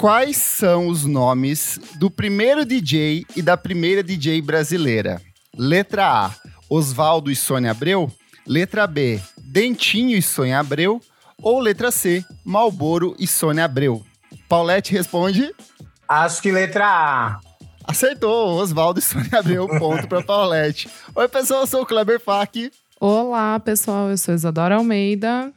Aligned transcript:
Quais 0.00 0.38
são 0.38 0.88
os 0.88 1.04
nomes 1.04 1.78
do 1.96 2.10
primeiro 2.10 2.64
DJ 2.64 3.26
e 3.36 3.42
da 3.42 3.54
primeira 3.54 4.02
DJ 4.02 4.40
brasileira? 4.40 5.20
Letra 5.54 6.06
A, 6.06 6.30
Oswaldo 6.70 7.30
e 7.30 7.36
Sônia 7.36 7.72
Abreu. 7.72 8.10
Letra 8.46 8.86
B, 8.86 9.20
Dentinho 9.36 10.16
e 10.16 10.22
Sônia 10.22 10.58
Abreu. 10.58 11.02
Ou 11.42 11.60
letra 11.60 11.90
C, 11.90 12.24
Malboro 12.42 13.14
e 13.18 13.26
Sônia 13.26 13.66
Abreu. 13.66 14.02
Paulette 14.48 14.90
responde. 14.90 15.54
Acho 16.08 16.40
que 16.40 16.50
letra 16.50 16.86
A. 16.86 17.40
Acertou, 17.84 18.56
Oswaldo 18.56 19.00
e 19.00 19.02
Sônia 19.02 19.38
Abreu, 19.38 19.68
ponto 19.68 20.08
para 20.08 20.22
Paulette. 20.24 20.88
Oi, 21.14 21.28
pessoal, 21.28 21.60
eu 21.60 21.66
sou 21.66 21.82
o 21.82 21.86
Kleber 21.86 22.18
Fak. 22.18 22.72
Olá, 22.98 23.60
pessoal, 23.60 24.08
eu 24.08 24.16
sou 24.16 24.34
Isadora 24.34 24.76
Almeida. 24.76 25.52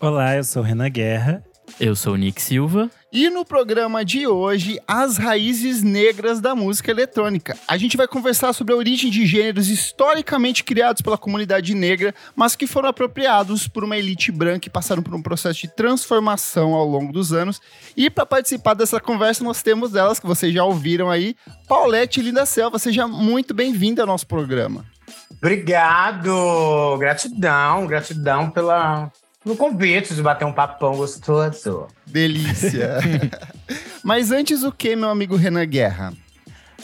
Olá, 0.00 0.34
eu 0.34 0.44
sou 0.44 0.62
Renan 0.62 0.88
Guerra. 0.88 1.44
Eu 1.78 1.94
sou 1.94 2.14
o 2.14 2.16
Nick 2.16 2.40
Silva. 2.40 2.90
E 3.12 3.28
no 3.28 3.44
programa 3.44 4.02
de 4.02 4.26
hoje, 4.26 4.80
as 4.88 5.18
raízes 5.18 5.82
negras 5.82 6.40
da 6.40 6.54
música 6.54 6.90
eletrônica. 6.90 7.54
A 7.68 7.76
gente 7.76 7.94
vai 7.94 8.08
conversar 8.08 8.54
sobre 8.54 8.72
a 8.72 8.76
origem 8.76 9.10
de 9.10 9.26
gêneros 9.26 9.68
historicamente 9.68 10.64
criados 10.64 11.02
pela 11.02 11.18
comunidade 11.18 11.74
negra, 11.74 12.14
mas 12.34 12.56
que 12.56 12.66
foram 12.66 12.88
apropriados 12.88 13.68
por 13.68 13.84
uma 13.84 13.98
elite 13.98 14.32
branca 14.32 14.66
e 14.66 14.70
passaram 14.70 15.02
por 15.02 15.14
um 15.14 15.20
processo 15.20 15.60
de 15.60 15.68
transformação 15.68 16.72
ao 16.72 16.88
longo 16.88 17.12
dos 17.12 17.34
anos. 17.34 17.60
E 17.94 18.08
para 18.08 18.24
participar 18.24 18.72
dessa 18.72 18.98
conversa, 18.98 19.44
nós 19.44 19.62
temos 19.62 19.92
delas 19.92 20.18
que 20.18 20.26
vocês 20.26 20.54
já 20.54 20.64
ouviram 20.64 21.10
aí, 21.10 21.36
Paulette 21.68 22.22
Linda 22.22 22.46
Selva. 22.46 22.78
Seja 22.78 23.06
muito 23.06 23.52
bem-vinda 23.52 24.00
ao 24.00 24.06
nosso 24.06 24.26
programa. 24.26 24.86
Obrigado! 25.30 26.96
Gratidão, 26.98 27.86
gratidão 27.86 28.48
pela, 28.48 29.12
no 29.44 29.56
convite 29.56 30.14
de 30.14 30.22
bater 30.22 30.44
um 30.44 30.52
papão 30.52 30.96
gostoso. 30.96 31.86
Delícia. 32.06 32.98
Mas 34.02 34.30
antes 34.30 34.62
o 34.62 34.72
que, 34.72 34.94
meu 34.96 35.10
amigo 35.10 35.36
Renan 35.36 35.66
Guerra? 35.66 36.12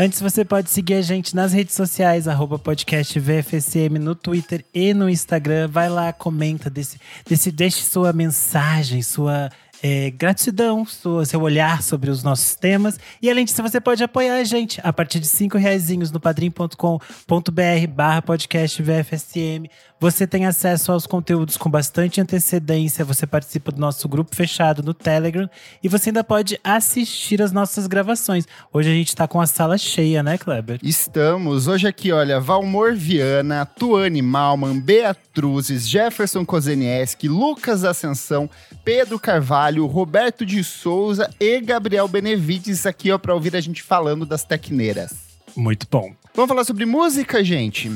Antes, 0.00 0.20
você 0.20 0.44
pode 0.44 0.70
seguir 0.70 0.94
a 0.94 1.02
gente 1.02 1.34
nas 1.34 1.52
redes 1.52 1.74
sociais, 1.74 2.28
arroba 2.28 2.56
podcast 2.56 3.18
VFSM, 3.18 3.98
no 3.98 4.14
Twitter 4.14 4.64
e 4.72 4.94
no 4.94 5.10
Instagram. 5.10 5.66
Vai 5.66 5.88
lá, 5.88 6.12
comenta, 6.12 6.70
desse, 6.70 7.00
desse, 7.28 7.50
deixe 7.50 7.82
sua 7.82 8.12
mensagem, 8.12 9.02
sua 9.02 9.50
é, 9.82 10.10
gratidão, 10.10 10.84
sua, 10.84 11.24
seu 11.24 11.40
olhar 11.40 11.82
sobre 11.82 12.10
os 12.10 12.22
nossos 12.22 12.54
temas. 12.54 12.98
E 13.20 13.30
além 13.30 13.44
disso, 13.44 13.62
você 13.62 13.80
pode 13.80 14.02
apoiar 14.02 14.36
a 14.36 14.44
gente 14.44 14.80
a 14.84 14.92
partir 14.92 15.20
de 15.20 15.26
cinco 15.26 15.58
reais 15.58 15.88
no 16.12 16.20
padrim.com.br 16.20 17.86
barra 17.92 18.22
podcast 18.22 18.82
VFSM. 18.82 19.68
Você 20.00 20.28
tem 20.28 20.46
acesso 20.46 20.92
aos 20.92 21.08
conteúdos 21.08 21.56
com 21.56 21.68
bastante 21.68 22.20
antecedência, 22.20 23.04
você 23.04 23.26
participa 23.26 23.72
do 23.72 23.80
nosso 23.80 24.08
grupo 24.08 24.34
fechado 24.34 24.80
no 24.80 24.94
Telegram 24.94 25.50
e 25.82 25.88
você 25.88 26.10
ainda 26.10 26.22
pode 26.22 26.56
assistir 26.62 27.42
as 27.42 27.50
nossas 27.50 27.88
gravações. 27.88 28.46
Hoje 28.72 28.88
a 28.88 28.92
gente 28.92 29.08
está 29.08 29.26
com 29.26 29.40
a 29.40 29.46
sala 29.46 29.76
cheia, 29.76 30.22
né, 30.22 30.38
Kleber? 30.38 30.78
Estamos. 30.84 31.66
Hoje 31.66 31.88
aqui, 31.88 32.12
olha, 32.12 32.38
Valmor 32.38 32.94
Viana, 32.94 33.66
Tuane 33.66 34.22
Malman, 34.22 34.78
Beatruzes, 34.78 35.88
Jefferson 35.88 36.46
Kozenieski, 36.46 37.26
Lucas 37.28 37.82
Ascensão, 37.82 38.48
Pedro 38.84 39.18
Carvalho, 39.18 39.84
Roberto 39.86 40.46
de 40.46 40.62
Souza 40.62 41.28
e 41.40 41.60
Gabriel 41.60 42.06
Benevides 42.06 42.86
aqui, 42.86 43.10
ó, 43.10 43.18
para 43.18 43.34
ouvir 43.34 43.56
a 43.56 43.60
gente 43.60 43.82
falando 43.82 44.24
das 44.24 44.44
tecneiras. 44.44 45.12
Muito 45.56 45.88
bom. 45.90 46.12
Vamos 46.36 46.48
falar 46.48 46.62
sobre 46.62 46.86
música, 46.86 47.42
gente? 47.42 47.90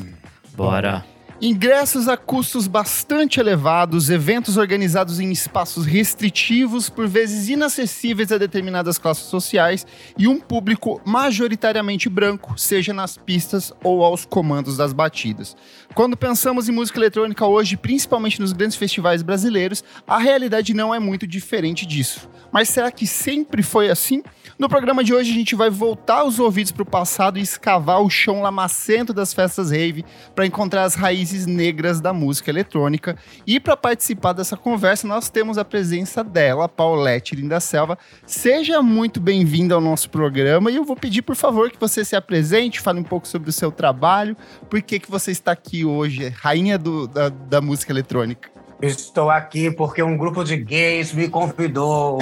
Bora. 0.57 1.12
Ingressos 1.45 2.07
a 2.07 2.17
custos 2.17 2.69
bastante 2.69 3.41
elevados, 3.41 4.11
eventos 4.11 4.57
organizados 4.57 5.19
em 5.19 5.33
espaços 5.33 5.85
restritivos, 5.85 6.89
por 6.89 7.09
vezes 7.09 7.49
inacessíveis 7.49 8.31
a 8.31 8.39
determinadas 8.39 8.97
classes 8.97 9.25
sociais 9.25 9.85
e 10.17 10.29
um 10.29 10.39
público 10.39 11.01
majoritariamente 11.05 12.09
branco, 12.09 12.57
seja 12.57 12.93
nas 12.93 13.17
pistas 13.17 13.73
ou 13.83 14.05
aos 14.05 14.25
comandos 14.25 14.77
das 14.77 14.93
batidas. 14.93 15.57
Quando 15.97 16.17
pensamos 16.17 16.69
em 16.69 16.73
música 16.73 17.01
eletrônica 17.01 17.45
hoje, 17.45 17.77
principalmente 17.77 18.41
nos 18.41 18.53
grandes 18.53 18.77
festivais 18.77 19.21
brasileiros, 19.21 19.83
a 20.07 20.19
realidade 20.19 20.73
não 20.73 20.95
é 20.95 21.01
muito 21.01 21.27
diferente 21.27 21.85
disso. 21.85 22.31
Mas 22.53 22.69
será 22.69 22.93
que 22.93 23.07
sempre 23.07 23.65
foi 23.65 23.91
assim? 23.91 24.23
No 24.59 24.69
programa 24.69 25.03
de 25.03 25.13
hoje 25.13 25.33
a 25.33 25.35
gente 25.35 25.55
vai 25.55 25.71
voltar 25.71 26.23
os 26.23 26.39
ouvidos 26.39 26.71
para 26.71 26.83
o 26.83 26.87
passado 26.87 27.39
e 27.39 27.43
escavar 27.43 28.01
o 28.01 28.11
chão 28.11 28.43
lamacento 28.43 29.13
das 29.13 29.33
festas 29.35 29.71
rave 29.73 30.05
para 30.35 30.47
encontrar 30.47 30.85
as 30.85 30.95
raízes 30.95 31.32
negras 31.47 32.01
da 32.01 32.13
música 32.13 32.51
eletrônica. 32.51 33.17
E 33.47 33.59
para 33.59 33.77
participar 33.77 34.33
dessa 34.33 34.57
conversa 34.57 35.07
nós 35.07 35.29
temos 35.29 35.59
a 35.59 35.65
presença 35.65 36.23
dela, 36.23 36.69
Paulette 36.69 37.35
Linda 37.35 37.61
Selva. 37.61 37.99
Seja 38.27 38.83
muito 38.83 39.21
bem-vinda 39.21 39.75
ao 39.75 39.81
nosso 39.81 40.11
programa 40.11 40.71
e 40.71 40.77
eu 40.77 40.85
vou 40.85 40.97
pedir 40.97 41.23
por 41.23 41.37
favor 41.37 41.71
que 41.71 41.81
você 41.81 42.05
se 42.05 42.15
apresente, 42.15 42.81
fale 42.81 43.01
um 43.01 43.05
pouco 43.05 43.27
sobre 43.27 43.51
o 43.51 43.53
seu 43.53 43.73
trabalho, 43.73 44.37
por 44.69 44.81
que 44.83 44.99
que 44.99 45.11
você 45.11 45.31
está 45.31 45.53
aqui 45.53 45.85
hoje, 45.85 46.29
rainha 46.29 46.79
do, 46.79 47.07
da, 47.07 47.29
da 47.29 47.61
música 47.61 47.93
eletrônica. 47.93 48.53
Estou 48.83 49.31
aqui 49.31 49.71
porque 49.71 50.03
um 50.03 50.17
grupo 50.17 50.43
de 50.43 50.57
gays 50.57 51.13
me 51.13 51.29
convidou. 51.29 52.19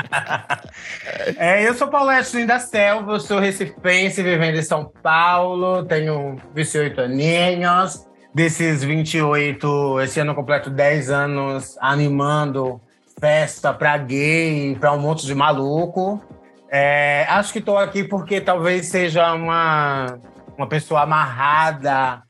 é, 1.36 1.68
eu 1.68 1.74
sou 1.74 1.88
Paulette 1.88 2.46
da 2.46 2.58
Selva, 2.58 3.20
sou 3.20 3.38
recifense, 3.38 4.22
vivendo 4.22 4.56
em 4.56 4.62
São 4.62 4.90
Paulo, 5.02 5.84
tenho 5.84 6.38
28 6.54 6.98
aninhos. 7.02 8.06
Desses 8.32 8.82
28, 8.82 10.00
esse 10.00 10.18
ano 10.18 10.34
completo 10.34 10.70
10 10.70 11.10
anos 11.10 11.76
animando 11.78 12.80
festa 13.20 13.72
pra 13.74 13.98
gay, 13.98 14.74
pra 14.80 14.92
um 14.92 14.98
monte 14.98 15.26
de 15.26 15.34
maluco. 15.34 16.22
É, 16.70 17.26
acho 17.28 17.52
que 17.52 17.58
estou 17.58 17.76
aqui 17.76 18.02
porque 18.02 18.40
talvez 18.40 18.86
seja 18.86 19.34
uma, 19.34 20.18
uma 20.56 20.66
pessoa 20.66 21.02
amarrada 21.02 22.23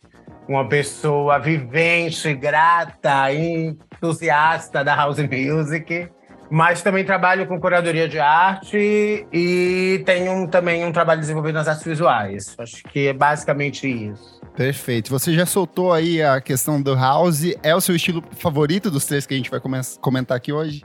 uma 0.48 0.68
pessoa 0.68 1.38
vivente, 1.38 2.34
grata, 2.34 3.32
entusiasta 3.32 4.84
da 4.84 4.94
house 4.94 5.18
music, 5.18 6.08
mas 6.50 6.82
também 6.82 7.04
trabalho 7.04 7.46
com 7.46 7.58
curadoria 7.58 8.08
de 8.08 8.18
arte 8.18 9.26
e 9.32 10.02
tenho 10.04 10.46
também 10.48 10.84
um 10.84 10.92
trabalho 10.92 11.20
desenvolvido 11.20 11.54
nas 11.54 11.68
artes 11.68 11.84
visuais. 11.84 12.54
Acho 12.58 12.82
que 12.84 13.08
é 13.08 13.12
basicamente 13.12 13.88
isso. 13.88 14.40
Perfeito. 14.56 15.10
Você 15.10 15.32
já 15.32 15.46
soltou 15.46 15.92
aí 15.92 16.22
a 16.22 16.40
questão 16.40 16.80
do 16.80 16.94
house. 16.94 17.54
É 17.62 17.74
o 17.74 17.80
seu 17.80 17.96
estilo 17.96 18.22
favorito 18.36 18.90
dos 18.90 19.04
três 19.04 19.26
que 19.26 19.34
a 19.34 19.36
gente 19.36 19.50
vai 19.50 19.60
comentar 20.00 20.36
aqui 20.36 20.52
hoje? 20.52 20.84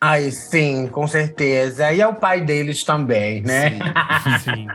Ai, 0.00 0.30
sim, 0.30 0.88
com 0.88 1.06
certeza. 1.06 1.92
E 1.92 2.00
é 2.00 2.06
o 2.06 2.14
pai 2.14 2.40
deles 2.40 2.82
também, 2.82 3.40
né? 3.42 3.70
Sim. 3.70 4.38
sim. 4.52 4.66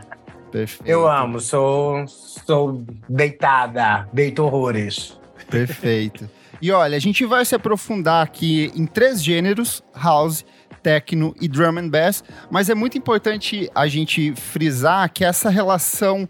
Perfeito. 0.52 0.90
Eu 0.90 1.08
amo, 1.08 1.40
sou, 1.40 2.08
sou 2.08 2.84
deitada, 3.08 4.08
deito 4.12 4.44
horrores. 4.44 5.18
Perfeito. 5.50 6.30
E 6.62 6.72
olha, 6.72 6.98
a 6.98 7.00
gente 7.00 7.26
vai 7.26 7.46
se 7.46 7.56
aprofundar 7.56 8.24
aqui 8.24 8.72
em 8.76 8.86
três 8.86 9.24
gêneros: 9.24 9.84
house, 9.96 10.46
techno 10.84 11.34
e 11.40 11.48
drum 11.48 11.78
and 11.78 11.90
bass, 11.90 12.24
mas 12.50 12.70
é 12.70 12.76
muito 12.76 12.98
importante 12.98 13.70
a 13.74 13.88
gente 13.88 14.34
frisar 14.36 15.12
que 15.12 15.24
essa 15.24 15.50
relação 15.50 16.28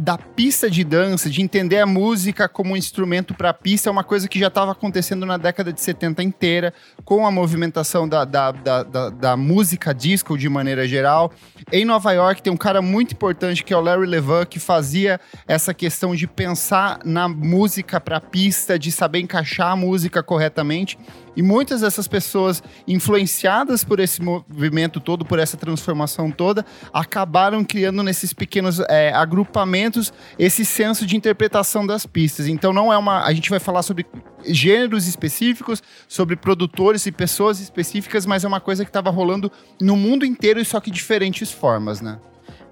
da 0.00 0.16
pista 0.16 0.70
de 0.70 0.82
dança, 0.82 1.28
de 1.28 1.42
entender 1.42 1.78
a 1.78 1.86
música 1.86 2.48
como 2.48 2.72
um 2.72 2.76
instrumento 2.76 3.34
para 3.34 3.50
a 3.50 3.54
pista, 3.54 3.90
é 3.90 3.92
uma 3.92 4.02
coisa 4.02 4.26
que 4.26 4.38
já 4.38 4.46
estava 4.46 4.72
acontecendo 4.72 5.26
na 5.26 5.36
década 5.36 5.70
de 5.70 5.80
70 5.80 6.22
inteira, 6.22 6.72
com 7.04 7.26
a 7.26 7.30
movimentação 7.30 8.08
da, 8.08 8.24
da, 8.24 8.50
da, 8.50 8.82
da, 8.82 9.10
da 9.10 9.36
música 9.36 9.92
disco 9.92 10.38
de 10.38 10.48
maneira 10.48 10.88
geral. 10.88 11.30
Em 11.70 11.84
Nova 11.84 12.12
York 12.12 12.40
tem 12.40 12.50
um 12.50 12.56
cara 12.56 12.80
muito 12.80 13.12
importante 13.12 13.62
que 13.62 13.74
é 13.74 13.76
o 13.76 13.80
Larry 13.80 14.06
Levan, 14.06 14.46
que 14.46 14.58
fazia 14.58 15.20
essa 15.46 15.74
questão 15.74 16.16
de 16.16 16.26
pensar 16.26 17.00
na 17.04 17.28
música 17.28 18.00
para 18.00 18.16
a 18.16 18.20
pista, 18.22 18.78
de 18.78 18.90
saber 18.90 19.20
encaixar 19.20 19.72
a 19.72 19.76
música 19.76 20.22
corretamente. 20.22 20.98
E 21.36 21.42
muitas 21.42 21.80
dessas 21.80 22.08
pessoas, 22.08 22.62
influenciadas 22.86 23.84
por 23.84 24.00
esse 24.00 24.20
movimento 24.22 25.00
todo, 25.00 25.24
por 25.24 25.38
essa 25.38 25.56
transformação 25.56 26.30
toda, 26.30 26.64
acabaram 26.92 27.64
criando 27.64 28.02
nesses 28.02 28.32
pequenos 28.32 28.80
é, 28.80 29.12
agrupamentos 29.12 30.12
esse 30.38 30.64
senso 30.64 31.06
de 31.06 31.16
interpretação 31.16 31.86
das 31.86 32.06
pistas. 32.06 32.46
Então 32.46 32.72
não 32.72 32.92
é 32.92 32.98
uma. 32.98 33.24
A 33.24 33.32
gente 33.32 33.50
vai 33.50 33.60
falar 33.60 33.82
sobre 33.82 34.06
gêneros 34.46 35.06
específicos, 35.06 35.82
sobre 36.08 36.36
produtores 36.36 37.06
e 37.06 37.12
pessoas 37.12 37.60
específicas, 37.60 38.26
mas 38.26 38.44
é 38.44 38.48
uma 38.48 38.60
coisa 38.60 38.84
que 38.84 38.90
estava 38.90 39.10
rolando 39.10 39.50
no 39.80 39.96
mundo 39.96 40.24
inteiro 40.24 40.60
e 40.60 40.64
só 40.64 40.80
que 40.80 40.90
diferentes 40.90 41.50
formas, 41.50 42.00
né? 42.00 42.18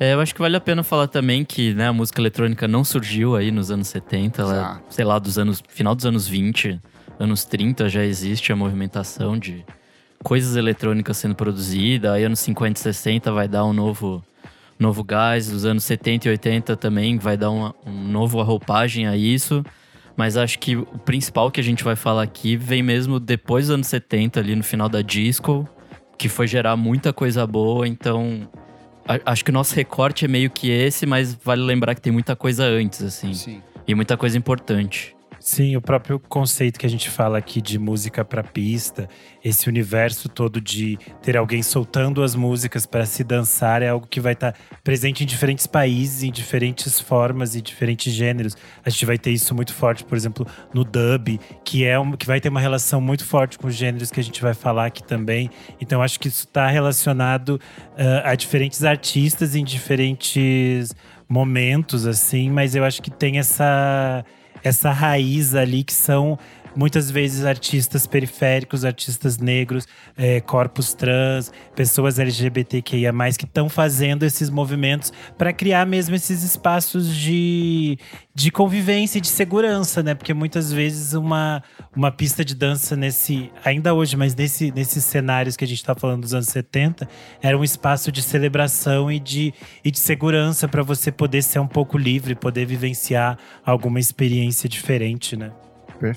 É, 0.01 0.15
eu 0.15 0.21
acho 0.21 0.33
que 0.33 0.41
vale 0.41 0.57
a 0.57 0.61
pena 0.61 0.85
falar 0.85 1.09
também 1.09 1.45
que 1.45 1.75
né, 1.75 1.89
a 1.89 1.93
música 1.93 2.21
eletrônica 2.21 2.69
não 2.69 2.85
surgiu 2.85 3.35
aí 3.35 3.51
nos 3.51 3.71
anos 3.71 3.89
70, 3.89 4.43
ela, 4.43 4.83
sei 4.89 5.05
lá, 5.05 5.19
dos 5.19 5.39
anos 5.39 5.61
final 5.69 5.95
dos 5.95 6.07
anos 6.07 6.29
20 6.29 6.81
anos 7.19 7.45
30 7.45 7.89
já 7.89 8.05
existe 8.05 8.53
a 8.53 8.57
movimentação 8.57 9.39
de 9.39 9.65
coisas 10.23 10.57
eletrônicas 10.57 11.17
sendo 11.17 11.35
produzida, 11.35 12.13
aí 12.13 12.25
anos 12.25 12.41
50 12.41 12.79
e 12.79 12.83
60 12.83 13.33
vai 13.33 13.49
dar 13.49 13.65
um 13.65 13.73
novo 13.73 14.23
novo 14.79 15.03
gás, 15.03 15.53
os 15.53 15.65
anos 15.65 15.83
70 15.85 16.29
e 16.29 16.31
80 16.31 16.77
também 16.77 17.19
vai 17.19 17.37
dar 17.37 17.51
uma, 17.51 17.75
um 17.85 18.09
novo 18.09 18.41
roupagem 18.43 19.09
a 19.09 19.17
isso. 19.17 19.65
Mas 20.17 20.37
acho 20.37 20.59
que 20.59 20.77
o 20.77 20.85
principal 20.85 21.51
que 21.51 21.61
a 21.61 21.65
gente 21.65 21.85
vai 21.85 21.95
falar 21.95 22.23
aqui 22.23 22.57
vem 22.57 22.83
mesmo 22.83 23.21
depois 23.21 23.67
dos 23.67 23.75
anos 23.75 23.87
70, 23.87 24.41
ali 24.41 24.57
no 24.57 24.65
final 24.65 24.89
da 24.89 25.01
disco, 25.01 25.69
que 26.17 26.29
foi 26.29 26.47
gerar 26.47 26.77
muita 26.77 27.13
coisa 27.13 27.47
boa, 27.47 27.87
então 27.87 28.49
acho 29.25 29.45
que 29.45 29.51
o 29.51 29.55
nosso 29.55 29.75
recorte 29.75 30.25
é 30.25 30.29
meio 30.29 30.51
que 30.51 30.71
esse, 30.71 31.07
mas 31.07 31.35
vale 31.35 31.63
lembrar 31.63 31.95
que 31.95 32.01
tem 32.01 32.13
muita 32.13 32.35
coisa 32.35 32.65
antes, 32.65 33.01
assim. 33.03 33.33
Sim. 33.33 33.63
E 33.87 33.95
muita 33.95 34.17
coisa 34.17 34.37
importante. 34.37 35.17
Sim, 35.51 35.77
o 35.77 35.81
próprio 35.81 36.21
conceito 36.21 36.79
que 36.79 36.85
a 36.85 36.91
gente 36.91 37.09
fala 37.09 37.39
aqui 37.39 37.63
de 37.63 37.79
música 37.79 38.23
para 38.23 38.45
pista, 38.45 39.09
esse 39.43 39.67
universo 39.67 40.29
todo 40.29 40.61
de 40.61 40.99
ter 41.23 41.39
alguém 41.39 41.63
soltando 41.63 42.23
as 42.23 42.35
músicas 42.35 42.85
para 42.85 43.07
se 43.07 43.25
dançar 43.25 43.81
é 43.81 43.89
algo 43.89 44.07
que 44.07 44.21
vai 44.21 44.35
estar 44.35 44.53
tá 44.53 44.59
presente 44.85 45.25
em 45.25 45.27
diferentes 45.27 45.67
países, 45.67 46.23
em 46.23 46.31
diferentes 46.31 47.01
formas 47.01 47.55
e 47.55 47.63
diferentes 47.63 48.13
gêneros. 48.13 48.59
A 48.85 48.91
gente 48.91 49.07
vai 49.07 49.17
ter 49.17 49.31
isso 49.31 49.55
muito 49.55 49.73
forte, 49.73 50.05
por 50.05 50.19
exemplo, 50.19 50.47
no 50.75 50.85
dub, 50.85 51.41
que 51.65 51.83
é 51.83 51.99
um, 51.99 52.13
que 52.13 52.27
vai 52.27 52.43
ter 52.43 52.51
uma 52.51 52.61
relação 52.61 53.01
muito 53.01 53.25
forte 53.25 53.59
com 53.59 53.69
os 53.69 53.75
gêneros 53.75 54.11
que 54.11 54.21
a 54.21 54.25
gente 54.25 54.43
vai 54.43 54.53
falar 54.53 54.85
aqui 54.85 55.03
também. 55.03 55.49
Então 55.81 56.03
acho 56.03 56.21
que 56.21 56.29
isso 56.29 56.45
está 56.45 56.67
relacionado 56.67 57.59
uh, 57.95 58.21
a 58.23 58.35
diferentes 58.35 58.85
artistas 58.85 59.57
em 59.57 59.65
diferentes 59.65 60.95
momentos 61.27 62.07
assim, 62.07 62.51
mas 62.51 62.75
eu 62.75 62.85
acho 62.85 63.01
que 63.01 63.11
tem 63.11 63.39
essa 63.39 64.23
essa 64.69 64.91
raiz 64.93 65.55
ali 65.55 65.83
que 65.83 65.93
são 65.93 66.39
muitas 66.79 67.11
vezes 67.11 67.45
artistas 67.45 68.07
periféricos, 68.07 68.85
artistas 68.85 69.37
negros, 69.37 69.85
é, 70.17 70.41
corpos 70.41 70.95
trans, 70.95 71.51
pessoas 71.75 72.21
LGBTQIA, 72.21 73.13
que 73.37 73.45
estão 73.45 73.69
fazendo 73.69 74.23
esses 74.23 74.49
movimentos 74.49 75.13
para 75.37 75.53
criar 75.53 75.85
mesmo 75.85 76.15
esses 76.15 76.45
espaços 76.45 77.13
de, 77.13 77.99
de 78.33 78.53
convivência 78.53 79.19
e 79.19 79.21
de 79.21 79.27
segurança, 79.27 80.05
né? 80.05 80.15
Porque 80.15 80.33
muitas 80.33 80.73
vezes 80.73 81.15
uma, 81.15 81.65
uma 81.97 82.13
pista 82.13 82.45
de 82.45 82.55
dança 82.55 82.95
nesse, 82.95 83.51
ainda 83.65 83.93
hoje, 83.93 84.17
mas 84.17 84.37
nesse, 84.37 84.71
nesses 84.71 85.03
cenários 85.05 85.57
que 85.57 85.65
a 85.65 85.69
gente 85.69 85.79
está 85.79 85.97
falando 85.97 86.23
dos 86.23 86.33
anos 86.33 86.47
70, 86.47 87.09
era 87.43 87.59
um 87.59 87.65
espaço 87.65 88.13
de 88.13 88.23
celebração 88.23 89.11
e 89.11 89.19
de, 89.19 89.53
e 89.85 89.91
de 89.91 89.99
segurança 89.99 90.69
para 90.69 90.85
você 90.85 91.11
poder 91.11 91.43
ser 91.43 91.59
um 91.59 91.67
pouco 91.67 91.99
livre, 91.99 92.37
poder 92.37 92.67
vivenciar 92.67 93.37
alguma 93.67 93.99
experiência 93.99 94.69
diferente, 94.69 95.37
né? 95.37 95.51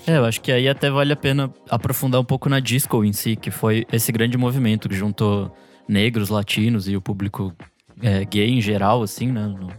É, 0.06 0.18
eu 0.18 0.26
acho 0.26 0.42
que 0.42 0.52
aí 0.52 0.68
até 0.70 0.90
vale 0.90 1.14
a 1.14 1.16
pena 1.16 1.52
aprofundar 1.70 2.22
um 2.22 2.26
pouco 2.26 2.48
na 2.48 2.60
disco 2.60 3.04
em 3.04 3.14
si, 3.14 3.36
que 3.36 3.50
foi 3.50 3.86
esse 3.92 4.12
grande 4.12 4.38
movimento 4.38 4.88
que 4.88 4.96
juntou 4.96 5.56
negros, 5.88 6.30
latinos 6.30 6.88
e 6.88 6.96
o 6.96 7.02
público 7.02 7.54
é, 8.02 8.24
gay 8.26 8.50
em 8.50 8.62
geral, 8.62 9.02
assim, 9.02 9.28
né? 9.28 9.46
No, 9.46 9.70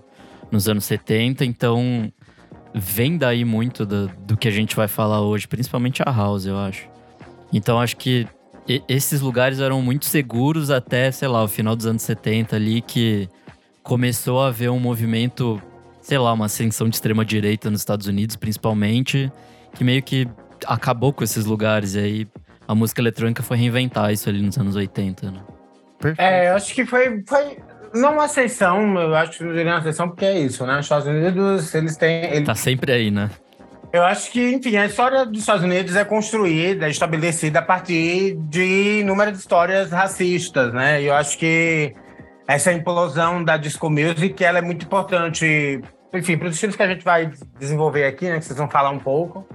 nos 0.51 0.69
anos 0.69 0.85
70. 0.85 1.45
Então, 1.45 2.13
vem 2.75 3.17
daí 3.17 3.45
muito 3.45 3.87
do, 3.87 4.09
do 4.27 4.37
que 4.37 4.49
a 4.49 4.51
gente 4.51 4.77
vai 4.77 4.89
falar 4.89 5.21
hoje, 5.21 5.49
principalmente 5.49 6.03
a 6.05 6.11
house, 6.11 6.47
eu 6.47 6.59
acho. 6.59 6.89
Então, 7.53 7.81
acho 7.81 7.97
que 7.97 8.27
esses 8.89 9.21
lugares 9.21 9.59
eram 9.61 9.83
muito 9.83 10.05
seguros 10.05 10.71
até, 10.71 11.11
sei 11.11 11.29
lá, 11.29 11.43
o 11.43 11.49
final 11.49 11.75
dos 11.75 11.87
anos 11.87 12.03
70 12.03 12.57
ali, 12.57 12.81
que 12.81 13.29
começou 13.83 14.41
a 14.41 14.49
haver 14.49 14.71
um 14.71 14.79
movimento, 14.79 15.61
sei 16.01 16.19
lá, 16.19 16.33
uma 16.33 16.47
ascensão 16.47 16.89
de 16.89 16.97
extrema 16.97 17.25
direita 17.25 17.71
nos 17.71 17.81
Estados 17.81 18.07
Unidos, 18.07 18.37
principalmente 18.37 19.31
que 19.75 19.85
meio 19.85 20.03
que 20.03 20.29
acabou 20.67 21.13
com 21.13 21.25
esses 21.25 21.45
lugares. 21.45 21.95
E 21.95 21.99
aí 21.99 22.27
a 22.67 22.75
música 22.75 23.01
eletrônica 23.01 23.43
foi 23.43 23.57
reinventar 23.57 24.13
isso 24.13 24.29
ali 24.29 24.43
nos 24.43 24.57
anos 24.59 24.77
80, 24.77 25.31
né? 25.31 25.41
Perfeito. 25.99 26.21
É, 26.21 26.51
eu 26.51 26.57
acho 26.57 26.75
que 26.75 26.85
foi, 26.85 27.23
foi 27.29 27.59
não 27.95 28.15
uma 28.15 28.25
exceção, 28.25 28.99
eu 29.01 29.15
acho 29.15 29.39
que 29.39 29.45
não 29.45 29.53
diria 29.53 29.73
uma 29.73 29.81
exceção 29.81 30.09
porque 30.09 30.25
é 30.25 30.39
isso, 30.39 30.67
né? 30.67 30.79
Os 30.79 30.87
Estados 30.87 31.07
Unidos, 31.07 31.75
eles 31.75 31.97
têm. 31.97 32.25
Eles... 32.25 32.47
Tá 32.47 32.55
sempre 32.55 32.93
aí, 32.93 33.11
né? 33.11 33.31
Eu 33.93 34.03
acho 34.05 34.33
que, 34.33 34.55
enfim, 34.55 34.77
a 34.77 34.87
história 34.87 35.27
dos 35.27 35.41
Estados 35.41 35.63
Unidos 35.63 35.95
é 35.95 36.05
construída, 36.05 36.87
é 36.87 36.91
estabelecida 36.91 37.59
a 37.59 37.63
partir 37.63 38.37
de 38.49 39.01
inúmeras 39.01 39.39
histórias 39.39 39.91
racistas, 39.91 40.73
né? 40.73 41.03
E 41.03 41.07
eu 41.07 41.15
acho 41.15 41.37
que 41.37 41.95
essa 42.49 42.73
implosão 42.73 43.45
da 43.45 43.59
disco 43.59 43.91
music, 43.91 44.43
ela 44.43 44.59
é 44.59 44.63
muito 44.63 44.87
importante, 44.87 45.83
enfim, 46.13 46.39
para 46.39 46.49
os 46.49 46.55
estilos 46.55 46.75
que 46.75 46.83
a 46.83 46.89
gente 46.89 47.05
vai 47.05 47.31
desenvolver 47.59 48.07
aqui, 48.07 48.31
né? 48.31 48.39
Que 48.39 48.47
vocês 48.47 48.59
vão 48.59 48.69
falar 48.69 48.91
um 48.91 48.99
pouco 48.99 49.47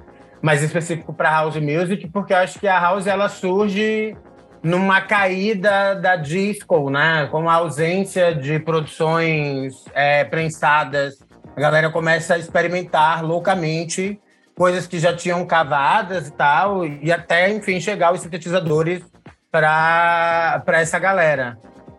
mais 0.42 0.62
específico 0.62 1.14
para 1.14 1.30
house 1.30 1.58
music, 1.58 2.08
porque 2.08 2.34
eu 2.34 2.38
acho 2.38 2.60
que 2.60 2.68
a 2.68 2.80
house 2.80 3.08
ela 3.08 3.30
surge 3.30 4.16
numa 4.62 5.02
caída 5.02 5.96
da 5.96 6.16
disco, 6.16 6.90
né? 6.90 7.28
Com 7.32 7.50
a 7.50 7.54
ausência 7.56 8.34
de 8.34 8.60
produções 8.60 9.86
é, 9.94 10.24
prensadas, 10.24 11.20
a 11.56 11.60
galera 11.60 11.90
começa 11.90 12.36
a 12.36 12.38
experimentar 12.38 13.24
loucamente 13.24 14.20
coisas 14.56 14.88
que 14.88 15.00
já 15.00 15.16
tinham 15.16 15.46
cavadas 15.46 16.28
e 16.28 16.32
tal, 16.32 16.86
e 16.86 17.12
até, 17.12 17.52
enfim, 17.52 17.80
chegar 17.80 18.12
os 18.12 18.22
sintetizadores 18.22 19.04
para 19.52 20.64
essa 20.68 20.98
galera. 20.98 21.58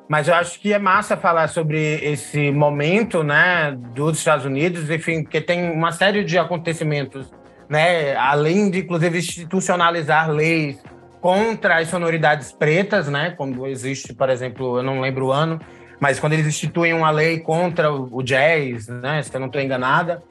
Mas 0.08 0.26
eu 0.26 0.34
acho 0.34 0.58
que 0.58 0.72
é 0.72 0.78
massa 0.78 1.16
falar 1.16 1.48
sobre 1.48 1.96
esse 2.02 2.50
momento, 2.50 3.22
né, 3.22 3.76
dos 3.94 4.18
Estados 4.18 4.44
Unidos, 4.44 4.90
enfim, 4.90 5.22
porque 5.22 5.40
tem 5.40 5.70
uma 5.70 5.92
série 5.92 6.24
de 6.24 6.38
acontecimentos 6.38 7.30
né? 7.68 8.16
Além 8.16 8.70
de, 8.70 8.80
inclusive, 8.80 9.18
institucionalizar 9.18 10.30
leis 10.30 10.78
contra 11.20 11.78
as 11.78 11.88
sonoridades 11.88 12.52
pretas, 12.52 13.08
né? 13.08 13.34
Quando 13.36 13.66
existe, 13.66 14.14
por 14.14 14.30
exemplo, 14.30 14.78
eu 14.78 14.82
não 14.82 15.00
lembro 15.00 15.26
o 15.26 15.32
ano, 15.32 15.60
mas 16.00 16.18
quando 16.18 16.32
eles 16.32 16.46
instituem 16.46 16.94
uma 16.94 17.10
lei 17.10 17.40
contra 17.40 17.92
o 17.92 18.22
jazz, 18.22 18.88
né? 18.88 19.22
Se 19.22 19.34
eu 19.34 19.40
não 19.40 19.48
estou 19.48 19.60
enganada. 19.60 20.22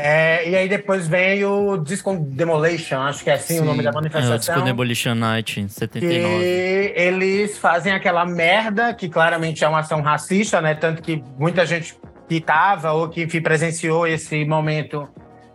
É, 0.00 0.48
e 0.48 0.54
aí 0.54 0.68
depois 0.68 1.08
vem 1.08 1.44
o 1.44 1.76
Disco 1.76 2.14
Demolition, 2.14 3.00
acho 3.00 3.24
que 3.24 3.30
é 3.30 3.32
assim 3.32 3.54
Sim, 3.54 3.62
o 3.62 3.64
nome 3.64 3.82
da 3.82 3.90
manifestação. 3.90 4.32
É, 4.32 4.36
o 4.36 4.38
Disco 4.38 4.60
Demolition 4.60 5.14
Night, 5.16 5.60
em 5.60 5.66
79. 5.66 6.24
E 6.24 6.92
eles 6.94 7.58
fazem 7.58 7.92
aquela 7.92 8.24
merda, 8.24 8.94
que 8.94 9.08
claramente 9.08 9.64
é 9.64 9.68
uma 9.68 9.80
ação 9.80 10.00
racista, 10.00 10.60
né? 10.60 10.76
Tanto 10.76 11.02
que 11.02 11.20
muita 11.36 11.66
gente 11.66 11.96
que 12.28 12.36
estava 12.36 12.92
ou 12.92 13.08
que 13.08 13.40
presenciou 13.40 14.06
esse 14.06 14.44
momento 14.44 15.08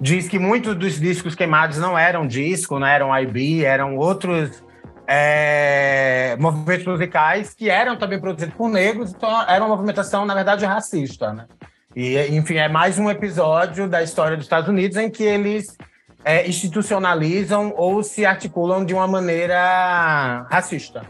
diz 0.04 0.28
que 0.28 0.38
muitos 0.38 0.76
dos 0.76 1.00
discos 1.00 1.34
queimados 1.34 1.78
não 1.78 1.98
eram 1.98 2.28
disco, 2.28 2.78
não 2.78 2.86
eram 2.86 3.18
IB, 3.18 3.64
eram 3.64 3.96
outros 3.96 4.62
é, 5.08 6.36
movimentos 6.38 6.86
musicais 6.86 7.54
que 7.54 7.70
eram 7.70 7.96
também 7.96 8.20
produzidos 8.20 8.54
por 8.54 8.70
negros, 8.70 9.12
então 9.12 9.42
era 9.44 9.64
uma 9.64 9.74
movimentação, 9.74 10.26
na 10.26 10.36
verdade, 10.36 10.66
racista, 10.66 11.32
né? 11.32 11.46
E, 11.96 12.18
enfim, 12.36 12.56
é 12.56 12.68
mais 12.68 13.00
um 13.00 13.10
episódio 13.10 13.88
da 13.88 14.04
história 14.04 14.36
dos 14.36 14.46
Estados 14.46 14.68
Unidos 14.68 14.98
em 14.98 15.10
que 15.10 15.24
eles 15.24 15.78
é, 16.26 16.46
institucionalizam 16.50 17.74
ou 17.78 18.04
se 18.04 18.26
articulam 18.26 18.84
de 18.84 18.94
uma 18.94 19.08
maneira 19.08 20.46
racista. 20.52 21.04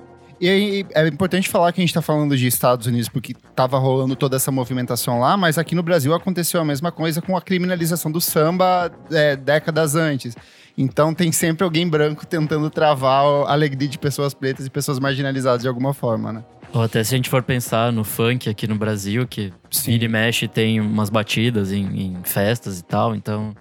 E 0.44 0.50
aí, 0.50 0.86
é 0.94 1.08
importante 1.08 1.48
falar 1.48 1.72
que 1.72 1.80
a 1.80 1.84
gente 1.84 1.92
está 1.92 2.02
falando 2.02 2.36
de 2.36 2.46
Estados 2.46 2.86
Unidos 2.86 3.08
porque 3.08 3.32
estava 3.32 3.78
rolando 3.78 4.14
toda 4.14 4.36
essa 4.36 4.52
movimentação 4.52 5.18
lá, 5.18 5.38
mas 5.38 5.58
aqui 5.58 5.74
no 5.74 5.82
Brasil 5.82 6.14
aconteceu 6.14 6.60
a 6.60 6.66
mesma 6.66 6.92
coisa 6.92 7.22
com 7.22 7.38
a 7.38 7.42
criminalização 7.42 8.12
do 8.12 8.20
samba 8.20 8.92
é, 9.10 9.38
décadas 9.38 9.96
antes. 9.96 10.36
Então 10.78 11.14
tem 11.14 11.32
sempre 11.32 11.64
alguém 11.64 11.88
branco 11.88 12.26
tentando 12.26 12.70
travar 12.70 13.24
a 13.24 13.54
alegria 13.54 13.88
de 13.88 13.98
pessoas 13.98 14.34
pretas 14.34 14.66
e 14.66 14.70
pessoas 14.70 15.00
marginalizadas 15.00 15.62
de 15.62 15.68
alguma 15.70 15.94
forma, 15.94 16.34
né? 16.34 16.44
Ou 16.74 16.82
até 16.82 17.02
se 17.06 17.16
a 17.16 17.18
gente 17.18 17.30
for 17.30 17.42
pensar 17.42 17.94
no 17.94 18.04
funk 18.04 18.50
aqui 18.50 18.68
no 18.68 18.76
Brasil, 18.76 19.26
que 19.26 19.54
vira 19.86 20.04
e 20.04 20.10
mexe 20.10 20.46
tem 20.46 20.82
umas 20.82 21.10
batidas 21.10 21.72
em, 21.72 21.86
em 21.86 22.22
festas 22.26 22.80
e 22.80 22.84
tal, 22.84 23.16
então 23.16 23.56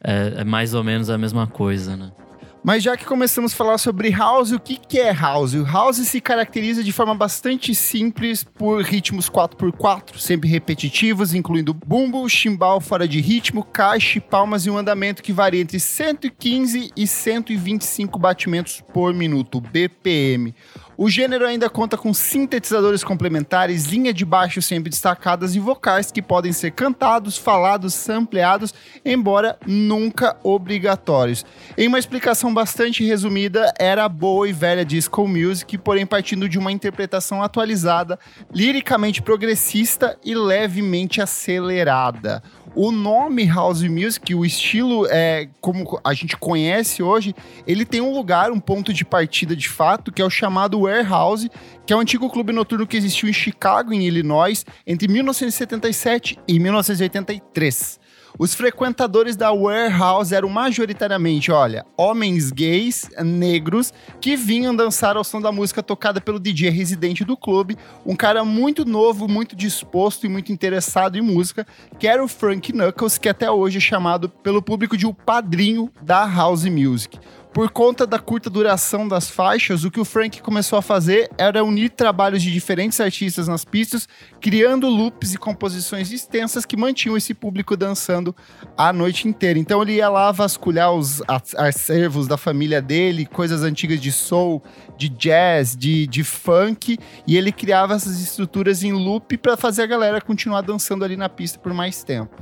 é, 0.00 0.34
é 0.36 0.44
mais 0.44 0.74
ou 0.74 0.84
menos 0.84 1.10
a 1.10 1.18
mesma 1.18 1.48
coisa, 1.48 1.96
né? 1.96 2.12
Mas 2.62 2.82
já 2.82 2.94
que 2.94 3.06
começamos 3.06 3.54
a 3.54 3.56
falar 3.56 3.78
sobre 3.78 4.10
house, 4.10 4.52
o 4.52 4.60
que, 4.60 4.76
que 4.76 4.98
é 4.98 5.12
house? 5.12 5.54
O 5.54 5.64
house 5.64 5.96
se 5.96 6.20
caracteriza 6.20 6.84
de 6.84 6.92
forma 6.92 7.14
bastante 7.14 7.74
simples 7.74 8.44
por 8.44 8.82
ritmos 8.82 9.30
4x4, 9.30 10.18
sempre 10.18 10.48
repetitivos, 10.48 11.32
incluindo 11.32 11.72
bumbo, 11.72 12.28
chimbal 12.28 12.78
fora 12.78 13.08
de 13.08 13.18
ritmo, 13.18 13.64
caixa, 13.64 14.20
palmas 14.20 14.66
e 14.66 14.70
um 14.70 14.76
andamento 14.76 15.22
que 15.22 15.32
varia 15.32 15.62
entre 15.62 15.80
115 15.80 16.90
e 16.94 17.06
125 17.06 18.18
batimentos 18.18 18.82
por 18.92 19.14
minuto, 19.14 19.58
BPM. 19.58 20.54
O 21.02 21.08
gênero 21.08 21.46
ainda 21.46 21.70
conta 21.70 21.96
com 21.96 22.12
sintetizadores 22.12 23.02
complementares, 23.02 23.86
linha 23.86 24.12
de 24.12 24.22
baixo 24.22 24.60
sempre 24.60 24.90
destacadas 24.90 25.56
e 25.56 25.58
vocais 25.58 26.12
que 26.12 26.20
podem 26.20 26.52
ser 26.52 26.72
cantados, 26.72 27.38
falados, 27.38 27.94
sampleados, 27.94 28.74
embora 29.02 29.58
nunca 29.66 30.36
obrigatórios. 30.42 31.42
Em 31.78 31.88
uma 31.88 31.98
explicação 31.98 32.52
bastante 32.52 33.02
resumida, 33.02 33.72
era 33.78 34.06
boa 34.10 34.46
e 34.46 34.52
velha 34.52 34.84
disco 34.84 35.26
music, 35.26 35.78
porém 35.78 36.04
partindo 36.04 36.46
de 36.46 36.58
uma 36.58 36.70
interpretação 36.70 37.42
atualizada, 37.42 38.18
liricamente 38.52 39.22
progressista 39.22 40.18
e 40.22 40.34
levemente 40.34 41.22
acelerada 41.22 42.42
o 42.74 42.90
nome 42.90 43.44
House 43.46 43.82
Music, 43.82 44.34
o 44.34 44.44
estilo 44.44 45.06
é 45.10 45.48
como 45.60 46.00
a 46.04 46.14
gente 46.14 46.36
conhece 46.36 47.02
hoje, 47.02 47.34
ele 47.66 47.84
tem 47.84 48.00
um 48.00 48.12
lugar, 48.12 48.50
um 48.50 48.60
ponto 48.60 48.92
de 48.92 49.04
partida 49.04 49.56
de 49.56 49.68
fato, 49.68 50.12
que 50.12 50.22
é 50.22 50.24
o 50.24 50.30
chamado 50.30 50.80
Warehouse, 50.80 51.50
que 51.86 51.92
é 51.92 51.96
um 51.96 52.00
antigo 52.00 52.30
clube 52.30 52.52
noturno 52.52 52.86
que 52.86 52.96
existiu 52.96 53.28
em 53.28 53.32
Chicago, 53.32 53.92
em 53.92 54.06
Illinois, 54.06 54.64
entre 54.86 55.08
1977 55.08 56.38
e 56.46 56.58
1983. 56.58 58.00
Os 58.38 58.54
frequentadores 58.54 59.36
da 59.36 59.52
Warehouse 59.52 60.34
eram 60.34 60.48
majoritariamente, 60.48 61.50
olha, 61.50 61.84
homens 61.96 62.50
gays, 62.50 63.08
negros, 63.22 63.92
que 64.20 64.36
vinham 64.36 64.74
dançar 64.74 65.16
ao 65.16 65.24
som 65.24 65.40
da 65.40 65.52
música 65.52 65.82
tocada 65.82 66.20
pelo 66.20 66.38
DJ 66.38 66.70
residente 66.70 67.24
do 67.24 67.36
clube, 67.36 67.76
um 68.06 68.16
cara 68.16 68.44
muito 68.44 68.84
novo, 68.84 69.28
muito 69.28 69.56
disposto 69.56 70.24
e 70.24 70.28
muito 70.28 70.52
interessado 70.52 71.16
em 71.16 71.20
música, 71.20 71.66
que 71.98 72.06
era 72.06 72.22
o 72.22 72.28
Frank 72.28 72.72
Knuckles, 72.72 73.18
que 73.18 73.28
até 73.28 73.50
hoje 73.50 73.78
é 73.78 73.80
chamado 73.80 74.28
pelo 74.28 74.62
público 74.62 74.96
de 74.96 75.06
o 75.06 75.14
padrinho 75.14 75.90
da 76.00 76.26
house 76.26 76.64
music. 76.64 77.18
Por 77.52 77.68
conta 77.70 78.06
da 78.06 78.18
curta 78.18 78.48
duração 78.48 79.08
das 79.08 79.28
faixas, 79.28 79.82
o 79.82 79.90
que 79.90 79.98
o 79.98 80.04
Frank 80.04 80.40
começou 80.40 80.78
a 80.78 80.82
fazer 80.82 81.28
era 81.36 81.64
unir 81.64 81.90
trabalhos 81.90 82.42
de 82.44 82.52
diferentes 82.52 83.00
artistas 83.00 83.48
nas 83.48 83.64
pistas, 83.64 84.08
criando 84.40 84.88
loops 84.88 85.34
e 85.34 85.38
composições 85.38 86.12
extensas 86.12 86.64
que 86.64 86.76
mantinham 86.76 87.16
esse 87.16 87.34
público 87.34 87.76
dançando 87.76 88.34
a 88.76 88.92
noite 88.92 89.26
inteira. 89.26 89.58
Então 89.58 89.82
ele 89.82 89.94
ia 89.94 90.08
lá 90.08 90.30
vasculhar 90.30 90.92
os 90.92 91.22
acervos 91.56 92.28
da 92.28 92.36
família 92.36 92.80
dele, 92.80 93.26
coisas 93.26 93.64
antigas 93.64 94.00
de 94.00 94.12
soul, 94.12 94.62
de 94.96 95.08
jazz, 95.08 95.74
de, 95.74 96.06
de 96.06 96.22
funk, 96.22 96.98
e 97.26 97.36
ele 97.36 97.50
criava 97.50 97.94
essas 97.94 98.20
estruturas 98.20 98.84
em 98.84 98.92
loop 98.92 99.36
para 99.38 99.56
fazer 99.56 99.82
a 99.82 99.86
galera 99.86 100.20
continuar 100.20 100.60
dançando 100.60 101.04
ali 101.04 101.16
na 101.16 101.28
pista 101.28 101.58
por 101.58 101.74
mais 101.74 102.04
tempo. 102.04 102.40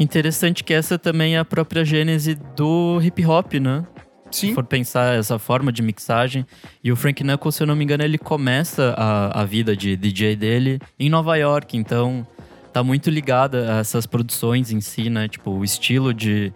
Interessante 0.00 0.64
que 0.64 0.74
essa 0.74 0.98
também 0.98 1.36
é 1.36 1.38
a 1.38 1.44
própria 1.44 1.84
gênese 1.84 2.36
do 2.56 3.00
hip 3.00 3.24
hop, 3.24 3.54
né? 3.54 3.84
Sim. 4.30 4.48
Se 4.48 4.54
for 4.54 4.64
pensar 4.64 5.18
essa 5.18 5.38
forma 5.38 5.72
de 5.72 5.82
mixagem. 5.82 6.46
E 6.82 6.92
o 6.92 6.96
Frank 6.96 7.22
Knuckles, 7.22 7.54
se 7.54 7.62
eu 7.62 7.66
não 7.66 7.76
me 7.76 7.84
engano, 7.84 8.04
ele 8.04 8.18
começa 8.18 8.94
a, 8.96 9.42
a 9.42 9.44
vida 9.44 9.76
de 9.76 9.96
DJ 9.96 10.36
dele 10.36 10.80
em 10.98 11.08
Nova 11.08 11.36
York. 11.36 11.76
Então, 11.76 12.26
tá 12.72 12.82
muito 12.82 13.10
ligada 13.10 13.76
a 13.76 13.78
essas 13.78 14.06
produções 14.06 14.70
em 14.70 14.80
si, 14.80 15.08
né? 15.10 15.28
Tipo, 15.28 15.50
o 15.50 15.64
estilo 15.64 16.12
de, 16.12 16.52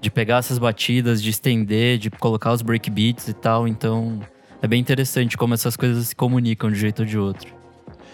de 0.00 0.10
pegar 0.10 0.38
essas 0.38 0.58
batidas, 0.58 1.22
de 1.22 1.30
estender, 1.30 1.98
de 1.98 2.10
colocar 2.10 2.52
os 2.52 2.62
breakbeats 2.62 3.28
e 3.28 3.34
tal. 3.34 3.66
Então, 3.66 4.20
é 4.62 4.66
bem 4.66 4.80
interessante 4.80 5.36
como 5.36 5.54
essas 5.54 5.76
coisas 5.76 6.08
se 6.08 6.16
comunicam 6.16 6.70
de 6.70 6.76
um 6.76 6.80
jeito 6.80 7.00
ou 7.00 7.06
de 7.06 7.18
outro. 7.18 7.52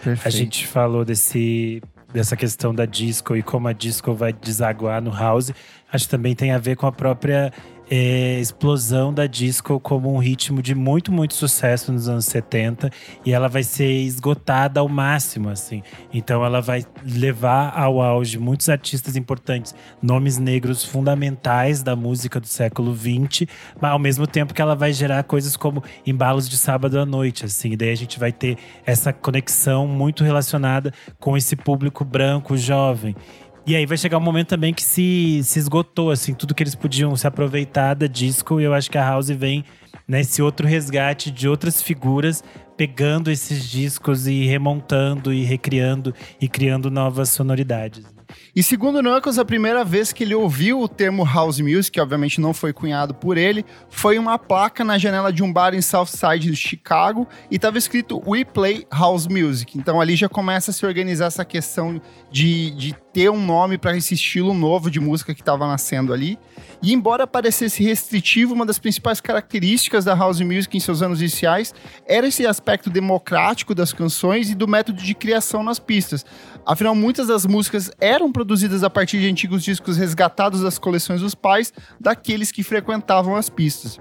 Perfeito. 0.03 0.27
A 0.27 0.29
gente 0.29 0.65
falou 0.65 1.05
desse 1.05 1.81
dessa 2.13 2.35
questão 2.35 2.73
da 2.73 2.85
disco 2.85 3.35
e 3.35 3.41
como 3.41 3.67
a 3.67 3.73
disco 3.73 4.13
vai 4.13 4.33
desaguar 4.33 5.01
no 5.01 5.11
house, 5.11 5.51
acho 5.91 6.05
que 6.05 6.11
também 6.11 6.35
tem 6.35 6.51
a 6.51 6.57
ver 6.57 6.75
com 6.75 6.85
a 6.85 6.91
própria 6.91 7.51
é, 7.93 8.39
explosão 8.39 9.13
da 9.13 9.27
disco 9.27 9.77
como 9.77 10.13
um 10.13 10.17
ritmo 10.17 10.61
de 10.61 10.73
muito, 10.73 11.11
muito 11.11 11.33
sucesso 11.33 11.91
nos 11.91 12.07
anos 12.07 12.23
70 12.23 12.89
e 13.25 13.33
ela 13.33 13.49
vai 13.49 13.63
ser 13.63 13.91
esgotada 13.91 14.79
ao 14.79 14.87
máximo, 14.87 15.49
assim. 15.49 15.83
Então 16.13 16.45
ela 16.45 16.61
vai 16.61 16.85
levar 17.05 17.77
ao 17.77 18.01
auge 18.01 18.39
muitos 18.39 18.69
artistas 18.69 19.17
importantes, 19.17 19.75
nomes 20.01 20.37
negros 20.37 20.85
fundamentais 20.85 21.83
da 21.83 21.93
música 21.93 22.39
do 22.39 22.47
século 22.47 22.95
XX, 22.95 23.45
mas 23.81 23.91
ao 23.91 23.99
mesmo 23.99 24.25
tempo 24.25 24.53
que 24.53 24.61
ela 24.61 24.73
vai 24.75 24.93
gerar 24.93 25.23
coisas 25.23 25.57
como 25.57 25.83
embalos 26.07 26.47
de 26.47 26.57
sábado 26.57 26.97
à 26.97 27.05
noite, 27.05 27.43
assim. 27.43 27.71
E 27.71 27.75
daí 27.75 27.89
a 27.89 27.95
gente 27.95 28.17
vai 28.17 28.31
ter 28.31 28.57
essa 28.85 29.11
conexão 29.11 29.85
muito 29.85 30.23
relacionada 30.23 30.93
com 31.19 31.35
esse 31.35 31.57
público 31.57 32.05
branco 32.05 32.55
jovem. 32.55 33.13
E 33.65 33.75
aí 33.75 33.85
vai 33.85 33.97
chegar 33.97 34.17
um 34.17 34.21
momento 34.21 34.49
também 34.49 34.73
que 34.73 34.81
se, 34.81 35.41
se 35.43 35.59
esgotou, 35.59 36.09
assim, 36.09 36.33
tudo 36.33 36.55
que 36.55 36.63
eles 36.63 36.73
podiam 36.73 37.15
se 37.15 37.27
aproveitar 37.27 37.93
da 37.93 38.07
disco. 38.07 38.59
E 38.59 38.63
eu 38.63 38.73
acho 38.73 38.89
que 38.89 38.97
a 38.97 39.03
House 39.03 39.29
vem 39.29 39.63
nesse 40.07 40.41
outro 40.41 40.67
resgate 40.67 41.29
de 41.29 41.47
outras 41.47 41.81
figuras, 41.81 42.43
pegando 42.75 43.29
esses 43.29 43.69
discos 43.69 44.25
e 44.25 44.45
remontando 44.45 45.31
e 45.31 45.43
recriando 45.43 46.13
e 46.39 46.47
criando 46.47 46.89
novas 46.89 47.29
sonoridades. 47.29 48.03
E 48.55 48.61
segundo 48.61 49.01
Knuckles, 49.01 49.37
a 49.37 49.45
primeira 49.45 49.83
vez 49.83 50.11
que 50.11 50.23
ele 50.23 50.35
ouviu 50.35 50.81
o 50.81 50.87
termo 50.87 51.23
house 51.23 51.59
music, 51.59 51.91
que 51.91 52.01
obviamente 52.01 52.41
não 52.41 52.53
foi 52.53 52.73
cunhado 52.73 53.13
por 53.13 53.37
ele, 53.37 53.65
foi 53.89 54.17
uma 54.19 54.37
placa 54.37 54.83
na 54.83 54.97
janela 54.97 55.31
de 55.31 55.43
um 55.43 55.51
bar 55.51 55.73
em 55.73 55.81
Southside 55.81 56.51
de 56.51 56.55
Chicago 56.55 57.27
e 57.49 57.55
estava 57.55 57.77
escrito 57.77 58.21
We 58.25 58.43
Play 58.43 58.85
House 58.91 59.27
Music. 59.27 59.77
Então 59.77 60.01
ali 60.01 60.15
já 60.15 60.27
começa 60.27 60.71
a 60.71 60.73
se 60.73 60.85
organizar 60.85 61.27
essa 61.27 61.45
questão 61.45 62.01
de, 62.31 62.71
de 62.71 62.95
ter 63.13 63.29
um 63.29 63.43
nome 63.43 63.77
para 63.77 63.95
esse 63.95 64.13
estilo 64.13 64.53
novo 64.53 64.89
de 64.89 64.99
música 64.99 65.33
que 65.33 65.41
estava 65.41 65.67
nascendo 65.67 66.13
ali. 66.13 66.37
E 66.83 66.93
embora 66.93 67.27
parecesse 67.27 67.83
restritivo, 67.83 68.55
uma 68.55 68.65
das 68.65 68.79
principais 68.79 69.21
características 69.21 70.03
da 70.03 70.15
house 70.15 70.41
music 70.41 70.75
em 70.75 70.79
seus 70.79 71.03
anos 71.03 71.19
iniciais 71.19 71.75
era 72.07 72.27
esse 72.27 72.45
aspecto 72.47 72.89
democrático 72.89 73.75
das 73.75 73.93
canções 73.93 74.49
e 74.49 74.55
do 74.55 74.67
método 74.67 75.01
de 75.01 75.13
criação 75.13 75.61
nas 75.61 75.77
pistas. 75.77 76.25
Afinal, 76.65 76.95
muitas 76.95 77.27
das 77.27 77.45
músicas 77.45 77.91
eram 77.99 78.31
produzidas 78.31 78.83
a 78.83 78.89
partir 78.89 79.19
de 79.19 79.29
antigos 79.29 79.63
discos 79.63 79.95
resgatados 79.95 80.61
das 80.61 80.79
coleções 80.79 81.21
dos 81.21 81.35
pais 81.35 81.71
daqueles 81.99 82.51
que 82.51 82.63
frequentavam 82.63 83.35
as 83.35 83.47
pistas. 83.47 83.99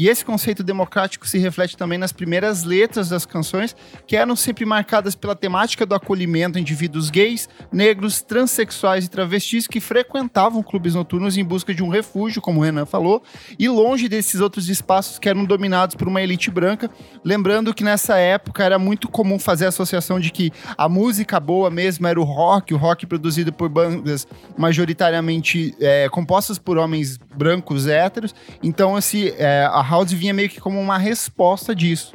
E 0.00 0.08
esse 0.08 0.24
conceito 0.24 0.64
democrático 0.64 1.28
se 1.28 1.36
reflete 1.36 1.76
também 1.76 1.98
nas 1.98 2.10
primeiras 2.10 2.64
letras 2.64 3.10
das 3.10 3.26
canções, 3.26 3.76
que 4.06 4.16
eram 4.16 4.34
sempre 4.34 4.64
marcadas 4.64 5.14
pela 5.14 5.36
temática 5.36 5.84
do 5.84 5.94
acolhimento 5.94 6.56
a 6.56 6.60
indivíduos 6.62 7.10
gays, 7.10 7.50
negros, 7.70 8.22
transexuais 8.22 9.04
e 9.04 9.10
travestis 9.10 9.66
que 9.66 9.78
frequentavam 9.78 10.62
clubes 10.62 10.94
noturnos 10.94 11.36
em 11.36 11.44
busca 11.44 11.74
de 11.74 11.82
um 11.82 11.90
refúgio, 11.90 12.40
como 12.40 12.60
o 12.60 12.62
Renan 12.62 12.86
falou, 12.86 13.22
e 13.58 13.68
longe 13.68 14.08
desses 14.08 14.40
outros 14.40 14.70
espaços 14.70 15.18
que 15.18 15.28
eram 15.28 15.44
dominados 15.44 15.94
por 15.94 16.08
uma 16.08 16.22
elite 16.22 16.50
branca. 16.50 16.90
Lembrando 17.22 17.74
que 17.74 17.84
nessa 17.84 18.16
época 18.16 18.64
era 18.64 18.78
muito 18.78 19.06
comum 19.06 19.38
fazer 19.38 19.66
a 19.66 19.68
associação 19.68 20.18
de 20.18 20.30
que 20.30 20.50
a 20.78 20.88
música 20.88 21.38
boa 21.38 21.68
mesmo 21.68 22.06
era 22.06 22.18
o 22.18 22.24
rock, 22.24 22.72
o 22.72 22.78
rock 22.78 23.04
produzido 23.04 23.52
por 23.52 23.68
bandas 23.68 24.26
majoritariamente 24.56 25.74
é, 25.78 26.08
compostas 26.08 26.58
por 26.58 26.78
homens 26.78 27.18
brancos 27.36 27.86
héteros. 27.86 28.34
Então, 28.62 28.96
esse, 28.96 29.34
é, 29.36 29.68
a 29.70 29.89
House 29.90 30.12
vinha 30.12 30.32
meio 30.32 30.48
que 30.48 30.60
como 30.60 30.80
uma 30.80 30.96
resposta 30.96 31.74
disso. 31.74 32.14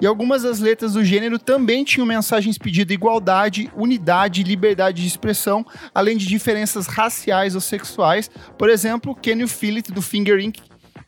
E 0.00 0.06
algumas 0.06 0.42
das 0.42 0.60
letras 0.60 0.92
do 0.92 1.04
gênero 1.04 1.38
também 1.38 1.84
tinham 1.84 2.06
mensagens 2.06 2.58
pedindo 2.58 2.92
igualdade, 2.92 3.70
unidade 3.74 4.42
liberdade 4.42 5.00
de 5.00 5.08
expressão, 5.08 5.64
além 5.94 6.16
de 6.16 6.26
diferenças 6.26 6.86
raciais 6.86 7.54
ou 7.54 7.60
sexuais. 7.60 8.30
Por 8.58 8.68
exemplo, 8.68 9.14
Can 9.14 9.40
You 9.40 9.48
Feel 9.48 9.76
It, 9.76 9.92
do 9.92 10.02
Finger 10.02 10.38
Inc., 10.40 10.58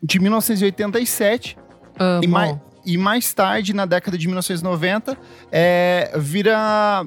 de 0.03 0.19
1987. 0.19 1.59
Amo. 1.99 2.25
E 2.25 2.27
mais, 2.27 2.57
e 2.85 2.97
mais 2.97 3.35
tarde, 3.35 3.75
na 3.75 3.85
década 3.85 4.17
de 4.17 4.27
1990, 4.27 5.19
é, 5.51 6.13
vira 6.17 7.05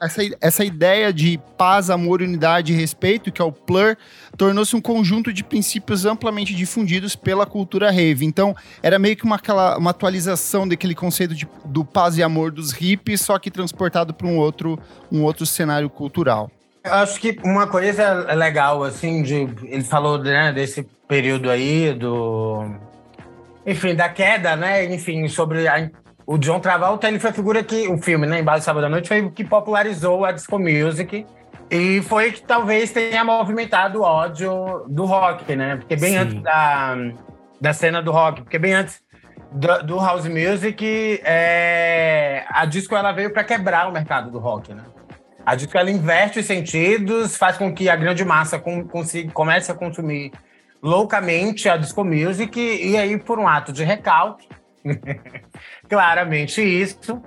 essa, 0.00 0.22
essa 0.40 0.64
ideia 0.64 1.12
de 1.12 1.38
paz, 1.58 1.90
amor, 1.90 2.22
unidade 2.22 2.72
e 2.72 2.76
respeito, 2.76 3.30
que 3.30 3.40
é 3.40 3.44
o 3.44 3.52
PLUR, 3.52 3.96
tornou-se 4.36 4.74
um 4.74 4.80
conjunto 4.80 5.32
de 5.32 5.44
princípios 5.44 6.06
amplamente 6.06 6.54
difundidos 6.54 7.14
pela 7.14 7.44
cultura 7.44 7.90
rave. 7.90 8.24
Então, 8.24 8.56
era 8.82 8.98
meio 8.98 9.16
que 9.16 9.24
uma, 9.24 9.36
aquela, 9.36 9.76
uma 9.76 9.90
atualização 9.90 10.66
daquele 10.66 10.94
conceito 10.94 11.34
de, 11.34 11.46
do 11.64 11.84
paz 11.84 12.16
e 12.16 12.22
amor 12.22 12.50
dos 12.50 12.72
hippies, 12.72 13.20
só 13.20 13.38
que 13.38 13.50
transportado 13.50 14.14
para 14.14 14.26
um 14.26 14.38
outro, 14.38 14.78
um 15.12 15.22
outro 15.22 15.44
cenário 15.44 15.90
cultural. 15.90 16.50
Eu 16.82 16.94
acho 16.94 17.20
que 17.20 17.36
uma 17.44 17.66
coisa 17.66 18.34
legal, 18.34 18.82
assim, 18.82 19.22
de, 19.22 19.46
ele 19.64 19.84
falou 19.84 20.18
né, 20.18 20.50
desse 20.50 20.82
período 21.06 21.50
aí, 21.50 21.92
do. 21.92 22.64
Enfim, 23.66 23.94
da 23.94 24.08
queda, 24.08 24.56
né? 24.56 24.86
Enfim, 24.86 25.28
sobre 25.28 25.68
a 25.68 25.90
o 26.30 26.38
John 26.38 26.60
Travolta 26.60 27.08
ele 27.08 27.18
foi 27.18 27.30
a 27.30 27.32
figura 27.32 27.60
que 27.60 27.88
o 27.88 27.98
filme, 27.98 28.24
né, 28.24 28.38
Embalo 28.38 28.62
Sábado 28.62 28.86
à 28.86 28.88
Noite, 28.88 29.08
foi 29.08 29.20
o 29.20 29.32
que 29.32 29.42
popularizou 29.42 30.24
a 30.24 30.30
disco 30.30 30.60
music 30.60 31.26
e 31.68 32.00
foi 32.02 32.30
que 32.30 32.40
talvez 32.40 32.92
tenha 32.92 33.24
movimentado 33.24 33.98
o 33.98 34.02
ódio 34.02 34.84
do 34.86 35.06
rock, 35.06 35.56
né? 35.56 35.74
Porque 35.74 35.96
bem 35.96 36.12
Sim. 36.12 36.18
antes 36.18 36.40
da, 36.40 36.96
da 37.60 37.72
cena 37.72 38.00
do 38.00 38.12
rock, 38.12 38.42
porque 38.42 38.60
bem 38.60 38.74
antes 38.74 39.02
do, 39.50 39.82
do 39.82 39.96
house 39.96 40.28
music, 40.28 41.20
é, 41.24 42.44
a 42.48 42.64
disco 42.64 42.94
ela 42.94 43.10
veio 43.10 43.32
para 43.32 43.42
quebrar 43.42 43.88
o 43.88 43.92
mercado 43.92 44.30
do 44.30 44.38
rock, 44.38 44.72
né? 44.72 44.84
A 45.44 45.56
disco 45.56 45.76
ela 45.76 45.90
inverte 45.90 46.38
os 46.38 46.46
sentidos, 46.46 47.36
faz 47.36 47.58
com 47.58 47.74
que 47.74 47.88
a 47.88 47.96
grande 47.96 48.24
massa 48.24 48.56
com, 48.56 48.86
consiga, 48.86 49.32
comece 49.32 49.72
a 49.72 49.74
consumir 49.74 50.30
loucamente 50.80 51.68
a 51.68 51.76
disco 51.76 52.04
music 52.04 52.56
e 52.56 52.96
aí 52.96 53.18
por 53.18 53.40
um 53.40 53.48
ato 53.48 53.72
de 53.72 53.82
recalque 53.82 54.46
claramente 55.90 56.62
isso. 56.62 57.20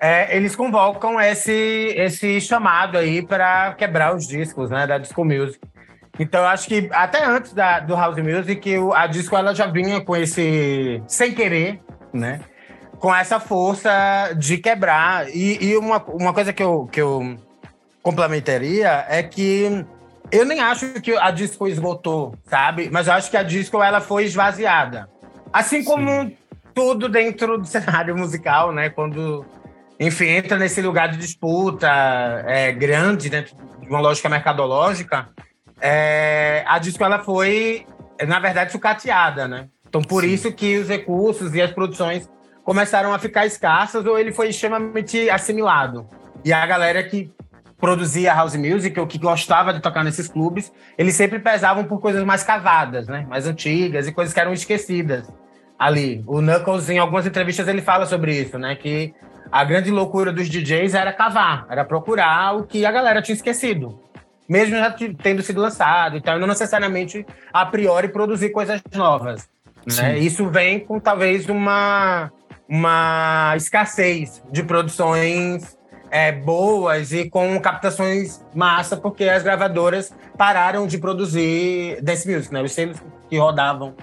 É, 0.00 0.36
eles 0.36 0.54
convocam 0.54 1.20
esse, 1.20 1.92
esse 1.96 2.40
chamado 2.40 2.96
aí 2.96 3.26
para 3.26 3.74
quebrar 3.74 4.14
os 4.14 4.26
discos, 4.26 4.70
né, 4.70 4.86
da 4.86 4.98
disco 4.98 5.24
music. 5.24 5.58
Então, 6.18 6.44
acho 6.44 6.68
que 6.68 6.88
até 6.92 7.24
antes 7.24 7.52
da, 7.52 7.80
do 7.80 7.94
house 7.94 8.18
music, 8.18 8.76
a 8.94 9.06
disco 9.08 9.36
ela 9.36 9.52
já 9.54 9.66
vinha 9.66 10.00
com 10.00 10.16
esse 10.16 11.02
sem 11.08 11.34
querer, 11.34 11.80
né, 12.12 12.40
com 13.00 13.14
essa 13.14 13.40
força 13.40 13.90
de 14.36 14.58
quebrar. 14.58 15.28
E, 15.28 15.58
e 15.60 15.76
uma, 15.76 16.02
uma 16.04 16.32
coisa 16.32 16.52
que 16.52 16.62
eu, 16.62 16.88
que 16.90 17.00
eu 17.00 17.36
complementaria 18.02 19.06
é 19.08 19.22
que 19.22 19.84
eu 20.30 20.44
nem 20.44 20.60
acho 20.60 21.00
que 21.00 21.16
a 21.16 21.30
disco 21.30 21.66
esgotou, 21.66 22.34
sabe? 22.44 22.90
Mas 22.92 23.06
eu 23.06 23.14
acho 23.14 23.30
que 23.30 23.36
a 23.36 23.42
disco 23.42 23.82
ela 23.82 24.00
foi 24.00 24.24
esvaziada. 24.24 25.08
Assim 25.52 25.82
como 25.82 26.24
Sim 26.24 26.36
tudo 26.74 27.08
dentro 27.08 27.56
do 27.56 27.66
cenário 27.66 28.16
musical, 28.16 28.72
né? 28.72 28.90
Quando, 28.90 29.44
enfim, 29.98 30.26
entra 30.26 30.58
nesse 30.58 30.82
lugar 30.82 31.08
de 31.08 31.16
disputa 31.16 31.88
é, 32.46 32.72
grande 32.72 33.30
dentro 33.30 33.56
de 33.80 33.88
uma 33.88 34.00
lógica 34.00 34.28
mercadológica, 34.28 35.28
é, 35.80 36.64
a 36.66 36.78
disco 36.78 37.04
ela 37.04 37.20
foi, 37.20 37.86
na 38.26 38.40
verdade, 38.40 38.72
sucateada, 38.72 39.46
né? 39.46 39.68
Então, 39.88 40.02
por 40.02 40.24
Sim. 40.24 40.32
isso 40.32 40.52
que 40.52 40.78
os 40.78 40.88
recursos 40.88 41.54
e 41.54 41.62
as 41.62 41.70
produções 41.70 42.28
começaram 42.64 43.14
a 43.14 43.18
ficar 43.18 43.46
escassas 43.46 44.04
ou 44.06 44.18
ele 44.18 44.32
foi 44.32 44.48
extremamente 44.48 45.30
assimilado. 45.30 46.08
E 46.44 46.52
a 46.52 46.66
galera 46.66 47.02
que 47.02 47.30
produzia 47.78 48.32
house 48.32 48.56
music 48.56 48.98
ou 48.98 49.06
que 49.06 49.18
gostava 49.18 49.72
de 49.72 49.80
tocar 49.80 50.02
nesses 50.02 50.26
clubes, 50.26 50.72
eles 50.96 51.14
sempre 51.14 51.38
pesavam 51.38 51.84
por 51.84 52.00
coisas 52.00 52.24
mais 52.24 52.42
cavadas, 52.42 53.06
né? 53.06 53.26
Mais 53.28 53.46
antigas 53.46 54.08
e 54.08 54.12
coisas 54.12 54.32
que 54.32 54.40
eram 54.40 54.52
esquecidas 54.52 55.28
ali. 55.84 56.24
O 56.26 56.40
Knuckles, 56.40 56.88
em 56.88 56.98
algumas 56.98 57.26
entrevistas, 57.26 57.68
ele 57.68 57.82
fala 57.82 58.06
sobre 58.06 58.34
isso, 58.34 58.58
né? 58.58 58.74
Que 58.74 59.14
a 59.52 59.62
grande 59.64 59.90
loucura 59.90 60.32
dos 60.32 60.48
DJs 60.48 60.94
era 60.94 61.12
cavar, 61.12 61.66
era 61.68 61.84
procurar 61.84 62.56
o 62.56 62.64
que 62.64 62.86
a 62.86 62.90
galera 62.90 63.20
tinha 63.20 63.34
esquecido. 63.34 64.00
Mesmo 64.48 64.76
já 64.76 64.90
tendo 65.22 65.42
sido 65.42 65.60
lançado, 65.60 66.16
então 66.16 66.38
não 66.38 66.46
necessariamente 66.46 67.26
a 67.52 67.66
priori 67.66 68.08
produzir 68.08 68.50
coisas 68.50 68.80
novas. 68.94 69.48
Né? 69.98 70.18
Isso 70.18 70.48
vem 70.48 70.80
com 70.80 70.98
talvez 70.98 71.48
uma, 71.48 72.32
uma 72.66 73.54
escassez 73.56 74.42
de 74.50 74.62
produções 74.62 75.78
é, 76.10 76.32
boas 76.32 77.12
e 77.12 77.28
com 77.28 77.58
captações 77.60 78.42
massa, 78.54 78.96
porque 78.96 79.24
as 79.24 79.42
gravadoras 79.42 80.14
pararam 80.36 80.86
de 80.86 80.96
produzir 80.96 82.00
dance 82.02 82.30
music, 82.30 82.52
né? 82.52 82.62
Os 82.62 82.72
selos 82.72 82.98
que 83.28 83.38
rodavam 83.38 83.94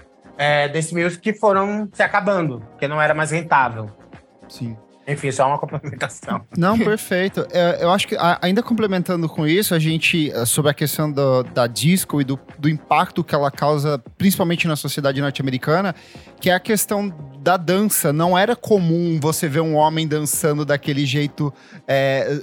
é, 0.41 0.67
music 0.73 1.19
que 1.19 1.33
foram 1.33 1.87
se 1.93 2.01
acabando, 2.01 2.61
porque 2.71 2.87
não 2.87 2.99
era 2.99 3.13
mais 3.13 3.29
rentável. 3.29 3.87
Sim. 4.49 4.75
Enfim, 5.07 5.31
só 5.31 5.47
uma 5.47 5.57
complementação. 5.59 6.41
Não, 6.57 6.79
perfeito. 6.79 7.45
É, 7.51 7.79
eu 7.81 7.91
acho 7.91 8.07
que, 8.07 8.15
ainda 8.41 8.63
complementando 8.63 9.29
com 9.29 9.45
isso, 9.45 9.75
a 9.75 9.79
gente, 9.79 10.31
é, 10.31 10.43
sobre 10.45 10.71
a 10.71 10.73
questão 10.73 11.11
do, 11.11 11.43
da 11.43 11.67
disco 11.67 12.19
e 12.19 12.23
do, 12.23 12.39
do 12.57 12.67
impacto 12.67 13.23
que 13.23 13.35
ela 13.35 13.51
causa, 13.51 14.01
principalmente 14.17 14.67
na 14.67 14.75
sociedade 14.75 15.21
norte-americana, 15.21 15.93
que 16.39 16.49
é 16.49 16.55
a 16.55 16.59
questão 16.59 17.13
da 17.39 17.55
dança. 17.55 18.11
Não 18.11 18.35
era 18.35 18.55
comum 18.55 19.19
você 19.21 19.47
ver 19.47 19.61
um 19.61 19.75
homem 19.75 20.07
dançando 20.07 20.65
daquele 20.65 21.05
jeito. 21.05 21.53
É, 21.87 22.41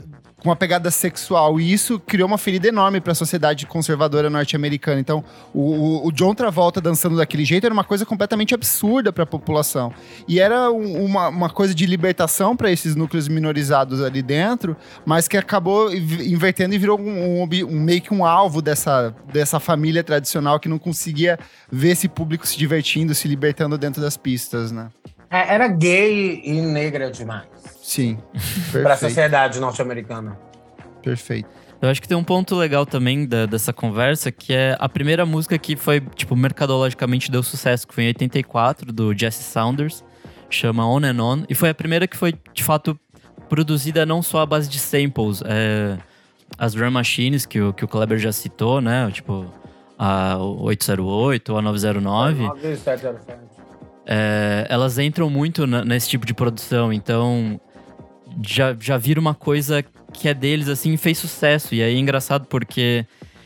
com 0.48 0.50
uma 0.50 0.56
pegada 0.56 0.90
sexual. 0.90 1.60
E 1.60 1.72
isso 1.72 2.00
criou 2.00 2.26
uma 2.26 2.38
ferida 2.38 2.68
enorme 2.68 3.00
para 3.00 3.12
a 3.12 3.14
sociedade 3.14 3.66
conservadora 3.66 4.30
norte-americana. 4.30 4.98
Então, 4.98 5.22
o, 5.52 6.06
o, 6.06 6.10
John 6.10 6.34
Travolta 6.34 6.80
dançando 6.80 7.16
daquele 7.16 7.44
jeito 7.44 7.64
era 7.64 7.72
uma 7.72 7.84
coisa 7.84 8.06
completamente 8.06 8.54
absurda 8.54 9.12
para 9.12 9.24
a 9.24 9.26
população. 9.26 9.92
E 10.26 10.40
era 10.40 10.70
um, 10.70 11.04
uma, 11.04 11.28
uma 11.28 11.50
coisa 11.50 11.74
de 11.74 11.84
libertação 11.84 12.56
para 12.56 12.70
esses 12.70 12.96
núcleos 12.96 13.28
minorizados 13.28 14.02
ali 14.02 14.22
dentro, 14.22 14.76
mas 15.04 15.28
que 15.28 15.36
acabou 15.36 15.92
invertendo 15.92 16.74
e 16.74 16.78
virou 16.78 16.98
um, 16.98 17.42
um, 17.42 17.48
um, 17.66 17.80
meio 17.80 18.00
que 18.00 18.14
um 18.14 18.24
alvo 18.24 18.62
dessa, 18.62 19.14
dessa 19.30 19.60
família 19.60 20.02
tradicional 20.02 20.58
que 20.58 20.68
não 20.68 20.78
conseguia 20.78 21.38
ver 21.70 21.90
esse 21.90 22.08
público 22.08 22.46
se 22.46 22.56
divertindo, 22.56 23.14
se 23.14 23.28
libertando 23.28 23.76
dentro 23.76 24.00
das 24.00 24.16
pistas, 24.16 24.72
né? 24.72 24.88
É, 25.30 25.54
era 25.54 25.68
gay 25.68 26.40
e 26.44 26.60
negra 26.60 27.10
demais. 27.10 27.46
Sim. 27.82 28.18
para 28.72 28.94
a 28.94 28.96
sociedade 28.96 29.60
norte-americana. 29.60 30.38
Perfeito. 31.02 31.48
Eu 31.80 31.88
acho 31.88 32.02
que 32.02 32.08
tem 32.08 32.16
um 32.16 32.24
ponto 32.24 32.56
legal 32.56 32.84
também 32.84 33.24
da, 33.24 33.46
dessa 33.46 33.72
conversa, 33.72 34.32
que 34.32 34.52
é 34.52 34.76
a 34.80 34.88
primeira 34.88 35.24
música 35.24 35.56
que 35.56 35.76
foi, 35.76 36.00
tipo, 36.00 36.34
mercadologicamente 36.34 37.30
deu 37.30 37.42
sucesso, 37.42 37.86
que 37.86 37.94
foi 37.94 38.04
em 38.04 38.06
84, 38.08 38.92
do 38.92 39.16
Jesse 39.16 39.44
Saunders, 39.44 40.04
chama 40.50 40.88
On 40.88 41.04
and 41.04 41.22
On, 41.22 41.44
e 41.48 41.54
foi 41.54 41.68
a 41.68 41.74
primeira 41.74 42.08
que 42.08 42.16
foi, 42.16 42.34
de 42.52 42.64
fato, 42.64 42.98
produzida 43.48 44.04
não 44.04 44.22
só 44.22 44.40
à 44.40 44.46
base 44.46 44.68
de 44.68 44.78
samples, 44.78 45.40
é, 45.46 45.96
as 46.58 46.74
drum 46.74 46.90
machines 46.90 47.46
que 47.46 47.60
o, 47.60 47.72
que 47.72 47.84
o 47.84 47.88
Kleber 47.88 48.18
já 48.18 48.32
citou, 48.32 48.80
né, 48.80 49.08
tipo, 49.12 49.46
a 49.96 50.36
808 50.36 51.52
ou 51.52 51.58
a 51.58 51.62
909. 51.62 52.42
907. 52.42 53.47
É, 54.10 54.66
elas 54.70 54.98
entram 54.98 55.28
muito 55.28 55.66
nesse 55.66 56.08
tipo 56.08 56.24
de 56.24 56.32
produção, 56.32 56.90
então 56.90 57.60
já, 58.42 58.74
já 58.80 58.96
vira 58.96 59.20
uma 59.20 59.34
coisa 59.34 59.84
que 60.14 60.28
é 60.28 60.32
deles, 60.34 60.68
assim, 60.68 60.96
fez 60.96 61.18
sucesso. 61.18 61.74
E 61.74 61.82
aí 61.82 61.94
é 61.94 61.98
engraçado 61.98 62.46
porque 62.46 63.04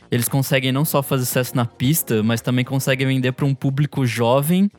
eles 0.08 0.28
conseguem 0.28 0.70
não 0.70 0.84
só 0.84 1.02
fazer 1.02 1.24
sucesso 1.24 1.56
na 1.56 1.64
pista, 1.64 2.22
mas 2.22 2.40
também 2.40 2.64
conseguem 2.64 3.08
vender 3.08 3.32
para 3.32 3.44
um 3.44 3.54
público 3.54 4.06
jovem, 4.06 4.70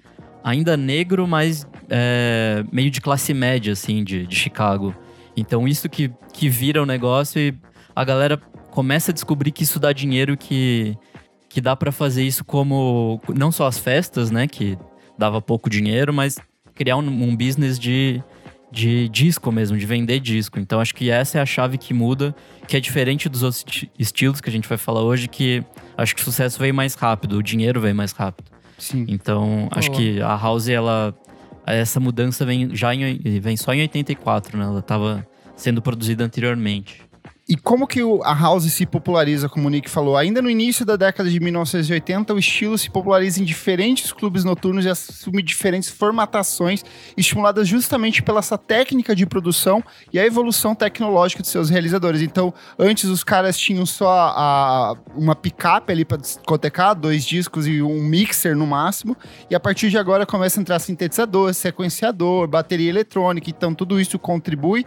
ainda 0.42 0.78
negro, 0.78 1.28
mas 1.28 1.68
é, 1.90 2.64
meio 2.72 2.90
de 2.90 3.02
classe 3.02 3.34
média, 3.34 3.74
assim, 3.74 4.06
de, 4.06 4.26
de 4.26 4.36
Chicago. 4.38 4.96
Então 5.36 5.68
isso 5.68 5.90
que, 5.90 6.10
que 6.32 6.48
vira 6.48 6.82
o 6.82 6.86
negócio 6.86 7.40
e 7.42 7.54
a 7.94 8.06
galera 8.06 8.38
começa 8.72 9.12
a 9.12 9.14
descobrir 9.14 9.52
que 9.52 9.64
isso 9.64 9.80
dá 9.80 9.92
dinheiro, 9.92 10.38
que, 10.38 10.98
que 11.50 11.60
dá 11.60 11.76
para 11.76 11.92
fazer 11.92 12.24
isso 12.24 12.46
como 12.46 13.20
não 13.36 13.52
só 13.52 13.68
as 13.68 13.78
festas, 13.78 14.32
né, 14.32 14.48
que 14.48 14.78
dava 15.18 15.42
pouco 15.42 15.70
dinheiro, 15.70 16.14
mas 16.14 16.38
criar 16.76 16.98
um, 16.98 17.02
um 17.02 17.36
business 17.36 17.80
de, 17.80 18.22
de 18.72 19.08
disco 19.10 19.52
mesmo, 19.52 19.78
de 19.78 19.86
vender 19.86 20.20
disco. 20.20 20.60
Então 20.60 20.80
acho 20.80 20.94
que 20.94 21.10
essa 21.10 21.38
é 21.38 21.42
a 21.42 21.46
chave 21.46 21.78
que 21.78 21.94
muda, 21.94 22.36
que 22.68 22.76
é 22.76 22.80
diferente 22.80 23.30
dos 23.30 23.44
outros 23.44 23.86
estilos 23.98 24.42
que 24.42 24.50
a 24.50 24.52
gente 24.52 24.68
vai 24.68 24.78
falar 24.78 25.02
hoje, 25.02 25.28
que 25.28 25.64
acho 25.98 26.16
que 26.16 26.22
o 26.22 26.26
sucesso 26.26 26.60
veio 26.60 26.74
mais 26.74 26.96
rápido, 26.96 27.38
o 27.38 27.44
dinheiro 27.44 27.80
veio 27.80 27.96
mais 27.96 28.12
rápido. 28.12 28.52
Sim. 28.78 29.06
Então 29.08 29.70
acho 29.72 29.92
que 29.92 30.22
a 30.22 30.36
House, 30.36 30.68
ela. 30.68 31.16
Essa 31.66 31.98
mudança 31.98 32.46
vem, 32.46 32.76
já 32.76 32.94
em, 32.94 33.18
vem 33.40 33.56
só 33.56 33.74
em 33.74 33.80
84, 33.82 34.58
né? 34.58 34.66
Ela 34.66 34.80
estava 34.80 35.26
sendo 35.56 35.82
produzida 35.82 36.26
anteriormente. 36.26 37.02
E 37.48 37.58
como 37.58 37.86
que 37.86 38.00
a 38.24 38.34
house 38.34 38.72
se 38.72 38.86
populariza, 38.86 39.50
como 39.50 39.68
o 39.68 39.70
Nick 39.70 39.90
falou? 39.90 40.16
Ainda 40.16 40.42
no 40.42 40.50
início 40.50 40.86
da 40.86 40.96
década 40.96 41.30
de 41.30 41.42
1980, 41.42 42.34
o 42.34 42.40
estilo 42.40 42.78
se 42.78 42.90
populariza 42.90 43.42
em 43.42 43.44
diferentes 43.44 44.14
clubes 44.14 44.46
noturnos 44.46 44.86
e 44.86 44.90
assume 44.90 45.44
diferentes 45.44 45.90
formatações, 45.90 46.86
estimuladas 47.18 47.68
justamente 47.68 48.24
pela 48.24 48.40
essa 48.40 48.58
técnica 48.58 49.14
de 49.14 49.26
produção 49.26 49.84
e 50.12 50.18
a 50.18 50.26
evolução 50.26 50.74
tecnológica 50.74 51.42
de 51.42 51.50
seus 51.50 51.70
realizadores. 51.70 52.22
Então, 52.22 52.54
antes 52.80 53.06
os 53.06 53.26
caras 53.26 53.58
tinham 53.58 53.86
só 53.86 54.10
a, 54.10 54.98
uma 55.14 55.36
picape 55.36 55.92
ali 55.92 56.06
para 56.06 56.18
discotecar, 56.18 56.96
dois 56.96 57.26
discos 57.26 57.68
e 57.68 57.82
um 57.82 58.02
mixer 58.02 58.56
no 58.56 58.66
máximo, 58.66 59.18
e 59.50 59.56
a 59.56 59.60
partir 59.60 59.90
de 59.90 59.98
agora 59.98 60.26
começa 60.26 60.60
a 60.60 60.62
entrar 60.62 60.80
sintetizador, 60.80 61.54
sequenciador, 61.54 62.48
bateria 62.48 62.90
eletrônica, 62.90 63.50
então 63.50 63.76
tudo 63.76 64.00
isso 64.00 64.18
contribui 64.18 64.86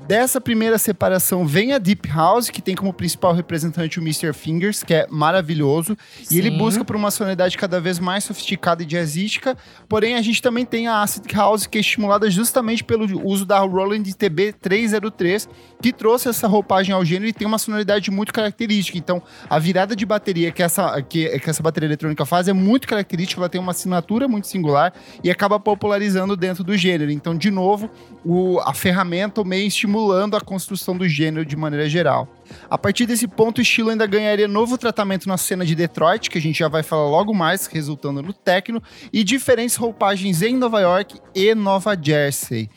Dessa 0.00 0.40
primeira 0.40 0.78
separação 0.78 1.44
vem 1.44 1.72
a 1.72 1.78
Deep 1.78 2.08
House, 2.08 2.48
que 2.48 2.62
tem 2.62 2.76
como 2.76 2.92
principal 2.92 3.32
representante 3.32 3.98
o 3.98 4.02
Mr. 4.02 4.32
Fingers, 4.32 4.84
que 4.84 4.94
é 4.94 5.06
maravilhoso. 5.10 5.96
Sim. 6.22 6.36
E 6.36 6.38
ele 6.38 6.50
busca 6.50 6.84
por 6.84 6.94
uma 6.94 7.10
sonoridade 7.10 7.58
cada 7.58 7.80
vez 7.80 7.98
mais 7.98 8.22
sofisticada 8.22 8.84
e 8.84 8.86
jazzística. 8.86 9.56
Porém, 9.88 10.14
a 10.14 10.22
gente 10.22 10.40
também 10.40 10.64
tem 10.64 10.86
a 10.86 11.02
Acid 11.02 11.24
House, 11.32 11.66
que 11.66 11.78
é 11.78 11.80
estimulada 11.80 12.30
justamente 12.30 12.84
pelo 12.84 13.26
uso 13.26 13.44
da 13.44 13.58
Roland 13.58 14.04
TB 14.04 14.52
303, 14.52 15.48
que 15.82 15.92
trouxe 15.92 16.28
essa 16.28 16.46
roupagem 16.46 16.94
ao 16.94 17.04
gênero 17.04 17.28
e 17.28 17.32
tem 17.32 17.46
uma 17.46 17.58
sonoridade 17.58 18.08
muito 18.10 18.32
característica. 18.32 18.96
Então, 18.96 19.20
a 19.50 19.58
virada 19.58 19.96
de 19.96 20.06
bateria 20.06 20.52
que 20.52 20.62
essa, 20.62 21.02
que, 21.02 21.36
que 21.40 21.50
essa 21.50 21.62
bateria 21.62 21.88
eletrônica 21.88 22.24
faz 22.24 22.46
é 22.46 22.52
muito 22.52 22.86
característica, 22.86 23.40
ela 23.40 23.48
tem 23.48 23.60
uma 23.60 23.72
assinatura 23.72 24.28
muito 24.28 24.46
singular 24.46 24.92
e 25.24 25.30
acaba 25.30 25.58
popularizando 25.58 26.36
dentro 26.36 26.62
do 26.62 26.76
gênero. 26.76 27.10
Então, 27.10 27.36
de 27.36 27.50
novo, 27.50 27.90
o, 28.24 28.60
a 28.60 28.72
ferramenta, 28.72 29.40
o 29.40 29.44
meio 29.44 29.66
estimulando 29.86 30.36
a 30.36 30.40
construção 30.40 30.96
do 30.96 31.08
gênero 31.08 31.46
de 31.46 31.56
maneira 31.56 31.88
geral. 31.88 32.28
A 32.68 32.76
partir 32.76 33.06
desse 33.06 33.28
ponto, 33.28 33.58
o 33.58 33.62
estilo 33.62 33.90
ainda 33.90 34.04
ganharia 34.04 34.48
novo 34.48 34.76
tratamento 34.76 35.28
na 35.28 35.36
cena 35.36 35.64
de 35.64 35.76
Detroit, 35.76 36.28
que 36.28 36.38
a 36.38 36.40
gente 36.40 36.58
já 36.58 36.68
vai 36.68 36.82
falar 36.82 37.08
logo 37.08 37.32
mais, 37.32 37.66
resultando 37.66 38.20
no 38.20 38.32
techno, 38.32 38.82
e 39.12 39.22
diferentes 39.22 39.76
roupagens 39.76 40.42
em 40.42 40.56
Nova 40.56 40.80
York 40.80 41.20
e 41.34 41.54
Nova 41.54 41.96
Jersey. 42.00 42.68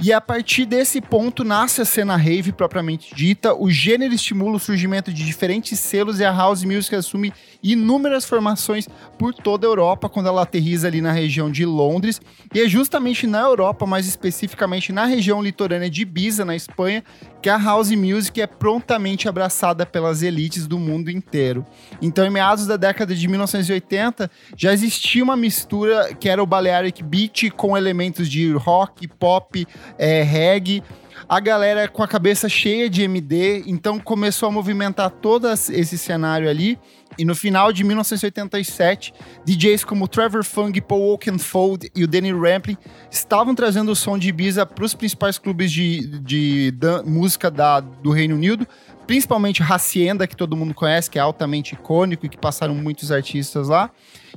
E 0.00 0.12
a 0.12 0.20
partir 0.20 0.64
desse 0.64 1.00
ponto 1.00 1.42
nasce 1.42 1.80
a 1.80 1.84
cena 1.84 2.14
rave 2.14 2.52
propriamente 2.52 3.12
dita. 3.16 3.52
O 3.52 3.68
gênero 3.68 4.14
estimula 4.14 4.56
o 4.56 4.60
surgimento 4.60 5.12
de 5.12 5.26
diferentes 5.26 5.80
selos 5.80 6.20
e 6.20 6.24
a 6.24 6.30
house 6.30 6.62
music 6.62 6.94
assume 6.94 7.32
inúmeras 7.60 8.24
formações 8.24 8.88
por 9.18 9.34
toda 9.34 9.66
a 9.66 9.70
Europa 9.70 10.08
quando 10.08 10.28
ela 10.28 10.42
aterriza 10.42 10.86
ali 10.86 11.00
na 11.00 11.10
região 11.10 11.50
de 11.50 11.66
Londres. 11.66 12.20
E 12.54 12.60
é 12.60 12.68
justamente 12.68 13.26
na 13.26 13.40
Europa, 13.40 13.86
mais 13.86 14.06
especificamente 14.06 14.92
na 14.92 15.04
região 15.04 15.42
litorânea 15.42 15.90
de 15.90 16.02
Ibiza, 16.02 16.44
na 16.44 16.54
Espanha, 16.54 17.02
que 17.40 17.48
a 17.48 17.56
house 17.56 17.90
music 17.90 18.40
é 18.40 18.46
prontamente 18.46 19.28
abraçada 19.28 19.86
pelas 19.86 20.22
elites 20.22 20.66
do 20.66 20.78
mundo 20.78 21.10
inteiro. 21.10 21.64
Então, 22.02 22.26
em 22.26 22.30
meados 22.30 22.66
da 22.66 22.76
década 22.76 23.14
de 23.14 23.28
1980, 23.28 24.30
já 24.56 24.72
existia 24.72 25.22
uma 25.22 25.36
mistura 25.36 26.14
que 26.14 26.28
era 26.28 26.42
o 26.42 26.46
Balearic 26.46 27.02
Beat 27.02 27.50
com 27.56 27.76
elementos 27.76 28.28
de 28.28 28.52
rock, 28.52 29.06
pop, 29.06 29.66
é, 29.98 30.22
reggae. 30.22 30.82
A 31.28 31.40
galera 31.40 31.88
com 31.88 32.02
a 32.02 32.08
cabeça 32.08 32.48
cheia 32.48 32.88
de 32.88 33.02
MD, 33.02 33.64
então 33.66 33.98
começou 33.98 34.48
a 34.48 34.52
movimentar 34.52 35.10
todo 35.10 35.48
esse 35.48 35.98
cenário 35.98 36.48
ali. 36.48 36.78
E 37.18 37.24
no 37.24 37.34
final 37.34 37.72
de 37.72 37.82
1987, 37.82 39.12
DJs 39.44 39.84
como 39.84 40.06
Trevor 40.06 40.44
Fung, 40.44 40.72
Paul 40.80 41.10
Oakenfold 41.10 41.90
e 41.94 42.04
o 42.04 42.06
Danny 42.06 42.32
Rampling 42.32 42.76
estavam 43.10 43.56
trazendo 43.56 43.90
o 43.90 43.96
som 43.96 44.16
de 44.16 44.28
Ibiza 44.28 44.64
para 44.64 44.84
os 44.84 44.94
principais 44.94 45.36
clubes 45.36 45.72
de, 45.72 46.06
de, 46.20 46.70
de 46.70 47.02
música 47.04 47.50
da, 47.50 47.80
do 47.80 48.12
Reino 48.12 48.36
Unido, 48.36 48.66
principalmente 49.04 49.62
Hacienda, 49.62 50.28
que 50.28 50.36
todo 50.36 50.56
mundo 50.56 50.72
conhece, 50.72 51.10
que 51.10 51.18
é 51.18 51.22
altamente 51.22 51.74
icônico 51.74 52.24
e 52.24 52.28
que 52.28 52.38
passaram 52.38 52.74
muitos 52.74 53.10
artistas 53.10 53.66
lá. 53.66 53.90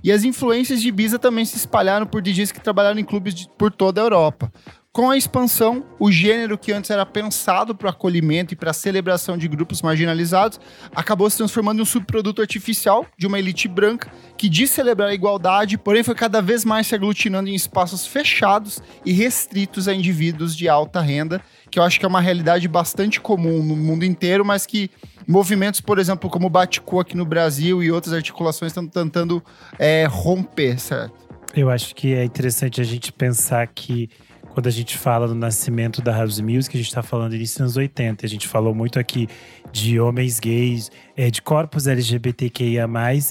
E 0.04 0.12
as 0.12 0.24
influências 0.24 0.82
de 0.82 0.88
Ibiza 0.88 1.20
também 1.20 1.46
se 1.46 1.58
espalharam 1.58 2.08
por 2.08 2.22
DJs 2.22 2.52
que 2.52 2.60
trabalharam 2.60 3.00
em 3.00 3.04
clubes 3.04 3.36
de, 3.36 3.48
por 3.58 3.72
toda 3.72 4.02
a 4.02 4.06
Europa. 4.06 4.52
Com 4.94 5.10
a 5.10 5.16
expansão, 5.16 5.86
o 5.98 6.12
gênero 6.12 6.58
que 6.58 6.74
antes 6.74 6.92
era 6.92 7.06
pensado 7.06 7.74
para 7.74 7.88
o 7.88 7.90
acolhimento 7.90 8.54
e 8.54 8.58
para 8.58 8.72
a 8.72 8.74
celebração 8.74 9.38
de 9.38 9.48
grupos 9.48 9.82
marginalizados 9.82 10.60
acabou 10.94 11.30
se 11.30 11.38
transformando 11.38 11.80
em 11.80 11.82
um 11.84 11.86
subproduto 11.86 12.42
artificial 12.42 13.06
de 13.18 13.26
uma 13.26 13.40
elite 13.40 13.70
branca 13.70 14.12
que 14.38 14.50
diz 14.50 14.70
celebrar 14.70 15.08
a 15.08 15.14
igualdade, 15.14 15.78
porém 15.78 16.04
foi 16.04 16.14
cada 16.14 16.42
vez 16.42 16.66
mais 16.66 16.88
se 16.88 16.96
aglutinando 16.96 17.50
em 17.50 17.56
espaços 17.56 18.06
fechados 18.06 18.84
e 19.06 19.14
restritos 19.14 19.88
a 19.88 19.94
indivíduos 19.94 20.54
de 20.54 20.68
alta 20.68 21.00
renda, 21.00 21.42
que 21.70 21.80
eu 21.80 21.84
acho 21.84 21.98
que 21.98 22.06
é 22.06 22.10
uma 22.10 22.20
realidade 22.20 22.68
bastante 22.68 23.22
comum 23.22 23.64
no 23.64 23.78
mundo 23.78 24.04
inteiro, 24.04 24.44
mas 24.44 24.66
que 24.66 24.92
movimentos, 25.26 25.80
por 25.80 26.00
exemplo, 26.00 26.30
como 26.30 26.48
o 26.48 26.50
Batico 26.50 27.00
aqui 27.00 27.16
no 27.16 27.24
Brasil 27.24 27.82
e 27.82 27.90
outras 27.90 28.14
articulações 28.14 28.72
estão 28.72 28.86
tentando 28.86 29.42
é, 29.80 30.06
romper, 30.06 30.78
certo? 30.82 31.32
Eu 31.56 31.70
acho 31.70 31.96
que 31.96 32.14
é 32.14 32.26
interessante 32.26 32.82
a 32.82 32.84
gente 32.84 33.12
pensar 33.12 33.68
que 33.68 34.10
quando 34.54 34.68
a 34.68 34.72
gente 34.72 34.98
fala 34.98 35.28
do 35.28 35.36
nascimento 35.36 36.02
da 36.02 36.16
house 36.16 36.40
music, 36.40 36.76
a 36.76 36.80
gente 36.80 36.90
está 36.90 37.02
falando 37.02 37.36
início 37.36 37.56
dos 37.56 37.62
anos 37.62 37.78
80. 37.78 38.26
A 38.26 38.30
gente 38.30 38.48
falou 38.48 38.76
muito 38.76 39.00
aqui 39.00 39.28
de 39.72 40.00
homens 40.00 40.40
gays, 40.40 40.92
é, 41.16 41.32
de 41.32 41.42
corpos 41.42 41.88
LGBTQIA+, 41.88 42.88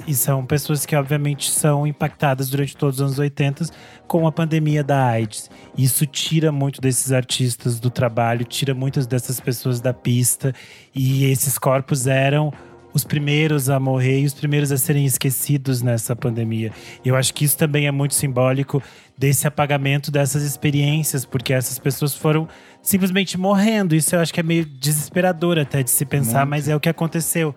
e 0.06 0.14
são 0.14 0.44
pessoas 0.46 0.86
que 0.86 0.96
obviamente 0.96 1.50
são 1.50 1.86
impactadas 1.86 2.48
durante 2.48 2.76
todos 2.76 2.96
os 2.96 3.02
anos 3.02 3.18
80 3.18 3.66
com 4.06 4.26
a 4.26 4.32
pandemia 4.32 4.82
da 4.82 5.04
AIDS. 5.04 5.50
Isso 5.76 6.06
tira 6.06 6.50
muito 6.50 6.80
desses 6.80 7.12
artistas 7.12 7.78
do 7.78 7.90
trabalho, 7.90 8.44
tira 8.44 8.74
muitas 8.74 9.06
dessas 9.06 9.38
pessoas 9.38 9.80
da 9.80 9.92
pista, 9.92 10.54
e 10.94 11.24
esses 11.24 11.58
corpos 11.58 12.06
eram 12.06 12.52
os 12.92 13.04
primeiros 13.04 13.70
a 13.70 13.78
morrer 13.78 14.20
e 14.20 14.26
os 14.26 14.34
primeiros 14.34 14.72
a 14.72 14.76
serem 14.76 15.04
esquecidos 15.04 15.82
nessa 15.82 16.14
pandemia. 16.16 16.72
E 17.04 17.08
eu 17.08 17.16
acho 17.16 17.32
que 17.32 17.44
isso 17.44 17.56
também 17.56 17.86
é 17.86 17.90
muito 17.90 18.14
simbólico 18.14 18.82
desse 19.16 19.46
apagamento 19.46 20.10
dessas 20.10 20.42
experiências, 20.42 21.24
porque 21.24 21.52
essas 21.52 21.78
pessoas 21.78 22.14
foram 22.14 22.48
simplesmente 22.82 23.38
morrendo. 23.38 23.94
Isso 23.94 24.14
eu 24.14 24.20
acho 24.20 24.32
que 24.32 24.40
é 24.40 24.42
meio 24.42 24.64
desesperador 24.64 25.58
até 25.58 25.82
de 25.82 25.90
se 25.90 26.04
pensar, 26.04 26.40
muito. 26.40 26.50
mas 26.50 26.68
é 26.68 26.74
o 26.74 26.80
que 26.80 26.88
aconteceu. 26.88 27.54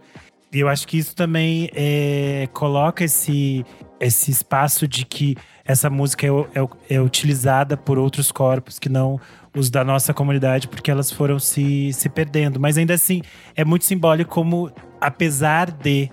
E 0.53 0.59
eu 0.59 0.69
acho 0.69 0.87
que 0.87 0.97
isso 0.97 1.15
também 1.15 1.69
é, 1.73 2.47
coloca 2.53 3.03
esse, 3.03 3.65
esse 3.99 4.29
espaço 4.29 4.87
de 4.87 5.03
que 5.03 5.35
essa 5.65 5.89
música 5.89 6.27
é, 6.27 6.29
é, 6.29 6.95
é, 6.95 7.01
utilizada 7.01 7.75
por 7.75 7.97
outros 7.97 8.31
corpos 8.31 8.77
que 8.77 8.89
não 8.89 9.19
os 9.55 9.69
da 9.69 9.83
nossa 9.83 10.13
comunidade, 10.13 10.67
porque 10.67 10.89
elas 10.89 11.11
foram 11.11 11.39
se, 11.39 11.93
se 11.93 12.09
perdendo. 12.09 12.59
Mas 12.59 12.77
ainda 12.77 12.93
assim, 12.93 13.21
é 13.55 13.63
muito 13.63 13.85
simbólico 13.85 14.31
como, 14.31 14.71
apesar 14.99 15.71
de 15.71 16.09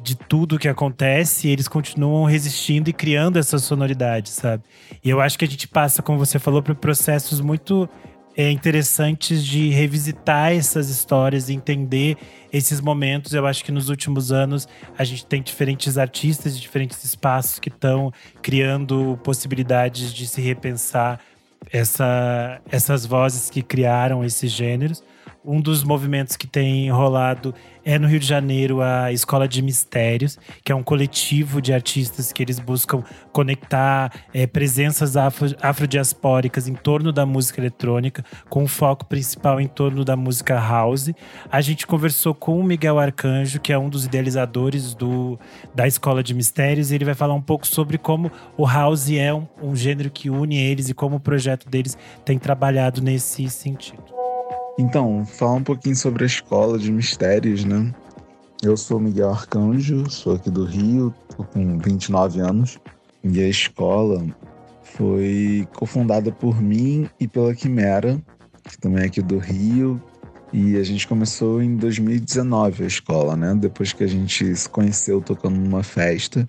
de 0.00 0.14
tudo 0.14 0.58
que 0.58 0.68
acontece, 0.68 1.48
eles 1.48 1.68
continuam 1.68 2.24
resistindo 2.24 2.88
e 2.88 2.92
criando 2.92 3.36
essa 3.36 3.58
sonoridade, 3.58 4.30
sabe? 4.30 4.62
E 5.04 5.10
eu 5.10 5.20
acho 5.20 5.38
que 5.38 5.44
a 5.44 5.48
gente 5.48 5.66
passa, 5.66 6.00
como 6.02 6.18
você 6.18 6.38
falou, 6.38 6.62
por 6.62 6.74
processos 6.76 7.40
muito 7.40 7.88
é, 8.36 8.50
interessantes 8.52 9.44
de 9.44 9.68
revisitar 9.70 10.52
essas 10.52 10.88
histórias 10.88 11.50
entender 11.50 12.16
esses 12.52 12.80
momentos. 12.80 13.32
Eu 13.32 13.44
acho 13.46 13.64
que 13.64 13.72
nos 13.72 13.88
últimos 13.88 14.30
anos 14.30 14.68
a 14.96 15.02
gente 15.02 15.26
tem 15.26 15.42
diferentes 15.42 15.98
artistas 15.98 16.54
de 16.54 16.62
diferentes 16.62 17.02
espaços 17.02 17.58
que 17.58 17.68
estão 17.68 18.12
criando 18.40 19.18
possibilidades 19.24 20.14
de 20.14 20.26
se 20.28 20.40
repensar 20.40 21.20
essa, 21.72 22.60
essas 22.70 23.04
vozes 23.06 23.50
que 23.50 23.62
criaram 23.62 24.24
esses 24.24 24.50
gêneros. 24.50 25.02
Um 25.50 25.62
dos 25.62 25.82
movimentos 25.82 26.36
que 26.36 26.46
tem 26.46 26.90
rolado 26.90 27.54
é 27.82 27.98
no 27.98 28.06
Rio 28.06 28.20
de 28.20 28.26
Janeiro 28.26 28.82
a 28.82 29.10
Escola 29.10 29.48
de 29.48 29.62
Mistérios, 29.62 30.38
que 30.62 30.70
é 30.70 30.74
um 30.74 30.82
coletivo 30.82 31.62
de 31.62 31.72
artistas 31.72 32.34
que 32.34 32.42
eles 32.42 32.58
buscam 32.58 33.02
conectar 33.32 34.12
é, 34.34 34.46
presenças 34.46 35.16
afro, 35.16 35.56
afrodiaspóricas 35.62 36.68
em 36.68 36.74
torno 36.74 37.10
da 37.10 37.24
música 37.24 37.62
eletrônica, 37.62 38.22
com 38.50 38.64
o 38.64 38.68
foco 38.68 39.06
principal 39.06 39.58
em 39.58 39.66
torno 39.66 40.04
da 40.04 40.14
música 40.14 40.54
house. 40.60 41.12
A 41.50 41.62
gente 41.62 41.86
conversou 41.86 42.34
com 42.34 42.60
o 42.60 42.62
Miguel 42.62 42.98
Arcanjo, 42.98 43.58
que 43.58 43.72
é 43.72 43.78
um 43.78 43.88
dos 43.88 44.04
idealizadores 44.04 44.92
do, 44.92 45.40
da 45.74 45.86
Escola 45.86 46.22
de 46.22 46.34
Mistérios, 46.34 46.92
e 46.92 46.94
ele 46.94 47.06
vai 47.06 47.14
falar 47.14 47.32
um 47.32 47.40
pouco 47.40 47.66
sobre 47.66 47.96
como 47.96 48.30
o 48.54 48.66
house 48.66 49.10
é 49.12 49.32
um, 49.32 49.48
um 49.62 49.74
gênero 49.74 50.10
que 50.10 50.28
une 50.28 50.58
eles 50.58 50.90
e 50.90 50.94
como 50.94 51.16
o 51.16 51.20
projeto 51.20 51.66
deles 51.66 51.96
tem 52.22 52.38
trabalhado 52.38 53.00
nesse 53.00 53.48
sentido. 53.48 54.17
Então, 54.78 55.26
falar 55.26 55.54
um 55.54 55.64
pouquinho 55.64 55.96
sobre 55.96 56.22
a 56.22 56.26
escola 56.28 56.78
de 56.78 56.92
mistérios, 56.92 57.64
né? 57.64 57.92
Eu 58.62 58.76
sou 58.76 59.00
Miguel 59.00 59.30
Arcanjo, 59.30 60.08
sou 60.08 60.36
aqui 60.36 60.48
do 60.48 60.64
Rio, 60.64 61.12
tô 61.36 61.42
com 61.42 61.76
29 61.78 62.38
anos. 62.38 62.78
E 63.24 63.40
a 63.40 63.48
escola 63.48 64.24
foi 64.84 65.66
cofundada 65.74 66.30
por 66.30 66.62
mim 66.62 67.10
e 67.18 67.26
pela 67.26 67.56
Quimera, 67.56 68.22
que 68.62 68.78
também 68.78 69.02
é 69.02 69.06
aqui 69.06 69.20
do 69.20 69.38
Rio. 69.38 70.00
E 70.52 70.76
a 70.76 70.84
gente 70.84 71.08
começou 71.08 71.60
em 71.60 71.76
2019 71.76 72.84
a 72.84 72.86
escola, 72.86 73.36
né? 73.36 73.56
Depois 73.56 73.92
que 73.92 74.04
a 74.04 74.08
gente 74.08 74.54
se 74.54 74.68
conheceu 74.68 75.20
tocando 75.20 75.58
numa 75.58 75.82
festa. 75.82 76.46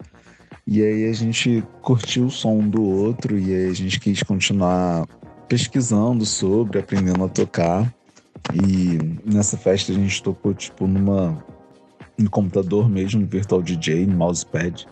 E 0.68 0.84
aí 0.84 1.10
a 1.10 1.14
gente 1.14 1.64
curtiu 1.82 2.28
o 2.28 2.32
som 2.32 2.60
do 2.60 2.84
outro 2.84 3.40
e 3.40 3.56
aí 3.56 3.72
a 3.72 3.74
gente 3.74 4.00
quis 4.00 4.22
continuar 4.22 5.08
pesquisando 5.48 6.28
sobre, 6.28 6.78
aprendendo 6.78 7.24
a 7.24 7.28
tocar. 7.28 7.92
E 8.54 8.98
nessa 9.26 9.58
festa 9.58 9.92
a 9.92 9.96
gente 9.96 10.22
tocou, 10.24 10.54
tipo, 10.54 10.88
numa. 10.88 11.38
no 12.18 12.30
computador 12.30 12.90
mesmo, 12.90 13.26
Virtual 13.26 13.62
DJ, 13.62 14.06
no 14.06 14.16
mousepad. 14.16 14.88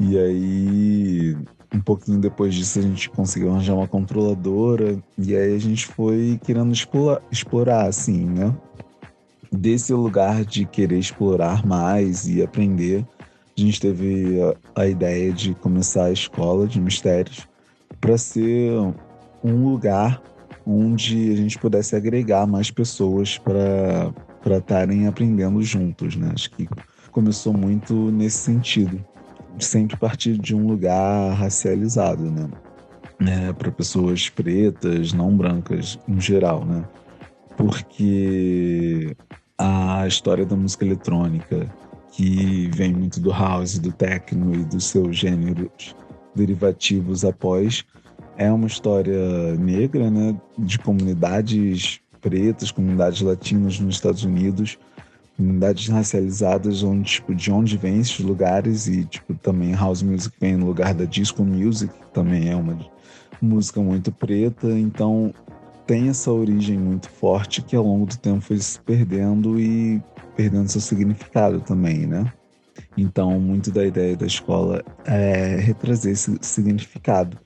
E 0.00 0.18
aí, 0.18 1.36
um 1.74 1.80
pouquinho 1.80 2.18
depois 2.20 2.54
disso, 2.54 2.78
a 2.78 2.82
gente 2.82 3.10
conseguiu 3.10 3.50
arranjar 3.50 3.74
uma 3.74 3.88
controladora. 3.88 4.98
E 5.16 5.36
aí 5.36 5.54
a 5.54 5.58
gente 5.58 5.86
foi 5.86 6.40
querendo 6.44 6.72
explorar, 6.72 7.22
explorar 7.30 7.86
assim, 7.86 8.24
né? 8.24 8.54
Desse 9.50 9.92
lugar 9.94 10.44
de 10.44 10.66
querer 10.66 10.98
explorar 10.98 11.66
mais 11.66 12.28
e 12.28 12.42
aprender, 12.42 13.06
a 13.56 13.60
gente 13.60 13.80
teve 13.80 14.40
a, 14.42 14.82
a 14.82 14.86
ideia 14.86 15.32
de 15.32 15.54
começar 15.54 16.04
a 16.04 16.12
escola 16.12 16.66
de 16.66 16.80
mistérios 16.80 17.48
para 18.00 18.16
ser 18.18 18.72
um 19.42 19.64
lugar 19.64 20.22
onde 20.68 21.32
a 21.32 21.36
gente 21.36 21.58
pudesse 21.58 21.96
agregar 21.96 22.46
mais 22.46 22.70
pessoas 22.70 23.38
para 23.38 24.12
estarem 24.58 25.06
aprendendo 25.06 25.62
juntos, 25.62 26.14
né? 26.14 26.30
Acho 26.34 26.50
que 26.50 26.68
começou 27.10 27.54
muito 27.54 27.94
nesse 28.10 28.36
sentido, 28.36 29.02
sempre 29.58 29.96
partir 29.96 30.36
de 30.36 30.54
um 30.54 30.66
lugar 30.66 31.32
racializado, 31.32 32.30
né? 32.30 32.48
né? 33.18 33.52
Para 33.54 33.72
pessoas 33.72 34.28
pretas, 34.28 35.14
não 35.14 35.34
brancas 35.34 35.98
em 36.06 36.20
geral, 36.20 36.66
né? 36.66 36.84
Porque 37.56 39.16
a 39.56 40.06
história 40.06 40.44
da 40.44 40.54
música 40.54 40.84
eletrônica, 40.84 41.66
que 42.12 42.68
vem 42.74 42.92
muito 42.92 43.20
do 43.20 43.30
house, 43.30 43.78
do 43.78 43.90
techno 43.90 44.54
e 44.54 44.64
dos 44.64 44.84
seus 44.84 45.16
gêneros 45.16 45.94
derivativos 46.34 47.24
após, 47.24 47.84
é 48.38 48.50
uma 48.52 48.68
história 48.68 49.56
negra, 49.56 50.08
né, 50.10 50.34
de 50.56 50.78
comunidades 50.78 52.00
pretas, 52.20 52.70
comunidades 52.70 53.20
latinas 53.20 53.80
nos 53.80 53.96
Estados 53.96 54.22
Unidos, 54.22 54.78
comunidades 55.36 55.88
racializadas, 55.88 56.84
onde 56.84 57.10
tipo 57.10 57.34
de 57.34 57.50
onde 57.50 57.76
vem 57.76 57.98
esses 57.98 58.20
lugares 58.20 58.86
e 58.86 59.04
tipo 59.04 59.34
também 59.34 59.74
house 59.74 60.02
music 60.02 60.34
vem 60.40 60.56
no 60.56 60.66
lugar 60.66 60.94
da 60.94 61.04
disco 61.04 61.44
music, 61.44 61.92
que 61.92 62.12
também 62.12 62.48
é 62.48 62.54
uma 62.54 62.78
música 63.42 63.80
muito 63.80 64.12
preta, 64.12 64.68
então 64.70 65.34
tem 65.84 66.08
essa 66.08 66.30
origem 66.30 66.78
muito 66.78 67.10
forte 67.10 67.60
que 67.62 67.74
ao 67.74 67.84
longo 67.84 68.06
do 68.06 68.16
tempo 68.16 68.40
foi 68.40 68.58
se 68.58 68.80
perdendo 68.80 69.58
e 69.58 70.00
perdendo 70.36 70.68
seu 70.68 70.80
significado 70.80 71.60
também, 71.60 72.06
né? 72.06 72.32
Então, 72.96 73.40
muito 73.40 73.70
da 73.70 73.84
ideia 73.84 74.16
da 74.16 74.26
escola 74.26 74.84
é 75.04 75.56
retrazer 75.56 76.12
esse 76.12 76.36
significado 76.40 77.38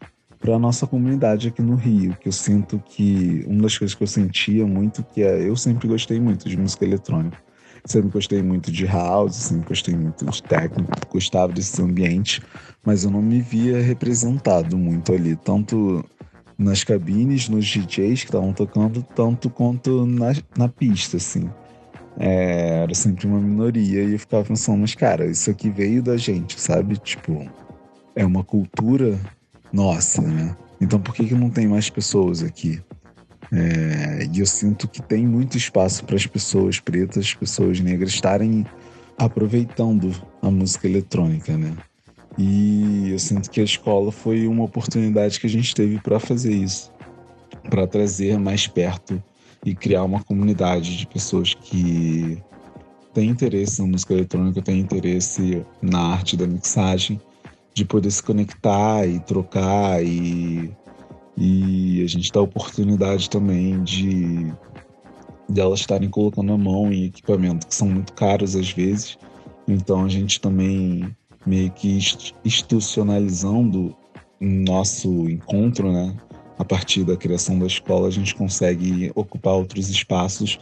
para 0.42 0.58
nossa 0.58 0.88
comunidade 0.88 1.48
aqui 1.48 1.62
no 1.62 1.76
Rio, 1.76 2.16
que 2.20 2.26
eu 2.26 2.32
sinto 2.32 2.82
que 2.84 3.44
uma 3.46 3.62
das 3.62 3.78
coisas 3.78 3.94
que 3.94 4.02
eu 4.02 4.08
sentia 4.08 4.66
muito 4.66 5.04
que 5.04 5.22
é 5.22 5.48
eu 5.48 5.54
sempre 5.54 5.86
gostei 5.86 6.20
muito 6.20 6.48
de 6.48 6.56
música 6.58 6.84
eletrônica. 6.84 7.38
Sempre 7.84 8.10
gostei 8.10 8.42
muito 8.42 8.70
de 8.70 8.84
house, 8.84 9.36
sempre 9.36 9.68
gostei 9.68 9.96
muito 9.96 10.24
de 10.24 10.42
técnico, 10.42 10.90
gostava 11.08 11.52
desse 11.52 11.80
ambiente, 11.80 12.42
mas 12.84 13.04
eu 13.04 13.10
não 13.10 13.22
me 13.22 13.40
via 13.40 13.80
representado 13.80 14.76
muito 14.76 15.12
ali, 15.12 15.36
tanto 15.36 16.04
nas 16.58 16.84
cabines, 16.84 17.48
nos 17.48 17.64
DJs 17.66 18.20
que 18.20 18.28
estavam 18.28 18.52
tocando, 18.52 19.02
tanto 19.14 19.48
quanto 19.48 20.06
na, 20.06 20.32
na 20.56 20.68
pista, 20.68 21.16
assim. 21.16 21.48
É, 22.18 22.82
era 22.82 22.94
sempre 22.94 23.26
uma 23.26 23.40
minoria 23.40 24.02
e 24.02 24.12
eu 24.12 24.18
ficava 24.18 24.44
pensando, 24.44 24.80
mas 24.80 24.94
cara, 24.94 25.26
isso 25.26 25.50
aqui 25.50 25.70
veio 25.70 26.02
da 26.02 26.16
gente, 26.16 26.60
sabe? 26.60 26.96
Tipo, 26.98 27.48
é 28.14 28.24
uma 28.24 28.44
cultura 28.44 29.18
nossa, 29.72 30.20
né? 30.22 30.56
Então 30.80 31.00
por 31.00 31.14
que, 31.14 31.24
que 31.24 31.34
não 31.34 31.50
tem 31.50 31.66
mais 31.66 31.88
pessoas 31.88 32.42
aqui? 32.42 32.80
É, 33.52 34.26
e 34.32 34.40
eu 34.40 34.46
sinto 34.46 34.88
que 34.88 35.02
tem 35.02 35.26
muito 35.26 35.56
espaço 35.56 36.04
para 36.04 36.16
as 36.16 36.26
pessoas 36.26 36.80
pretas, 36.80 37.26
as 37.26 37.34
pessoas 37.34 37.80
negras 37.80 38.10
estarem 38.10 38.66
aproveitando 39.18 40.10
a 40.40 40.50
música 40.50 40.88
eletrônica, 40.88 41.56
né? 41.56 41.76
E 42.38 43.10
eu 43.10 43.18
sinto 43.18 43.50
que 43.50 43.60
a 43.60 43.64
escola 43.64 44.10
foi 44.10 44.46
uma 44.46 44.64
oportunidade 44.64 45.38
que 45.38 45.46
a 45.46 45.50
gente 45.50 45.74
teve 45.74 45.98
para 46.00 46.18
fazer 46.18 46.52
isso, 46.52 46.90
para 47.68 47.86
trazer 47.86 48.38
mais 48.38 48.66
perto 48.66 49.22
e 49.64 49.74
criar 49.74 50.02
uma 50.04 50.24
comunidade 50.24 50.96
de 50.96 51.06
pessoas 51.06 51.52
que 51.52 52.38
têm 53.12 53.28
interesse 53.28 53.82
na 53.82 53.88
música 53.88 54.14
eletrônica, 54.14 54.62
têm 54.62 54.80
interesse 54.80 55.64
na 55.82 56.00
arte 56.00 56.36
da 56.36 56.46
mixagem, 56.46 57.20
de 57.74 57.84
poder 57.84 58.10
se 58.10 58.22
conectar 58.22 59.06
e 59.06 59.20
trocar 59.20 60.02
e 60.04 60.70
e 61.36 62.02
a 62.02 62.06
gente 62.06 62.30
dá 62.30 62.40
oportunidade 62.40 63.30
também 63.30 63.82
de, 63.82 64.52
de 65.48 65.60
elas 65.60 65.80
estarem 65.80 66.10
colocando 66.10 66.52
a 66.52 66.58
mão 66.58 66.92
em 66.92 67.04
equipamento 67.04 67.66
que 67.66 67.74
são 67.74 67.88
muito 67.88 68.12
caros 68.12 68.54
às 68.54 68.70
vezes. 68.70 69.18
Então 69.66 70.04
a 70.04 70.08
gente 70.08 70.40
também 70.40 71.16
meio 71.46 71.70
que 71.70 71.98
institucionalizando 72.44 73.96
nosso 74.40 75.28
encontro, 75.28 75.92
né? 75.92 76.14
A 76.58 76.64
partir 76.64 77.04
da 77.04 77.16
criação 77.16 77.58
da 77.58 77.66
escola, 77.66 78.08
a 78.08 78.10
gente 78.10 78.34
consegue 78.34 79.10
ocupar 79.14 79.54
outros 79.54 79.88
espaços 79.88 80.60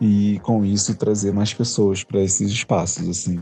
e 0.00 0.40
com 0.42 0.64
isso 0.64 0.96
trazer 0.96 1.32
mais 1.32 1.52
pessoas 1.52 2.02
para 2.02 2.20
esses 2.20 2.50
espaços, 2.50 3.08
assim. 3.08 3.40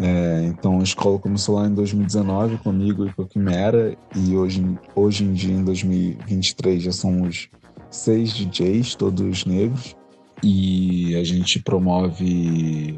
É, 0.00 0.44
então 0.46 0.78
a 0.78 0.82
escola 0.82 1.18
começou 1.18 1.56
lá 1.56 1.66
em 1.66 1.74
2019 1.74 2.58
comigo 2.58 3.06
e 3.06 3.12
com 3.12 3.22
a 3.22 3.26
Quimera 3.26 3.96
e 4.14 4.36
hoje, 4.36 4.64
hoje 4.94 5.24
em 5.24 5.32
dia, 5.32 5.54
em 5.54 5.64
2023, 5.64 6.84
já 6.84 6.92
somos 6.92 7.48
seis 7.90 8.32
DJs, 8.32 8.94
todos 8.94 9.44
negros, 9.44 9.96
e 10.42 11.16
a 11.16 11.24
gente 11.24 11.60
promove 11.60 12.96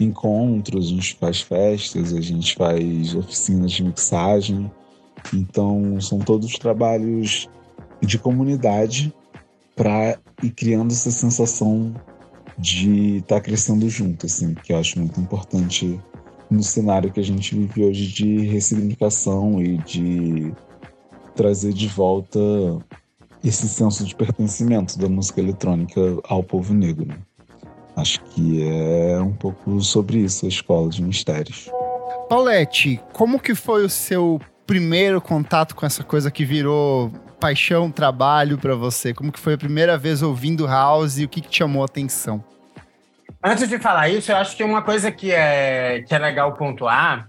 encontros, 0.00 0.86
a 0.86 0.88
gente 0.88 1.16
faz 1.16 1.40
festas, 1.40 2.12
a 2.12 2.20
gente 2.20 2.54
faz 2.56 3.14
oficinas 3.14 3.70
de 3.72 3.84
mixagem. 3.84 4.70
Então 5.32 6.00
são 6.00 6.18
todos 6.18 6.54
trabalhos 6.54 7.48
de 8.00 8.18
comunidade 8.18 9.14
para 9.76 10.18
ir 10.42 10.50
criando 10.50 10.90
essa 10.90 11.10
sensação 11.10 11.94
de 12.58 13.18
estar 13.18 13.36
tá 13.36 13.40
crescendo 13.40 13.88
junto, 13.88 14.26
assim, 14.26 14.54
que 14.54 14.72
eu 14.72 14.78
acho 14.78 14.98
muito 14.98 15.20
importante 15.20 16.00
no 16.52 16.62
cenário 16.62 17.10
que 17.10 17.18
a 17.18 17.24
gente 17.24 17.54
vive 17.54 17.84
hoje 17.84 18.06
de 18.06 18.46
ressignificação 18.46 19.62
e 19.62 19.78
de 19.78 20.52
trazer 21.34 21.72
de 21.72 21.88
volta 21.88 22.38
esse 23.42 23.68
senso 23.68 24.04
de 24.04 24.14
pertencimento 24.14 24.98
da 24.98 25.08
música 25.08 25.40
eletrônica 25.40 26.00
ao 26.24 26.42
povo 26.42 26.74
negro. 26.74 27.06
Né? 27.06 27.16
Acho 27.96 28.22
que 28.24 28.62
é 28.62 29.20
um 29.20 29.32
pouco 29.32 29.80
sobre 29.80 30.18
isso 30.18 30.44
a 30.44 30.48
Escola 30.48 30.88
de 30.88 31.02
Mistérios. 31.02 31.70
Paulette, 32.28 33.00
como 33.12 33.40
que 33.40 33.54
foi 33.54 33.84
o 33.84 33.90
seu 33.90 34.40
primeiro 34.66 35.20
contato 35.20 35.74
com 35.74 35.84
essa 35.84 36.04
coisa 36.04 36.30
que 36.30 36.44
virou 36.44 37.10
paixão, 37.40 37.90
trabalho 37.90 38.58
para 38.58 38.76
você? 38.76 39.12
Como 39.12 39.32
que 39.32 39.40
foi 39.40 39.54
a 39.54 39.58
primeira 39.58 39.98
vez 39.98 40.22
ouvindo 40.22 40.66
house 40.66 41.18
e 41.18 41.24
o 41.24 41.28
que, 41.28 41.40
que 41.40 41.48
te 41.48 41.58
chamou 41.58 41.82
a 41.82 41.86
atenção? 41.86 42.44
Antes 43.44 43.68
de 43.68 43.78
falar 43.78 44.08
isso, 44.08 44.30
eu 44.30 44.36
acho 44.36 44.56
que 44.56 44.62
uma 44.62 44.82
coisa 44.82 45.10
que 45.10 45.32
é, 45.32 46.04
que 46.06 46.14
é 46.14 46.18
legal 46.18 46.52
pontuar 46.52 47.28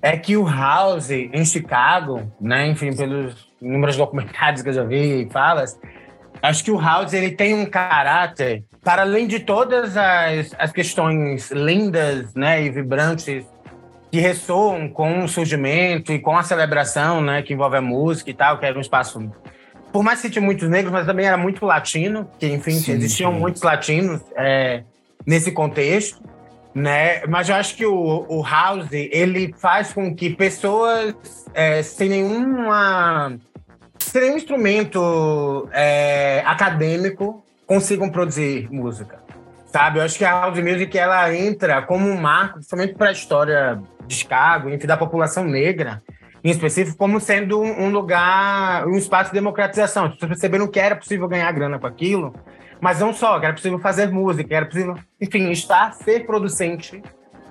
é 0.00 0.16
que 0.16 0.34
o 0.34 0.46
House 0.46 1.10
em 1.10 1.44
Chicago, 1.44 2.32
né, 2.40 2.66
enfim, 2.68 2.96
pelos 2.96 3.48
inúmeros 3.60 3.96
documentários 3.96 4.62
que 4.62 4.70
eu 4.70 4.72
já 4.72 4.82
vi 4.82 5.22
e 5.22 5.30
falas, 5.30 5.78
acho 6.42 6.64
que 6.64 6.70
o 6.70 6.80
House 6.80 7.12
ele 7.12 7.32
tem 7.32 7.54
um 7.54 7.66
caráter, 7.66 8.64
para 8.82 9.02
além 9.02 9.26
de 9.26 9.40
todas 9.40 9.94
as, 9.96 10.54
as 10.58 10.72
questões 10.72 11.50
lindas 11.50 12.34
né, 12.34 12.62
e 12.62 12.70
vibrantes 12.70 13.46
que 14.10 14.20
ressoam 14.20 14.88
com 14.88 15.22
o 15.22 15.28
surgimento 15.28 16.12
e 16.12 16.18
com 16.18 16.36
a 16.36 16.42
celebração 16.42 17.20
né, 17.20 17.42
que 17.42 17.52
envolve 17.52 17.76
a 17.76 17.82
música 17.82 18.30
e 18.30 18.34
tal, 18.34 18.58
que 18.58 18.64
era 18.64 18.76
um 18.76 18.80
espaço 18.80 19.30
por 19.92 20.02
mais 20.02 20.22
que 20.22 20.30
tinha 20.30 20.42
muitos 20.42 20.68
negros, 20.70 20.90
mas 20.90 21.04
também 21.04 21.26
era 21.26 21.36
muito 21.36 21.66
latino, 21.66 22.28
que 22.38 22.46
enfim, 22.46 22.72
sim, 22.72 22.92
existiam 22.92 23.30
sim. 23.30 23.38
muitos 23.38 23.60
latinos. 23.60 24.22
É, 24.34 24.84
nesse 25.26 25.52
contexto, 25.52 26.22
né? 26.74 27.24
Mas 27.26 27.48
eu 27.48 27.54
acho 27.54 27.76
que 27.76 27.86
o, 27.86 28.26
o 28.28 28.42
House 28.42 28.88
ele 28.92 29.54
faz 29.58 29.92
com 29.92 30.14
que 30.14 30.30
pessoas 30.30 31.14
é, 31.54 31.82
sem 31.82 32.08
nenhuma 32.08 33.38
sem 33.98 34.22
nenhum 34.22 34.36
instrumento 34.36 35.68
é, 35.72 36.42
acadêmico 36.44 37.44
consigam 37.66 38.10
produzir 38.10 38.68
música, 38.70 39.18
sabe? 39.66 39.98
Eu 39.98 40.04
acho 40.04 40.18
que 40.18 40.24
a 40.24 40.30
House 40.30 40.58
Music 40.58 40.96
ela 40.98 41.34
entra 41.34 41.82
como 41.82 42.08
um 42.08 42.20
marco, 42.20 42.54
principalmente 42.54 42.94
para 42.94 43.08
a 43.08 43.12
história 43.12 43.80
de 44.06 44.14
Chicago, 44.14 44.68
enfim, 44.68 44.86
da 44.86 44.96
população 44.96 45.44
negra, 45.44 46.02
em 46.44 46.50
específico, 46.50 46.98
como 46.98 47.20
sendo 47.20 47.60
um 47.60 47.88
lugar, 47.88 48.86
um 48.86 48.96
espaço 48.96 49.30
de 49.30 49.34
democratização. 49.34 50.06
As 50.06 50.14
pessoas 50.14 50.30
perceberam 50.30 50.66
que 50.66 50.80
era 50.80 50.96
possível 50.96 51.28
ganhar 51.28 51.50
grana 51.52 51.78
com 51.78 51.86
aquilo 51.86 52.34
mas 52.82 52.98
não 52.98 53.12
só, 53.12 53.38
que 53.38 53.46
era 53.46 53.54
possível 53.54 53.78
fazer 53.78 54.10
música, 54.10 54.56
era 54.56 54.66
possível, 54.66 54.96
enfim, 55.20 55.52
estar, 55.52 55.92
ser 55.92 56.26
producente, 56.26 57.00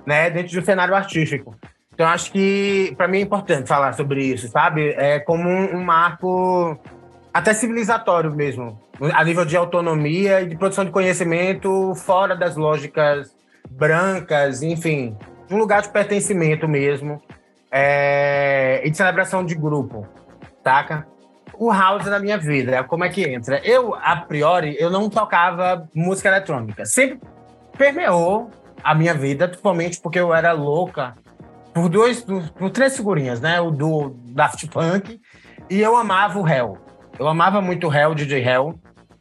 né, 0.04 0.28
dentro 0.28 0.48
de 0.48 0.60
um 0.60 0.64
cenário 0.64 0.94
artístico. 0.94 1.56
Então, 1.94 2.06
acho 2.06 2.30
que, 2.30 2.92
para 2.98 3.08
mim, 3.08 3.18
é 3.18 3.20
importante 3.22 3.66
falar 3.66 3.94
sobre 3.94 4.22
isso, 4.22 4.46
sabe? 4.48 4.90
É 4.90 5.18
como 5.20 5.48
um, 5.48 5.76
um 5.76 5.82
marco 5.82 6.78
até 7.32 7.54
civilizatório 7.54 8.30
mesmo, 8.30 8.78
a 9.14 9.24
nível 9.24 9.46
de 9.46 9.56
autonomia 9.56 10.42
e 10.42 10.46
de 10.46 10.56
produção 10.56 10.84
de 10.84 10.90
conhecimento 10.90 11.94
fora 11.94 12.36
das 12.36 12.54
lógicas 12.54 13.34
brancas, 13.70 14.62
enfim, 14.62 15.16
um 15.50 15.56
lugar 15.56 15.80
de 15.80 15.88
pertencimento 15.88 16.68
mesmo 16.68 17.22
é, 17.70 18.82
e 18.84 18.90
de 18.90 18.96
celebração 18.98 19.42
de 19.42 19.54
grupo, 19.54 20.06
saca? 20.62 21.06
O 21.54 21.70
house 21.70 22.06
na 22.06 22.18
minha 22.18 22.38
vida. 22.38 22.82
Como 22.84 23.04
é 23.04 23.08
que 23.08 23.22
entra? 23.22 23.60
Eu, 23.64 23.94
a 23.94 24.16
priori, 24.16 24.76
eu 24.78 24.90
não 24.90 25.08
tocava 25.08 25.88
música 25.94 26.28
eletrônica. 26.28 26.84
Sempre 26.84 27.20
permeou 27.76 28.50
a 28.82 28.94
minha 28.94 29.14
vida, 29.14 29.46
principalmente 29.46 30.00
porque 30.00 30.18
eu 30.18 30.34
era 30.34 30.52
louca 30.52 31.14
por 31.72 31.88
dois, 31.88 32.20
por 32.20 32.70
três 32.70 32.96
figurinhas, 32.96 33.40
né? 33.40 33.60
O 33.60 33.70
do 33.70 34.14
Daft 34.30 34.66
Punk 34.68 35.20
e 35.70 35.80
eu 35.80 35.96
amava 35.96 36.38
o 36.38 36.46
Hell. 36.46 36.78
Eu 37.18 37.28
amava 37.28 37.60
muito 37.60 37.88
o 37.88 37.94
Hell, 37.94 38.14
DJ 38.14 38.46
Hell. 38.46 38.78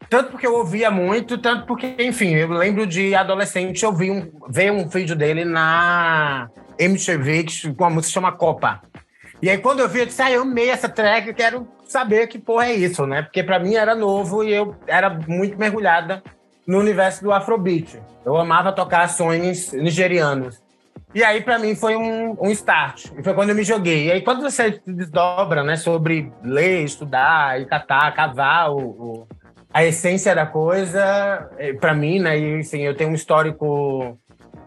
Tanto 0.10 0.32
porque 0.32 0.46
eu 0.46 0.56
ouvia 0.56 0.91
muito, 0.91 1.38
tanto 1.38 1.65
porque, 1.65 1.96
enfim, 2.00 2.34
eu 2.34 2.50
lembro 2.50 2.86
de 2.86 3.15
adolescente 3.15 3.86
ouvir 3.86 4.12
um, 4.12 4.30
ver 4.50 4.70
um 4.70 4.86
vídeo 4.86 5.15
dele 5.15 5.46
na 5.46 6.50
MTV 6.78 7.46
com 7.78 7.86
uma 7.86 7.89
música 7.89 8.13
chama 8.13 8.32
Copa. 8.34 8.82
E 9.41 9.50
aí, 9.50 9.58
quando 9.58 9.80
eu 9.80 9.88
vi, 9.88 10.00
eu 10.00 10.06
disse, 10.06 10.22
ah, 10.22 10.30
eu 10.30 10.41
amei 10.41 10.70
essa 10.70 10.89
track, 10.89 11.30
eu 11.30 11.34
quero 11.34 11.65
saber 11.91 12.27
que 12.27 12.39
porra 12.39 12.67
é 12.67 12.73
isso, 12.73 13.06
né? 13.06 13.21
Porque 13.21 13.43
para 13.43 13.60
mim 13.60 13.75
era 13.75 13.93
novo 13.93 14.43
e 14.43 14.54
eu 14.54 14.75
era 14.88 15.10
muito 15.10 15.58
mergulhada 15.58 16.23
no 16.65 16.80
universo 16.80 17.23
do 17.23 17.32
Afrobeat. 17.32 18.01
Eu 18.25 18.38
amava 18.38 18.71
tocar 18.71 19.08
sonhos 19.10 19.71
nigerianos. 19.73 20.62
E 21.13 21.23
aí, 21.23 21.41
para 21.41 21.60
mim, 21.60 21.75
foi 21.75 21.95
um, 21.97 22.38
um, 22.39 22.49
start. 22.51 23.08
E 23.17 23.23
foi 23.23 23.34
quando 23.34 23.49
eu 23.49 23.56
me 23.56 23.63
joguei. 23.63 24.08
E 24.08 24.12
aí, 24.13 24.21
quando 24.21 24.41
você 24.41 24.71
se 24.73 24.93
desdobra, 24.93 25.62
né, 25.62 25.75
sobre 25.75 26.32
ler, 26.41 26.84
estudar 26.84 27.60
e 27.60 27.65
catar, 27.65 28.13
cavar 28.13 28.71
o, 28.71 28.77
o, 28.77 29.27
a 29.73 29.84
essência 29.84 30.34
da 30.34 30.45
coisa, 30.45 31.49
eh, 31.58 31.73
para 31.73 31.93
mim, 31.93 32.19
né, 32.19 32.39
e 32.39 32.60
assim, 32.60 32.80
eu 32.80 32.95
tenho 32.95 33.10
um 33.10 33.15
histórico 33.15 34.17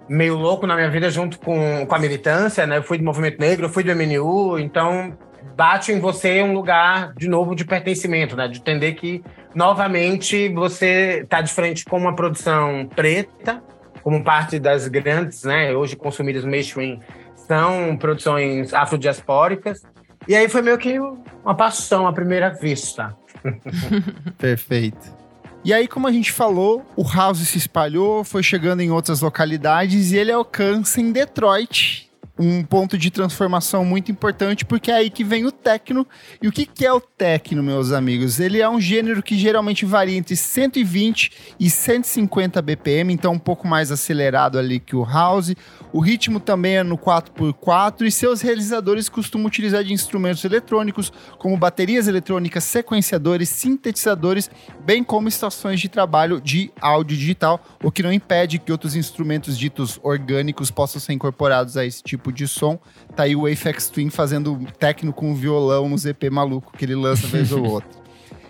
meio 0.06 0.34
louco 0.34 0.66
na 0.66 0.74
minha 0.74 0.90
vida 0.90 1.08
junto 1.08 1.38
com, 1.38 1.86
com 1.86 1.94
a 1.94 1.98
militância, 1.98 2.66
né? 2.66 2.76
Eu 2.76 2.82
fui 2.82 2.98
do 2.98 3.04
movimento 3.04 3.40
negro, 3.40 3.64
eu 3.66 3.70
fui 3.70 3.82
do 3.82 3.94
MNU, 3.94 4.58
então 4.58 5.16
bate 5.56 5.92
em 5.92 6.00
você 6.00 6.42
um 6.42 6.52
lugar 6.52 7.12
de 7.14 7.28
novo 7.28 7.54
de 7.54 7.64
pertencimento, 7.64 8.36
né? 8.36 8.48
De 8.48 8.58
entender 8.58 8.94
que 8.94 9.22
novamente 9.54 10.48
você 10.48 11.20
está 11.22 11.40
de 11.40 11.52
frente 11.52 11.84
com 11.84 11.96
uma 11.96 12.14
produção 12.14 12.88
preta, 12.94 13.62
como 14.02 14.22
parte 14.22 14.58
das 14.58 14.88
grandes, 14.88 15.44
né? 15.44 15.72
Hoje 15.72 15.96
consumidas 15.96 16.44
mainstream 16.44 17.00
são 17.34 17.96
produções 17.96 18.72
afrodiaspóricas. 18.72 19.82
E 20.26 20.34
aí 20.34 20.48
foi 20.48 20.62
meio 20.62 20.78
que 20.78 20.98
uma 20.98 21.54
paixão 21.54 22.06
à 22.06 22.12
primeira 22.12 22.50
vista. 22.50 23.14
Perfeito. 24.38 25.24
E 25.64 25.72
aí, 25.72 25.88
como 25.88 26.06
a 26.06 26.12
gente 26.12 26.30
falou, 26.30 26.84
o 26.94 27.02
House 27.02 27.38
se 27.48 27.56
espalhou, 27.56 28.22
foi 28.22 28.42
chegando 28.42 28.82
em 28.82 28.90
outras 28.90 29.22
localidades 29.22 30.12
e 30.12 30.18
ele 30.18 30.30
alcança 30.30 31.00
em 31.00 31.10
Detroit, 31.10 32.10
um 32.38 32.64
ponto 32.64 32.98
de 32.98 33.10
transformação 33.10 33.84
muito 33.84 34.10
importante, 34.10 34.64
porque 34.64 34.90
é 34.90 34.94
aí 34.94 35.10
que 35.10 35.22
vem 35.22 35.46
o 35.46 35.52
techno. 35.52 36.06
E 36.42 36.48
o 36.48 36.52
que, 36.52 36.66
que 36.66 36.84
é 36.84 36.92
o 36.92 37.00
techno, 37.00 37.62
meus 37.62 37.92
amigos? 37.92 38.40
Ele 38.40 38.60
é 38.60 38.68
um 38.68 38.80
gênero 38.80 39.22
que 39.22 39.38
geralmente 39.38 39.84
varia 39.84 40.16
entre 40.16 40.34
120 40.34 41.30
e 41.60 41.70
150 41.70 42.60
BPM, 42.60 43.12
então 43.12 43.32
um 43.32 43.38
pouco 43.38 43.68
mais 43.68 43.92
acelerado 43.92 44.58
ali 44.58 44.80
que 44.80 44.96
o 44.96 45.04
house. 45.04 45.54
O 45.92 46.00
ritmo 46.00 46.40
também 46.40 46.78
é 46.78 46.82
no 46.82 46.98
4x4 46.98 48.02
e 48.02 48.10
seus 48.10 48.40
realizadores 48.40 49.08
costumam 49.08 49.46
utilizar 49.46 49.84
de 49.84 49.92
instrumentos 49.92 50.44
eletrônicos, 50.44 51.12
como 51.38 51.56
baterias 51.56 52.08
eletrônicas, 52.08 52.64
sequenciadores, 52.64 53.48
sintetizadores, 53.48 54.50
bem 54.84 55.04
como 55.04 55.28
estações 55.28 55.80
de 55.80 55.88
trabalho 55.88 56.40
de 56.40 56.72
áudio 56.80 57.16
digital, 57.16 57.64
o 57.82 57.92
que 57.92 58.02
não 58.02 58.12
impede 58.12 58.58
que 58.58 58.72
outros 58.72 58.96
instrumentos 58.96 59.56
ditos 59.56 60.00
orgânicos 60.02 60.70
possam 60.70 61.00
ser 61.00 61.12
incorporados 61.12 61.76
a 61.76 61.86
esse 61.86 62.02
tipo 62.02 62.23
de 62.32 62.46
som. 62.46 62.78
Tá 63.14 63.24
aí 63.24 63.34
o 63.34 63.46
Apex 63.46 63.88
Twin 63.88 64.10
fazendo 64.10 64.58
techno 64.78 65.12
com 65.12 65.34
violão 65.34 65.88
no 65.88 65.98
ZP 65.98 66.30
maluco 66.30 66.72
que 66.76 66.84
ele 66.84 66.94
lança 66.94 67.26
vez 67.26 67.52
ou 67.52 67.64
outra. 67.68 68.04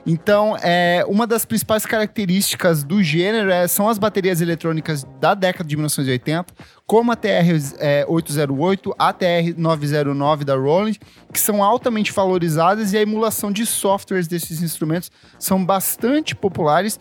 Então, 0.06 0.54
é, 0.62 1.02
uma 1.08 1.26
das 1.26 1.46
principais 1.46 1.86
características 1.86 2.84
do 2.84 3.02
gênero 3.02 3.50
é, 3.50 3.66
são 3.66 3.88
as 3.88 3.98
baterias 3.98 4.42
eletrônicas 4.42 5.04
da 5.18 5.32
década 5.32 5.66
de 5.66 5.76
1980, 5.76 6.52
como 6.86 7.10
a 7.10 7.16
TR-808, 7.16 8.90
é, 8.90 8.94
a 8.98 9.14
TR-909 9.14 10.44
da 10.44 10.54
Roland, 10.54 10.98
que 11.32 11.40
são 11.40 11.64
altamente 11.64 12.12
valorizadas 12.12 12.92
e 12.92 12.98
a 12.98 13.02
emulação 13.02 13.50
de 13.50 13.64
softwares 13.64 14.28
desses 14.28 14.60
instrumentos 14.60 15.10
são 15.38 15.64
bastante 15.64 16.34
populares 16.34 16.98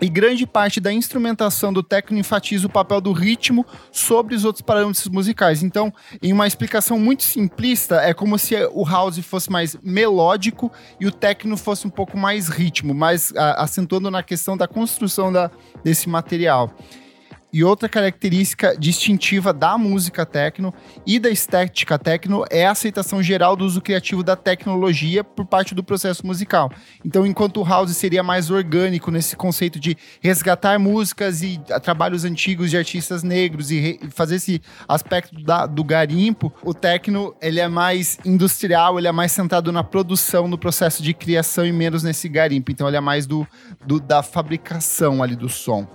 e 0.00 0.08
grande 0.08 0.46
parte 0.46 0.80
da 0.80 0.92
instrumentação 0.92 1.72
do 1.72 1.82
techno 1.82 2.18
enfatiza 2.18 2.66
o 2.66 2.70
papel 2.70 3.00
do 3.00 3.12
ritmo 3.12 3.64
sobre 3.90 4.34
os 4.34 4.44
outros 4.44 4.62
parâmetros 4.62 5.06
musicais. 5.08 5.62
Então, 5.62 5.92
em 6.22 6.32
uma 6.32 6.46
explicação 6.46 6.98
muito 6.98 7.22
simplista, 7.22 7.96
é 7.96 8.12
como 8.12 8.38
se 8.38 8.54
o 8.72 8.84
house 8.84 9.18
fosse 9.18 9.50
mais 9.50 9.76
melódico 9.82 10.70
e 11.00 11.06
o 11.06 11.12
techno 11.12 11.56
fosse 11.56 11.86
um 11.86 11.90
pouco 11.90 12.16
mais 12.16 12.48
ritmo, 12.48 12.94
mais 12.94 13.32
acentuando 13.36 14.10
na 14.10 14.22
questão 14.22 14.56
da 14.56 14.68
construção 14.68 15.32
da, 15.32 15.50
desse 15.82 16.08
material. 16.08 16.70
E 17.56 17.64
outra 17.64 17.88
característica 17.88 18.76
distintiva 18.78 19.50
da 19.50 19.78
música 19.78 20.26
techno 20.26 20.74
e 21.06 21.18
da 21.18 21.30
estética 21.30 21.98
techno 21.98 22.44
é 22.50 22.66
a 22.66 22.72
aceitação 22.72 23.22
geral 23.22 23.56
do 23.56 23.64
uso 23.64 23.80
criativo 23.80 24.22
da 24.22 24.36
tecnologia 24.36 25.24
por 25.24 25.46
parte 25.46 25.74
do 25.74 25.82
processo 25.82 26.26
musical. 26.26 26.70
Então, 27.02 27.24
enquanto 27.24 27.58
o 27.58 27.64
house 27.64 27.96
seria 27.96 28.22
mais 28.22 28.50
orgânico 28.50 29.10
nesse 29.10 29.34
conceito 29.36 29.80
de 29.80 29.96
resgatar 30.20 30.78
músicas 30.78 31.40
e 31.40 31.58
trabalhos 31.82 32.26
antigos 32.26 32.68
de 32.68 32.76
artistas 32.76 33.22
negros 33.22 33.70
e 33.70 34.00
fazer 34.10 34.34
esse 34.34 34.60
aspecto 34.86 35.42
da, 35.42 35.64
do 35.64 35.82
garimpo, 35.82 36.52
o 36.62 36.74
techno 36.74 37.34
ele 37.40 37.58
é 37.58 37.68
mais 37.68 38.18
industrial, 38.22 38.98
ele 38.98 39.08
é 39.08 39.12
mais 39.12 39.32
centrado 39.32 39.72
na 39.72 39.82
produção, 39.82 40.46
no 40.46 40.58
processo 40.58 41.02
de 41.02 41.14
criação 41.14 41.64
e 41.64 41.72
menos 41.72 42.02
nesse 42.02 42.28
garimpo. 42.28 42.70
Então, 42.70 42.86
ele 42.86 42.98
é 42.98 43.00
mais 43.00 43.26
do, 43.26 43.48
do 43.86 43.98
da 43.98 44.22
fabricação 44.22 45.22
ali 45.22 45.34
do 45.34 45.48
som. 45.48 45.88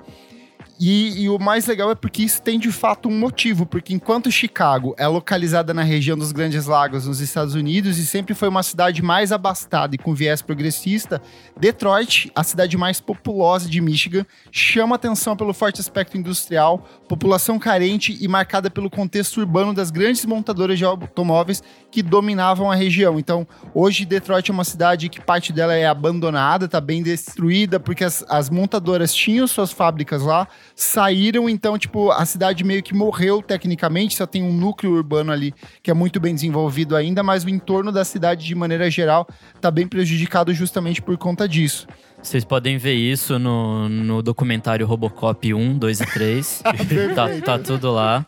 E, 0.83 1.25
e, 1.25 1.29
o 1.29 1.37
mais 1.37 1.67
legal 1.67 1.91
é 1.91 1.95
porque 1.95 2.23
isso 2.23 2.41
tem 2.41 2.57
de 2.57 2.71
fato 2.71 3.07
um 3.07 3.15
motivo, 3.15 3.67
porque 3.67 3.93
enquanto 3.93 4.31
Chicago 4.31 4.95
é 4.97 5.05
localizada 5.05 5.75
na 5.75 5.83
região 5.83 6.17
dos 6.17 6.31
Grandes 6.31 6.65
Lagos, 6.65 7.05
nos 7.05 7.19
Estados 7.19 7.53
Unidos, 7.53 7.99
e 7.99 8.05
sempre 8.07 8.33
foi 8.33 8.47
uma 8.47 8.63
cidade 8.63 8.99
mais 9.03 9.31
abastada 9.31 9.93
e 9.93 9.97
com 9.99 10.15
viés 10.15 10.41
progressista, 10.41 11.21
Detroit, 11.55 12.31
a 12.33 12.43
cidade 12.43 12.75
mais 12.77 12.99
populosa 12.99 13.69
de 13.69 13.79
Michigan, 13.79 14.25
chama 14.51 14.95
atenção 14.95 15.37
pelo 15.37 15.53
forte 15.53 15.79
aspecto 15.79 16.17
industrial, 16.17 16.79
população 17.07 17.59
carente 17.59 18.17
e 18.19 18.27
marcada 18.27 18.67
pelo 18.67 18.89
contexto 18.89 19.37
urbano 19.37 19.75
das 19.75 19.91
grandes 19.91 20.25
montadoras 20.25 20.79
de 20.79 20.83
automóveis 20.83 21.61
que 21.91 22.01
dominavam 22.01 22.71
a 22.71 22.75
região. 22.75 23.19
Então, 23.19 23.47
hoje 23.75 24.03
Detroit 24.03 24.49
é 24.49 24.53
uma 24.53 24.63
cidade 24.63 25.09
que 25.09 25.21
parte 25.21 25.53
dela 25.53 25.75
é 25.75 25.85
abandonada, 25.85 26.65
está 26.65 26.81
bem 26.81 27.03
destruída, 27.03 27.79
porque 27.79 28.03
as, 28.03 28.25
as 28.27 28.49
montadoras 28.49 29.13
tinham 29.13 29.45
suas 29.45 29.71
fábricas 29.71 30.23
lá 30.23 30.47
saíram, 30.83 31.49
então, 31.49 31.77
tipo, 31.77 32.11
a 32.11 32.25
cidade 32.25 32.63
meio 32.63 32.81
que 32.81 32.93
morreu 32.93 33.41
tecnicamente, 33.41 34.15
só 34.15 34.25
tem 34.25 34.43
um 34.43 34.53
núcleo 34.53 34.93
urbano 34.93 35.31
ali 35.31 35.53
que 35.83 35.91
é 35.91 35.93
muito 35.93 36.19
bem 36.19 36.33
desenvolvido 36.33 36.95
ainda, 36.95 37.21
mas 37.21 37.43
o 37.43 37.49
entorno 37.49 37.91
da 37.91 38.03
cidade, 38.03 38.45
de 38.45 38.55
maneira 38.55 38.89
geral, 38.89 39.27
tá 39.59 39.69
bem 39.69 39.87
prejudicado 39.87 40.53
justamente 40.53 41.01
por 41.01 41.17
conta 41.17 41.47
disso. 41.47 41.87
Vocês 42.21 42.43
podem 42.43 42.77
ver 42.77 42.93
isso 42.93 43.39
no, 43.39 43.89
no 43.89 44.21
documentário 44.21 44.85
Robocop 44.85 45.53
1, 45.53 45.77
2 45.77 46.01
e 46.01 46.05
3. 46.05 46.63
tá, 47.15 47.29
tá 47.43 47.59
tudo 47.59 47.91
lá. 47.91 48.25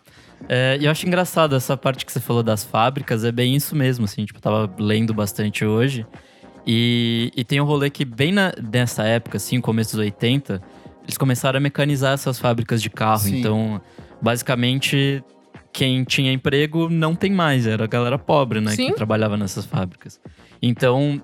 É, 0.49 0.77
e 0.79 0.85
eu 0.85 0.91
acho 0.91 1.07
engraçado 1.07 1.55
essa 1.55 1.77
parte 1.77 2.05
que 2.05 2.11
você 2.11 2.19
falou 2.19 2.43
das 2.43 2.63
fábricas, 2.63 3.23
é 3.23 3.31
bem 3.31 3.55
isso 3.55 3.75
mesmo, 3.75 4.05
assim, 4.05 4.25
tipo, 4.25 4.41
tava 4.41 4.71
lendo 4.77 5.13
bastante 5.13 5.63
hoje. 5.63 6.05
E, 6.65 7.31
e 7.35 7.43
tem 7.43 7.59
um 7.59 7.65
rolê 7.65 7.89
que 7.89 8.05
bem 8.05 8.31
na, 8.31 8.53
nessa 8.71 9.03
época, 9.03 9.37
assim, 9.37 9.59
começo 9.59 9.91
dos 9.91 9.99
80, 9.99 10.61
eles 11.03 11.17
começaram 11.17 11.57
a 11.57 11.59
mecanizar 11.59 12.13
essas 12.13 12.39
fábricas 12.39 12.81
de 12.81 12.89
carro. 12.89 13.19
Sim. 13.19 13.39
Então, 13.39 13.81
basicamente, 14.21 15.23
quem 15.71 16.03
tinha 16.03 16.31
emprego 16.31 16.89
não 16.89 17.15
tem 17.15 17.31
mais. 17.31 17.67
Era 17.67 17.83
a 17.83 17.87
galera 17.87 18.17
pobre, 18.17 18.61
né? 18.61 18.71
Sim. 18.71 18.87
Que 18.87 18.95
trabalhava 18.95 19.35
nessas 19.35 19.65
fábricas. 19.65 20.19
Então, 20.61 21.21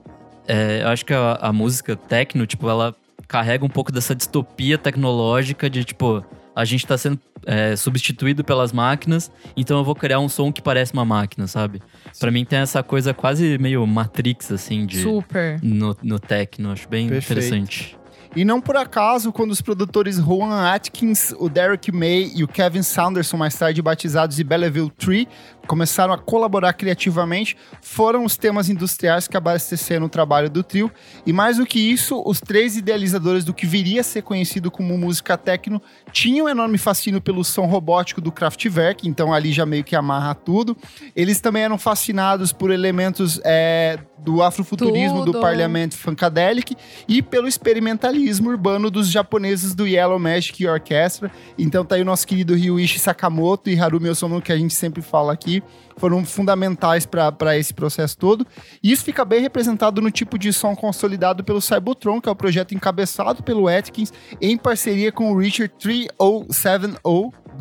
é, 0.48 0.82
eu 0.84 0.88
acho 0.90 1.06
que 1.06 1.14
a, 1.14 1.38
a 1.42 1.54
música 1.54 1.96
techno, 1.96 2.46
tipo, 2.46 2.70
ela 2.70 2.96
carrega 3.28 3.64
um 3.64 3.70
pouco 3.70 3.92
dessa 3.92 4.16
distopia 4.16 4.78
tecnológica 4.78 5.70
de, 5.70 5.84
tipo, 5.84 6.26
a 6.56 6.66
gente 6.66 6.86
tá 6.86 6.98
sendo 6.98 7.20
é, 7.46 7.76
substituído 7.76 8.44
pelas 8.44 8.74
máquinas, 8.74 9.32
então 9.56 9.78
eu 9.78 9.84
vou 9.84 9.96
criar 9.96 10.20
um 10.20 10.28
som 10.28 10.52
que 10.52 10.62
parece 10.62 10.92
uma 10.92 11.06
máquina, 11.06 11.48
sabe? 11.48 11.82
Para 12.20 12.32
mim 12.32 12.44
tem 12.44 12.60
essa 12.60 12.84
coisa 12.84 13.14
quase 13.14 13.58
meio 13.60 13.86
Matrix, 13.86 14.52
assim, 14.52 14.86
de. 14.86 15.02
Super. 15.02 15.60
No, 15.62 15.96
no 16.02 16.20
techno, 16.20 16.72
acho 16.72 16.90
bem 16.90 17.08
Perfeito. 17.08 17.40
interessante. 17.40 17.99
E 18.36 18.46
não 18.46 18.62
por 18.62 18.78
acaso, 18.78 19.32
quando 19.32 19.52
os 19.52 19.62
produtores 19.62 20.20
Rowan 20.20 20.72
Atkins, 20.72 21.34
o 21.40 21.50
Derek 21.50 21.92
May 21.92 22.32
e 22.36 22.44
o 22.44 22.48
Kevin 22.48 22.84
Saunderson, 22.84 23.38
mais 23.38 23.56
tarde 23.56 23.82
batizados 23.82 24.36
de 24.36 24.44
Belleville 24.44 24.92
Tree, 24.92 25.28
começaram 25.70 26.12
a 26.12 26.18
colaborar 26.18 26.74
criativamente, 26.74 27.56
foram 27.80 28.26
os 28.26 28.36
temas 28.36 28.70
industriais 28.70 29.28
que 29.28 29.38
abasteceram 29.38 30.08
o 30.08 30.10
trabalho 30.10 30.50
do 30.50 30.64
trio. 30.64 30.92
E 31.28 31.32
mais 31.32 31.58
do 31.58 31.66
que 31.66 31.80
isso, 31.80 32.24
os 32.26 32.42
três 32.42 32.76
idealizadores 32.76 33.46
do 33.46 33.54
que 33.54 33.68
viria 33.68 34.02
a 34.02 34.04
ser 34.04 34.24
conhecido 34.24 34.72
como 34.72 34.98
música 34.98 35.38
techno 35.38 35.80
tinham 36.12 36.48
um 36.48 36.50
enorme 36.50 36.80
fascínio 36.80 37.22
pelo 37.22 37.44
som 37.44 37.68
robótico 37.68 38.20
do 38.20 38.32
Kraftwerk, 38.32 39.08
então 39.08 39.32
ali 39.32 39.52
já 39.54 39.64
meio 39.64 39.84
que 39.84 39.96
amarra 39.96 40.34
tudo. 40.34 40.76
Eles 41.16 41.40
também 41.40 41.62
eram 41.62 41.78
fascinados 41.78 42.52
por 42.52 42.72
elementos 42.72 43.40
é, 43.46 44.00
do 44.20 44.44
afrofuturismo 44.44 45.20
Tudo. 45.20 45.34
do 45.34 45.40
Parliament 45.40 45.92
Funkadelic 45.92 46.76
e 47.08 47.22
pelo 47.22 47.48
experimentalismo 47.48 48.50
urbano 48.50 48.92
dos 48.92 49.10
japoneses 49.10 49.74
do 49.74 49.88
Yellow 49.88 50.20
Magic 50.20 50.66
Orchestra. 50.68 51.32
Então 51.58 51.86
tá 51.86 51.96
aí 51.96 52.02
o 52.02 52.06
nosso 52.06 52.28
querido 52.28 52.56
Ryuichi 52.56 53.00
Sakamoto 53.00 53.70
e 53.70 53.80
Harumi 53.80 54.10
Osono, 54.10 54.42
que 54.42 54.52
a 54.52 54.58
gente 54.58 54.74
sempre 54.74 55.02
fala 55.02 55.34
aqui, 55.34 55.59
foram 55.98 56.26
fundamentais 56.26 57.06
para 57.06 57.58
esse 57.58 57.74
processo 57.74 58.18
todo. 58.18 58.46
E 58.82 58.92
isso 58.92 59.04
fica 59.04 59.26
bem 59.26 59.42
representado 59.42 60.02
no 60.02 60.12
tipo 60.12 60.38
de 60.38 60.52
som 60.54 60.76
consolidado 60.76 61.44
pelo 61.44 61.62
Cybotron, 61.62 62.22
que 62.22 62.30
é 62.30 62.32
o 62.32 62.36
projeto 62.36 62.74
encabeçado 62.74 63.44
pelo 63.44 63.68
Atkins, 63.68 64.14
em 64.42 64.58
parceria 64.58 65.12
com 65.12 65.32
o 65.32 65.38
Richard 65.38 65.74
3070 65.80 67.00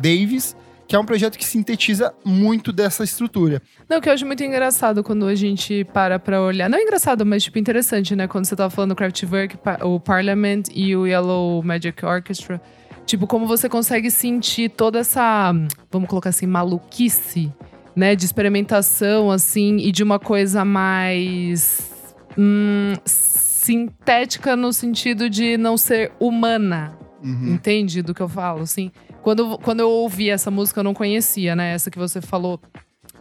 Davis, 0.01 0.55
que 0.87 0.95
é 0.95 0.99
um 0.99 1.05
projeto 1.05 1.37
que 1.37 1.45
sintetiza 1.45 2.13
muito 2.25 2.71
dessa 2.71 3.03
estrutura. 3.03 3.61
Não, 3.87 4.01
que 4.01 4.09
eu 4.09 4.13
acho 4.13 4.25
muito 4.25 4.43
engraçado 4.43 5.03
quando 5.03 5.27
a 5.27 5.35
gente 5.35 5.83
para 5.93 6.17
pra 6.17 6.41
olhar. 6.41 6.67
Não 6.67 6.79
é 6.79 6.81
engraçado, 6.81 7.23
mas 7.25 7.43
tipo 7.43 7.59
interessante, 7.59 8.15
né? 8.15 8.27
Quando 8.27 8.45
você 8.45 8.55
tava 8.55 8.71
falando 8.71 8.89
do 8.89 8.95
Kraftwerk, 8.95 9.57
o 9.83 9.99
Parliament 9.99 10.63
e 10.73 10.95
o 10.95 11.05
Yellow 11.05 11.61
Magic 11.61 12.03
Orchestra. 12.03 12.59
Tipo, 13.05 13.27
como 13.27 13.45
você 13.45 13.67
consegue 13.67 14.09
sentir 14.11 14.69
toda 14.69 14.99
essa, 14.99 15.51
vamos 15.91 16.07
colocar 16.07 16.29
assim, 16.29 16.45
maluquice, 16.45 17.51
né? 17.95 18.15
De 18.15 18.25
experimentação, 18.25 19.31
assim, 19.31 19.77
e 19.77 19.91
de 19.91 20.03
uma 20.03 20.19
coisa 20.19 20.63
mais. 20.63 22.15
Hum, 22.37 22.93
sintética 23.69 24.55
no 24.55 24.71
sentido 24.73 25.29
de 25.29 25.57
não 25.57 25.77
ser 25.77 26.11
humana. 26.19 26.97
Uhum. 27.23 27.53
Entende 27.53 28.01
do 28.01 28.13
que 28.13 28.21
eu 28.21 28.29
falo, 28.29 28.61
assim? 28.61 28.91
Quando, 29.21 29.57
quando 29.59 29.81
eu 29.81 29.89
ouvi 29.89 30.29
essa 30.29 30.49
música, 30.49 30.79
eu 30.79 30.83
não 30.83 30.93
conhecia, 30.93 31.55
né? 31.55 31.73
Essa 31.73 31.91
que 31.91 31.99
você 31.99 32.21
falou, 32.21 32.59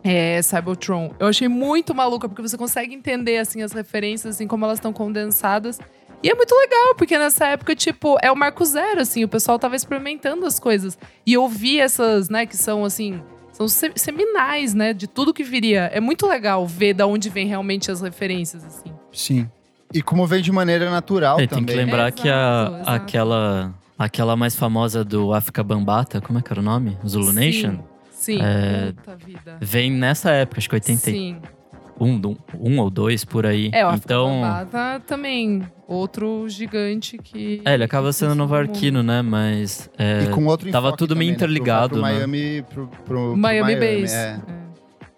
é, 0.03 0.41
Cybertron. 0.41 1.13
Eu 1.19 1.27
achei 1.27 1.49
muito 1.49 1.95
maluca, 1.95 2.29
porque 2.29 2.41
você 2.41 2.57
consegue 2.57 2.95
entender, 2.95 3.39
assim, 3.39 3.63
as 3.63 3.73
referências, 3.73 4.37
assim, 4.37 4.47
como 4.47 4.65
elas 4.65 4.79
estão 4.79 4.93
condensadas. 4.93 5.79
E 6.23 6.31
é 6.31 6.35
muito 6.35 6.55
legal, 6.55 6.95
porque 6.97 7.19
nessa 7.19 7.47
época, 7.49 7.75
tipo, 7.77 8.17
é 8.23 8.31
o 8.31 8.37
marco 8.37 8.65
zero, 8.65 9.01
assim, 9.01 9.25
o 9.25 9.29
pessoal 9.29 9.59
tava 9.59 9.77
experimentando 9.77 10.47
as 10.47 10.59
coisas. 10.59 10.99
E 11.27 11.37
ouvir 11.37 11.81
essas, 11.81 12.29
né, 12.29 12.47
que 12.47 12.57
são, 12.57 12.85
assim, 12.85 13.21
são 13.59 13.91
seminais, 13.97 14.75
né, 14.75 14.93
de 14.93 15.07
tudo 15.07 15.35
que 15.35 15.43
viria. 15.43 15.91
É 15.93 16.01
muito 16.01 16.27
legal 16.27 16.67
ver 16.67 16.95
da 16.95 17.07
onde 17.07 17.29
vem 17.29 17.47
realmente 17.47 17.91
as 17.91 18.01
referências, 18.01 18.65
assim. 18.65 18.93
Sim. 19.13 19.51
E 19.93 20.03
como 20.03 20.27
vem 20.27 20.43
de 20.43 20.53
maneira 20.53 20.91
natural 20.91 21.41
é, 21.41 21.47
também. 21.47 21.65
Tem 21.65 21.75
que 21.75 21.81
lembrar 21.81 22.09
exato, 22.09 22.23
que 22.23 22.29
a, 22.29 22.71
exato. 22.75 22.91
aquela 22.91 23.75
Aquela 23.99 24.37
mais 24.37 24.55
famosa 24.55 25.05
do 25.05 25.35
África 25.35 25.61
Bambata, 25.65 26.21
como 26.21 26.39
é 26.39 26.43
que 26.43 26.53
era 26.53 26.61
o 26.61 26.63
nome? 26.63 26.97
Zulu 27.05 27.33
Sim. 27.33 27.35
Nation? 27.35 27.79
Sim, 28.13 28.39
É, 28.41 28.93
puta 28.93 29.17
vida. 29.17 29.59
Vem 29.61 29.91
nessa 29.91 30.31
época, 30.31 30.59
acho 30.61 30.69
que 30.69 30.77
81 30.77 30.99
Sim. 30.99 31.43
Um, 32.01 32.37
um 32.59 32.79
ou 32.79 32.91
dois 32.91 33.25
por 33.25 33.47
aí. 33.47 33.71
É, 33.73 33.87
o 33.87 33.95
então, 33.95 34.41
Bambata 34.41 35.03
também, 35.07 35.63
outro 35.87 36.49
gigante 36.49 37.19
que... 37.19 37.61
é, 37.65 37.75
ele 37.75 37.85
acaba 37.85 38.13
sendo 38.13 38.33
que 38.33 38.39
nova 38.39 38.59
arquino, 38.59 39.03
né? 39.03 39.23
Mas 39.23 39.91
é, 39.99 40.25
E 40.25 40.29
com 40.29 40.47
outro 40.47 40.71
tava 40.71 40.97
tudo 40.97 41.17
meio 41.17 41.33
também, 41.33 41.33
né? 41.33 41.37
Pro- 41.37 41.45
interligado, 41.47 42.03
né? 42.03 42.13
Miami, 42.13 42.63
pro, 42.63 42.87
pro, 42.87 43.05
pro 43.05 43.37
Miami, 43.37 43.75
Base. 43.75 44.15
é. 44.15 44.41
É. 44.65 44.69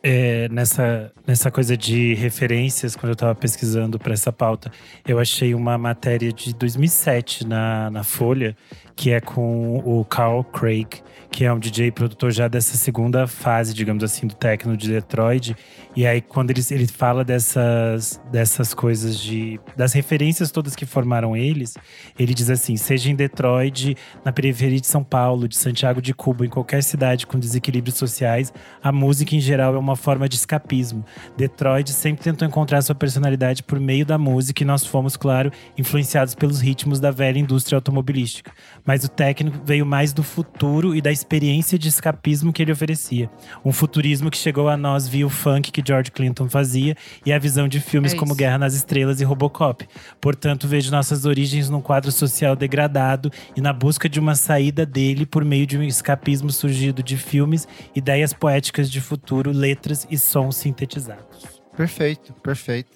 É, 0.02 0.48
nessa, 0.48 1.12
nessa 1.26 1.50
coisa 1.50 1.76
de 1.76 2.14
referências, 2.14 2.96
quando 2.96 3.10
eu 3.10 3.12
estava 3.12 3.34
pesquisando 3.34 3.98
para 3.98 4.14
essa 4.14 4.32
pauta, 4.32 4.70
eu 5.06 5.18
achei 5.18 5.54
uma 5.54 5.76
matéria 5.76 6.32
de 6.32 6.54
2007 6.54 7.46
na, 7.46 7.90
na 7.90 8.02
Folha, 8.02 8.56
que 8.96 9.10
é 9.10 9.20
com 9.20 9.76
o 9.84 10.02
Carl 10.06 10.42
Craig, 10.42 11.02
que 11.30 11.44
é 11.44 11.52
um 11.52 11.58
DJ 11.58 11.92
produtor 11.92 12.32
já 12.32 12.48
dessa 12.48 12.76
segunda 12.76 13.26
fase, 13.26 13.72
digamos 13.72 14.02
assim, 14.02 14.26
do 14.26 14.34
techno 14.34 14.76
de 14.76 14.88
Detroit. 14.88 15.56
E 15.94 16.06
aí, 16.06 16.20
quando 16.20 16.50
ele, 16.50 16.60
ele 16.70 16.86
fala 16.86 17.24
dessas, 17.24 18.20
dessas 18.30 18.74
coisas 18.74 19.18
de. 19.18 19.60
das 19.76 19.92
referências 19.92 20.50
todas 20.50 20.74
que 20.74 20.84
formaram 20.84 21.36
eles, 21.36 21.76
ele 22.18 22.34
diz 22.34 22.50
assim: 22.50 22.76
seja 22.76 23.10
em 23.10 23.14
Detroit, 23.14 23.96
na 24.24 24.32
periferia 24.32 24.80
de 24.80 24.86
São 24.86 25.04
Paulo, 25.04 25.48
de 25.48 25.56
Santiago 25.56 26.02
de 26.02 26.12
Cuba, 26.12 26.44
em 26.44 26.48
qualquer 26.48 26.82
cidade 26.82 27.26
com 27.26 27.38
desequilíbrios 27.38 27.96
sociais, 27.96 28.52
a 28.82 28.90
música 28.90 29.34
em 29.34 29.40
geral 29.40 29.74
é 29.74 29.78
uma 29.78 29.96
forma 29.96 30.28
de 30.28 30.36
escapismo. 30.36 31.04
Detroit 31.36 31.90
sempre 31.90 32.24
tentou 32.24 32.46
encontrar 32.46 32.82
sua 32.82 32.94
personalidade 32.94 33.62
por 33.62 33.78
meio 33.78 34.04
da 34.04 34.18
música 34.18 34.62
e 34.62 34.66
nós 34.66 34.84
fomos, 34.84 35.16
claro, 35.16 35.52
influenciados 35.78 36.34
pelos 36.34 36.60
ritmos 36.60 36.98
da 36.98 37.10
velha 37.10 37.38
indústria 37.38 37.76
automobilística. 37.76 38.52
Mas 38.84 39.04
o 39.04 39.08
técnico 39.08 39.60
veio 39.64 39.86
mais 39.86 40.12
do 40.12 40.22
futuro 40.22 40.94
e 40.94 41.00
da 41.00 41.12
experiência 41.20 41.78
de 41.78 41.88
escapismo 41.88 42.52
que 42.52 42.62
ele 42.62 42.72
oferecia. 42.72 43.30
Um 43.64 43.72
futurismo 43.72 44.30
que 44.30 44.36
chegou 44.36 44.68
a 44.68 44.76
nós 44.76 45.06
via 45.06 45.26
o 45.26 45.30
funk 45.30 45.70
que 45.70 45.82
George 45.86 46.10
Clinton 46.10 46.48
fazia 46.48 46.96
e 47.24 47.32
a 47.32 47.38
visão 47.38 47.68
de 47.68 47.80
filmes 47.80 48.12
É 48.12 48.16
como. 48.16 48.34
Guerra 48.34 48.58
nas 48.58 48.74
Estrelas 48.74 49.20
e 49.20 49.24
Robocop. 49.24 49.86
Portanto, 50.20 50.66
vejo 50.66 50.90
nossas 50.90 51.26
origens 51.26 51.68
num 51.68 51.82
quadro 51.82 52.10
social 52.10 52.56
degradado 52.56 53.30
e 53.54 53.60
na 53.60 53.72
busca 53.72 54.08
de 54.08 54.18
uma 54.18 54.34
saída 54.34 54.86
dele 54.86 55.26
por 55.26 55.44
meio 55.44 55.66
de 55.66 55.76
um 55.76 55.82
escapismo 55.82 56.50
surgido 56.50 57.02
de 57.02 57.16
filmes, 57.16 57.68
ideias 57.94 58.32
poéticas 58.32 58.90
de 58.90 59.00
futuro, 59.00 59.52
letras 59.52 60.06
e 60.10 60.16
sons 60.16 60.56
sintetizados. 60.56 61.59
Perfeito, 61.76 62.32
perfeito. 62.42 62.90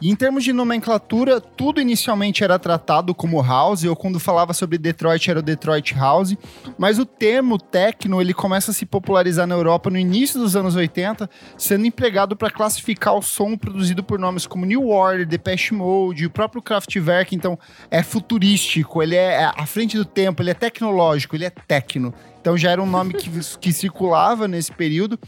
E 0.00 0.10
em 0.10 0.14
termos 0.14 0.44
de 0.44 0.52
nomenclatura, 0.52 1.40
tudo 1.40 1.80
inicialmente 1.80 2.44
era 2.44 2.58
tratado 2.58 3.14
como 3.14 3.42
house, 3.42 3.84
ou 3.84 3.96
quando 3.96 4.20
falava 4.20 4.52
sobre 4.52 4.78
Detroit 4.78 5.30
era 5.30 5.40
o 5.40 5.42
Detroit 5.42 5.94
House, 5.94 6.36
mas 6.76 6.98
o 6.98 7.06
termo 7.06 7.58
techno 7.58 8.20
ele 8.20 8.34
começa 8.34 8.70
a 8.70 8.74
se 8.74 8.84
popularizar 8.84 9.46
na 9.46 9.54
Europa 9.54 9.90
no 9.90 9.98
início 9.98 10.38
dos 10.38 10.54
anos 10.54 10.76
80, 10.76 11.28
sendo 11.56 11.86
empregado 11.86 12.36
para 12.36 12.50
classificar 12.50 13.14
o 13.14 13.22
som 13.22 13.56
produzido 13.56 14.04
por 14.04 14.18
nomes 14.18 14.46
como 14.46 14.66
New 14.66 14.88
Order, 14.88 15.26
Depeche 15.26 15.74
Mode, 15.74 16.26
o 16.26 16.30
próprio 16.30 16.62
Kraftwerk, 16.62 17.34
então 17.34 17.58
é 17.90 18.02
futurístico, 18.02 19.02
ele 19.02 19.16
é 19.16 19.46
à 19.46 19.66
frente 19.66 19.96
do 19.96 20.04
tempo, 20.04 20.42
ele 20.42 20.50
é 20.50 20.54
tecnológico, 20.54 21.34
ele 21.34 21.46
é 21.46 21.50
techno. 21.50 22.14
Então 22.40 22.56
já 22.56 22.70
era 22.70 22.82
um 22.82 22.86
nome 22.86 23.14
que, 23.14 23.30
que 23.58 23.72
circulava 23.72 24.46
nesse 24.46 24.72
período. 24.72 25.18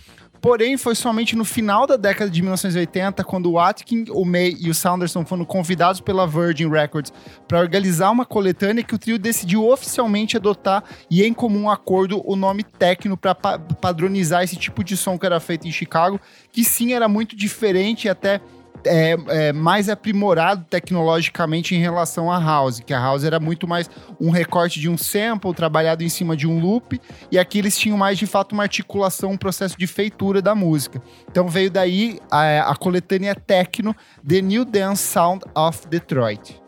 Porém, 0.41 0.79
foi 0.79 0.95
somente 0.95 1.37
no 1.37 1.45
final 1.45 1.87
da 1.87 1.97
década 1.97 2.31
de 2.31 2.41
1980, 2.41 3.23
quando 3.25 3.51
o 3.51 3.59
Atkin, 3.59 4.07
o 4.11 4.25
May 4.25 4.57
e 4.59 4.71
o 4.71 4.75
Saunderson 4.75 5.25
foram 5.25 5.45
convidados 5.45 6.01
pela 6.01 6.27
Virgin 6.27 6.71
Records 6.71 7.13
para 7.47 7.61
organizar 7.61 8.11
uma 8.11 8.25
coletânea 8.25 8.83
que 8.83 8.95
o 8.95 8.99
trio 8.99 9.19
decidiu 9.19 9.69
oficialmente 9.69 10.37
adotar 10.37 10.83
e 11.11 11.23
em 11.23 11.35
comum 11.35 11.69
acordo 11.69 12.23
o 12.25 12.37
nome 12.37 12.65
Tecno 12.65 13.19
para 13.19 13.35
padronizar 13.35 14.43
esse 14.43 14.57
tipo 14.57 14.83
de 14.83 14.97
som 14.97 15.19
que 15.19 15.27
era 15.27 15.39
feito 15.41 15.69
em 15.69 15.73
Chicago, 15.73 16.19
que 16.51 16.65
sim 16.65 16.95
era 16.95 17.07
muito 17.07 17.37
diferente 17.37 18.07
e 18.07 18.09
até 18.09 18.41
é, 18.85 19.17
é, 19.29 19.53
mais 19.53 19.89
aprimorado 19.89 20.65
tecnologicamente 20.69 21.75
em 21.75 21.79
relação 21.79 22.31
à 22.31 22.39
house, 22.39 22.81
que 22.81 22.93
a 22.93 23.01
house 23.01 23.25
era 23.25 23.41
muito 23.41 23.67
mais 23.67 23.91
um 24.21 24.31
recorte 24.31 24.81
de 24.81 24.89
um 24.89 24.97
sample 24.97 25.55
trabalhado 25.55 26.03
em 26.03 26.09
cima 26.09 26.37
de 26.37 26.47
um 26.47 26.61
loop, 26.61 27.01
e 27.31 27.39
aqui 27.39 27.59
eles 27.59 27.79
tinham 27.79 27.97
mais 27.97 28.19
de 28.19 28.27
fato 28.27 28.53
uma 28.53 28.63
articulação, 28.63 29.33
um 29.33 29.37
processo 29.37 29.79
de 29.79 29.87
feitura 29.87 30.41
da 30.41 30.55
música. 30.55 31.03
Então 31.31 31.49
veio 31.49 31.71
daí 31.71 32.19
a, 32.31 32.71
a 32.71 32.77
coletânea 32.77 33.35
Tecno, 33.35 33.95
The 34.27 34.41
New 34.41 34.65
Dance 34.65 35.03
Sound 35.03 35.45
of 35.55 35.87
Detroit. 35.89 36.61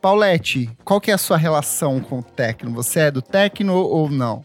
Paulette, 0.00 0.70
qual 0.84 1.00
que 1.00 1.10
é 1.10 1.14
a 1.14 1.18
sua 1.18 1.36
relação 1.36 2.00
com 2.00 2.20
o 2.20 2.22
Tecno? 2.22 2.70
Você 2.72 3.00
é 3.00 3.10
do 3.10 3.20
Tecno 3.20 3.74
ou 3.74 4.08
não? 4.08 4.44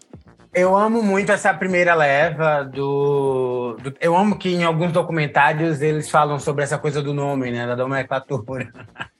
Eu 0.53 0.75
amo 0.75 1.01
muito 1.01 1.31
essa 1.31 1.53
primeira 1.53 1.95
leva 1.95 2.63
do, 2.63 3.77
do- 3.81 3.93
Eu 4.01 4.17
amo 4.17 4.37
que 4.37 4.49
em 4.53 4.63
alguns 4.63 4.91
documentários 4.91 5.81
eles 5.81 6.09
falam 6.09 6.37
sobre 6.39 6.63
essa 6.63 6.77
coisa 6.77 7.01
do 7.01 7.13
nome, 7.13 7.51
né? 7.51 7.65
Da 7.67 7.75
nomenclatura. 7.75 8.67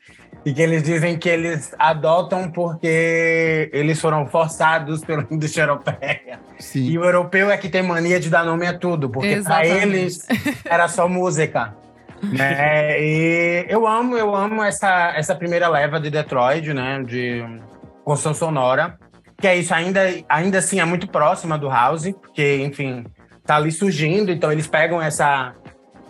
E 0.44 0.52
que 0.56 0.60
eles 0.64 0.82
dizem 0.82 1.20
que 1.20 1.30
eles 1.30 1.72
adotam 1.78 2.50
porque 2.50 3.70
eles 3.72 4.02
foram 4.02 4.26
forçados 4.26 5.06
pela 5.06 5.24
indústria 5.30 5.66
europeia. 5.66 6.40
E 6.60 6.64
Sim. 6.64 6.98
o 6.98 7.04
europeu 7.06 7.52
é 7.52 7.58
que 7.58 7.70
tem 7.70 7.84
mania 7.84 8.20
de 8.20 8.28
dar 8.28 8.44
nome 8.44 8.66
a 8.66 8.76
tudo, 8.76 9.08
porque 9.08 9.40
para 9.44 9.64
eles 9.68 10.26
era 10.66 10.88
só 10.88 11.08
música. 11.08 11.76
né? 12.24 13.00
E 13.00 13.68
eu 13.70 13.86
amo, 13.86 14.18
eu 14.18 14.36
amo 14.36 14.64
essa, 14.64 15.14
essa 15.16 15.36
primeira 15.36 15.68
leva 15.68 16.00
de 16.00 16.10
Detroit, 16.10 16.74
né? 16.74 17.04
De 17.04 17.46
construção 18.04 18.34
sonora. 18.34 18.98
Que 19.42 19.48
é 19.48 19.58
isso, 19.58 19.74
ainda, 19.74 20.02
ainda 20.30 20.60
assim 20.60 20.80
é 20.80 20.86
muito 20.86 21.08
próxima 21.08 21.58
do 21.58 21.68
house, 21.68 22.12
porque, 22.22 22.58
enfim, 22.58 23.04
tá 23.44 23.56
ali 23.56 23.72
surgindo, 23.72 24.32
então 24.32 24.52
eles 24.52 24.68
pegam 24.68 25.02
essa, 25.02 25.56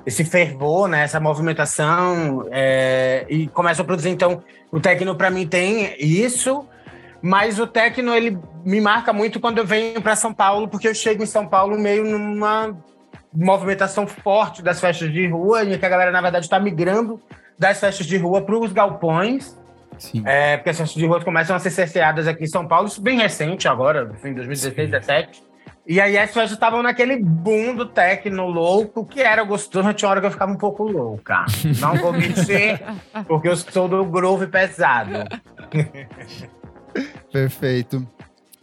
esse 0.06 0.26
fervor, 0.26 0.90
né, 0.90 1.04
essa 1.04 1.18
movimentação 1.18 2.46
é, 2.52 3.26
e 3.30 3.48
começam 3.48 3.84
a 3.84 3.86
produzir. 3.86 4.10
Então, 4.10 4.44
o 4.70 4.82
techno 4.82 5.16
para 5.16 5.30
mim 5.30 5.48
tem 5.48 5.96
isso, 5.98 6.68
mas 7.22 7.58
o 7.58 7.66
techno 7.66 8.14
ele 8.14 8.38
me 8.66 8.82
marca 8.82 9.14
muito 9.14 9.40
quando 9.40 9.60
eu 9.60 9.66
venho 9.66 10.02
para 10.02 10.16
São 10.16 10.34
Paulo, 10.34 10.68
porque 10.68 10.90
eu 10.90 10.94
chego 10.94 11.24
em 11.24 11.28
São 11.28 11.48
Paulo 11.48 11.80
meio 11.80 12.04
numa 12.04 12.76
movimentação 13.34 14.06
forte 14.06 14.62
das 14.62 14.82
festas 14.82 15.12
de 15.12 15.26
rua, 15.28 15.64
e 15.64 15.78
que 15.78 15.86
a 15.86 15.90
galera, 15.90 16.12
na 16.12 16.22
verdade, 16.22 16.46
está 16.46 16.60
migrando 16.60 17.18
das 17.58 17.80
festas 17.80 18.06
de 18.06 18.18
rua 18.18 18.42
para 18.42 18.58
os 18.58 18.74
galpões. 18.74 19.58
Sim. 19.98 20.24
É, 20.26 20.58
porque 20.58 20.70
as 20.72 20.78
festas 20.78 20.98
de 20.98 21.06
rua 21.06 21.24
começam 21.24 21.56
a 21.56 21.60
ser 21.60 21.70
cerceadas 21.70 22.28
aqui 22.28 22.44
em 22.44 22.48
São 22.48 22.68
Paulo, 22.68 22.88
isso 22.88 23.02
bem 23.02 23.20
recente 23.20 23.68
agora, 23.68 24.04
em 24.24 24.34
2016, 24.34 24.76
2017. 24.76 25.44
E 25.88 26.00
aí 26.00 26.18
as 26.18 26.32
festas 26.32 26.52
estavam 26.52 26.84
naquele 26.84 27.18
boom 27.18 27.76
do 27.76 27.86
techno 27.86 28.46
louco, 28.48 29.06
que 29.06 29.20
era 29.20 29.44
gostoso, 29.44 29.94
tinha 29.94 30.10
hora 30.10 30.22
que 30.22 30.28
eu 30.28 30.32
ficava 30.32 30.52
um 30.52 30.58
pouco 30.58 30.84
louca. 30.84 31.46
Não 31.80 31.96
vou 31.96 32.14
mentir, 32.14 32.80
porque 33.28 33.48
eu 33.48 33.56
sou 33.58 33.88
do 33.88 34.06
groove 34.06 34.48
pesado. 34.48 35.26
Perfeito. 37.32 38.08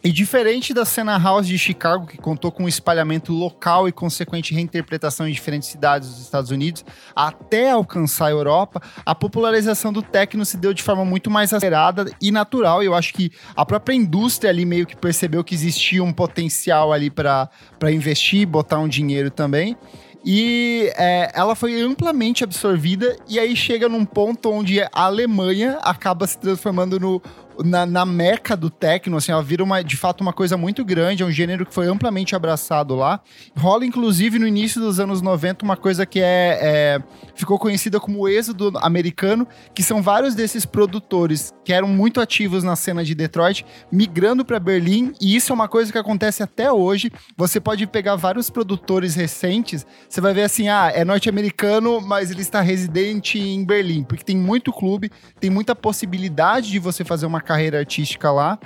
E 0.01 0.13
diferente 0.13 0.73
da 0.73 0.85
cena 0.85 1.17
house 1.17 1.45
de 1.45 1.57
Chicago, 1.57 2.07
que 2.07 2.17
contou 2.17 2.53
com 2.53 2.63
um 2.63 2.67
espalhamento 2.69 3.33
local 3.33 3.85
e 3.85 3.91
consequente 3.91 4.53
reinterpretação 4.53 5.27
em 5.27 5.33
diferentes 5.33 5.67
cidades 5.67 6.07
dos 6.07 6.21
Estados 6.21 6.51
Unidos, 6.51 6.85
até 7.13 7.71
alcançar 7.71 8.27
a 8.27 8.31
Europa, 8.31 8.81
a 9.05 9.13
popularização 9.13 9.91
do 9.91 10.01
techno 10.01 10.45
se 10.45 10.55
deu 10.55 10.73
de 10.73 10.81
forma 10.81 11.03
muito 11.03 11.29
mais 11.29 11.51
acelerada 11.51 12.09
e 12.21 12.31
natural. 12.31 12.81
Eu 12.81 12.95
acho 12.95 13.13
que 13.13 13.29
a 13.53 13.65
própria 13.65 13.93
indústria 13.93 14.49
ali 14.49 14.63
meio 14.63 14.85
que 14.85 14.95
percebeu 14.95 15.43
que 15.43 15.53
existia 15.53 16.01
um 16.01 16.13
potencial 16.13 16.93
ali 16.93 17.09
para 17.09 17.49
investir, 17.91 18.47
botar 18.47 18.79
um 18.79 18.87
dinheiro 18.87 19.29
também. 19.29 19.75
E 20.23 20.91
é, 20.95 21.31
ela 21.33 21.55
foi 21.55 21.81
amplamente 21.81 22.43
absorvida, 22.43 23.17
e 23.27 23.39
aí 23.39 23.55
chega 23.55 23.87
num 23.87 24.05
ponto 24.05 24.51
onde 24.51 24.81
a 24.81 24.89
Alemanha 24.93 25.79
acaba 25.81 26.27
se 26.27 26.37
transformando 26.37 26.99
no, 26.99 27.21
na, 27.63 27.85
na 27.85 28.05
meca 28.05 28.55
do 28.55 28.69
techno, 28.69 29.17
assim, 29.17 29.31
ela 29.31 29.43
vira 29.43 29.63
uma, 29.63 29.83
de 29.83 29.97
fato 29.97 30.21
uma 30.21 30.33
coisa 30.33 30.57
muito 30.57 30.83
grande, 30.85 31.23
é 31.23 31.25
um 31.25 31.31
gênero 31.31 31.65
que 31.65 31.73
foi 31.73 31.87
amplamente 31.87 32.35
abraçado 32.35 32.95
lá. 32.95 33.19
Rola, 33.57 33.85
inclusive, 33.85 34.39
no 34.39 34.47
início 34.47 34.79
dos 34.79 34.99
anos 34.99 35.21
90, 35.21 35.65
uma 35.65 35.77
coisa 35.77 36.05
que 36.05 36.19
é, 36.19 36.59
é 36.61 37.03
ficou 37.35 37.57
conhecida 37.57 37.99
como 37.99 38.19
o 38.19 38.27
êxodo 38.27 38.71
americano, 38.81 39.47
que 39.73 39.83
são 39.83 40.01
vários 40.01 40.35
desses 40.35 40.65
produtores 40.65 41.53
que 41.63 41.73
eram 41.73 41.87
muito 41.87 42.21
ativos 42.21 42.63
na 42.63 42.75
cena 42.75 43.03
de 43.03 43.13
Detroit, 43.13 43.65
migrando 43.91 44.43
para 44.45 44.59
Berlim, 44.59 45.13
e 45.21 45.35
isso 45.35 45.51
é 45.51 45.55
uma 45.55 45.67
coisa 45.67 45.91
que 45.91 45.97
acontece 45.97 46.43
até 46.43 46.71
hoje. 46.71 47.11
Você 47.37 47.59
pode 47.59 47.85
pegar 47.87 48.15
vários 48.15 48.49
produtores 48.49 49.15
recentes, 49.15 49.85
você 50.07 50.21
vai 50.21 50.33
ver 50.33 50.43
assim, 50.43 50.69
ah, 50.69 50.91
é 50.93 51.03
norte-americano, 51.03 52.01
mas 52.01 52.31
ele 52.31 52.41
está 52.41 52.61
residente 52.61 53.39
em 53.39 53.63
Berlim, 53.63 54.03
porque 54.03 54.23
tem 54.23 54.37
muito 54.37 54.71
clube, 54.71 55.11
tem 55.39 55.49
muita 55.49 55.75
possibilidade 55.75 56.69
de 56.69 56.79
você 56.79 57.03
fazer 57.03 57.25
uma 57.25 57.41
carreira 57.49 57.79
artística 57.79 58.31
lá. 58.31 58.59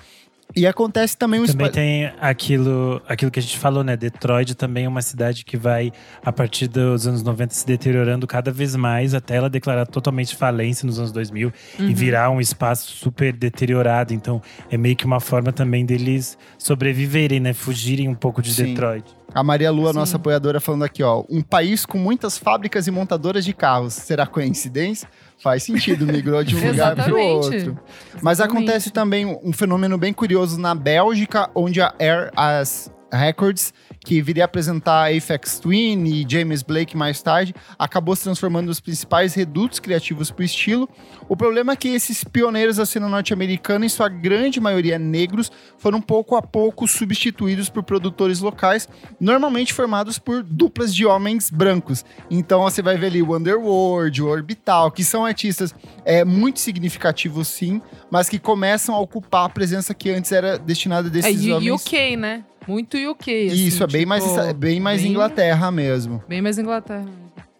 E 0.55 0.67
acontece 0.67 1.17
também 1.17 1.39
um 1.39 1.47
Também 1.47 1.71
tem 1.71 2.11
aquilo, 2.21 3.01
aquilo 3.07 3.31
que 3.31 3.39
a 3.39 3.41
gente 3.41 3.57
falou, 3.57 3.83
né? 3.83 3.97
Detroit 3.97 4.53
também 4.53 4.85
é 4.85 4.87
uma 4.87 5.01
cidade 5.01 5.43
que 5.43 5.57
vai, 5.57 5.91
a 6.23 6.31
partir 6.31 6.67
dos 6.67 7.07
anos 7.07 7.23
90, 7.23 7.53
se 7.55 7.65
deteriorando 7.65 8.27
cada 8.27 8.51
vez 8.51 8.75
mais, 8.75 9.15
até 9.15 9.37
ela 9.37 9.49
declarar 9.49 9.87
totalmente 9.87 10.35
falência 10.35 10.85
nos 10.85 10.99
anos 10.99 11.11
2000 11.11 11.51
uhum. 11.79 11.89
e 11.89 11.93
virar 11.93 12.29
um 12.29 12.39
espaço 12.39 12.91
super 12.91 13.33
deteriorado. 13.33 14.13
Então, 14.13 14.43
é 14.69 14.77
meio 14.77 14.95
que 14.95 15.05
uma 15.05 15.19
forma 15.19 15.51
também 15.51 15.85
deles 15.85 16.37
sobreviverem, 16.59 17.39
né? 17.39 17.53
Fugirem 17.53 18.07
um 18.07 18.15
pouco 18.15 18.39
de 18.39 18.53
Sim. 18.53 18.65
Detroit. 18.65 19.05
A 19.33 19.43
Maria 19.43 19.71
Lua, 19.71 19.91
Sim. 19.91 19.99
nossa 19.99 20.17
apoiadora, 20.17 20.59
falando 20.59 20.83
aqui, 20.83 21.01
ó. 21.01 21.23
Um 21.27 21.41
país 21.41 21.83
com 21.83 21.97
muitas 21.97 22.37
fábricas 22.37 22.85
e 22.85 22.91
montadoras 22.91 23.43
de 23.43 23.53
carros. 23.53 23.93
Será 23.93 24.27
coincidência? 24.27 25.09
Faz 25.39 25.63
sentido, 25.63 26.05
migrou 26.05 26.43
de 26.43 26.55
um 26.55 26.67
lugar 26.71 26.95
para 26.95 27.13
o 27.13 27.19
outro. 27.19 27.77
Mas 28.21 28.39
acontece 28.39 28.91
também 28.91 29.25
um 29.43 29.51
fenômeno 29.51 29.97
bem 29.97 30.13
curioso 30.13 30.59
na 30.59 30.73
Bélgica, 30.73 31.49
onde 31.53 31.81
a 31.81 31.93
Air 31.99 32.31
as 32.35 32.91
Records 33.13 33.73
que 34.03 34.21
viria 34.21 34.43
a 34.43 34.45
apresentar 34.45 35.11
Apex 35.13 35.59
Twin 35.59 36.03
e 36.05 36.25
James 36.27 36.61
Blake 36.61 36.97
mais 36.97 37.21
tarde, 37.21 37.55
acabou 37.79 38.15
se 38.15 38.23
transformando 38.23 38.67
nos 38.67 38.79
principais 38.79 39.33
redutos 39.33 39.79
criativos 39.79 40.29
para 40.29 40.41
o 40.41 40.45
estilo. 40.45 40.89
O 41.29 41.37
problema 41.37 41.73
é 41.73 41.75
que 41.75 41.87
esses 41.87 42.23
pioneiros 42.23 42.77
da 42.77 42.85
cena 42.85 43.07
norte-americana, 43.07 43.85
em 43.85 43.89
sua 43.89 44.09
grande 44.09 44.59
maioria 44.59 44.99
negros, 44.99 45.51
foram 45.77 46.01
pouco 46.01 46.35
a 46.35 46.41
pouco 46.41 46.87
substituídos 46.87 47.69
por 47.69 47.83
produtores 47.83 48.39
locais, 48.39 48.89
normalmente 49.19 49.73
formados 49.73 50.19
por 50.19 50.43
duplas 50.43 50.93
de 50.93 51.05
homens 51.05 51.49
brancos. 51.49 52.03
Então 52.29 52.61
você 52.63 52.81
vai 52.81 52.97
ver 52.97 53.07
ali 53.07 53.21
o 53.21 53.35
Underworld, 53.35 54.21
o 54.21 54.27
Orbital, 54.27 54.91
que 54.91 55.03
são 55.03 55.25
artistas 55.25 55.73
é, 56.03 56.25
muito 56.25 56.59
significativos 56.59 57.47
sim, 57.47 57.81
mas 58.11 58.27
que 58.27 58.39
começam 58.39 58.95
a 58.95 58.99
ocupar 58.99 59.45
a 59.45 59.49
presença 59.49 59.93
que 59.93 60.09
antes 60.09 60.31
era 60.31 60.57
destinada 60.57 61.07
a 61.07 61.11
desses 61.11 61.47
é, 61.47 61.53
homens. 61.53 61.85
UK, 61.85 62.17
né? 62.17 62.43
Muito 62.67 62.97
UK, 62.97 63.47
assim, 63.47 63.67
Isso, 63.67 63.83
é 63.83 63.87
bem 63.87 64.01
tipo, 64.01 64.09
mais, 64.09 64.53
bem 64.53 64.79
mais 64.79 65.01
bem, 65.01 65.11
Inglaterra 65.11 65.71
mesmo. 65.71 66.23
Bem 66.27 66.41
mais 66.41 66.57
Inglaterra. 66.57 67.05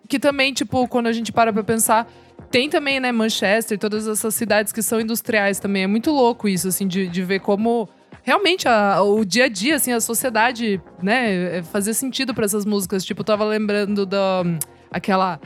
Que 0.07 0.19
também, 0.19 0.53
tipo, 0.53 0.87
quando 0.87 1.07
a 1.07 1.11
gente 1.11 1.31
para 1.31 1.51
pra 1.51 1.63
pensar, 1.63 2.07
tem 2.49 2.69
também, 2.69 2.99
né, 2.99 3.11
Manchester, 3.11 3.77
todas 3.77 4.07
essas 4.07 4.35
cidades 4.35 4.71
que 4.71 4.81
são 4.81 5.01
industriais 5.01 5.59
também. 5.59 5.83
É 5.83 5.87
muito 5.87 6.11
louco 6.11 6.47
isso, 6.47 6.67
assim, 6.67 6.87
de, 6.87 7.07
de 7.07 7.23
ver 7.23 7.39
como 7.39 7.89
realmente 8.21 8.67
a, 8.67 9.01
o 9.01 9.25
dia 9.25 9.45
a 9.45 9.49
dia, 9.49 9.75
assim, 9.75 9.91
a 9.91 9.99
sociedade, 9.99 10.81
né, 11.01 11.57
é, 11.57 11.63
fazia 11.63 11.93
sentido 11.93 12.33
para 12.33 12.45
essas 12.45 12.65
músicas. 12.65 13.03
Tipo, 13.03 13.21
eu 13.21 13.25
tava 13.25 13.43
lembrando 13.43 14.05
da 14.05 14.43
aquela 14.91 15.39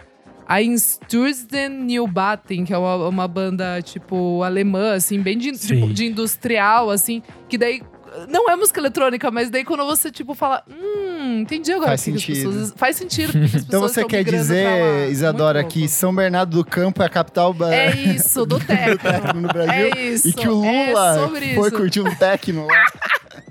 a 0.47 0.61
Insturzen 0.61 1.69
Newbaten, 1.69 2.63
que 2.63 2.73
é 2.73 2.77
uma, 2.77 3.09
uma, 3.09 3.27
banda, 3.27 3.81
tipo, 3.81 4.41
alemã, 4.43 4.93
assim, 4.93 5.21
bem 5.21 5.37
de, 5.37 5.51
tipo, 5.51 5.91
de 5.91 6.05
industrial, 6.05 6.89
assim, 6.89 7.21
que 7.49 7.57
daí 7.57 7.81
não 8.27 8.49
é 8.49 8.55
música 8.55 8.79
eletrônica, 8.79 9.29
mas 9.29 9.49
daí 9.49 9.63
quando 9.63 9.85
você, 9.85 10.11
tipo, 10.11 10.33
fala, 10.33 10.63
hum, 10.69 11.39
entendi 11.41 11.71
agora 11.71 11.89
faz 11.89 12.01
sentido. 12.01 12.35
Pessoas, 12.35 12.73
faz 12.75 12.95
sentido. 12.95 13.33
então 13.67 13.81
você 13.81 14.03
quer 14.05 14.23
dizer, 14.23 15.09
Isadora, 15.09 15.63
que 15.63 15.87
São 15.87 16.13
Bernardo 16.13 16.57
do 16.57 16.65
Campo 16.65 17.03
é 17.03 17.05
a 17.05 17.09
capital 17.09 17.55
é 17.71 17.95
isso, 17.95 18.45
do 18.45 18.59
techno 18.63 19.41
no 19.41 19.47
Brasil? 19.47 19.91
É 19.95 19.99
isso. 19.99 20.29
E 20.29 20.33
que 20.33 20.47
o 20.47 20.53
Lula 20.53 21.31
é 21.37 21.55
foi 21.55 21.71
curtir 21.71 22.01
um 22.01 22.15
techno 22.15 22.65
lá. 22.65 22.85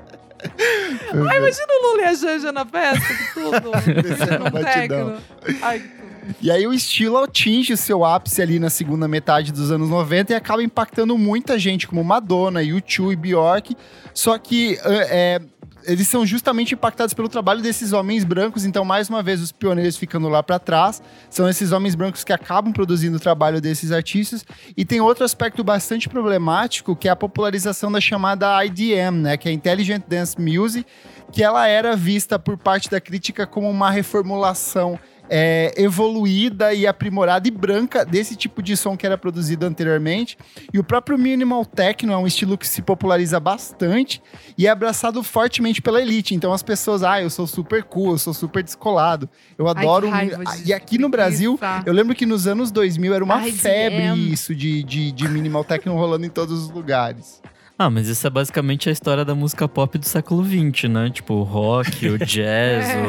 Ai, 1.29 1.39
imagina 1.39 1.67
o 1.69 1.91
Lula 1.91 2.03
e 2.03 2.05
a 2.05 2.15
Janja 2.15 2.53
na 2.53 2.65
festa, 2.65 3.15
que 3.15 3.35
tudo. 3.35 3.71
Descendo 4.03 4.45
um 4.45 4.63
techno. 4.63 5.17
Ai, 5.63 5.81
que 5.81 6.06
e 6.41 6.51
aí 6.51 6.67
o 6.67 6.73
estilo 6.73 7.19
atinge 7.19 7.73
o 7.73 7.77
seu 7.77 8.05
ápice 8.05 8.43
ali 8.43 8.59
na 8.59 8.71
segunda 8.71 9.07
metade 9.07 9.53
dos 9.53 9.71
anos 9.71 9.89
90 9.89 10.33
e 10.33 10.37
acaba 10.37 10.63
impactando 10.63 11.17
muita 11.17 11.59
gente, 11.59 11.87
como 11.87 12.03
Madonna, 12.03 12.61
U2 12.61 13.13
e 13.13 13.17
Bjork. 13.17 13.77
Só 14.13 14.37
que 14.39 14.79
é, 14.85 15.41
eles 15.87 16.09
são 16.09 16.27
justamente 16.27 16.75
impactados 16.75 17.15
pelo 17.15 17.29
trabalho 17.29 17.63
desses 17.63 17.93
homens 17.93 18.25
brancos, 18.25 18.65
então 18.65 18.85
mais 18.85 19.09
uma 19.09 19.23
vez 19.23 19.41
os 19.41 19.53
pioneiros 19.53 19.97
ficando 19.97 20.29
lá 20.29 20.43
para 20.43 20.59
trás, 20.59 21.01
são 21.31 21.49
esses 21.49 21.71
homens 21.71 21.95
brancos 21.95 22.25
que 22.25 22.33
acabam 22.33 22.73
produzindo 22.73 23.17
o 23.17 23.21
trabalho 23.21 23.61
desses 23.61 23.93
artistas. 23.93 24.45
E 24.77 24.85
tem 24.85 25.01
outro 25.01 25.25
aspecto 25.25 25.63
bastante 25.63 26.09
problemático, 26.09 26.97
que 26.97 27.09
é 27.09 27.11
a 27.11 27.17
popularização 27.17 27.91
da 27.91 28.01
chamada 28.01 28.65
IDM, 28.65 29.23
né, 29.23 29.37
que 29.37 29.49
é 29.49 29.53
Intelligent 29.53 30.03
Dance 30.09 30.41
Music, 30.41 30.85
que 31.33 31.43
ela 31.43 31.67
era 31.67 31.97
vista 31.97 32.39
por 32.39 32.57
parte 32.57 32.91
da 32.91 33.01
crítica 33.01 33.47
como 33.47 33.71
uma 33.71 33.91
reformulação 33.91 34.99
é, 35.29 35.73
evoluída 35.77 36.73
e 36.73 36.87
aprimorada 36.87 37.47
e 37.47 37.51
branca 37.51 38.05
desse 38.05 38.37
tipo 38.37 38.63
de 38.63 38.77
som 38.77 38.97
que 38.97 39.07
era 39.07 39.19
produzido 39.19 39.67
anteriormente. 39.67 40.37
E 40.73 40.79
o 40.79 40.85
próprio 40.85 41.19
minimal 41.19 41.65
techno 41.65 42.13
é 42.13 42.17
um 42.17 42.27
estilo 42.27 42.57
que 42.57 42.67
se 42.67 42.83
populariza 42.83 43.39
bastante 43.41 44.23
e 44.57 44.67
é 44.67 44.71
abraçado 44.71 45.23
fortemente 45.23 45.83
pela 45.83 46.01
elite. 46.01 46.35
Então 46.35 46.53
as 46.53 46.63
pessoas, 46.63 47.03
ah, 47.03 47.23
eu 47.23 47.31
sou 47.31 47.47
super 47.47 47.83
cool, 47.85 48.13
eu 48.13 48.19
sou 48.19 48.35
super 48.35 48.63
descolado, 48.63 49.29
eu 49.59 49.69
adoro. 49.69 50.09
Ai, 50.13 50.31
e 50.65 50.73
aqui 50.73 50.99
no 50.99 51.09
Brasil, 51.09 51.59
eu 51.85 51.93
lembro 51.93 52.15
que 52.15 52.27
nos 52.27 52.47
anos 52.47 52.71
2000 52.71 53.15
era 53.15 53.25
uma 53.25 53.43
febre 53.43 54.07
isso 54.33 54.55
de, 54.55 54.83
de, 54.83 55.13
de 55.13 55.29
minimal 55.29 55.65
techno 55.65 55.95
rolando 55.95 56.27
em 56.27 56.31
todos 56.31 56.65
os 56.65 56.71
lugares. 56.71 57.41
Ah, 57.79 57.91
mas 57.91 58.09
isso 58.09 58.27
é 58.27 58.31
basicamente 58.31 58.89
a 58.89 58.93
história 58.93 59.23
da 59.23 59.35
música 59.35 59.69
pop 59.69 59.99
do 59.99 60.07
século 60.07 60.43
XX, 60.43 60.89
né? 60.89 61.11
Tipo, 61.11 61.35
o 61.35 61.43
rock, 61.43 62.09
o 62.09 62.17
jazz, 62.25 62.89
é. 62.89 63.03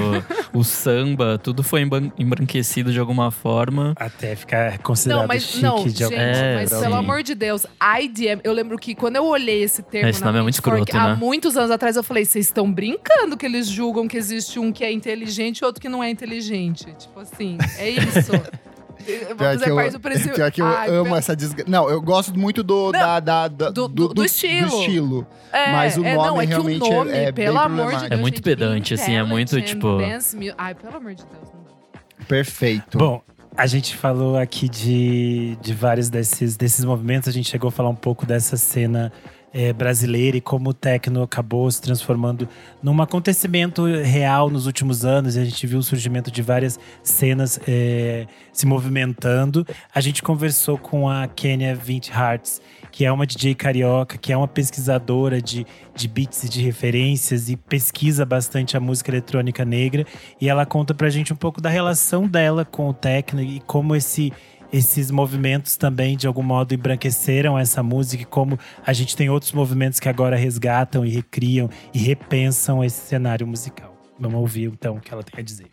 o, 0.53 0.59
o, 0.59 0.63
samba, 0.63 1.39
tudo 1.41 1.63
foi 1.63 1.87
embranquecido 2.17 2.91
de 2.91 2.99
alguma 2.99 3.31
forma. 3.31 3.93
Até 3.95 4.35
ficar 4.35 4.77
considerado 4.79 5.21
não, 5.21 5.27
mas, 5.27 5.43
chique 5.43 5.63
não, 5.63 5.87
de 5.87 6.03
alguma 6.03 6.21
gente, 6.21 6.37
é, 6.37 6.55
Mas 6.55 6.69
sim. 6.69 6.81
pelo 6.81 6.95
amor 6.95 7.23
de 7.23 7.33
Deus, 7.33 7.65
IDM, 8.01 8.41
eu 8.43 8.51
lembro 8.51 8.77
que 8.77 8.93
quando 8.93 9.15
eu 9.15 9.25
olhei 9.25 9.63
esse 9.63 9.81
termo 9.81 10.09
esse 10.09 10.23
nome 10.23 10.39
é 10.39 10.41
muito 10.41 10.55
escroto, 10.55 10.93
né? 10.93 10.99
há 10.99 11.15
muitos 11.15 11.55
anos 11.55 11.71
atrás, 11.71 11.95
eu 11.95 12.03
falei, 12.03 12.25
vocês 12.25 12.47
estão 12.47 12.69
brincando 12.69 13.37
que 13.37 13.45
eles 13.45 13.67
julgam 13.69 14.05
que 14.05 14.17
existe 14.17 14.59
um 14.59 14.73
que 14.73 14.83
é 14.83 14.91
inteligente 14.91 15.59
e 15.59 15.65
outro 15.65 15.81
que 15.81 15.87
não 15.87 16.03
é 16.03 16.09
inteligente. 16.09 16.93
Tipo 16.97 17.21
assim, 17.21 17.57
é 17.77 17.89
isso. 17.89 18.31
Pior 19.07 19.57
que, 19.57 19.69
eu, 19.69 19.99
princípio... 19.99 20.33
pior 20.35 20.51
que 20.51 20.61
eu 20.61 20.65
Ai, 20.65 20.89
amo 20.89 21.15
essa 21.15 21.35
desgraça. 21.35 21.69
Não, 21.69 21.89
eu 21.89 22.01
gosto 22.01 22.37
muito 22.37 22.61
do, 22.61 22.91
da, 22.91 23.19
da, 23.19 23.47
da 23.47 23.69
do, 23.69 23.87
do, 23.87 24.07
do, 24.09 24.25
estilo. 24.25 24.69
Do 24.69 24.79
estilo. 24.79 25.27
É, 25.51 25.71
mas 25.71 25.97
o 25.97 26.03
é, 26.03 26.15
nome 26.15 26.27
não, 26.27 26.41
é 26.41 26.45
realmente 26.45 26.83
o 26.83 26.93
nome, 26.93 27.11
é, 27.11 27.23
é 27.25 27.31
pelo 27.31 27.57
amor 27.57 27.93
de 27.93 27.99
Deus, 27.99 28.11
É 28.11 28.15
muito 28.17 28.41
pedante, 28.41 28.93
assim, 28.93 29.15
é 29.15 29.23
muito 29.23 29.61
tipo. 29.61 29.97
Dance, 29.97 30.37
ai, 30.57 30.75
pelo 30.75 30.97
amor 30.97 31.15
de 31.15 31.23
Deus, 31.25 31.53
não 31.53 31.63
dá. 31.63 32.25
Perfeito. 32.25 32.97
Bom, 32.97 33.21
a 33.55 33.65
gente 33.65 33.95
falou 33.95 34.37
aqui 34.37 34.69
de, 34.69 35.57
de 35.61 35.73
vários 35.73 36.09
desses, 36.09 36.57
desses 36.57 36.85
movimentos, 36.85 37.27
a 37.27 37.31
gente 37.31 37.49
chegou 37.49 37.69
a 37.69 37.71
falar 37.71 37.89
um 37.89 37.95
pouco 37.95 38.25
dessa 38.25 38.57
cena 38.57 39.11
é, 39.57 39.73
brasileira 39.73 40.37
e 40.37 40.41
como 40.41 40.69
o 40.69 40.73
techno 40.73 41.23
acabou 41.23 41.69
se 41.71 41.81
transformando 41.81 42.47
num 42.81 43.01
acontecimento 43.01 43.85
real 43.85 44.51
nos 44.51 44.67
últimos 44.67 45.03
anos. 45.03 45.35
E 45.35 45.39
a 45.39 45.45
gente 45.45 45.65
viu 45.65 45.79
o 45.79 45.83
surgimento 45.83 46.29
de 46.29 46.43
várias 46.43 46.79
cenas 47.01 47.59
é, 47.67 48.27
se 48.53 48.67
movimentando. 48.67 49.65
A 49.93 49.99
gente 49.99 50.21
conversou 50.21 50.77
com 50.77 51.09
a 51.09 51.27
Kenya 51.27 51.73
Vint 51.73 52.09
Hearts, 52.09 52.61
que 52.91 53.03
é 53.03 53.11
uma 53.11 53.25
DJ 53.25 53.55
carioca, 53.55 54.15
que 54.15 54.31
é 54.31 54.37
uma 54.37 54.47
pesquisadora 54.47 55.41
de, 55.41 55.65
de 55.95 56.07
beats 56.07 56.43
e 56.43 56.49
de 56.49 56.61
referências 56.61 57.49
e 57.49 57.57
pesquisa 57.57 58.23
bastante 58.27 58.77
a 58.77 58.79
música 58.79 59.09
eletrônica 59.09 59.65
negra. 59.65 60.05
E 60.39 60.47
ela 60.47 60.67
conta 60.67 60.93
pra 60.93 61.09
gente 61.09 61.33
um 61.33 61.35
pouco 61.35 61.59
da 61.59 61.69
relação 61.69 62.27
dela 62.27 62.63
com 62.63 62.89
o 62.89 62.93
techno 62.93 63.41
e 63.41 63.59
como 63.61 63.95
esse 63.95 64.31
esses 64.71 65.11
movimentos 65.11 65.77
também, 65.77 66.17
de 66.17 66.27
algum 66.27 66.43
modo, 66.43 66.73
embranqueceram 66.73 67.57
essa 67.57 67.81
música, 67.81 68.25
como 68.25 68.59
a 68.85 68.93
gente 68.93 69.15
tem 69.15 69.29
outros 69.29 69.51
movimentos 69.51 69.99
que 69.99 70.09
agora 70.09 70.35
resgatam 70.35 71.05
e 71.05 71.09
recriam 71.09 71.69
e 71.93 71.99
repensam 71.99 72.83
esse 72.83 72.99
cenário 72.99 73.47
musical. 73.47 73.95
Vamos 74.19 74.39
ouvir 74.39 74.65
então 74.65 74.95
o 74.95 74.99
que 74.99 75.13
ela 75.13 75.23
tem 75.23 75.39
a 75.39 75.43
dizer. 75.43 75.67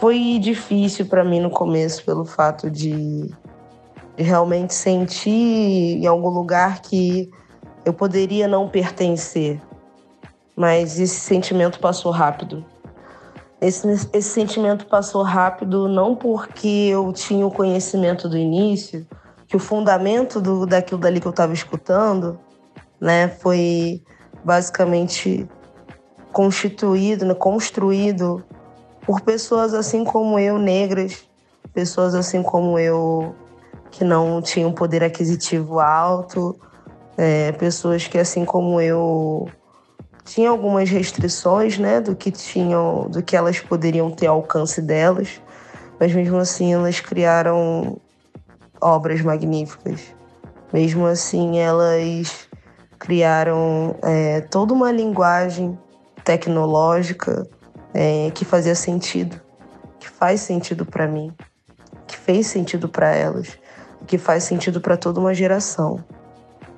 Foi 0.00 0.38
difícil 0.38 1.06
para 1.06 1.24
mim 1.24 1.40
no 1.40 1.50
começo, 1.50 2.04
pelo 2.04 2.24
fato 2.24 2.70
de, 2.70 3.30
de 4.16 4.22
realmente 4.22 4.74
sentir 4.74 5.30
em 5.30 6.06
algum 6.06 6.28
lugar 6.28 6.80
que 6.82 7.30
eu 7.84 7.92
poderia 7.92 8.46
não 8.46 8.68
pertencer. 8.68 9.60
Mas 10.54 10.98
esse 10.98 11.20
sentimento 11.20 11.78
passou 11.78 12.12
rápido. 12.12 12.64
Esse, 13.60 13.88
esse 14.12 14.30
sentimento 14.30 14.86
passou 14.86 15.22
rápido 15.22 15.88
não 15.88 16.14
porque 16.14 16.88
eu 16.90 17.12
tinha 17.12 17.44
o 17.44 17.50
conhecimento 17.50 18.28
do 18.28 18.38
início, 18.38 19.06
que 19.48 19.56
o 19.56 19.60
fundamento 19.60 20.40
do, 20.40 20.64
daquilo 20.64 21.00
dali 21.00 21.20
que 21.20 21.26
eu 21.26 21.30
estava 21.30 21.52
escutando, 21.52 22.38
né, 23.00 23.28
foi 23.28 24.02
basicamente 24.44 25.48
constituído, 26.32 27.24
né, 27.24 27.34
construído 27.34 28.44
por 29.04 29.22
pessoas 29.22 29.74
assim 29.74 30.04
como 30.04 30.38
eu, 30.38 30.58
negras, 30.58 31.24
pessoas 31.72 32.14
assim 32.14 32.42
como 32.42 32.78
eu 32.78 33.34
que 33.90 34.04
não 34.04 34.40
tinham 34.42 34.70
poder 34.70 35.02
aquisitivo 35.02 35.80
alto, 35.80 36.56
é, 37.16 37.52
pessoas 37.52 38.06
que 38.06 38.18
assim 38.18 38.44
como 38.44 38.80
eu 38.80 39.48
tinha 40.28 40.50
algumas 40.50 40.90
restrições, 40.90 41.78
né, 41.78 42.00
do 42.00 42.14
que 42.14 42.30
tinham, 42.30 43.08
do 43.08 43.22
que 43.22 43.34
elas 43.34 43.60
poderiam 43.60 44.10
ter 44.10 44.26
alcance 44.26 44.82
delas, 44.82 45.40
mas 45.98 46.14
mesmo 46.14 46.36
assim 46.36 46.74
elas 46.74 47.00
criaram 47.00 47.98
obras 48.80 49.22
magníficas. 49.22 50.14
Mesmo 50.70 51.06
assim 51.06 51.58
elas 51.58 52.46
criaram 52.98 53.96
é, 54.02 54.42
toda 54.42 54.74
uma 54.74 54.92
linguagem 54.92 55.78
tecnológica 56.22 57.48
é, 57.94 58.30
que 58.34 58.44
fazia 58.44 58.74
sentido, 58.74 59.40
que 59.98 60.10
faz 60.10 60.42
sentido 60.42 60.84
para 60.84 61.08
mim, 61.08 61.32
que 62.06 62.16
fez 62.18 62.46
sentido 62.48 62.86
para 62.86 63.14
elas, 63.14 63.58
que 64.06 64.18
faz 64.18 64.44
sentido 64.44 64.78
para 64.78 64.96
toda 64.96 65.18
uma 65.20 65.32
geração. 65.32 66.04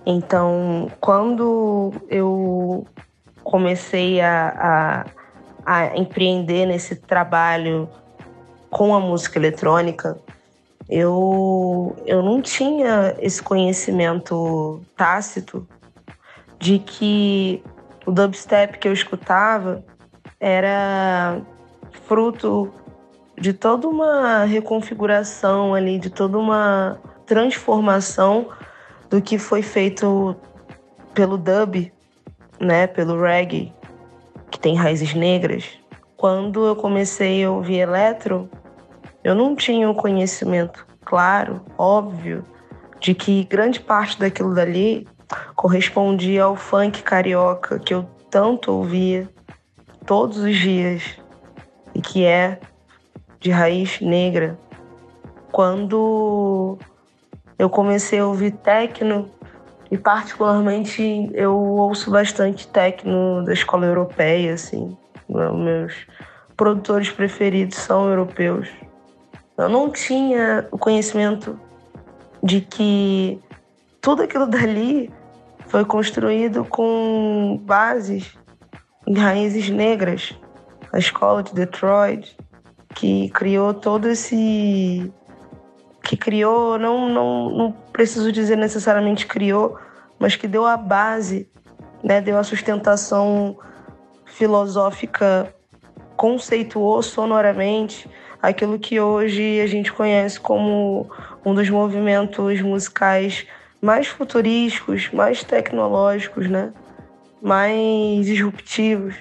Então, 0.07 0.89
quando 1.01 1.93
eu 2.09 2.87
comecei 3.43 4.21
a, 4.21 5.07
a, 5.65 5.83
a 5.91 5.97
empreender 5.97 6.67
nesse 6.67 6.97
trabalho 6.97 7.89
com 8.71 8.95
a 8.95 9.01
música 9.01 9.39
eletrônica, 9.39 10.19
eu, 10.89 11.97
eu 12.07 12.23
não 12.23 12.43
tinha 12.43 13.17
esse 13.21 13.43
conhecimento 13.43 14.81
tácito 14.97 15.67
de 16.59 16.79
que 16.79 17.63
o 18.07 18.11
dubstep 18.11 18.79
que 18.79 18.89
eu 18.89 18.93
escutava 18.93 19.85
era 20.39 21.41
fruto 22.07 22.73
de 23.39 23.53
toda 23.53 23.89
uma 23.89 24.45
reconfiguração 24.45 25.75
ali, 25.75 25.99
de 25.99 26.11
toda 26.11 26.39
uma 26.39 26.99
transformação 27.25 28.49
do 29.09 29.23
que 29.23 29.39
foi 29.39 29.63
feito 29.63 30.37
pelo 31.15 31.39
dub, 31.39 31.93
né, 32.61 32.87
pelo 32.87 33.21
reggae, 33.21 33.73
que 34.51 34.61
tem 34.61 34.77
raízes 34.77 35.15
negras. 35.15 35.65
Quando 36.17 36.67
eu 36.67 36.77
comecei 36.77 37.43
a 37.43 37.51
ouvir 37.51 37.79
eletro, 37.79 38.51
eu 39.25 39.35
não 39.35 39.57
tinha 39.57 39.89
o 39.89 39.95
conhecimento 39.95 40.87
claro, 41.05 41.63
óbvio, 41.79 42.45
de 43.01 43.15
que 43.15 43.45
grande 43.45 43.81
parte 43.81 44.19
daquilo 44.19 44.55
dali 44.55 45.09
correspondia 45.55 46.45
ao 46.45 46.57
funk 46.57 47.03
carioca 47.03 47.79
que 47.79 47.95
eu 47.95 48.05
tanto 48.31 48.73
ouvia 48.73 49.29
todos 50.07 50.39
os 50.39 50.57
dias 50.57 51.03
e 51.95 52.01
que 52.01 52.25
é 52.25 52.61
de 53.41 53.51
raiz 53.51 54.01
negra. 54.01 54.59
Quando 55.51 56.79
eu 57.59 57.69
comecei 57.69 58.19
a 58.19 58.27
ouvir 58.27 58.53
techno 58.53 59.31
e 59.91 59.99
particularmente 59.99 61.31
eu 61.35 61.57
ouço 61.57 62.11
bastante 62.11 62.69
techno 62.69 63.45
da 63.45 63.53
escola 63.53 63.87
europeia, 63.87 64.55
assim. 64.55 64.97
Meus 65.29 66.07
produtores 66.57 67.11
preferidos 67.11 67.77
são 67.79 68.09
europeus. 68.09 68.69
Eu 69.57 69.69
não 69.69 69.91
tinha 69.91 70.67
o 70.71 70.79
conhecimento 70.79 71.59
de 72.43 72.61
que 72.61 73.41
tudo 74.01 74.23
aquilo 74.23 74.47
dali 74.47 75.11
foi 75.67 75.85
construído 75.85 76.65
com 76.65 77.61
bases 77.63 78.37
em 79.07 79.15
raízes 79.15 79.69
negras. 79.69 80.35
A 80.93 80.99
escola 80.99 81.43
de 81.43 81.55
Detroit, 81.55 82.37
que 82.95 83.29
criou 83.31 83.73
todo 83.73 84.09
esse. 84.09 85.13
Que 86.03 86.17
criou, 86.17 86.79
não, 86.79 87.09
não, 87.09 87.51
não 87.51 87.73
preciso 87.93 88.33
dizer 88.33 88.57
necessariamente 88.57 89.27
criou, 89.27 89.79
mas 90.19 90.37
que 90.37 90.49
deu 90.49 90.67
a 90.67 90.77
base, 90.77 91.49
né, 92.03 92.21
deu 92.21 92.39
a 92.39 92.45
sustentação 92.45 93.59
filosófica, 94.25 95.55
conceituou 96.17 97.03
sonoramente 97.03 98.09
aquilo 98.43 98.79
que 98.79 99.01
hoje 99.01 99.61
a 99.61 99.67
gente 99.67 99.93
conhece 99.93 100.41
como 100.41 101.11
um 101.45 101.55
dos 101.55 101.69
movimentos 101.69 102.61
musicais 102.61 103.47
mais 103.81 104.07
futurísticos, 104.07 105.11
mais 105.13 105.43
tecnológicos, 105.43 106.49
né? 106.49 106.73
mais 107.41 108.27
disruptivos 108.27 109.15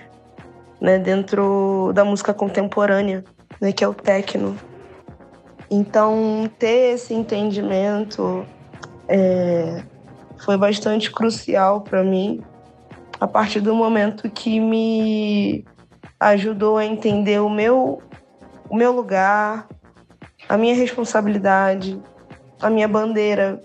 né? 0.82 0.98
dentro 0.98 1.92
da 1.94 2.04
música 2.04 2.34
contemporânea, 2.34 3.24
né? 3.60 3.72
que 3.72 3.84
é 3.84 3.88
o 3.88 3.94
techno. 3.94 4.58
Então, 5.70 6.50
ter 6.58 6.96
esse 6.96 7.14
entendimento 7.14 8.46
é, 9.08 9.84
foi 10.40 10.58
bastante 10.58 11.12
crucial 11.12 11.82
para 11.82 12.04
mim, 12.04 12.42
a 13.20 13.28
partir 13.28 13.60
do 13.60 13.76
momento 13.76 14.30
que 14.30 14.60
me 14.60 15.66
ajudou 16.20 16.78
a 16.78 16.86
entender 16.86 17.40
o 17.40 17.50
meu, 17.50 18.02
o 18.70 18.76
meu 18.76 18.92
lugar, 18.92 19.68
a 20.48 20.58
minha 20.58 20.76
responsabilidade, 20.76 22.00
a 22.62 22.70
minha 22.70 22.88
bandeira 22.88 23.62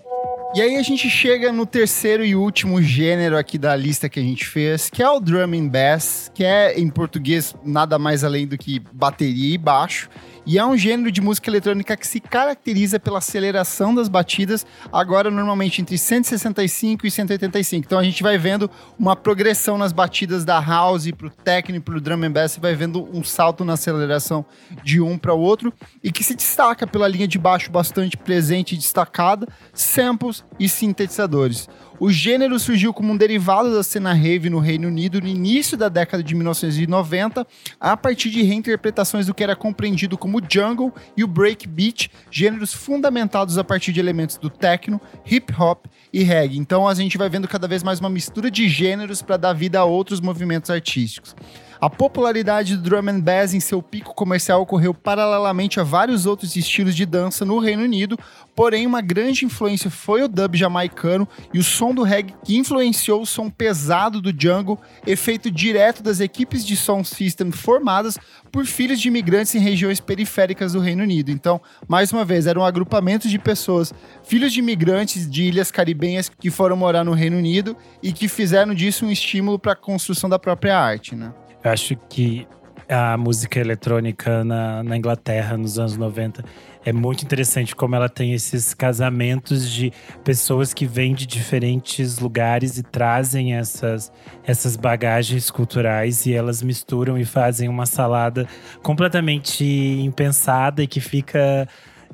e 0.55 0.61
aí 0.61 0.77
a 0.77 0.81
gente 0.81 1.09
chega 1.09 1.51
no 1.51 1.65
terceiro 1.65 2.23
e 2.23 2.33
último 2.33 2.81
gênero 2.81 3.37
aqui 3.37 3.57
da 3.57 3.75
lista 3.75 4.07
que 4.07 4.21
a 4.21 4.23
gente 4.23 4.47
fez, 4.47 4.89
que 4.89 5.03
é 5.03 5.09
o 5.09 5.19
drum 5.19 5.53
and 5.53 5.67
bass, 5.67 6.31
que 6.33 6.45
é 6.45 6.79
em 6.79 6.87
português 6.87 7.53
nada 7.61 7.99
mais 7.99 8.23
além 8.23 8.47
do 8.47 8.57
que 8.57 8.79
bateria 8.93 9.55
e 9.55 9.57
baixo. 9.57 10.09
E 10.45 10.59
é 10.59 10.65
um 10.65 10.77
gênero 10.77 11.11
de 11.11 11.21
música 11.21 11.49
eletrônica 11.49 11.97
que 11.97 12.05
se 12.05 12.19
caracteriza 12.19 12.99
pela 12.99 13.17
aceleração 13.17 13.95
das 13.95 14.07
batidas, 14.07 14.63
agora 14.93 15.31
normalmente 15.31 15.81
entre 15.81 15.97
165 15.97 17.07
e 17.07 17.11
185. 17.11 17.85
Então 17.85 17.97
a 17.97 18.03
gente 18.03 18.21
vai 18.21 18.37
vendo 18.37 18.69
uma 18.97 19.15
progressão 19.15 19.75
nas 19.75 19.91
batidas 19.91 20.45
da 20.45 20.59
house 20.59 21.09
pro 21.11 21.31
techno 21.31 21.77
e 21.77 21.79
pro 21.79 21.99
drum 21.99 22.23
and 22.23 22.31
bass, 22.31 22.51
você 22.51 22.59
vai 22.59 22.75
vendo 22.75 23.09
um 23.11 23.23
salto 23.23 23.65
na 23.65 23.73
aceleração 23.73 24.45
de 24.83 25.01
um 25.01 25.17
para 25.17 25.33
o 25.33 25.39
outro 25.39 25.73
e 26.03 26.11
que 26.11 26.23
se 26.23 26.35
destaca 26.35 26.85
pela 26.85 27.07
linha 27.07 27.27
de 27.27 27.39
baixo 27.39 27.71
bastante 27.71 28.15
presente 28.15 28.75
e 28.75 28.77
destacada, 28.77 29.47
samples 29.73 30.43
e 30.59 30.69
sintetizadores. 30.69 31.67
O 31.97 32.11
gênero 32.11 32.59
surgiu 32.59 32.93
como 32.93 33.13
um 33.13 33.17
derivado 33.17 33.73
da 33.73 33.81
cena 33.81 34.11
rave 34.11 34.49
no 34.49 34.59
Reino 34.59 34.89
Unido 34.89 35.21
no 35.21 35.27
início 35.27 35.77
da 35.77 35.87
década 35.87 36.21
de 36.21 36.35
1990, 36.35 37.47
a 37.79 37.95
partir 37.95 38.29
de 38.29 38.41
reinterpretações 38.41 39.27
do 39.27 39.33
que 39.33 39.43
era 39.43 39.55
compreendido 39.55 40.17
como 40.17 40.41
jungle 40.45 40.93
e 41.15 41.23
o 41.23 41.27
breakbeat, 41.27 42.11
gêneros 42.29 42.73
fundamentados 42.73 43.57
a 43.57 43.63
partir 43.63 43.93
de 43.93 44.01
elementos 44.01 44.37
do 44.37 44.49
techno, 44.49 44.99
hip 45.25 45.53
hop 45.57 45.85
e 46.11 46.21
reggae. 46.21 46.57
Então 46.57 46.85
a 46.85 46.93
gente 46.93 47.17
vai 47.17 47.29
vendo 47.29 47.47
cada 47.47 47.67
vez 47.67 47.81
mais 47.81 48.01
uma 48.01 48.09
mistura 48.09 48.51
de 48.51 48.67
gêneros 48.67 49.21
para 49.21 49.37
dar 49.37 49.53
vida 49.53 49.79
a 49.79 49.85
outros 49.85 50.19
movimentos 50.19 50.69
artísticos. 50.69 51.33
A 51.79 51.89
popularidade 51.89 52.77
do 52.77 52.81
drum 52.81 53.09
and 53.09 53.19
bass 53.19 53.53
em 53.53 53.59
seu 53.59 53.81
pico 53.81 54.13
comercial 54.13 54.61
ocorreu 54.61 54.93
paralelamente 54.93 55.79
a 55.79 55.83
vários 55.83 56.25
outros 56.25 56.55
estilos 56.55 56.95
de 56.95 57.05
dança 57.05 57.43
no 57.43 57.59
Reino 57.59 57.83
Unido, 57.83 58.17
porém 58.55 58.87
uma 58.87 59.01
grande 59.01 59.43
influência 59.43 59.89
foi 59.89 60.23
o 60.23 60.27
dub 60.27 60.55
jamaicano 60.55 61.27
e 61.53 61.59
o 61.59 61.63
som 61.63 61.93
do 61.93 62.03
reggae 62.03 62.33
que 62.43 62.57
influenciou 62.57 63.21
o 63.21 63.25
som 63.25 63.49
pesado 63.49 64.21
do 64.21 64.33
jungle, 64.37 64.79
efeito 65.05 65.51
direto 65.51 66.01
das 66.01 66.19
equipes 66.19 66.65
de 66.65 66.77
sound 66.77 67.07
system 67.07 67.51
formadas 67.51 68.17
por 68.51 68.65
filhos 68.65 69.01
de 69.01 69.09
imigrantes 69.09 69.53
em 69.53 69.59
regiões 69.59 69.99
periféricas 69.99 70.73
do 70.73 70.79
Reino 70.79 71.03
Unido. 71.03 71.29
Então, 71.29 71.59
mais 71.87 72.13
uma 72.13 72.23
vez, 72.23 72.47
era 72.47 72.59
um 72.59 72.63
agrupamento 72.63 73.27
de 73.27 73.37
pessoas, 73.37 73.93
filhos 74.23 74.53
de 74.53 74.59
imigrantes 74.59 75.29
de 75.29 75.43
ilhas 75.43 75.71
caribenhas 75.71 76.29
que 76.29 76.49
foram 76.49 76.77
morar 76.77 77.03
no 77.03 77.13
Reino 77.13 77.37
Unido 77.37 77.75
e 78.01 78.13
que 78.13 78.29
fizeram 78.29 78.73
disso 78.73 79.05
um 79.05 79.11
estímulo 79.11 79.59
para 79.59 79.73
a 79.73 79.75
construção 79.75 80.29
da 80.29 80.39
própria 80.39 80.79
arte, 80.79 81.15
né? 81.15 81.33
Eu 81.65 81.71
acho 81.71 81.95
que 82.07 82.47
a 82.87 83.17
música 83.17 83.59
eletrônica 83.59 84.43
na, 84.43 84.83
na, 84.83 84.95
Inglaterra 84.95 85.57
nos 85.57 85.79
anos 85.79 85.97
90 85.97 86.45
é 86.85 86.93
muito 86.93 87.23
interessante 87.23 87.75
como 87.75 87.95
ela 87.95 88.07
tem 88.07 88.33
esses 88.33 88.75
casamentos 88.75 89.67
de 89.67 89.91
pessoas 90.23 90.75
que 90.75 90.85
vêm 90.85 91.15
de 91.15 91.25
diferentes 91.25 92.19
lugares 92.19 92.77
e 92.77 92.83
trazem 92.83 93.55
essas, 93.55 94.11
essas 94.43 94.75
bagagens 94.75 95.49
culturais 95.49 96.27
e 96.27 96.33
elas 96.35 96.61
misturam 96.61 97.17
e 97.17 97.25
fazem 97.25 97.67
uma 97.67 97.87
salada 97.87 98.47
completamente 98.83 99.65
impensada 99.65 100.83
e 100.83 100.87
que 100.87 101.01
fica 101.01 101.67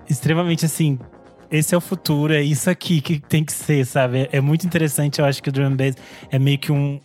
extremamente 0.10 0.66
assim 0.66 0.98
esse 1.52 1.76
é 1.76 1.78
o 1.78 1.82
futuro, 1.82 2.34
é 2.34 2.42
isso 2.42 2.70
aqui 2.70 3.02
que 3.02 3.20
tem 3.20 3.44
que 3.44 3.52
ser, 3.52 3.86
sabe? 3.86 4.30
É 4.32 4.40
muito 4.40 4.66
interessante, 4.66 5.20
eu 5.20 5.26
acho 5.26 5.44
que 5.44 5.50
o 5.50 5.52
drum 5.52 5.76
bass 5.76 5.98
é 6.32 6.40
meio 6.40 6.58
que 6.58 6.72
um, 6.72 6.98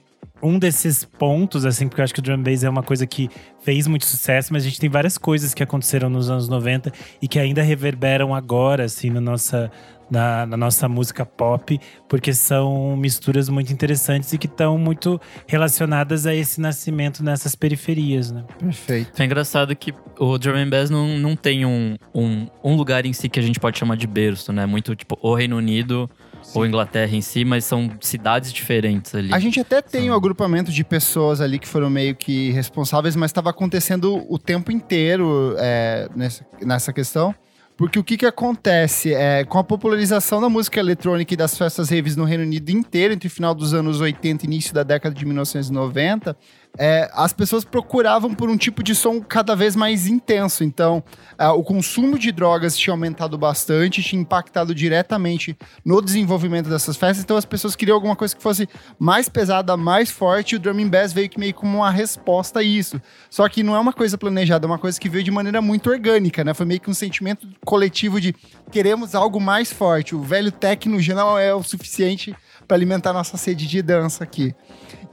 um 0.47 0.59
desses 0.59 1.05
pontos, 1.05 1.65
assim, 1.65 1.89
porque 1.89 2.01
eu 2.01 2.05
acho 2.05 2.15
que 2.15 2.21
o 2.21 2.23
drum 2.23 2.43
bass 2.43 2.63
é 2.63 2.69
uma 2.69 2.83
coisa 2.83 3.07
que 3.07 3.29
fez 3.63 3.87
muito 3.87 4.07
sucesso, 4.07 4.53
mas 4.53 4.63
a 4.63 4.67
gente 4.67 4.79
tem 4.79 4.89
várias 4.89 5.19
coisas 5.19 5.53
que 5.53 5.63
aconteceram 5.63 6.09
nos 6.09 6.31
anos 6.31 6.49
90 6.49 6.93
e 7.21 7.27
que 7.27 7.39
ainda 7.39 7.63
reverberam 7.63 8.35
agora, 8.35 8.85
assim, 8.85 9.11
na 9.11 9.21
nossa, 9.21 9.71
na, 10.11 10.47
na 10.47 10.57
nossa 10.57 10.89
música 10.89 11.27
pop, 11.27 11.79
porque 12.09 12.33
são 12.33 12.97
misturas 12.97 13.49
muito 13.49 13.73
interessantes 13.73 14.33
e 14.33 14.39
que 14.39 14.47
estão 14.47 14.79
muito 14.79 15.21
relacionadas 15.47 16.27
a 16.27 16.35
esse 16.35 16.61
nascimento 16.61 17.25
nessas 17.25 17.55
periferias, 17.55 18.31
né? 18.31 18.45
Perfeito. 18.59 19.21
É 19.21 19.25
engraçado 19.25 19.75
que 19.75 19.93
o 20.19 20.39
drum 20.39 20.57
and 20.57 20.71
bass 20.71 20.91
não, 20.91 21.19
não 21.19 21.35
tem 21.35 21.67
um, 21.67 21.97
um, 22.15 22.47
um 22.63 22.77
lugar 22.77 23.05
em 23.05 23.13
si 23.13 23.29
que 23.29 23.41
a 23.41 23.43
gente 23.43 23.59
pode 23.59 23.79
chamar 23.79 23.97
de 23.97 24.07
berço, 24.07 24.53
né? 24.53 24.65
Muito 24.65 24.95
tipo 24.95 25.19
o 25.21 25.35
Reino 25.35 25.57
Unido 25.57 26.09
Sim. 26.43 26.59
ou 26.59 26.67
Inglaterra 26.67 27.15
em 27.15 27.21
si, 27.21 27.45
mas 27.45 27.65
são 27.65 27.91
cidades 28.01 28.53
diferentes 28.53 29.15
ali. 29.15 29.33
A 29.33 29.39
gente 29.39 29.61
até 29.61 29.83
tem 29.83 30.03
são... 30.03 30.11
um 30.11 30.15
agrupamento 30.15 30.71
de 30.71 30.85
pessoas 30.85 31.41
ali 31.41 31.59
que 31.59 31.69
foram 31.69 31.91
meio 31.91 32.15
que 32.15 32.51
responsáveis, 32.51 33.17
mas 33.17 33.31
estava 33.31 33.51
acontecendo 33.51 34.25
o 34.29 34.39
tempo 34.39 34.71
inteiro 34.71 35.55
é, 35.59 36.09
nessa, 36.15 36.47
nessa 36.63 36.93
questão. 36.93 37.35
Porque 37.77 37.99
o 37.99 38.05
que, 38.05 38.17
que 38.17 38.25
acontece? 38.25 39.13
É, 39.13 39.45
com 39.45 39.59
a 39.59 39.65
popularização 39.65 40.41
da 40.41 40.49
música 40.49 40.81
eletrônica 40.81 41.35
e 41.35 41.37
das 41.37 41.59
festas 41.59 41.91
raves 41.91 42.17
no 42.17 42.25
Reino 42.25 42.43
Unido 42.43 42.71
inteiro, 42.71 43.13
entre 43.13 43.29
o 43.29 43.31
final 43.31 43.55
dos 43.55 43.75
anos 43.75 44.01
80 44.01 44.45
e 44.45 44.47
início 44.47 44.73
da 44.73 44.83
década 44.83 45.15
de 45.15 45.27
1990, 45.27 46.35
é, 46.79 47.11
as 47.15 47.33
pessoas 47.33 47.65
procuravam 47.65 48.35
por 48.35 48.49
um 48.49 48.57
tipo 48.57 48.83
de 48.83 48.95
som 48.95 49.21
cada 49.21 49.55
vez 49.55 49.75
mais 49.75 50.07
intenso. 50.07 50.63
Então, 50.65 51.03
é, 51.39 51.49
o 51.49 51.63
consumo 51.63 52.19
de 52.19 52.31
drogas 52.31 52.77
tinha 52.77 52.93
aumentado 52.93 53.37
bastante, 53.39 54.03
tinha 54.03 54.21
impactado 54.21 54.75
diretamente 54.75 55.57
no 55.85 56.01
desenvolvimento 56.03 56.69
dessas 56.69 56.97
festas. 56.97 57.23
Então, 57.25 57.37
as 57.37 57.45
pessoas 57.45 57.75
queriam 57.75 57.95
alguma 57.95 58.17
coisa 58.17 58.35
que 58.35 58.43
fosse 58.43 58.69
mais 58.99 59.29
pesada, 59.29 59.77
mais 59.77 60.11
forte. 60.11 60.53
E 60.53 60.57
o 60.57 60.59
drum 60.59 60.79
and 60.79 60.89
bass 60.89 61.13
veio 61.13 61.29
que 61.29 61.41
meio 61.41 61.55
como 61.55 61.79
uma 61.79 61.91
resposta 61.91 62.61
a 62.61 62.63
isso. 62.63 63.01
Só 63.31 63.49
que 63.49 63.63
não 63.63 63.75
é 63.75 63.79
uma 63.79 63.93
coisa 63.93 64.19
planejada, 64.19 64.67
é 64.67 64.69
uma 64.69 64.79
coisa 64.79 65.01
que 65.01 65.09
veio 65.09 65.25
de 65.25 65.31
maneira 65.31 65.63
muito 65.63 65.91
orgânica, 65.91 66.45
né? 66.45 66.53
Foi 66.55 66.67
meio 66.67 66.81
que 66.81 66.91
um 66.91 66.95
sentimento 66.95 67.47
coletivo 67.65 68.21
de 68.21 68.35
queremos 68.71 69.15
algo 69.15 69.41
mais 69.41 69.73
forte. 69.73 70.15
O 70.15 70.23
velho 70.23 70.53
techno 70.53 71.01
já 71.01 71.15
não 71.15 71.39
é 71.39 71.55
o 71.55 71.63
suficiente 71.63 72.35
para 72.67 72.77
alimentar 72.77 73.13
nossa 73.13 73.37
sede 73.37 73.67
de 73.67 73.81
dança 73.81 74.25
aqui. 74.25 74.55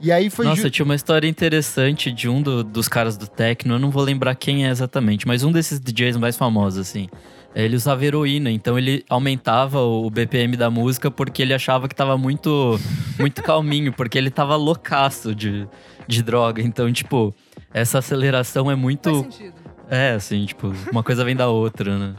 E 0.00 0.12
aí 0.12 0.30
foi. 0.30 0.46
Nossa, 0.46 0.70
tinha 0.70 0.84
uma 0.84 0.94
história 0.94 1.26
interessante 1.28 2.12
de 2.12 2.28
um 2.28 2.42
do, 2.42 2.62
dos 2.62 2.88
caras 2.88 3.16
do 3.16 3.26
techno, 3.26 3.74
eu 3.74 3.78
não 3.78 3.90
vou 3.90 4.02
lembrar 4.02 4.34
quem 4.34 4.66
é 4.66 4.70
exatamente, 4.70 5.26
mas 5.26 5.42
um 5.42 5.52
desses 5.52 5.80
DJs 5.80 6.16
mais 6.16 6.36
famosos, 6.36 6.80
assim. 6.80 7.08
Ele 7.54 7.76
usava 7.76 8.04
heroína, 8.04 8.50
então 8.50 8.76
ele 8.76 9.04
aumentava 9.08 9.80
o 9.80 10.10
BPM 10.10 10.56
da 10.56 10.68
música 10.68 11.08
porque 11.08 11.40
ele 11.40 11.54
achava 11.54 11.88
que 11.88 11.94
tava 11.94 12.18
muito, 12.18 12.80
muito 13.16 13.44
calminho, 13.44 13.92
porque 13.92 14.18
ele 14.18 14.28
tava 14.28 14.56
loucaço 14.56 15.32
de, 15.32 15.68
de 16.08 16.22
droga. 16.22 16.60
Então, 16.60 16.92
tipo, 16.92 17.32
essa 17.72 17.98
aceleração 17.98 18.68
é 18.68 18.74
muito. 18.74 19.22
Faz 19.22 19.34
sentido. 19.34 19.54
É, 19.88 20.12
assim, 20.12 20.44
tipo, 20.46 20.72
uma 20.90 21.04
coisa 21.04 21.24
vem 21.24 21.36
da 21.36 21.48
outra, 21.48 21.96
né? 21.96 22.14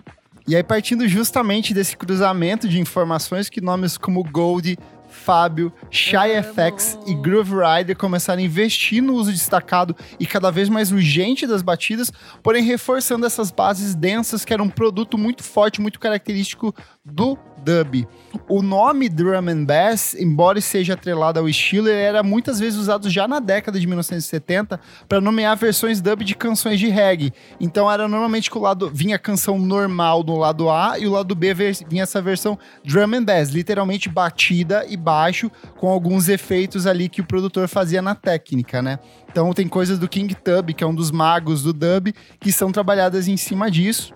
E 0.48 0.56
aí, 0.56 0.64
partindo 0.64 1.08
justamente 1.08 1.74
desse 1.74 1.98
cruzamento 1.98 2.70
de 2.70 2.80
informações 2.80 3.50
que 3.50 3.60
nomes 3.60 3.98
como 3.98 4.24
Gold, 4.24 4.78
Fábio, 5.16 5.74
Shy 5.90 6.44
FX 6.44 7.00
e 7.08 7.16
Groove 7.16 7.56
Rider 7.56 7.98
começaram 7.98 8.42
a 8.42 8.46
investir 8.46 9.02
no 9.02 9.14
uso 9.14 9.32
destacado 9.32 9.96
e 10.20 10.26
cada 10.28 10.52
vez 10.52 10.70
mais 10.70 10.92
urgente 10.92 11.48
das 11.48 11.62
batidas, 11.62 12.12
porém 12.44 12.64
reforçando 12.64 13.26
essas 13.26 13.50
bases 13.50 13.96
densas 13.96 14.46
que 14.46 14.54
eram 14.54 14.66
um 14.66 14.70
produto 14.70 15.18
muito 15.18 15.44
forte, 15.44 15.82
muito 15.82 16.00
característico 16.00 16.76
do 17.04 17.38
dub. 17.66 18.08
O 18.48 18.62
nome 18.62 19.10
drum 19.10 19.50
and 19.50 19.66
bass, 19.66 20.14
embora 20.14 20.62
seja 20.62 20.94
atrelado 20.94 21.40
ao 21.40 21.50
estilo, 21.50 21.88
era 21.90 22.22
muitas 22.22 22.60
vezes 22.60 22.78
usado 22.78 23.10
já 23.10 23.28
na 23.28 23.40
década 23.40 23.80
de 23.80 23.88
1970 23.88 24.80
para 25.10 25.20
nomear 25.20 25.58
versões 25.58 26.00
dub 26.00 26.24
de 26.24 26.36
canções 26.36 26.80
de 26.80 26.88
reggae. 26.88 27.34
Então 27.60 27.92
era 27.92 28.08
normalmente 28.08 28.52
que 28.52 28.58
o 28.58 28.62
lado 28.62 28.92
vinha 28.94 29.16
a 29.16 29.20
canção 29.20 29.58
normal 29.58 30.22
do 30.22 30.36
lado 30.36 30.70
A 30.70 31.00
e 31.00 31.08
o 31.08 31.12
lado 31.12 31.34
B 31.34 31.54
vinha 31.88 32.04
essa 32.04 32.22
versão 32.22 32.58
drum 32.84 33.16
and 33.16 33.24
bass, 33.24 33.50
literalmente 33.50 34.10
batida 34.10 34.86
e 34.88 34.96
baixo 34.96 35.50
com 35.78 35.90
alguns 35.90 36.30
efeitos 36.30 36.86
ali 36.86 37.10
que 37.10 37.22
o 37.22 37.26
produtor 37.26 37.68
fazia 37.68 38.02
na 38.02 38.14
técnica, 38.14 38.82
né? 38.82 39.00
Então 39.30 39.52
tem 39.54 39.68
coisas 39.68 40.00
do 40.00 40.08
King 40.08 40.34
Tub, 40.34 40.74
que 40.74 40.84
é 40.84 40.88
um 40.88 40.96
dos 40.96 41.12
magos 41.12 41.64
do 41.64 41.74
dub, 41.74 42.14
que 42.40 42.52
são 42.52 42.72
trabalhadas 42.72 43.28
em 43.28 43.36
cima 43.36 43.70
disso. 43.70 44.14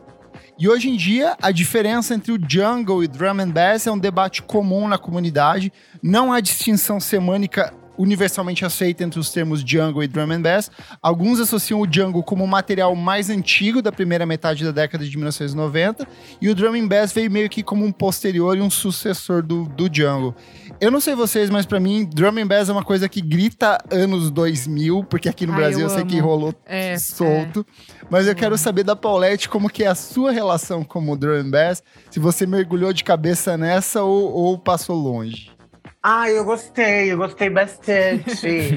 E 0.60 0.68
hoje 0.68 0.90
em 0.90 0.98
dia, 0.98 1.38
a 1.42 1.52
diferença 1.52 2.14
entre 2.14 2.34
o 2.34 2.40
jungle 2.46 3.02
e 3.02 3.08
drum 3.08 3.40
and 3.40 3.50
bass 3.50 3.88
é 3.88 3.92
um 3.92 3.98
debate 3.98 4.44
comum 4.44 4.90
na 4.90 4.98
comunidade. 4.98 5.72
Não 6.04 6.34
há 6.34 6.42
distinção 6.42 7.00
semânica 7.00 7.74
universalmente 7.98 8.66
aceita 8.66 9.04
entre 9.04 9.22
os 9.22 9.32
termos 9.32 9.62
jungle 9.62 10.04
e 10.04 10.08
drum 10.08 10.32
and 10.32 10.42
bass. 10.42 10.70
Alguns 11.02 11.40
associam 11.40 11.80
o 11.80 11.88
jungle 11.90 12.22
como 12.24 12.44
o 12.44 12.48
material 12.48 12.94
mais 12.94 13.30
antigo 13.30 13.82
da 13.82 13.90
primeira 13.90 14.26
metade 14.26 14.66
da 14.66 14.72
década 14.72 15.06
de 15.06 15.16
1990 15.16 16.06
e 16.42 16.50
o 16.50 16.56
drum 16.56 16.74
and 16.76 16.88
bass 16.88 17.14
veio 17.14 17.32
meio 17.32 17.50
que 17.50 17.64
como 17.64 17.86
um 17.86 17.92
posterior 17.92 18.58
e 18.58 18.62
um 18.62 18.70
sucessor 18.70 19.42
do, 19.42 19.64
do 19.64 19.90
jungle. 19.90 20.36
Eu 20.82 20.90
não 20.90 21.02
sei 21.02 21.14
vocês, 21.14 21.50
mas 21.50 21.66
para 21.66 21.78
mim, 21.78 22.06
drum 22.06 22.38
and 22.40 22.48
bass 22.48 22.70
é 22.70 22.72
uma 22.72 22.84
coisa 22.86 23.10
que 23.10 23.20
grita 23.20 23.78
anos 23.92 24.32
2000, 24.32 25.04
porque 25.04 25.28
aqui 25.28 25.46
no 25.46 25.52
Ai, 25.52 25.60
Brasil 25.60 25.82
eu, 25.82 25.88
eu 25.88 25.90
sei 25.90 26.06
que 26.06 26.20
rolou 26.20 26.56
É, 26.66 26.98
solto. 26.98 27.66
Mas 28.10 28.28
eu 28.28 28.36
quero 28.36 28.58
saber 28.58 28.84
da 28.84 28.96
Paulette 28.96 29.50
como 29.50 29.70
que 29.70 29.84
é 29.84 29.88
a 29.88 29.96
sua 29.96 30.32
relação 30.32 30.86
com 30.86 31.10
o 31.10 31.18
drum 31.18 31.34
and 31.34 31.50
bass, 31.50 31.84
se 32.10 32.18
você 32.18 32.46
mergulhou 32.46 32.94
de 32.94 33.04
cabeça 33.04 33.58
nessa 33.58 34.04
ou, 34.04 34.32
ou 34.32 34.58
passou 34.58 34.96
longe. 34.96 35.52
Ah, 36.02 36.30
eu 36.30 36.46
gostei, 36.46 37.12
eu 37.12 37.18
gostei 37.18 37.50
bastante. 37.50 38.72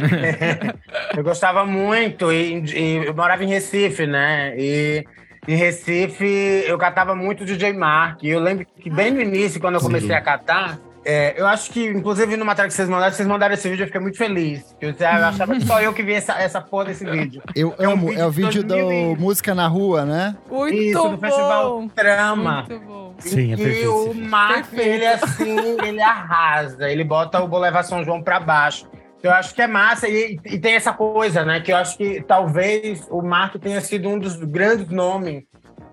eu 1.17 1.23
gostava 1.23 1.65
muito 1.65 2.33
e, 2.33 2.65
e 2.65 3.07
eu 3.07 3.15
morava 3.15 3.45
em 3.45 3.49
Recife, 3.49 4.09
né? 4.09 4.59
E 4.59 5.05
em 5.47 5.55
Recife 5.55 6.65
eu 6.67 6.77
catava 6.77 7.15
muito 7.15 7.45
DJ 7.45 7.73
Mark. 7.75 8.25
E 8.25 8.29
eu 8.31 8.41
lembro 8.41 8.67
que 8.67 8.91
bem 8.91 9.13
no 9.13 9.21
início, 9.21 9.61
quando 9.61 9.77
eu 9.77 9.81
comecei 9.81 10.17
a 10.17 10.21
catar, 10.21 10.81
é, 11.05 11.41
eu 11.41 11.47
acho 11.47 11.71
que, 11.71 11.85
inclusive, 11.89 12.37
no 12.37 12.45
matéria 12.45 12.69
que 12.69 12.75
vocês 12.75 12.89
mandaram, 12.89 13.13
vocês 13.13 13.27
mandaram 13.29 13.55
esse 13.55 13.69
vídeo, 13.69 13.83
eu 13.83 13.87
fiquei 13.87 14.01
muito 14.01 14.17
feliz. 14.17 14.75
Eu, 14.81 14.91
eu 14.91 15.07
achava 15.27 15.55
que 15.55 15.65
só 15.67 15.81
eu 15.81 15.93
que 15.93 16.03
vi 16.03 16.13
essa, 16.15 16.35
essa 16.41 16.61
porra 16.61 16.87
desse 16.87 17.05
vídeo. 17.05 17.43
Eu 17.57 17.75
É 17.79 17.89
um 17.89 17.93
amo, 17.93 18.09
vídeo 18.09 18.21
é 18.21 18.27
o 18.27 18.31
de 18.31 18.37
vídeo 18.43 18.63
do 18.63 18.69
2020. 18.69 19.19
Música 19.19 19.55
na 19.55 19.67
Rua, 19.67 20.05
né? 20.05 20.37
Muito 20.51 20.75
Isso, 20.77 21.03
bom. 21.03 21.11
do 21.11 21.19
Festival 21.19 21.89
Trama. 21.95 22.67
Muito 22.69 22.85
bom. 22.87 23.15
Sim, 23.19 23.51
é 23.51 23.55
e 23.55 23.57
perfeito. 23.57 23.91
o 23.91 24.13
vídeo. 24.13 24.29
Mark, 24.29 24.55
Perfeito. 24.71 24.89
ele 24.89 25.07
assim, 25.07 25.57
ele 25.85 26.01
arrasa. 26.03 26.91
Ele 26.91 27.05
bota 27.05 27.41
o 27.43 27.49
Boulevard 27.49 27.87
São 27.87 28.05
João 28.05 28.23
pra 28.23 28.39
baixo. 28.41 28.89
Eu 29.23 29.31
acho 29.33 29.55
que 29.55 29.63
é 29.63 29.67
massa. 29.67 30.09
E, 30.09 30.39
e 30.45 30.59
tem 30.59 30.75
essa 30.75 30.93
coisa, 30.93 31.45
né? 31.45 31.61
Que 31.61 31.73
eu 31.73 31.77
acho 31.77 31.97
que 31.97 32.23
talvez 32.23 33.07
o 33.11 33.23
Mark 33.23 33.55
tenha 33.57 33.81
sido 33.81 34.09
um 34.09 34.19
dos 34.19 34.37
grandes 34.37 34.89
nomes, 34.89 35.45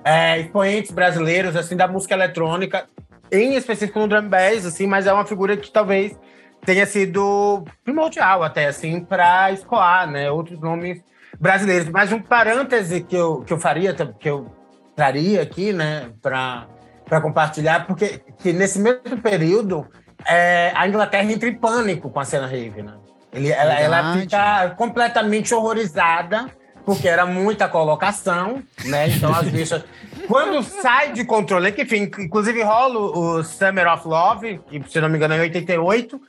é, 0.04 0.40
expoentes 0.40 0.92
brasileiros, 0.92 1.56
assim, 1.56 1.76
da 1.76 1.88
música 1.88 2.14
eletrônica, 2.16 2.86
em 3.32 3.56
específico 3.56 4.00
no 4.00 4.08
drum 4.08 4.28
bass, 4.28 4.66
assim, 4.66 4.88
mas 4.88 5.08
é 5.08 5.14
uma 5.14 5.26
figura 5.26 5.56
que 5.58 5.72
talvez 5.72 6.18
tenha 6.66 6.86
sido 6.86 7.64
primordial 7.84 8.44
até, 8.44 8.68
assim, 8.68 9.00
para 9.02 9.52
escoar, 9.52 10.10
né? 10.10 10.30
Outros 10.30 10.60
nomes 10.60 11.02
brasileiros. 11.40 11.90
Mas 11.90 12.12
um 12.12 12.22
parêntese 12.22 13.02
que 13.02 13.16
eu, 13.16 13.42
que 13.42 13.54
eu 13.54 13.60
faria, 13.60 13.94
que 13.94 14.30
eu 14.30 14.52
traria 14.96 15.42
aqui, 15.42 15.72
né, 15.72 16.12
para 16.22 16.68
compartilhar, 17.22 17.88
porque 17.88 18.22
que 18.40 18.52
nesse 18.52 18.80
mesmo 18.80 19.18
período 19.22 19.88
é, 20.28 20.74
a 20.76 20.88
Inglaterra 20.88 21.32
entra 21.32 21.48
em 21.48 21.56
pânico 21.56 22.10
com 22.10 22.20
a 22.20 22.26
cena 22.26 22.46
rave, 22.46 22.82
né? 22.82 22.94
Ele, 23.32 23.52
ela, 23.52 23.80
ela 23.80 24.14
fica 24.18 24.72
completamente 24.72 25.54
horrorizada, 25.54 26.48
porque 26.86 27.08
era 27.08 27.26
muita 27.26 27.70
colocação, 27.70 28.62
né? 28.86 29.08
Então 29.08 29.34
as 29.34 29.48
bichas. 29.50 29.84
Quando 30.30 30.62
sai 30.62 31.12
de 31.12 31.26
controle, 31.26 31.72
que 31.72 31.82
enfim, 31.82 32.04
inclusive 32.20 32.62
rola 32.62 33.00
o 33.00 33.44
Summer 33.44 33.92
of 33.92 34.08
Love, 34.08 34.60
que 34.70 34.84
se 34.88 35.02
não 35.02 35.10
me 35.10 35.18
engano 35.18 35.34
é 35.34 35.38
em 35.38 35.42
88, 35.42 36.22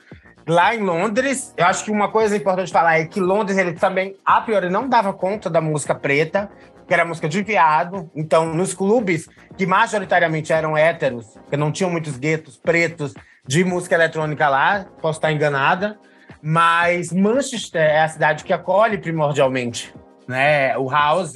lá 0.47 0.73
em 0.73 0.79
Londres. 0.79 1.53
Eu 1.55 1.67
acho 1.67 1.85
que 1.85 1.91
uma 1.91 2.09
coisa 2.09 2.35
importante 2.35 2.71
falar 2.71 2.97
é 2.97 3.05
que 3.05 3.19
Londres 3.19 3.59
ele 3.59 3.73
também, 3.73 4.15
a 4.25 4.41
priori, 4.41 4.71
não 4.71 4.89
dava 4.89 5.13
conta 5.13 5.51
da 5.51 5.61
música 5.61 5.93
preta, 5.93 6.49
que 6.87 6.91
era 6.95 7.05
música 7.05 7.29
de 7.29 7.43
viado. 7.43 8.09
Então, 8.15 8.55
nos 8.55 8.73
clubes, 8.73 9.29
que 9.55 9.67
majoritariamente 9.67 10.51
eram 10.51 10.75
héteros, 10.75 11.37
que 11.47 11.55
não 11.55 11.71
tinham 11.71 11.91
muitos 11.91 12.17
guetos 12.17 12.57
pretos 12.57 13.13
de 13.45 13.63
música 13.63 13.93
eletrônica 13.93 14.49
lá, 14.49 14.83
posso 14.99 15.19
estar 15.19 15.31
enganada, 15.31 15.99
mas 16.41 17.13
Manchester 17.13 17.83
é 17.83 18.01
a 18.01 18.07
cidade 18.07 18.43
que 18.43 18.51
acolhe 18.51 18.97
primordialmente 18.97 19.93
né, 20.27 20.75
o 20.75 20.89
house 20.89 21.35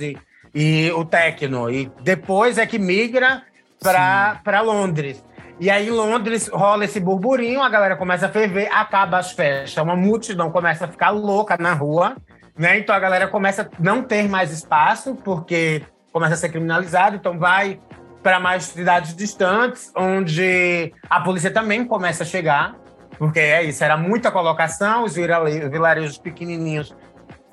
e 0.56 0.90
o 0.94 1.04
techno. 1.04 1.70
E 1.70 1.92
depois 2.02 2.58
é 2.58 2.66
que 2.66 2.80
migra 2.80 3.44
para 3.82 4.62
Londres. 4.62 5.24
E 5.60 5.70
aí, 5.70 5.88
em 5.88 5.92
Londres, 5.92 6.50
rola 6.52 6.86
esse 6.86 7.00
burburinho, 7.00 7.62
a 7.62 7.70
galera 7.70 7.96
começa 7.96 8.26
a 8.26 8.30
ferver, 8.30 8.70
acaba 8.72 9.18
as 9.18 9.32
festas, 9.32 9.82
uma 9.84 9.96
multidão 9.96 10.50
começa 10.50 10.86
a 10.86 10.88
ficar 10.88 11.12
louca 11.12 11.56
na 11.58 11.74
rua, 11.74 12.18
né? 12.58 12.78
Então 12.78 12.94
a 12.96 13.00
galera 13.00 13.28
começa 13.28 13.62
a 13.62 13.68
não 13.80 14.02
ter 14.04 14.28
mais 14.28 14.52
espaço, 14.52 15.16
porque 15.24 15.84
começa 16.12 16.34
a 16.34 16.38
ser 16.38 16.50
criminalizado, 16.50 17.16
então 17.16 17.38
vai 17.38 17.80
para 18.22 18.40
mais 18.40 18.64
cidades 18.64 19.16
distantes, 19.16 19.92
onde 19.96 20.92
a 21.10 21.22
polícia 21.22 21.52
também 21.52 21.86
começa 21.86 22.24
a 22.24 22.26
chegar, 22.26 22.76
porque 23.18 23.40
é 23.40 23.64
isso, 23.64 23.82
era 23.82 23.96
muita 23.96 24.32
colocação, 24.32 25.04
os 25.04 25.16
vilare- 25.16 25.70
vilarejos 25.70 26.18
pequenininhos 26.18 26.94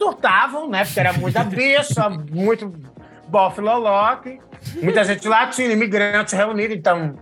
surtavam, 0.02 0.68
né? 0.68 0.84
Porque 0.84 1.00
era 1.00 1.12
muita 1.12 1.44
bicha, 1.44 2.08
muito 2.30 2.72
bofe 3.28 3.60
loloque, 3.60 4.40
muita 4.82 5.04
gente 5.04 5.28
latina, 5.28 5.72
imigrante 5.72 6.34
reunida, 6.34 6.74
então 6.74 7.16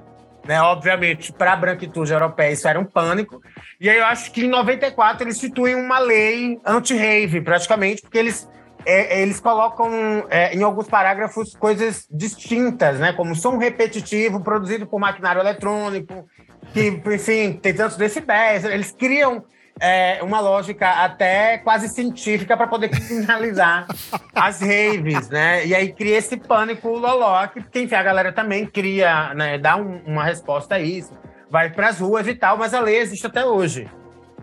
né? 0.46 0.60
Obviamente, 0.62 1.32
para 1.32 1.52
a 1.52 1.56
branquitude 1.56 2.12
europeia, 2.12 2.52
isso 2.52 2.66
era 2.66 2.80
um 2.80 2.84
pânico. 2.84 3.42
E 3.80 3.88
aí 3.88 3.98
eu 3.98 4.04
acho 4.06 4.32
que 4.32 4.44
em 4.44 4.48
94 4.48 5.24
eles 5.24 5.36
instituem 5.36 5.74
uma 5.74 5.98
lei 5.98 6.58
anti-rave, 6.64 7.40
praticamente, 7.40 8.02
porque 8.02 8.18
eles, 8.18 8.48
é, 8.86 9.22
eles 9.22 9.38
colocam 9.38 9.90
é, 10.30 10.54
em 10.54 10.62
alguns 10.62 10.88
parágrafos 10.88 11.54
coisas 11.54 12.06
distintas, 12.10 12.98
né? 12.98 13.12
Como 13.12 13.34
som 13.34 13.58
repetitivo 13.58 14.42
produzido 14.42 14.86
por 14.86 14.98
maquinário 14.98 15.40
eletrônico, 15.40 16.26
que, 16.72 16.88
enfim, 16.88 17.52
tem 17.52 17.74
tantos 17.74 17.96
decibéis. 17.96 18.64
Eles 18.64 18.92
criam 18.92 19.44
é, 19.80 20.22
uma 20.22 20.40
lógica 20.40 20.88
até 21.04 21.58
quase 21.58 21.88
científica 21.88 22.56
para 22.56 22.66
poder 22.66 22.90
criminalizar 22.90 23.86
as 24.34 24.60
raves, 24.60 25.28
né? 25.30 25.66
E 25.66 25.74
aí 25.74 25.92
cria 25.92 26.18
esse 26.18 26.36
pânico 26.36 26.88
loló, 26.90 27.46
que 27.46 27.80
enfim, 27.80 27.94
a 27.94 28.02
galera 28.02 28.32
também 28.32 28.66
cria, 28.66 29.32
né, 29.34 29.58
dá 29.58 29.76
um, 29.76 30.02
uma 30.06 30.24
resposta 30.24 30.74
a 30.74 30.80
isso. 30.80 31.12
Vai 31.50 31.70
para 31.70 31.88
as 31.88 31.98
ruas 31.98 32.28
e 32.28 32.34
tal, 32.34 32.56
mas 32.56 32.74
a 32.74 32.80
lei 32.80 32.98
existe 32.98 33.26
até 33.26 33.44
hoje 33.44 33.88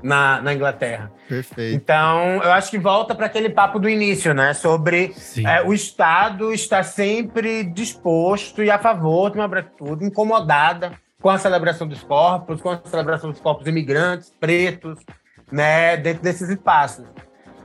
na, 0.01 0.41
na 0.41 0.53
Inglaterra. 0.53 1.11
Perfeito. 1.27 1.75
Então, 1.75 2.41
eu 2.43 2.51
acho 2.51 2.69
que 2.69 2.77
volta 2.77 3.15
para 3.15 3.27
aquele 3.27 3.49
papo 3.49 3.79
do 3.79 3.89
início, 3.89 4.33
né? 4.33 4.53
Sobre 4.53 5.13
é, 5.45 5.61
o 5.61 5.73
Estado 5.73 6.53
estar 6.53 6.83
sempre 6.83 7.63
disposto 7.63 8.63
e 8.63 8.69
a 8.69 8.79
favor 8.79 9.31
de 9.31 9.37
uma 9.37 9.63
tudo 9.63 10.03
incomodada 10.03 10.93
com 11.21 11.29
a 11.29 11.37
celebração 11.37 11.87
dos 11.87 12.03
corpos, 12.03 12.61
com 12.61 12.69
a 12.69 12.79
celebração 12.85 13.31
dos 13.31 13.41
corpos 13.41 13.67
imigrantes, 13.67 14.31
pretos, 14.39 14.99
né? 15.51 15.97
Dentro 15.97 16.23
desses 16.23 16.49
espaços. 16.49 17.05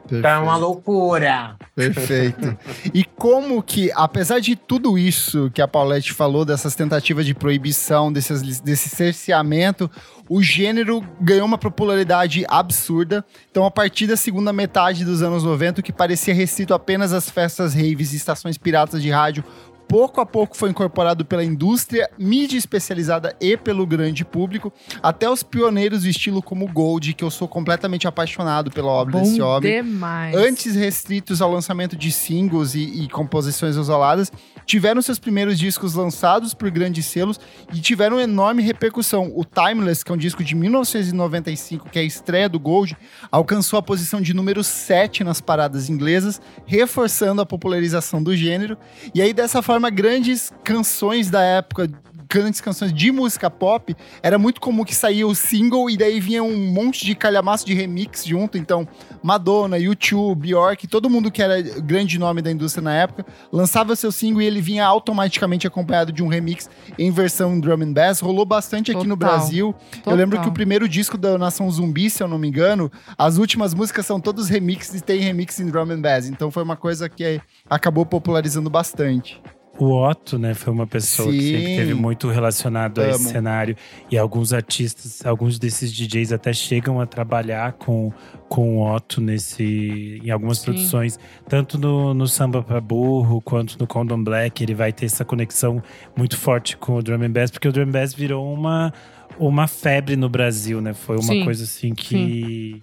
Perfeito. 0.03 0.19
Então 0.19 0.31
é 0.31 0.39
uma 0.39 0.57
loucura. 0.57 1.57
Perfeito. 1.75 2.59
e 2.93 3.05
como 3.05 3.63
que, 3.63 3.91
apesar 3.95 4.41
de 4.41 4.57
tudo 4.57 4.99
isso 4.99 5.51
que 5.55 5.63
a 5.63 5.69
Paulette 5.69 6.13
falou, 6.13 6.45
dessas 6.45 6.75
tentativas 6.75 7.25
de 7.25 7.35
proibição, 7.35 8.13
desses, 8.13 8.61
desse 8.61 8.89
cerceamento, 8.89 9.91
o 10.29 10.43
gênero 10.43 11.03
ganhou 11.21 11.47
uma 11.47 11.59
popularidade 11.59 12.45
absurda. 12.49 13.25
Então, 13.51 13.65
a 13.65 13.71
partir 13.71 14.07
da 14.07 14.17
segunda 14.17 14.53
metade 14.53 15.05
dos 15.05 15.23
anos 15.23 15.45
90, 15.45 15.81
o 15.81 15.85
que 15.85 15.93
parecia 15.93 16.35
restrito 16.35 16.75
apenas 16.75 17.13
às 17.13 17.31
festas 17.31 17.75
raves 17.75 18.13
e 18.13 18.17
estações 18.17 18.59
piratas 18.59 19.03
de 19.03 19.11
rádio 19.11 19.45
pouco 19.93 20.23
a 20.23 20.27
pouco 20.27 20.57
foi 20.57 20.71
incorporado 20.71 21.23
pela 21.23 21.45
indústria, 21.45 22.09
mídia 22.19 22.57
especializada 22.57 23.37
e 23.39 23.59
pelo 23.59 23.87
grande 23.87 24.25
público, 24.25 24.73
até 25.03 25.29
os 25.29 25.43
pioneiros 25.43 26.05
do 26.05 26.09
estilo 26.09 26.41
como 26.41 26.67
Gold, 26.67 27.13
que 27.13 27.23
eu 27.23 27.31
sou 27.31 27.47
completamente 27.47 28.09
apaixonado 28.09 28.71
pela 28.71 28.89
obra 28.89 29.19
Bom 29.19 29.23
desse 29.23 29.43
homem. 29.43 29.83
Demais. 29.83 30.35
Antes 30.35 30.75
restritos 30.75 31.43
ao 31.43 31.53
lançamento 31.53 31.95
de 31.95 32.11
singles 32.11 32.75
e, 32.75 33.03
e 33.03 33.09
composições 33.11 33.77
isoladas, 33.77 34.33
tiveram 34.65 35.03
seus 35.03 35.19
primeiros 35.19 35.59
discos 35.59 35.95
lançados 35.95 36.55
por 36.55 36.71
grandes 36.71 37.07
selos 37.07 37.39
e 37.73 37.81
tiveram 37.81 38.21
enorme 38.21 38.63
repercussão. 38.63 39.33
O 39.35 39.45
Timeless, 39.45 40.05
que 40.05 40.11
é 40.11 40.15
um 40.15 40.19
disco 40.19 40.43
de 40.43 40.55
1995, 40.55 41.89
que 41.89 41.99
é 41.99 42.03
a 42.03 42.05
estreia 42.05 42.49
do 42.49 42.59
Gold, 42.59 42.97
alcançou 43.31 43.79
a 43.79 43.83
posição 43.83 44.21
de 44.21 44.35
número 44.35 44.63
7 44.63 45.25
nas 45.25 45.41
paradas 45.41 45.89
inglesas, 45.89 46.41
reforçando 46.67 47.43
a 47.43 47.47
popularização 47.47 48.23
do 48.23 48.37
gênero. 48.37 48.77
E 49.15 49.21
aí, 49.21 49.33
dessa 49.33 49.63
forma, 49.63 49.91
grandes 49.91 50.53
canções 50.65 51.31
da 51.31 51.43
época, 51.43 51.89
grandes 52.33 52.63
canções 52.63 52.93
de 52.93 53.13
música 53.13 53.51
pop, 53.51 53.95
era 54.23 54.39
muito 54.39 54.59
comum 54.59 54.85
que 54.85 54.95
saía 54.95 55.27
o 55.27 55.35
single 55.35 55.91
e 55.91 55.99
daí 55.99 56.19
vinha 56.19 56.43
um 56.43 56.73
monte 56.73 57.05
de 57.05 57.15
calhamaço 57.15 57.67
de 57.67 57.75
remix 57.75 58.25
junto. 58.25 58.57
Então, 58.57 58.89
Madonna, 59.23 59.79
YouTube, 59.79 60.49
Bjork, 60.49 60.87
todo 60.89 61.11
mundo 61.11 61.31
que 61.31 61.43
era 61.43 61.61
grande 61.61 62.19
nome 62.19 62.41
da 62.41 62.51
indústria 62.51 62.83
na 62.83 62.95
época, 62.95 63.27
lançava 63.53 63.95
seu 63.95 64.11
single 64.11 64.41
e 64.41 64.47
ele 64.47 64.63
vinha 64.63 64.87
automaticamente 64.87 65.67
acompanhado 65.67 66.11
de 66.11 66.23
um 66.23 66.29
remix 66.29 66.71
em 66.99 67.11
versão 67.11 67.61
drum 67.61 67.83
and 67.83 67.93
bass. 67.93 68.21
Rolou 68.21 68.47
bastante 68.47 68.91
aqui 68.91 69.01
Total. 69.01 69.09
no 69.09 69.17
Brasil. 69.17 69.75
Total. 69.91 70.15
Eu 70.15 70.17
lembro 70.17 70.41
que 70.41 70.49
o 70.49 70.53
primeiro 70.53 70.89
disco 70.89 71.19
da 71.19 71.37
Nação 71.37 71.71
Zumbi, 71.71 72.09
se 72.09 72.23
eu 72.23 72.29
não 72.29 72.39
me 72.39 72.49
engano, 72.49 72.91
as 73.19 73.37
últimas 73.37 73.75
músicas 73.75 74.07
são 74.07 74.19
todos 74.19 74.49
remixes 74.49 75.01
e 75.01 75.05
tem 75.05 75.21
remix 75.21 75.61
em 75.61 75.67
drum 75.67 75.91
and 75.91 76.01
bass. 76.01 76.27
Então 76.27 76.51
foi 76.51 76.63
uma 76.63 76.77
coisa 76.77 77.11
que 77.11 77.41
acabou 77.69 78.07
popularizando 78.07 78.71
bastante. 78.71 79.41
O 79.83 80.01
Otto, 80.01 80.39
né, 80.39 80.55
foi 80.55 80.73
uma 80.73 80.87
pessoa 80.87 81.33
Sim. 81.33 81.39
que 81.39 81.45
sempre 81.45 81.77
teve 81.77 81.93
muito 81.93 82.29
relacionado 82.29 83.01
a 83.01 83.09
esse 83.09 83.23
Amo. 83.23 83.31
cenário. 83.31 83.77
E 84.09 84.17
alguns 84.17 84.53
artistas, 84.53 85.27
alguns 85.27 85.59
desses 85.59 85.93
DJs 85.93 86.33
até 86.33 86.53
chegam 86.53 87.01
a 87.01 87.07
trabalhar 87.07 87.73
com, 87.73 88.13
com 88.49 88.79
o 88.79 88.95
Otto 88.95 89.21
nesse, 89.21 90.21
em 90.23 90.31
algumas 90.31 90.59
Sim. 90.59 90.67
produções. 90.67 91.19
Tanto 91.49 91.79
no, 91.79 92.15
no 92.15 92.29
Samba 92.29 92.63
pra 92.63 92.81
Burro, 92.81 93.43
quanto 93.43 93.77
no 93.77 93.85
Condom 93.85 94.23
Black. 94.23 94.63
Ele 94.63 94.73
vai 94.73 94.93
ter 94.93 95.07
essa 95.07 95.25
conexão 95.25 95.83
muito 96.17 96.39
forte 96.39 96.77
com 96.77 96.95
o 96.95 97.03
Drum 97.03 97.21
and 97.21 97.33
Bass. 97.33 97.51
Porque 97.51 97.67
o 97.67 97.73
Drum 97.73 97.83
and 97.83 97.91
Bass 97.91 98.15
virou 98.15 98.55
uma, 98.55 98.95
uma 99.37 99.67
febre 99.67 100.15
no 100.15 100.29
Brasil, 100.29 100.81
né? 100.81 100.95
Foi 100.95 101.17
uma 101.17 101.25
Sim. 101.25 101.45
coisa 101.45 101.65
assim 101.65 101.93
que… 101.93 102.81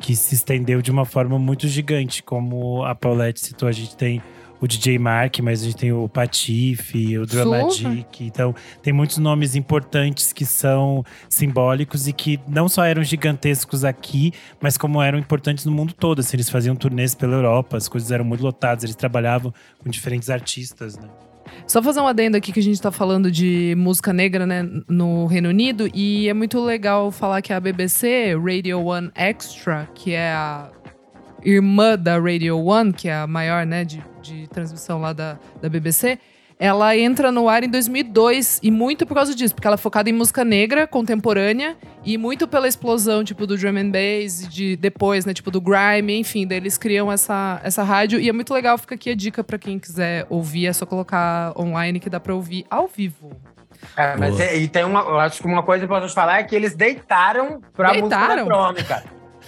Que 0.00 0.16
se 0.16 0.34
estendeu 0.34 0.82
de 0.82 0.90
uma 0.90 1.04
forma 1.04 1.38
muito 1.38 1.68
gigante. 1.68 2.24
Como 2.24 2.84
a 2.84 2.92
Paulette 2.92 3.38
citou, 3.38 3.68
a 3.68 3.72
gente 3.72 3.96
tem 3.96 4.20
o 4.60 4.66
DJ 4.66 4.98
Mark, 4.98 5.38
mas 5.40 5.62
a 5.62 5.64
gente 5.64 5.76
tem 5.76 5.92
o 5.92 6.08
Patife, 6.08 7.18
o 7.18 7.26
Dramatic. 7.26 8.20
Então, 8.20 8.54
tem 8.82 8.92
muitos 8.92 9.18
nomes 9.18 9.54
importantes 9.54 10.32
que 10.32 10.44
são 10.44 11.04
simbólicos 11.28 12.08
e 12.08 12.12
que 12.12 12.40
não 12.48 12.68
só 12.68 12.84
eram 12.84 13.02
gigantescos 13.02 13.84
aqui, 13.84 14.32
mas 14.60 14.76
como 14.76 15.02
eram 15.02 15.18
importantes 15.18 15.64
no 15.64 15.72
mundo 15.72 15.92
todo. 15.92 16.20
Assim, 16.20 16.36
eles 16.36 16.48
faziam 16.48 16.74
turnês 16.74 17.14
pela 17.14 17.34
Europa, 17.34 17.76
as 17.76 17.88
coisas 17.88 18.10
eram 18.10 18.24
muito 18.24 18.42
lotadas, 18.42 18.84
eles 18.84 18.96
trabalhavam 18.96 19.52
com 19.78 19.90
diferentes 19.90 20.30
artistas, 20.30 20.96
né? 20.96 21.08
Só 21.66 21.82
fazer 21.82 22.00
um 22.00 22.06
adendo 22.06 22.36
aqui 22.36 22.52
que 22.52 22.60
a 22.60 22.62
gente 22.62 22.80
tá 22.80 22.90
falando 22.90 23.30
de 23.30 23.74
música 23.76 24.12
negra, 24.12 24.46
né, 24.46 24.68
no 24.88 25.26
Reino 25.26 25.48
Unido. 25.48 25.88
E 25.94 26.28
é 26.28 26.34
muito 26.34 26.62
legal 26.62 27.10
falar 27.10 27.42
que 27.42 27.52
a 27.52 27.60
BBC, 27.60 28.34
Radio 28.34 28.84
One 28.84 29.10
Extra, 29.14 29.88
que 29.94 30.12
é 30.12 30.32
a 30.32 30.70
irmã 31.44 31.96
da 31.98 32.18
Radio 32.18 32.58
One, 32.64 32.92
que 32.92 33.08
é 33.08 33.14
a 33.14 33.26
maior, 33.26 33.66
né, 33.66 33.84
de, 33.84 34.02
de 34.22 34.46
transmissão 34.48 35.00
lá 35.00 35.12
da, 35.12 35.38
da 35.60 35.68
BBC, 35.68 36.18
ela 36.58 36.96
entra 36.96 37.32
no 37.32 37.48
ar 37.48 37.64
em 37.64 37.68
2002 37.68 38.60
e 38.62 38.70
muito 38.70 39.04
por 39.04 39.14
causa 39.14 39.34
disso, 39.34 39.54
porque 39.54 39.66
ela 39.66 39.74
é 39.74 39.76
focada 39.78 40.08
em 40.08 40.12
música 40.12 40.44
negra 40.44 40.86
contemporânea 40.86 41.76
e 42.04 42.16
muito 42.16 42.46
pela 42.46 42.68
explosão, 42.68 43.24
tipo, 43.24 43.44
do 43.46 43.56
drum 43.58 43.76
and 43.76 43.90
bass, 43.90 44.44
e 44.44 44.48
de 44.48 44.76
depois, 44.76 45.24
né, 45.26 45.34
tipo, 45.34 45.50
do 45.50 45.60
grime, 45.60 46.16
enfim, 46.18 46.46
daí 46.46 46.58
eles 46.58 46.78
criam 46.78 47.10
essa, 47.10 47.60
essa 47.64 47.82
rádio 47.82 48.20
e 48.20 48.28
é 48.28 48.32
muito 48.32 48.54
legal, 48.54 48.78
fica 48.78 48.94
aqui 48.94 49.10
a 49.10 49.16
dica 49.16 49.42
pra 49.42 49.58
quem 49.58 49.78
quiser 49.80 50.26
ouvir, 50.30 50.66
é 50.68 50.72
só 50.72 50.86
colocar 50.86 51.52
online 51.58 51.98
que 51.98 52.08
dá 52.08 52.20
pra 52.20 52.34
ouvir 52.34 52.64
ao 52.70 52.86
vivo. 52.86 53.32
É, 53.96 54.16
mas 54.16 54.30
Boa. 54.36 54.44
é- 54.44 54.56
e 54.56 54.68
tem 54.68 54.84
uma, 54.84 55.00
eu 55.00 55.18
acho 55.18 55.42
que 55.42 55.46
uma 55.48 55.62
coisa 55.62 55.84
importante 55.84 56.14
falar 56.14 56.38
é 56.38 56.44
que 56.44 56.54
eles 56.54 56.74
deitaram 56.74 57.60
pra 57.74 57.88
música 57.88 58.08
Deitaram? 58.08 58.38
eletrônica. 58.38 59.04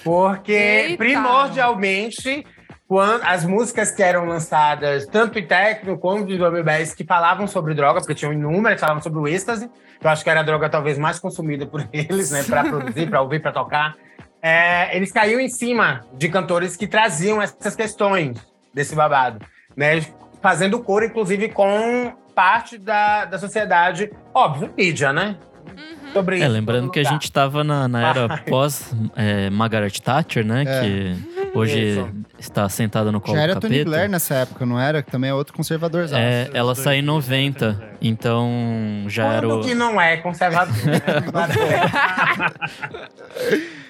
Porque, 0.06 0.52
Deitaram. 0.52 0.96
primordialmente, 0.96 2.46
quando 2.86 3.24
as 3.24 3.44
músicas 3.44 3.90
que 3.90 4.00
eram 4.00 4.24
lançadas, 4.24 5.04
tanto 5.06 5.36
em 5.36 5.44
techno 5.44 5.98
quanto 5.98 6.32
em 6.32 6.38
drum 6.38 6.62
bass, 6.62 6.94
que 6.94 7.04
falavam 7.04 7.48
sobre 7.48 7.74
droga, 7.74 7.98
porque 7.98 8.14
tinham 8.14 8.32
inúmeras, 8.32 8.80
falavam 8.80 9.02
sobre 9.02 9.18
o 9.18 9.26
êxtase, 9.26 9.68
que 9.98 10.06
eu 10.06 10.08
acho 10.08 10.22
que 10.22 10.30
era 10.30 10.40
a 10.40 10.42
droga 10.44 10.70
talvez 10.70 10.96
mais 10.96 11.18
consumida 11.18 11.66
por 11.66 11.86
eles, 11.92 12.30
né, 12.30 12.44
pra 12.44 12.62
produzir, 12.62 13.10
pra 13.10 13.20
ouvir, 13.20 13.42
pra 13.42 13.50
tocar. 13.50 13.96
É, 14.40 14.96
eles 14.96 15.10
caíam 15.10 15.40
em 15.40 15.48
cima 15.48 16.02
de 16.12 16.28
cantores 16.28 16.76
que 16.76 16.86
traziam 16.86 17.42
essas 17.42 17.74
questões 17.74 18.38
desse 18.72 18.94
babado, 18.94 19.44
né, 19.76 20.00
fazendo 20.40 20.78
coro, 20.78 21.04
inclusive, 21.04 21.48
com 21.48 22.12
parte 22.32 22.78
da, 22.78 23.24
da 23.24 23.40
sociedade, 23.40 24.12
óbvio, 24.32 24.72
mídia, 24.76 25.12
né? 25.12 25.36
Sobre 26.16 26.40
É, 26.40 26.48
lembrando 26.48 26.90
que 26.90 26.98
a 26.98 27.04
gente 27.04 27.30
tava 27.30 27.62
na, 27.62 27.86
na 27.86 28.08
era 28.08 28.38
pós 28.48 28.90
é, 29.14 29.50
Margaret 29.50 29.90
Thatcher, 29.90 30.46
né? 30.46 30.64
É. 30.66 30.80
Que 30.80 31.14
hoje 31.54 31.78
Isso. 31.90 32.08
está 32.38 32.66
sentada 32.70 33.12
no 33.12 33.20
colo 33.20 33.36
Já 33.36 33.42
do 33.42 33.50
era 33.50 33.60
Tony 33.60 33.74
capeta. 33.74 33.90
Blair 33.90 34.08
nessa 34.08 34.34
época, 34.34 34.64
não 34.64 34.80
era? 34.80 35.02
Que 35.02 35.10
também 35.10 35.28
é 35.28 35.34
outro 35.34 35.52
conservador. 35.52 36.08
É, 36.12 36.48
ela 36.54 36.74
saiu 36.74 37.00
em 37.00 37.02
90, 37.02 37.78
então 38.00 39.04
já 39.08 39.26
era 39.26 39.46
Quando 39.46 39.60
o... 39.60 39.64
que 39.66 39.74
não 39.74 40.00
é 40.00 40.16
conservador. 40.16 40.74
né? 40.86 41.02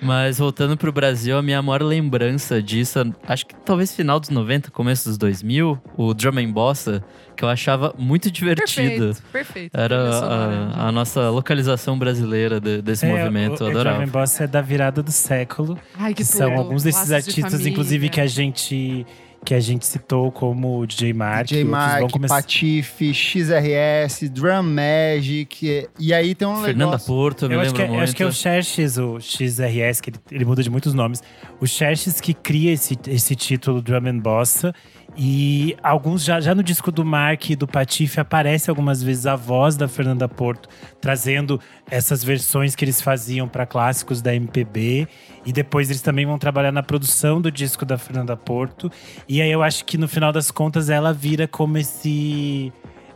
Mas 0.02 0.38
voltando 0.38 0.76
pro 0.76 0.92
Brasil, 0.92 1.36
a 1.38 1.42
minha 1.42 1.60
maior 1.62 1.82
lembrança 1.82 2.62
disso, 2.62 2.98
acho 3.26 3.46
que 3.46 3.54
talvez 3.64 3.94
final 3.94 4.20
dos 4.20 4.30
90, 4.30 4.70
começo 4.70 5.08
dos 5.08 5.18
2000, 5.18 5.78
o 5.96 6.14
Drum 6.14 6.38
and 6.38 6.52
Bossa, 6.52 7.02
que 7.36 7.44
eu 7.44 7.48
achava 7.48 7.94
muito 7.98 8.30
divertido. 8.30 9.14
Perfeito, 9.14 9.22
perfeito. 9.32 9.76
Era 9.78 10.12
sonora, 10.12 10.52
gente. 10.66 10.78
a, 10.78 10.82
a 10.88 10.92
nossa 10.92 11.28
localização 11.30 11.98
brasileira 11.98 12.58
de- 12.60 12.80
desse 12.82 13.04
movimento, 13.06 13.62
eu 13.62 13.66
o, 13.66 13.68
o 13.68 13.70
adorava. 13.72 13.98
Drum 13.98 14.06
and 14.08 14.10
Boss 14.12 14.40
é 14.40 14.46
da 14.46 14.60
virada 14.60 15.02
do 15.02 15.12
século. 15.12 15.78
Ai, 15.98 16.12
que 16.14 16.22
que 16.22 16.24
são 16.24 16.52
alguns 16.56 16.82
desses 16.82 17.08
Laços 17.08 17.08
de 17.10 17.14
artistas, 17.30 17.52
família. 17.52 17.70
inclusive, 17.70 18.08
que 18.08 18.20
a 18.20 18.26
gente 18.26 19.06
que 19.44 19.54
a 19.54 19.60
gente 19.60 19.86
citou 19.86 20.32
como 20.32 20.80
o 20.80 20.86
DJ 20.88 21.12
Mark. 21.12 21.46
DJ 21.46 21.62
Mark, 21.62 22.10
começar- 22.10 22.34
Patife, 22.34 23.14
XRS, 23.14 24.28
Drum 24.28 24.62
Magic. 24.64 25.88
E 26.00 26.12
aí 26.12 26.34
tem 26.34 26.48
um 26.48 26.56
Fernanda 26.56 26.84
negócio... 26.86 27.06
Porto, 27.06 27.44
eu 27.44 27.48
me 27.50 27.54
Eu 27.54 27.60
acho, 27.60 27.70
lembro 27.70 27.76
que, 27.76 27.82
é- 27.82 27.84
eu 27.84 27.90
muito. 27.90 28.02
acho 28.04 28.16
que 28.16 28.22
é 28.22 28.26
o 28.26 28.32
Xerxes, 28.32 28.98
o 28.98 29.20
XRS, 29.20 30.00
que 30.02 30.10
ele, 30.10 30.18
ele 30.32 30.44
muda 30.44 30.62
de 30.64 30.70
muitos 30.70 30.94
nomes. 30.94 31.22
O 31.60 31.66
Xerxes 31.66 32.20
que 32.20 32.34
cria 32.34 32.72
esse, 32.72 32.98
esse 33.06 33.36
título 33.36 33.80
Drum 33.80 34.08
and 34.08 34.18
Bossa. 34.18 34.74
E 35.18 35.74
alguns, 35.82 36.22
já, 36.22 36.40
já 36.40 36.54
no 36.54 36.62
disco 36.62 36.92
do 36.92 37.02
Mark 37.04 37.48
e 37.48 37.56
do 37.56 37.66
Patife, 37.66 38.20
aparece 38.20 38.68
algumas 38.68 39.02
vezes 39.02 39.26
a 39.26 39.34
voz 39.34 39.74
da 39.74 39.88
Fernanda 39.88 40.28
Porto, 40.28 40.68
trazendo 41.00 41.58
essas 41.90 42.22
versões 42.22 42.74
que 42.74 42.84
eles 42.84 43.00
faziam 43.00 43.48
para 43.48 43.64
clássicos 43.64 44.20
da 44.20 44.34
MPB. 44.34 45.08
E 45.46 45.52
depois 45.52 45.88
eles 45.88 46.02
também 46.02 46.26
vão 46.26 46.38
trabalhar 46.38 46.72
na 46.72 46.82
produção 46.82 47.40
do 47.40 47.50
disco 47.50 47.86
da 47.86 47.96
Fernanda 47.96 48.36
Porto. 48.36 48.90
E 49.26 49.40
aí 49.40 49.50
eu 49.50 49.62
acho 49.62 49.86
que 49.86 49.96
no 49.96 50.06
final 50.06 50.32
das 50.32 50.50
contas 50.50 50.90
ela 50.90 51.14
vira 51.14 51.48
como 51.48 51.78
esse 51.78 52.70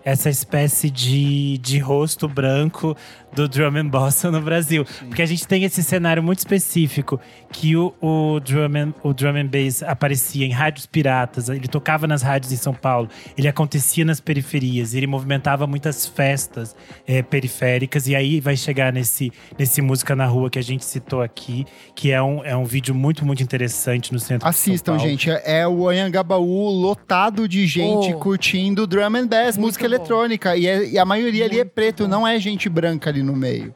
essa 0.05 0.31
espécie 0.31 0.91
de, 0.91 1.59
de 1.59 1.79
rosto 1.79 2.29
branco 2.29 2.97
do 3.33 3.49
drum 3.49 3.77
and 3.77 3.89
bossa 3.89 4.31
no 4.31 4.41
Brasil. 4.41 4.85
Sim. 4.87 5.07
Porque 5.07 5.23
a 5.23 5.27
gente 5.27 5.47
tem 5.47 5.65
esse 5.65 5.83
cenário 5.83 6.23
muito 6.23 6.39
específico 6.39 7.21
que 7.53 7.77
o, 7.77 7.95
o, 8.01 8.41
drum 8.41 8.77
and, 8.77 8.95
o 9.03 9.13
drum 9.13 9.37
and 9.37 9.47
bass 9.47 9.83
aparecia 9.83 10.47
em 10.47 10.51
rádios 10.51 10.87
piratas, 10.87 11.49
ele 11.49 11.69
tocava 11.69 12.07
nas 12.07 12.23
rádios 12.23 12.53
em 12.53 12.57
São 12.57 12.75
Paulo, 12.75 13.09
ele 13.37 13.49
acontecia 13.49 14.05
nas 14.05 14.21
periferias, 14.21 14.95
ele 14.95 15.07
movimentava 15.07 15.67
muitas 15.67 16.07
festas 16.07 16.75
é, 17.07 17.23
periféricas 17.23 18.07
e 18.07 18.15
aí 18.15 18.41
vai 18.41 18.57
chegar 18.57 18.93
nesse, 18.93 19.33
nesse 19.59 19.81
Música 19.81 20.15
na 20.15 20.27
Rua 20.27 20.51
que 20.51 20.59
a 20.59 20.63
gente 20.63 20.85
citou 20.85 21.23
aqui, 21.23 21.67
que 21.95 22.13
é 22.13 22.23
um, 22.23 22.45
é 22.45 22.57
um 22.57 22.65
vídeo 22.65 22.95
muito, 22.95 23.25
muito 23.25 23.43
interessante 23.43 24.13
no 24.13 24.19
centro 24.19 24.47
Assistam, 24.47 24.99
gente. 24.99 25.31
É 25.31 25.67
o 25.67 25.89
Anhangabaú 25.89 26.69
lotado 26.69 27.49
de 27.49 27.67
gente 27.67 28.13
oh. 28.13 28.19
curtindo 28.19 28.87
drum 28.87 29.17
and 29.17 29.27
bass, 29.27 29.57
muito 29.57 29.71
música. 29.71 29.90
Eletrônica. 29.95 30.57
E, 30.57 30.67
é, 30.67 30.89
e, 30.91 30.99
a 30.99 31.05
maioria 31.05 31.45
muito 31.45 31.53
ali 31.53 31.61
é 31.61 31.65
preto, 31.65 32.05
bom. 32.05 32.09
não 32.09 32.27
é 32.27 32.39
gente 32.39 32.69
branca 32.69 33.11
ali 33.11 33.23
no 33.23 33.35
meio. 33.35 33.75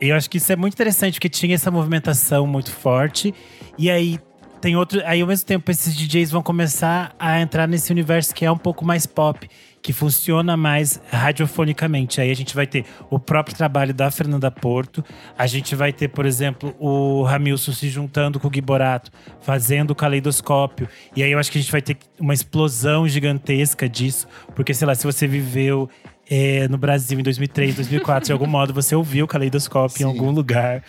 Eu 0.00 0.14
acho 0.14 0.28
que 0.28 0.38
isso 0.38 0.52
é 0.52 0.56
muito 0.56 0.74
interessante, 0.74 1.14
porque 1.14 1.28
tinha 1.28 1.54
essa 1.54 1.70
movimentação 1.70 2.46
muito 2.46 2.70
forte. 2.70 3.34
E 3.78 3.90
aí 3.90 4.18
tem 4.60 4.76
outro. 4.76 5.00
Aí, 5.04 5.20
ao 5.20 5.26
mesmo 5.26 5.46
tempo, 5.46 5.70
esses 5.70 5.94
DJs 5.96 6.30
vão 6.30 6.42
começar 6.42 7.14
a 7.18 7.40
entrar 7.40 7.66
nesse 7.66 7.90
universo 7.92 8.34
que 8.34 8.44
é 8.44 8.50
um 8.50 8.58
pouco 8.58 8.84
mais 8.84 9.06
pop 9.06 9.48
que 9.86 9.92
funciona 9.92 10.56
mais 10.56 11.00
radiofonicamente. 11.12 12.20
Aí 12.20 12.28
a 12.28 12.34
gente 12.34 12.56
vai 12.56 12.66
ter 12.66 12.84
o 13.08 13.20
próprio 13.20 13.54
trabalho 13.54 13.94
da 13.94 14.10
Fernanda 14.10 14.50
Porto, 14.50 15.04
a 15.38 15.46
gente 15.46 15.76
vai 15.76 15.92
ter, 15.92 16.08
por 16.08 16.26
exemplo, 16.26 16.74
o 16.80 17.22
Ramilson 17.22 17.70
se 17.70 17.88
juntando 17.88 18.40
com 18.40 18.48
o 18.48 18.50
Giborato, 18.52 19.12
fazendo 19.40 19.92
o 19.92 19.94
caleidoscópio. 19.94 20.88
E 21.14 21.22
aí 21.22 21.30
eu 21.30 21.38
acho 21.38 21.52
que 21.52 21.58
a 21.58 21.60
gente 21.60 21.70
vai 21.70 21.80
ter 21.80 21.96
uma 22.18 22.34
explosão 22.34 23.06
gigantesca 23.06 23.88
disso, 23.88 24.26
porque 24.56 24.74
sei 24.74 24.88
lá, 24.88 24.94
se 24.96 25.06
você 25.06 25.24
viveu 25.24 25.88
é, 26.28 26.66
no 26.66 26.76
Brasil 26.76 27.20
em 27.20 27.22
2003, 27.22 27.76
2004, 27.76 28.26
de 28.26 28.32
algum 28.32 28.48
modo 28.50 28.74
você 28.74 28.96
ouviu 28.96 29.24
o 29.24 29.28
caleidoscópio 29.28 29.98
Sim. 29.98 30.02
em 30.02 30.06
algum 30.08 30.32
lugar. 30.32 30.82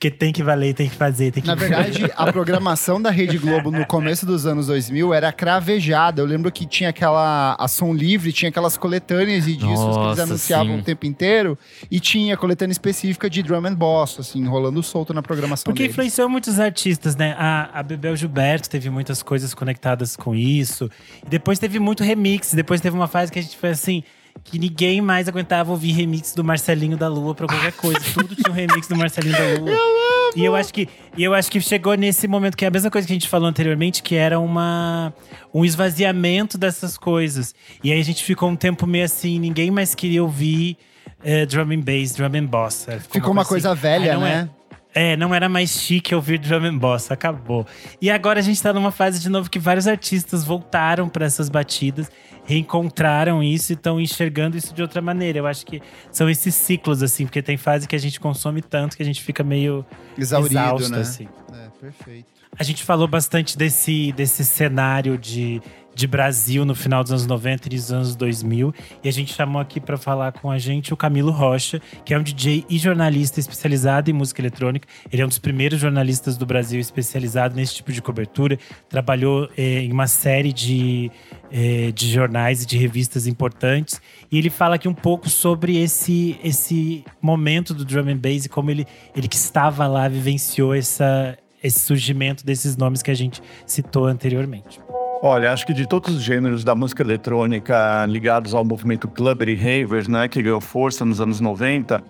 Porque 0.00 0.10
tem 0.10 0.32
que 0.32 0.42
valer, 0.42 0.72
tem 0.72 0.88
que 0.88 0.96
fazer, 0.96 1.30
tem 1.30 1.42
que 1.42 1.46
Na 1.46 1.54
verdade, 1.54 2.10
a 2.16 2.24
programação 2.32 3.02
da 3.02 3.10
Rede 3.10 3.36
Globo 3.36 3.70
no 3.70 3.84
começo 3.84 4.24
dos 4.24 4.46
anos 4.46 4.68
2000 4.68 5.12
era 5.12 5.30
cravejada. 5.30 6.22
Eu 6.22 6.24
lembro 6.24 6.50
que 6.50 6.64
tinha 6.64 6.88
aquela 6.88 7.54
ação 7.58 7.92
livre, 7.92 8.32
tinha 8.32 8.48
aquelas 8.48 8.78
coletâneas 8.78 9.44
de 9.44 9.56
discos 9.56 9.78
Nossa, 9.78 10.00
que 10.00 10.06
eles 10.06 10.18
anunciavam 10.20 10.76
sim. 10.76 10.80
o 10.80 10.82
tempo 10.82 11.04
inteiro. 11.04 11.58
E 11.90 12.00
tinha 12.00 12.34
coletânea 12.34 12.72
específica 12.72 13.28
de 13.28 13.42
drum 13.42 13.66
and 13.66 13.74
boss, 13.74 14.18
assim, 14.18 14.42
rolando 14.46 14.82
solto 14.82 15.12
na 15.12 15.20
programação 15.20 15.64
Porque 15.64 15.82
deles. 15.82 15.92
influenciou 15.92 16.30
muitos 16.30 16.58
artistas, 16.58 17.14
né? 17.14 17.34
A, 17.36 17.68
a 17.80 17.82
Bebel 17.82 18.16
Gilberto 18.16 18.70
teve 18.70 18.88
muitas 18.88 19.22
coisas 19.22 19.52
conectadas 19.52 20.16
com 20.16 20.34
isso. 20.34 20.90
E 21.26 21.28
depois 21.28 21.58
teve 21.58 21.78
muito 21.78 22.02
remix. 22.02 22.54
Depois 22.54 22.80
teve 22.80 22.96
uma 22.96 23.06
fase 23.06 23.30
que 23.30 23.38
a 23.38 23.42
gente 23.42 23.58
foi 23.58 23.68
assim 23.68 24.02
que 24.44 24.58
ninguém 24.58 25.00
mais 25.00 25.28
aguentava 25.28 25.70
ouvir 25.70 25.92
remix 25.92 26.34
do 26.34 26.42
Marcelinho 26.42 26.96
da 26.96 27.08
Lua 27.08 27.34
pra 27.34 27.46
qualquer 27.46 27.72
coisa. 27.72 28.00
Tudo 28.14 28.34
tinha 28.34 28.50
um 28.50 28.54
remix 28.54 28.88
do 28.88 28.96
Marcelinho 28.96 29.36
da 29.36 29.60
Lua. 29.60 29.70
Eu 29.70 30.10
e 30.36 30.44
eu 30.44 30.54
acho 30.54 30.72
que 30.72 30.88
e 31.16 31.24
eu 31.24 31.34
acho 31.34 31.50
que 31.50 31.60
chegou 31.60 31.94
nesse 31.94 32.28
momento 32.28 32.56
que 32.56 32.64
é 32.64 32.68
a 32.68 32.70
mesma 32.70 32.90
coisa 32.90 33.06
que 33.06 33.12
a 33.12 33.16
gente 33.16 33.28
falou 33.28 33.48
anteriormente, 33.48 34.02
que 34.02 34.14
era 34.14 34.38
uma 34.38 35.12
um 35.52 35.64
esvaziamento 35.64 36.56
dessas 36.56 36.96
coisas. 36.96 37.54
E 37.82 37.92
aí 37.92 38.00
a 38.00 38.04
gente 38.04 38.22
ficou 38.22 38.48
um 38.48 38.56
tempo 38.56 38.86
meio 38.86 39.04
assim, 39.04 39.38
ninguém 39.38 39.70
mais 39.70 39.94
queria 39.94 40.22
ouvir 40.22 40.76
uh, 41.20 41.46
drum 41.46 41.72
and 41.72 41.80
bass, 41.80 42.14
drum 42.14 42.26
and 42.26 42.46
bossa. 42.46 42.92
Ficou, 42.92 43.12
ficou 43.12 43.32
uma, 43.32 43.44
coisa, 43.44 43.72
assim. 43.72 43.80
velha, 43.80 44.18
né? 44.18 44.48
É, 44.56 44.59
é, 44.94 45.16
não 45.16 45.34
era 45.34 45.48
mais 45.48 45.70
chique 45.70 46.14
ouvir 46.14 46.38
drum 46.38 46.64
and 46.64 46.78
bossa, 46.78 47.14
acabou. 47.14 47.66
E 48.00 48.10
agora 48.10 48.40
a 48.40 48.42
gente 48.42 48.60
tá 48.62 48.72
numa 48.72 48.90
fase 48.90 49.20
de 49.20 49.28
novo 49.28 49.50
que 49.50 49.58
vários 49.58 49.86
artistas 49.86 50.44
voltaram 50.44 51.08
para 51.08 51.26
essas 51.26 51.48
batidas 51.48 52.10
reencontraram 52.44 53.42
isso 53.42 53.72
e 53.72 53.74
estão 53.74 54.00
enxergando 54.00 54.56
isso 54.56 54.74
de 54.74 54.82
outra 54.82 55.00
maneira. 55.00 55.38
Eu 55.38 55.46
acho 55.46 55.64
que 55.64 55.80
são 56.10 56.28
esses 56.28 56.54
ciclos, 56.54 57.02
assim, 57.02 57.24
porque 57.24 57.40
tem 57.40 57.56
fase 57.56 57.86
que 57.86 57.94
a 57.94 57.98
gente 57.98 58.18
consome 58.18 58.60
tanto 58.60 58.96
que 58.96 59.02
a 59.02 59.06
gente 59.06 59.22
fica 59.22 59.44
meio 59.44 59.84
Exaurido, 60.18 60.54
exausto, 60.54 60.90
né? 60.90 61.00
assim. 61.00 61.28
É, 61.52 61.68
perfeito. 61.80 62.26
A 62.58 62.64
gente 62.64 62.82
falou 62.82 63.06
bastante 63.06 63.56
desse, 63.56 64.12
desse 64.12 64.44
cenário 64.44 65.16
de 65.16 65.62
de 66.00 66.06
Brasil 66.06 66.64
no 66.64 66.74
final 66.74 67.02
dos 67.02 67.12
anos 67.12 67.26
90 67.26 67.68
e 67.68 67.76
dos 67.76 67.92
anos 67.92 68.16
2000. 68.16 68.74
E 69.04 69.08
a 69.08 69.12
gente 69.12 69.34
chamou 69.34 69.60
aqui 69.60 69.78
para 69.78 69.98
falar 69.98 70.32
com 70.32 70.50
a 70.50 70.58
gente 70.58 70.94
o 70.94 70.96
Camilo 70.96 71.30
Rocha, 71.30 71.80
que 72.04 72.14
é 72.14 72.18
um 72.18 72.22
DJ 72.22 72.64
e 72.68 72.78
jornalista 72.78 73.38
especializado 73.38 74.10
em 74.10 74.14
música 74.14 74.40
eletrônica. 74.40 74.88
Ele 75.12 75.20
é 75.20 75.24
um 75.24 75.28
dos 75.28 75.38
primeiros 75.38 75.78
jornalistas 75.78 76.38
do 76.38 76.46
Brasil 76.46 76.80
especializado 76.80 77.54
nesse 77.54 77.74
tipo 77.74 77.92
de 77.92 78.00
cobertura. 78.00 78.58
Trabalhou 78.88 79.48
eh, 79.56 79.82
em 79.82 79.92
uma 79.92 80.06
série 80.06 80.52
de, 80.54 81.10
eh, 81.52 81.92
de 81.94 82.10
jornais 82.10 82.62
e 82.62 82.66
de 82.66 82.78
revistas 82.78 83.26
importantes. 83.26 84.00
E 84.32 84.38
ele 84.38 84.48
fala 84.48 84.76
aqui 84.76 84.88
um 84.88 84.94
pouco 84.94 85.28
sobre 85.28 85.76
esse, 85.76 86.38
esse 86.42 87.04
momento 87.20 87.74
do 87.74 87.84
drum 87.84 88.08
and 88.08 88.16
bass 88.16 88.46
e 88.46 88.48
como 88.48 88.70
ele, 88.70 88.86
ele 89.14 89.28
que 89.28 89.36
estava 89.36 89.86
lá 89.86 90.08
vivenciou 90.08 90.74
essa, 90.74 91.36
esse 91.62 91.80
surgimento 91.80 92.44
desses 92.44 92.74
nomes 92.74 93.02
que 93.02 93.10
a 93.10 93.14
gente 93.14 93.42
citou 93.66 94.06
anteriormente. 94.06 94.80
Olha, 95.22 95.52
acho 95.52 95.66
que 95.66 95.74
de 95.74 95.86
todos 95.86 96.16
os 96.16 96.22
gêneros 96.22 96.64
da 96.64 96.74
música 96.74 97.02
eletrônica 97.02 98.06
ligados 98.06 98.54
ao 98.54 98.64
movimento 98.64 99.06
clubber 99.06 99.50
e 99.50 99.54
ravers, 99.54 100.08
né, 100.08 100.26
que 100.28 100.42
ganhou 100.42 100.62
força 100.62 101.04
nos 101.04 101.20
anos 101.20 101.40
90, 101.40 102.02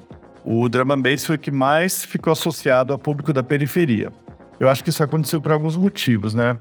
o 0.45 0.69
drum 0.69 0.93
and 0.93 1.01
bass 1.01 1.27
foi 1.27 1.35
o 1.35 1.39
que 1.39 1.51
mais 1.51 2.05
ficou 2.05 2.33
associado 2.33 2.93
ao 2.93 2.99
público 3.01 3.33
da 3.33 3.43
periferia. 3.43 4.13
Eu 4.61 4.69
acho 4.69 4.85
que 4.85 4.91
isso 4.91 5.03
aconteceu 5.03 5.41
por 5.41 5.51
alguns 5.51 5.77
motivos, 5.77 6.35
né? 6.35 6.57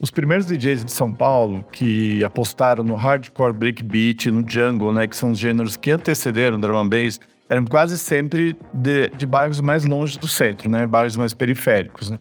Os 0.00 0.10
primeiros 0.10 0.46
DJs 0.46 0.84
de 0.84 0.90
São 0.90 1.12
Paulo 1.12 1.64
que 1.70 2.24
apostaram 2.24 2.82
no 2.82 2.96
hardcore 2.96 3.52
breakbeat, 3.52 4.32
no 4.32 4.44
jungle, 4.44 4.92
né, 4.92 5.06
que 5.06 5.16
são 5.16 5.30
os 5.30 5.38
gêneros 5.38 5.76
que 5.76 5.92
antecederam 5.92 6.58
o 6.58 6.60
drum 6.60 6.76
and 6.76 6.88
bass, 6.88 7.20
eram 7.48 7.64
quase 7.66 7.98
sempre 7.98 8.56
de, 8.72 9.10
de 9.10 9.26
bairros 9.26 9.60
mais 9.60 9.84
longe 9.84 10.18
do 10.18 10.26
centro, 10.26 10.68
né, 10.68 10.88
bairros 10.88 11.16
mais 11.16 11.32
periféricos, 11.32 12.10
né? 12.10 12.18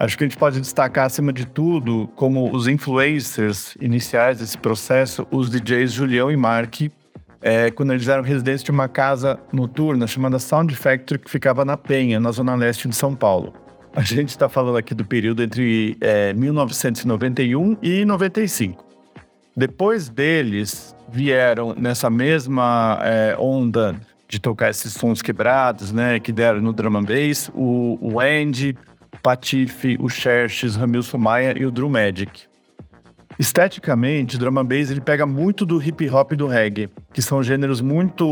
Acho 0.00 0.16
que 0.16 0.24
a 0.24 0.26
gente 0.26 0.38
pode 0.38 0.58
destacar, 0.58 1.04
acima 1.04 1.30
de 1.30 1.46
tudo, 1.46 2.08
como 2.16 2.50
os 2.56 2.66
influencers 2.66 3.76
iniciais 3.82 4.38
desse 4.38 4.56
processo, 4.56 5.26
os 5.30 5.50
DJs 5.50 5.92
Julião 5.92 6.30
e 6.32 6.36
Mark, 6.38 6.80
é, 7.42 7.70
quando 7.70 7.92
eles 7.92 8.08
eram 8.08 8.22
residentes 8.22 8.64
de 8.64 8.70
uma 8.70 8.88
casa 8.88 9.38
noturna 9.52 10.06
chamada 10.06 10.38
Sound 10.38 10.74
Factory, 10.74 11.20
que 11.20 11.30
ficava 11.30 11.66
na 11.66 11.76
Penha, 11.76 12.18
na 12.18 12.30
zona 12.30 12.54
leste 12.54 12.88
de 12.88 12.96
São 12.96 13.14
Paulo. 13.14 13.52
A 13.94 14.00
gente 14.00 14.30
está 14.30 14.48
falando 14.48 14.78
aqui 14.78 14.94
do 14.94 15.04
período 15.04 15.42
entre 15.42 15.98
é, 16.00 16.32
1991 16.32 17.76
e 17.82 18.02
95. 18.06 18.82
Depois 19.54 20.08
deles, 20.08 20.96
vieram 21.10 21.74
nessa 21.76 22.08
mesma 22.08 22.98
é, 23.02 23.36
onda 23.38 24.00
de 24.26 24.38
tocar 24.38 24.70
esses 24.70 24.94
sons 24.94 25.20
quebrados, 25.20 25.92
né, 25.92 26.18
que 26.20 26.32
deram 26.32 26.62
no 26.62 26.72
drum 26.72 26.96
and 26.96 27.02
bass, 27.02 27.50
o, 27.52 27.98
o 28.00 28.20
Andy, 28.20 28.76
Patife, 29.22 29.96
o 30.00 30.08
Xerxes, 30.08 30.76
Ramilson 30.76 31.18
Maia 31.18 31.54
e 31.56 31.66
o 31.66 31.70
Drew 31.70 31.88
Magic. 31.88 32.50
Esteticamente, 33.38 34.36
o 34.36 34.38
drum 34.38 34.58
and 34.58 34.66
bass 34.66 34.90
ele 34.90 35.00
pega 35.00 35.24
muito 35.24 35.64
do 35.64 35.82
hip 35.82 36.10
hop 36.10 36.32
e 36.32 36.36
do 36.36 36.46
reggae, 36.46 36.90
que 37.10 37.22
são 37.22 37.42
gêneros 37.42 37.80
muito 37.80 38.26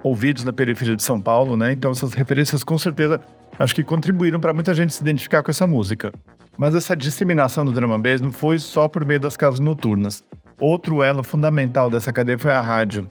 ouvidos 0.00 0.44
na 0.44 0.52
periferia 0.52 0.94
de 0.94 1.02
São 1.02 1.20
Paulo, 1.20 1.56
né? 1.56 1.72
Então 1.72 1.90
essas 1.90 2.14
referências 2.14 2.62
com 2.62 2.78
certeza 2.78 3.20
acho 3.58 3.74
que 3.74 3.82
contribuíram 3.82 4.38
para 4.38 4.52
muita 4.52 4.74
gente 4.74 4.94
se 4.94 5.02
identificar 5.02 5.42
com 5.42 5.50
essa 5.50 5.66
música. 5.66 6.12
Mas 6.56 6.74
essa 6.74 6.94
disseminação 6.94 7.64
do 7.64 7.72
drum 7.72 7.92
and 7.92 8.00
bass 8.00 8.20
não 8.20 8.30
foi 8.30 8.60
só 8.60 8.86
por 8.86 9.04
meio 9.04 9.18
das 9.18 9.36
casas 9.36 9.58
noturnas. 9.58 10.22
Outro 10.60 11.02
elo 11.02 11.24
fundamental 11.24 11.90
dessa 11.90 12.12
cadeia 12.12 12.38
foi 12.38 12.52
a 12.52 12.60
rádio. 12.60 13.10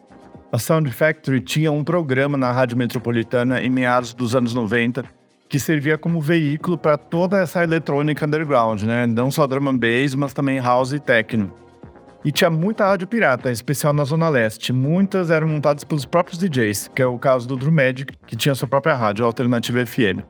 A 0.50 0.58
Sound 0.58 0.90
Factory 0.92 1.42
tinha 1.42 1.74
um 1.74 1.84
programa 1.84 2.38
na 2.38 2.54
rádio 2.54 2.78
metropolitana 2.78 3.62
em 3.62 3.70
meados 3.70 4.14
dos 4.14 4.34
anos 4.34 4.54
90 4.54 5.04
que 5.52 5.60
servia 5.60 5.98
como 5.98 6.22
veículo 6.22 6.78
para 6.78 6.98
toda 6.98 7.38
essa 7.38 7.62
eletrônica 7.62 8.26
underground, 8.26 8.84
né? 8.84 9.06
Não 9.06 9.30
só 9.30 9.46
drum 9.46 9.68
and 9.68 9.78
bass, 9.78 10.16
mas 10.16 10.34
também 10.34 10.62
house 10.62 10.94
e 10.94 11.00
techno. 11.00 11.52
E 12.24 12.32
tinha 12.32 12.50
muita 12.50 12.86
rádio 12.86 13.06
pirata, 13.06 13.50
em 13.50 13.52
especial 13.52 13.92
na 13.92 14.06
Zona 14.06 14.30
Leste. 14.30 14.72
Muitas 14.72 15.30
eram 15.30 15.50
montadas 15.50 15.84
pelos 15.84 16.06
próprios 16.06 16.40
DJs, 16.40 16.92
que 16.96 17.02
é 17.02 17.06
o 17.06 17.20
caso 17.20 17.50
do 17.50 17.58
Drum 17.58 17.72
Magic, 17.74 18.14
que 18.26 18.38
tinha 18.38 18.56
sua 18.56 18.66
própria 18.66 18.96
rádio, 18.96 19.26
Alternativa 19.26 19.86
FM. 19.86 20.24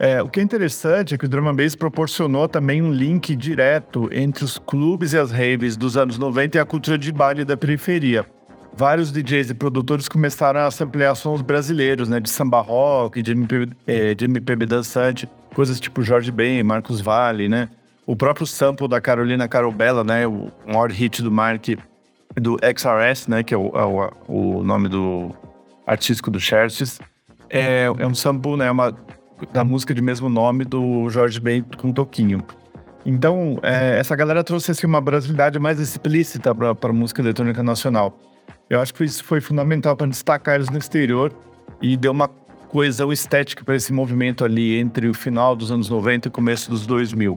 É, 0.00 0.20
o 0.20 0.28
que 0.28 0.40
é 0.40 0.42
interessante 0.42 1.14
é 1.14 1.18
que 1.18 1.26
o 1.26 1.28
Drum 1.28 1.48
and 1.48 1.54
Bass 1.54 1.76
proporcionou 1.76 2.48
também 2.48 2.82
um 2.82 2.90
link 2.90 3.36
direto 3.36 4.08
entre 4.10 4.42
os 4.42 4.58
clubes 4.58 5.12
e 5.12 5.18
as 5.18 5.30
raves 5.30 5.76
dos 5.76 5.96
anos 5.96 6.18
90 6.18 6.58
e 6.58 6.60
a 6.60 6.64
cultura 6.64 6.98
de 6.98 7.12
baile 7.12 7.44
da 7.44 7.56
periferia 7.56 8.26
vários 8.76 9.10
DJs 9.10 9.50
e 9.50 9.54
produtores 9.54 10.08
começaram 10.08 10.60
a 10.60 10.70
samplear 10.70 11.16
sons 11.16 11.40
brasileiros, 11.40 12.08
né? 12.08 12.20
De 12.20 12.28
samba 12.28 12.60
rock, 12.60 13.22
de 13.22 13.32
MPB, 13.32 13.74
é, 13.86 14.14
de 14.14 14.26
MPB 14.26 14.66
dançante, 14.66 15.28
coisas 15.54 15.80
tipo 15.80 16.02
Jorge 16.02 16.30
Ben, 16.30 16.62
Marcos 16.62 17.00
Valle, 17.00 17.48
né? 17.48 17.70
O 18.06 18.14
próprio 18.14 18.46
sample 18.46 18.86
da 18.86 19.00
Carolina 19.00 19.48
Carobella, 19.48 20.04
né? 20.04 20.26
O 20.26 20.50
maior 20.66 20.90
hit 20.90 21.22
do 21.22 21.32
Mark, 21.32 21.66
do 22.36 22.56
XRS, 22.62 23.28
né? 23.28 23.42
Que 23.42 23.54
é 23.54 23.56
o, 23.56 23.68
é 23.74 23.84
o, 24.28 24.58
o 24.58 24.62
nome 24.62 24.88
do 24.88 25.34
artístico 25.86 26.30
do 26.30 26.38
Xerxes. 26.38 27.00
É, 27.48 27.84
é 27.84 28.06
um 28.06 28.14
sample, 28.14 28.56
né? 28.56 28.70
Uma, 28.70 28.94
da 29.52 29.64
música 29.64 29.94
de 29.94 30.02
mesmo 30.02 30.28
nome 30.28 30.64
do 30.64 31.08
Jorge 31.08 31.40
Ben 31.40 31.64
com 31.78 31.92
Toquinho. 31.92 32.44
Então, 33.04 33.58
é, 33.62 33.98
essa 33.98 34.14
galera 34.16 34.42
trouxe 34.42 34.72
assim, 34.72 34.86
uma 34.86 35.00
brasilidade 35.00 35.58
mais 35.58 35.78
explícita 35.78 36.54
para 36.54 36.90
a 36.90 36.92
música 36.92 37.22
eletrônica 37.22 37.62
nacional. 37.62 38.18
Eu 38.68 38.80
acho 38.80 38.92
que 38.92 39.04
isso 39.04 39.22
foi 39.22 39.40
fundamental 39.40 39.96
para 39.96 40.08
destacar 40.08 40.56
eles 40.56 40.68
no 40.68 40.78
exterior 40.78 41.32
e 41.80 41.96
deu 41.96 42.10
uma 42.10 42.26
coesão 42.26 43.12
estética 43.12 43.64
para 43.64 43.76
esse 43.76 43.92
movimento 43.92 44.44
ali 44.44 44.76
entre 44.76 45.08
o 45.08 45.14
final 45.14 45.54
dos 45.54 45.70
anos 45.70 45.88
90 45.88 46.26
e 46.26 46.30
começo 46.32 46.68
dos 46.68 46.84
2000. 46.84 47.36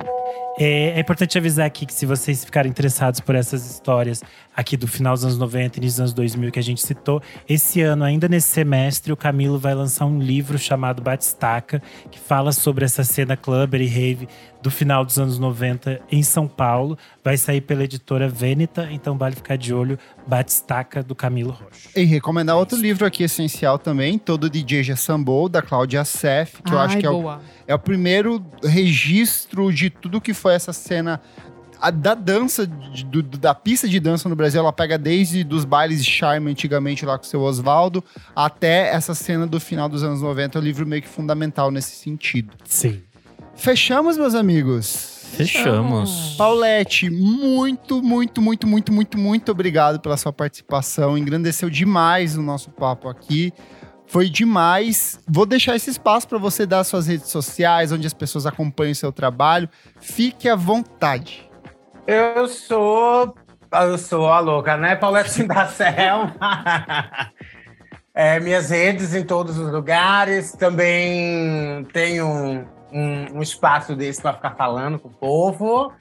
É, 0.62 0.90
é, 0.90 1.00
importante 1.00 1.38
avisar 1.38 1.66
aqui 1.66 1.86
que 1.86 1.94
se 1.94 2.06
vocês 2.06 2.44
ficarem 2.44 2.70
interessados 2.70 3.22
por 3.22 3.34
essas 3.34 3.66
histórias 3.66 4.22
aqui 4.54 4.76
do 4.76 4.90
final 4.90 5.14
dos 5.14 5.24
anos 5.24 5.38
90 5.38 5.78
e 5.78 5.80
início 5.80 5.96
dos 5.96 6.00
anos 6.02 6.14
2000 6.14 6.52
que 6.52 6.60
a 6.60 6.62
gente 6.62 6.82
citou, 6.82 7.22
esse 7.48 7.80
ano, 7.82 8.04
ainda 8.04 8.28
nesse 8.28 8.50
semestre, 8.50 9.14
o 9.14 9.16
Camilo 9.16 9.58
vai 9.58 9.74
lançar 9.74 10.06
um 10.06 10.20
livro 10.20 10.60
chamado 10.60 11.02
Batistaca, 11.02 11.82
que 12.12 12.20
fala 12.20 12.52
sobre 12.52 12.84
essa 12.84 13.06
cena 13.06 13.38
clubber 13.38 13.82
e 13.82 13.88
rave 13.88 14.28
do 14.62 14.70
final 14.70 15.06
dos 15.06 15.18
anos 15.18 15.40
90 15.40 16.02
em 16.12 16.22
São 16.22 16.46
Paulo. 16.46 16.98
Vai 17.24 17.38
sair 17.38 17.62
pela 17.62 17.86
editora 17.86 18.28
Veneta, 18.28 18.90
então 18.92 19.18
vale 19.18 19.36
ficar 19.36 19.56
de 19.56 19.74
olho. 19.74 19.98
Batistaca, 20.28 21.02
do 21.02 21.16
Camilo 21.16 21.52
Rocha. 21.52 21.90
E 21.96 22.04
recomendar 22.04 22.56
outro 22.56 22.78
livro 22.78 23.06
aqui 23.06 23.24
essencial 23.24 23.80
também, 23.80 24.20
Todo 24.20 24.50
DJ 24.50 24.84
já 24.84 24.96
Sambou, 24.96 25.50
da 25.50 25.62
Cláudia 25.62 26.04
Sef, 26.06 26.62
que 26.62 26.72
Ai, 26.72 26.76
eu 26.76 26.80
acho 26.80 26.98
que 26.98 27.06
é 27.06 27.10
o, 27.10 27.40
é 27.68 27.74
o 27.74 27.80
primeiro 27.80 28.46
registro 28.64 29.74
de 29.74 29.90
tudo 29.90 30.22
que 30.22 30.34
foi 30.34 30.49
essa 30.50 30.74
cena 30.74 31.22
a, 31.82 31.92
da 31.92 32.14
dança, 32.14 32.68
de, 32.68 33.06
do, 33.06 33.24
da 33.24 33.56
pista 33.56 33.88
de 33.88 34.00
dança 34.00 34.28
no 34.28 34.36
Brasil, 34.36 34.60
ela 34.60 34.74
pega 34.74 34.98
desde 34.98 35.44
dos 35.44 35.66
bailes 35.66 36.04
de 36.04 36.12
charme 36.12 36.52
antigamente 36.52 37.06
lá 37.06 37.18
com 37.18 37.24
o 37.24 37.28
seu 37.28 37.42
Oswaldo, 37.42 38.04
até 38.36 38.90
essa 38.94 39.16
cena 39.16 39.48
do 39.48 39.60
final 39.60 39.88
dos 39.88 40.04
anos 40.04 40.22
90, 40.22 40.58
é 40.58 40.62
um 40.62 40.64
livro 40.64 40.86
meio 40.86 41.02
que 41.02 41.08
fundamental 41.08 41.72
nesse 41.72 41.96
sentido. 41.96 42.54
Sim. 42.66 43.02
Fechamos, 43.56 44.18
meus 44.18 44.36
amigos? 44.36 45.20
Fechamos. 45.32 46.36
Paulette, 46.38 47.10
muito, 47.10 48.02
muito, 48.02 48.42
muito, 48.42 48.68
muito, 48.68 48.92
muito, 48.92 49.18
muito 49.18 49.52
obrigado 49.52 50.00
pela 50.00 50.18
sua 50.18 50.34
participação. 50.34 51.18
Engrandeceu 51.18 51.70
demais 51.70 52.36
o 52.36 52.42
nosso 52.42 52.72
papo 52.72 53.08
aqui. 53.08 53.54
Foi 54.10 54.28
demais. 54.28 55.20
Vou 55.28 55.46
deixar 55.46 55.76
esse 55.76 55.92
espaço 55.92 56.28
para 56.28 56.40
você 56.40 56.66
dar 56.66 56.84
suas 56.84 57.06
redes 57.06 57.30
sociais, 57.30 57.92
onde 57.92 58.08
as 58.08 58.14
pessoas 58.14 58.48
acompanham 58.48 58.92
o 58.92 58.96
seu 58.96 59.12
trabalho. 59.12 59.70
Fique 60.02 60.50
à 60.50 60.56
vontade. 60.56 61.48
Eu 62.08 62.48
sou. 62.48 63.36
Eu 63.72 63.98
sou 64.00 64.28
a 64.28 64.40
louca, 64.40 64.76
né? 64.78 64.96
Paulette 64.96 65.44
da 65.44 65.68
Selma. 65.68 66.36
é, 68.12 68.40
minhas 68.40 68.72
redes 68.72 69.14
em 69.14 69.24
todos 69.24 69.60
os 69.60 69.72
lugares. 69.72 70.54
Também 70.54 71.86
tenho 71.94 72.26
um, 72.92 73.38
um 73.38 73.42
espaço 73.44 73.96
desse 73.96 74.20
para 74.20 74.34
ficar 74.34 74.56
falando 74.56 74.98
com 74.98 75.10
o 75.10 75.12
povo. 75.12 75.94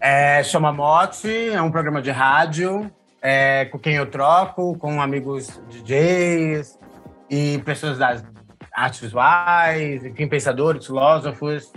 É, 0.00 0.40
chama 0.44 0.72
Mote, 0.72 1.48
é 1.48 1.60
um 1.60 1.70
programa 1.72 2.00
de 2.00 2.12
rádio 2.12 2.88
é, 3.20 3.66
com 3.66 3.78
quem 3.78 3.96
eu 3.96 4.06
troco, 4.06 4.78
com 4.78 5.02
amigos 5.02 5.60
DJs 5.68 6.79
e 7.30 7.58
pessoas 7.64 7.96
das 7.96 8.24
artes 8.72 9.00
visuais, 9.00 10.04
enfim, 10.04 10.26
pensadores, 10.26 10.86
filósofos. 10.86 11.72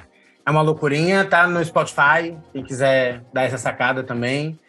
É 0.45 0.51
uma 0.51 0.61
loucurinha, 0.61 1.23
tá 1.23 1.47
no 1.47 1.63
Spotify, 1.63 2.37
quem 2.51 2.63
quiser 2.63 3.23
dar 3.31 3.43
essa 3.43 3.57
sacada 3.57 4.03
também. 4.03 4.59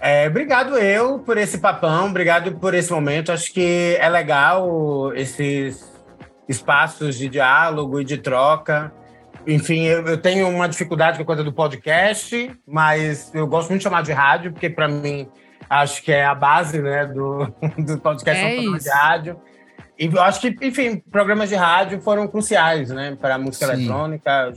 É, 0.00 0.28
obrigado 0.28 0.76
eu 0.76 1.18
por 1.18 1.36
esse 1.36 1.58
papão, 1.58 2.08
obrigado 2.08 2.52
por 2.58 2.72
esse 2.74 2.92
momento. 2.92 3.32
Acho 3.32 3.52
que 3.52 3.96
é 3.98 4.08
legal 4.08 5.12
esses 5.14 5.92
espaços 6.48 7.16
de 7.16 7.28
diálogo 7.28 8.00
e 8.00 8.04
de 8.04 8.18
troca. 8.18 8.92
Enfim, 9.46 9.84
eu, 9.84 10.06
eu 10.06 10.18
tenho 10.18 10.48
uma 10.48 10.68
dificuldade 10.68 11.16
com 11.16 11.22
a 11.22 11.26
coisa 11.26 11.42
do 11.42 11.52
podcast, 11.52 12.50
mas 12.66 13.34
eu 13.34 13.46
gosto 13.46 13.70
muito 13.70 13.80
de 13.80 13.84
chamar 13.84 14.02
de 14.02 14.12
rádio, 14.12 14.52
porque 14.52 14.70
para 14.70 14.86
mim 14.86 15.28
acho 15.68 16.02
que 16.02 16.12
é 16.12 16.24
a 16.24 16.34
base 16.34 16.80
né, 16.80 17.06
do, 17.06 17.46
do 17.78 17.98
podcast 17.98 18.44
É 18.44 18.60
um 18.60 18.76
de 18.76 18.88
rádio. 18.88 19.40
E 19.98 20.06
eu 20.06 20.22
acho 20.22 20.40
que, 20.40 20.54
enfim, 20.62 21.02
programas 21.10 21.48
de 21.48 21.56
rádio 21.56 22.00
foram 22.00 22.28
cruciais, 22.28 22.90
né, 22.90 23.16
para 23.20 23.34
a 23.34 23.38
música 23.38 23.66
Sim. 23.66 23.72
eletrônica. 23.72 24.52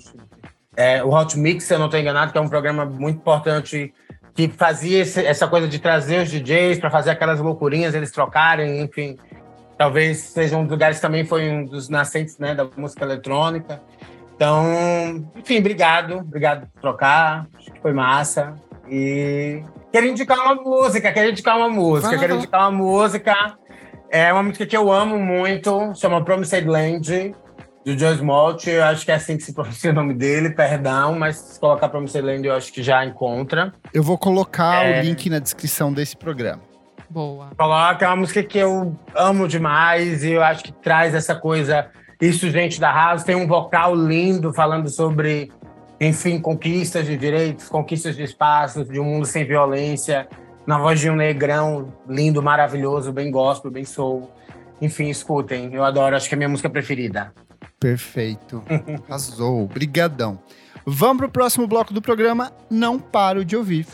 É, 0.77 1.03
o 1.03 1.09
Hot 1.09 1.37
Mix, 1.37 1.63
se 1.65 1.73
eu 1.73 1.79
não 1.79 1.85
estou 1.87 1.99
enganado, 1.99 2.31
que 2.31 2.37
é 2.37 2.41
um 2.41 2.47
programa 2.47 2.85
muito 2.85 3.17
importante 3.17 3.93
que 4.35 4.47
fazia 4.47 4.99
esse- 5.01 5.25
essa 5.25 5.47
coisa 5.47 5.67
de 5.67 5.79
trazer 5.79 6.23
os 6.23 6.29
DJs 6.29 6.79
para 6.79 6.89
fazer 6.89 7.09
aquelas 7.09 7.39
loucurinhas, 7.39 7.93
eles 7.93 8.11
trocarem, 8.11 8.79
enfim. 8.81 9.17
Talvez 9.77 10.19
seja 10.19 10.55
um 10.57 10.61
dos 10.63 10.71
lugares 10.71 10.97
que 10.97 11.01
também 11.01 11.25
foi 11.25 11.49
um 11.49 11.65
dos 11.65 11.89
nascentes 11.89 12.37
né, 12.37 12.53
da 12.55 12.65
música 12.77 13.03
eletrônica. 13.03 13.81
Então, 14.35 15.27
enfim, 15.35 15.59
obrigado. 15.59 16.19
Obrigado 16.19 16.67
por 16.73 16.81
trocar. 16.81 17.47
Acho 17.57 17.71
que 17.71 17.79
foi 17.81 17.91
massa. 17.91 18.53
E 18.89 19.61
quero 19.91 20.05
indicar 20.07 20.39
uma 20.39 20.55
música, 20.55 21.11
quero 21.11 21.29
indicar 21.31 21.57
uma 21.57 21.69
música, 21.69 22.17
quero 22.17 22.33
lá. 22.33 22.39
indicar 22.39 22.61
uma 22.61 22.71
música. 22.71 23.57
É 24.13 24.31
uma 24.33 24.43
música 24.43 24.65
que 24.65 24.75
eu 24.75 24.91
amo 24.91 25.17
muito, 25.17 25.93
chama 25.95 26.21
Promised 26.21 26.67
Land, 26.67 27.33
do 27.85 27.97
Joe 27.97 28.13
Smolt. 28.15 28.67
Eu 28.67 28.83
acho 28.83 29.05
que 29.05 29.11
é 29.11 29.15
assim 29.15 29.37
que 29.37 29.43
se 29.43 29.53
pronuncia 29.53 29.89
o 29.89 29.93
nome 29.93 30.13
dele, 30.13 30.49
perdão, 30.49 31.17
mas 31.17 31.37
se 31.37 31.57
colocar 31.57 31.87
Promised 31.87 32.21
Land 32.21 32.45
eu 32.45 32.53
acho 32.53 32.73
que 32.73 32.83
já 32.83 33.05
encontra. 33.05 33.73
Eu 33.93 34.03
vou 34.03 34.17
colocar 34.17 34.85
É. 34.85 34.99
o 34.99 35.03
link 35.05 35.29
na 35.29 35.39
descrição 35.39 35.93
desse 35.93 36.17
programa. 36.17 36.61
Boa. 37.09 37.51
Coloca, 37.57 38.03
é 38.03 38.07
uma 38.09 38.17
música 38.17 38.43
que 38.43 38.57
eu 38.57 38.93
amo 39.15 39.47
demais 39.47 40.25
e 40.25 40.31
eu 40.31 40.43
acho 40.43 40.61
que 40.65 40.73
traz 40.73 41.13
essa 41.15 41.33
coisa. 41.33 41.87
Isso, 42.19 42.49
gente 42.49 42.81
da 42.81 42.91
House, 42.91 43.23
tem 43.23 43.35
um 43.37 43.47
vocal 43.47 43.95
lindo 43.95 44.53
falando 44.53 44.89
sobre, 44.89 45.49
enfim, 46.01 46.37
conquistas 46.39 47.05
de 47.05 47.15
direitos, 47.15 47.69
conquistas 47.69 48.17
de 48.17 48.23
espaços, 48.23 48.89
de 48.89 48.99
um 48.99 49.05
mundo 49.05 49.25
sem 49.25 49.45
violência, 49.45 50.27
na 50.65 50.77
voz 50.77 50.99
de 50.99 51.09
um 51.09 51.15
negrão 51.15 51.93
lindo, 52.07 52.41
maravilhoso, 52.41 53.11
bem 53.11 53.31
gospel, 53.31 53.71
bem 53.71 53.85
soul. 53.85 54.31
Enfim, 54.81 55.09
escutem, 55.09 55.73
eu 55.73 55.83
adoro, 55.83 56.15
acho 56.15 56.27
que 56.27 56.33
é 56.33 56.37
a 56.37 56.39
minha 56.39 56.49
música 56.49 56.69
preferida. 56.69 57.33
Perfeito. 57.79 58.63
Arrasou. 59.07 59.67
Brigadão. 59.67 60.39
Vamos 60.85 61.17
pro 61.17 61.29
próximo 61.29 61.67
bloco 61.67 61.93
do 61.93 62.01
programa. 62.01 62.51
Não 62.69 62.99
paro 62.99 63.45
de 63.45 63.55
ouvir. 63.55 63.85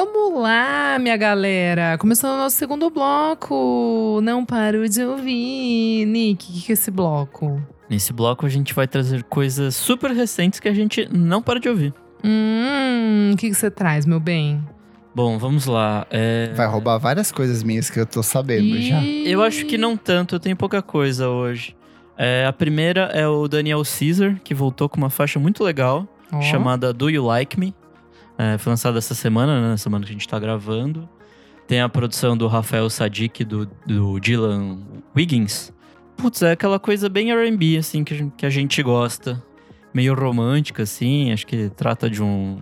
Vamos 0.00 0.40
lá, 0.40 0.96
minha 1.00 1.16
galera. 1.16 1.98
Começando 1.98 2.34
o 2.34 2.36
nosso 2.36 2.54
segundo 2.54 2.88
bloco. 2.88 4.20
Não 4.22 4.44
paro 4.44 4.88
de 4.88 5.02
ouvir. 5.04 6.06
Nick, 6.06 6.48
o 6.48 6.54
que, 6.54 6.60
que 6.66 6.70
é 6.70 6.74
esse 6.74 6.88
bloco? 6.88 7.60
Nesse 7.90 8.12
bloco 8.12 8.46
a 8.46 8.48
gente 8.48 8.72
vai 8.72 8.86
trazer 8.86 9.24
coisas 9.24 9.74
super 9.74 10.12
recentes 10.12 10.60
que 10.60 10.68
a 10.68 10.72
gente 10.72 11.08
não 11.10 11.42
para 11.42 11.58
de 11.58 11.68
ouvir. 11.68 11.92
Hum, 12.24 13.32
o 13.32 13.36
que, 13.36 13.48
que 13.48 13.54
você 13.54 13.72
traz, 13.72 14.06
meu 14.06 14.20
bem? 14.20 14.62
Bom, 15.12 15.36
vamos 15.36 15.66
lá. 15.66 16.06
É, 16.12 16.52
Vai 16.54 16.68
roubar 16.68 16.98
várias 16.98 17.32
coisas 17.32 17.64
minhas 17.64 17.90
que 17.90 17.98
eu 17.98 18.06
tô 18.06 18.22
sabendo 18.22 18.80
já. 18.80 19.00
Ih, 19.00 19.28
Eu 19.28 19.42
acho 19.42 19.66
que 19.66 19.76
não 19.76 19.96
tanto, 19.96 20.36
eu 20.36 20.38
tenho 20.38 20.54
pouca 20.54 20.80
coisa 20.80 21.28
hoje. 21.28 21.74
É, 22.16 22.46
a 22.46 22.52
primeira 22.52 23.06
é 23.12 23.26
o 23.26 23.48
Daniel 23.48 23.82
Caesar, 23.82 24.38
que 24.44 24.54
voltou 24.54 24.88
com 24.88 24.96
uma 24.96 25.10
faixa 25.10 25.40
muito 25.40 25.64
legal, 25.64 26.06
ó. 26.32 26.40
chamada 26.40 26.92
Do 26.92 27.10
You 27.10 27.24
Like 27.24 27.58
Me? 27.58 27.74
É, 28.38 28.56
foi 28.56 28.70
lançada 28.70 28.96
essa 28.98 29.14
semana, 29.14 29.60
né? 29.60 29.68
Na 29.70 29.76
semana 29.76 30.04
que 30.04 30.10
a 30.10 30.12
gente 30.12 30.28
tá 30.28 30.38
gravando. 30.38 31.08
Tem 31.66 31.80
a 31.80 31.88
produção 31.88 32.36
do 32.36 32.46
Rafael 32.46 32.88
Sadiq, 32.88 33.44
do, 33.44 33.66
do 33.84 34.18
Dylan 34.20 34.78
Wiggins. 35.14 35.72
Putz, 36.16 36.40
é 36.42 36.52
aquela 36.52 36.78
coisa 36.78 37.08
bem 37.08 37.30
R&B, 37.32 37.76
assim, 37.76 38.02
que 38.04 38.14
a 38.14 38.16
gente- 38.16 38.32
que 38.36 38.46
a 38.46 38.50
gente 38.50 38.82
gosta. 38.82 39.42
Meio 39.92 40.14
romântica, 40.14 40.82
assim, 40.84 41.32
acho 41.32 41.46
que 41.46 41.68
trata 41.70 42.08
de 42.08 42.22
um... 42.22 42.58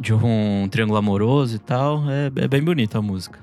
De 0.00 0.14
um 0.14 0.68
triângulo 0.70 0.98
amoroso 0.98 1.56
e 1.56 1.58
tal. 1.58 2.04
É, 2.08 2.26
é 2.44 2.48
bem 2.48 2.62
bonita 2.62 2.98
a 2.98 3.02
música. 3.02 3.40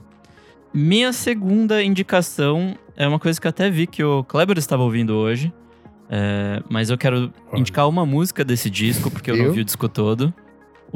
Minha 0.73 1.11
segunda 1.13 1.81
indicação 1.83 2.75
é 2.95 3.07
uma 3.07 3.19
coisa 3.19 3.39
que 3.41 3.47
eu 3.47 3.49
até 3.49 3.69
vi 3.69 3.87
que 3.87 4.03
o 4.03 4.23
Kleber 4.23 4.57
estava 4.57 4.83
ouvindo 4.83 5.15
hoje. 5.15 5.53
É, 6.09 6.61
mas 6.69 6.89
eu 6.89 6.97
quero 6.97 7.33
indicar 7.53 7.89
uma 7.89 8.05
música 8.05 8.43
desse 8.45 8.69
disco, 8.69 9.09
porque 9.11 9.31
eu 9.31 9.37
não 9.37 9.45
Eu? 9.45 9.53
vi 9.53 9.61
o 9.61 9.65
disco 9.65 9.89
todo. 9.89 10.33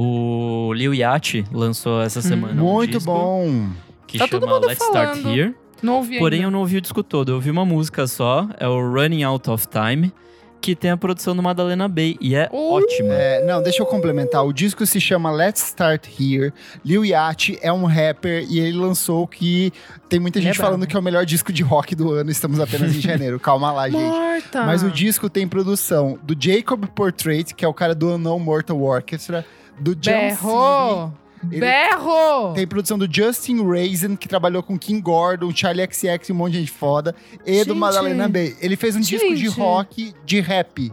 O 0.02 0.72
Lil 0.74 0.93
Yachty 0.93 1.43
lançou 1.52 2.02
essa 2.02 2.22
semana 2.22 2.54
um 2.62 2.66
Muito 2.66 2.91
disco 3.00 3.12
bom. 3.12 3.68
que 4.08 4.18
Tá 4.18 4.30
todo 4.30 4.43
chama 4.43 4.56
mundo 4.56 4.68
Let's 4.68 4.82
Start 4.82 5.18
falando. 5.18 5.38
Here. 5.38 5.56
Não 5.84 5.95
ouvi 5.97 6.18
Porém, 6.20 6.39
eu 6.39 6.45
ainda. 6.45 6.52
não 6.54 6.60
ouvi 6.62 6.78
o 6.78 6.82
disco 6.82 7.04
todo. 7.04 7.30
Eu 7.32 7.36
ouvi 7.36 7.52
uma 7.52 7.66
música 7.66 8.08
só, 8.08 8.47
é 8.58 8.66
o 8.66 8.80
Running 8.93 9.24
Out 9.24 9.50
of 9.50 9.68
Time, 9.68 10.14
que 10.62 10.74
tem 10.74 10.91
a 10.91 10.95
produção 10.97 11.36
do 11.36 11.43
Madalena 11.43 11.88
Bay. 11.89 12.18
E 12.22 12.34
é 12.34 12.47
Uh! 12.50 12.76
ótima. 12.76 13.14
É, 13.14 13.45
não, 13.45 13.62
deixa 13.62 13.82
eu 13.82 13.86
complementar. 13.86 14.45
O 14.45 14.54
disco 14.54 14.86
se 14.86 15.02
chama 15.02 15.32
Let's 15.32 15.64
Start 15.68 16.08
Here. 16.18 16.54
Lil 16.86 17.04
Yachty 17.04 17.60
é 17.62 17.72
um 17.72 17.84
rapper 17.86 18.45
e 18.49 18.57
ele 18.57 18.78
lançou 18.78 19.28
que 19.28 19.74
tem 20.07 20.18
muita 20.18 20.40
gente 20.41 20.52
é 20.52 20.64
falando 20.64 20.88
que 20.88 20.95
é 20.95 20.99
o 20.99 21.03
melhor 21.03 21.26
disco 21.26 21.52
de 21.52 21.61
rock 21.61 21.94
do 21.94 22.10
ano. 22.14 22.32
Estamos 22.32 22.61
apenas 22.61 22.95
em 22.95 22.99
janeiro. 23.02 23.38
Calma 23.38 23.69
lá, 23.74 23.90
gente. 23.90 23.99
Morta. 24.02 24.64
Mas 24.65 24.82
o 24.82 24.90
disco 24.90 25.30
tem 25.30 25.45
produção 25.45 26.18
do 26.24 26.34
Jacob 26.40 26.86
Portrait, 26.88 27.53
que 27.53 27.65
é 27.65 27.68
o 27.68 27.74
cara 27.74 27.94
do 27.94 28.10
Unknown 28.15 28.40
Mortal 28.40 28.82
Orchestra, 28.82 29.45
do 29.80 29.95
Berro! 29.95 31.14
Ele- 31.51 31.61
Berro! 31.61 32.53
Tem 32.53 32.68
produção 32.68 32.97
do 32.97 33.07
Justin 33.10 33.65
Raisin, 33.65 34.15
que 34.18 34.27
trabalhou 34.27 34.61
com 34.61 34.77
King 34.77 34.99
Gordon, 35.01 35.56
Charlie 35.56 35.88
XX 35.89 36.30
e 36.30 36.31
um 36.34 36.35
monte 36.35 36.51
de 36.53 36.60
gente 36.60 36.72
foda. 36.72 37.15
E 37.45 37.60
do 37.64 37.69
Gente. 37.69 37.77
Madalena 37.77 38.27
Bay. 38.27 38.57
Ele 38.60 38.76
fez 38.76 38.95
um 38.95 38.99
disco 38.99 39.27
de 39.30 39.45
Gente. 39.45 39.57
rock, 39.60 40.14
de 40.26 40.39
rap. 40.41 40.91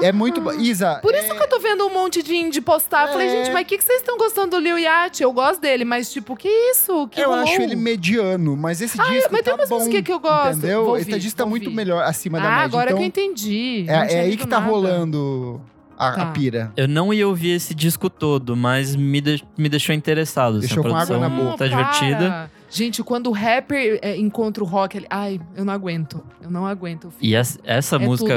É 0.00 0.10
muito. 0.10 0.40
bo- 0.40 0.54
Isa. 0.54 0.94
Por 1.02 1.14
é- 1.14 1.20
isso 1.20 1.34
que 1.34 1.42
eu 1.42 1.46
tô 1.46 1.60
vendo 1.60 1.86
um 1.86 1.92
monte 1.92 2.22
de 2.22 2.34
indie 2.34 2.62
postar. 2.62 3.08
Falei, 3.08 3.26
É. 3.28 3.30
gente, 3.44 3.52
mas 3.52 3.62
o 3.64 3.66
que, 3.66 3.76
que 3.76 3.84
vocês 3.84 4.00
estão 4.00 4.16
gostando 4.16 4.52
do 4.52 4.58
Lil 4.58 4.78
Yachty? 4.78 5.22
Eu 5.22 5.30
gosto 5.34 5.60
dele, 5.60 5.84
mas 5.84 6.10
tipo, 6.10 6.34
que 6.34 6.48
isso? 6.48 7.06
Que 7.08 7.20
eu 7.20 7.28
rolou? 7.28 7.42
acho 7.44 7.60
ele 7.60 7.76
mediano, 7.76 8.56
mas 8.56 8.80
esse 8.80 8.96
disco 8.96 9.28
mas 9.30 9.42
tá 9.42 9.50
tem 9.50 9.52
umas 9.52 9.68
bom, 9.68 9.78
músicas 9.80 10.00
que 10.00 10.10
eu 10.10 10.18
gosto. 10.18 10.56
Entendeu? 10.56 10.96
Esse 10.96 11.18
disco 11.18 11.36
tá 11.36 11.44
muito 11.44 11.70
melhor 11.70 12.02
acima 12.04 12.40
da 12.40 12.46
Ah, 12.46 12.50
média. 12.50 12.64
agora 12.64 12.86
então, 12.92 12.96
que 12.96 13.02
eu 13.02 13.06
entendi. 13.06 13.84
é, 13.86 14.14
é 14.14 14.20
aí 14.20 14.38
que 14.38 14.46
tá 14.46 14.58
rolando 14.58 15.60
a, 16.02 16.08
a 16.08 16.12
Tá. 16.16 16.26
pira. 16.26 16.72
Eu 16.76 16.86
não 16.88 17.12
ia 17.12 17.26
ouvir 17.28 17.50
esse 17.50 17.74
disco 17.74 18.08
todo, 18.10 18.56
mas 18.56 18.94
me, 18.96 19.20
de- 19.20 19.44
me 19.56 19.68
deixou 19.68 19.94
interessado. 19.94 20.58
assim, 20.58 20.66
Deixou 20.66 20.80
a 20.86 20.88
com 20.90 20.96
água 20.96 21.06
produção 21.06 21.20
na 21.20 21.42
boca. 21.44 21.58
Tá 21.58 21.66
divertida. 21.66 22.16
para. 22.30 22.50
Gente, 22.70 23.02
quando 23.02 23.26
o 23.28 23.32
rapper 23.32 23.98
é, 24.00 24.16
encontra 24.16 24.64
o 24.64 24.66
rock, 24.66 24.96
ele... 24.96 25.06
ai, 25.10 25.38
eu 25.54 25.64
não 25.64 25.72
aguento. 25.74 26.22
Eu 26.42 26.50
não 26.50 26.66
aguento. 26.66 27.12
E 27.20 27.34
essa, 27.34 27.58
essa 27.64 27.96
é 27.96 27.98
música 27.98 28.34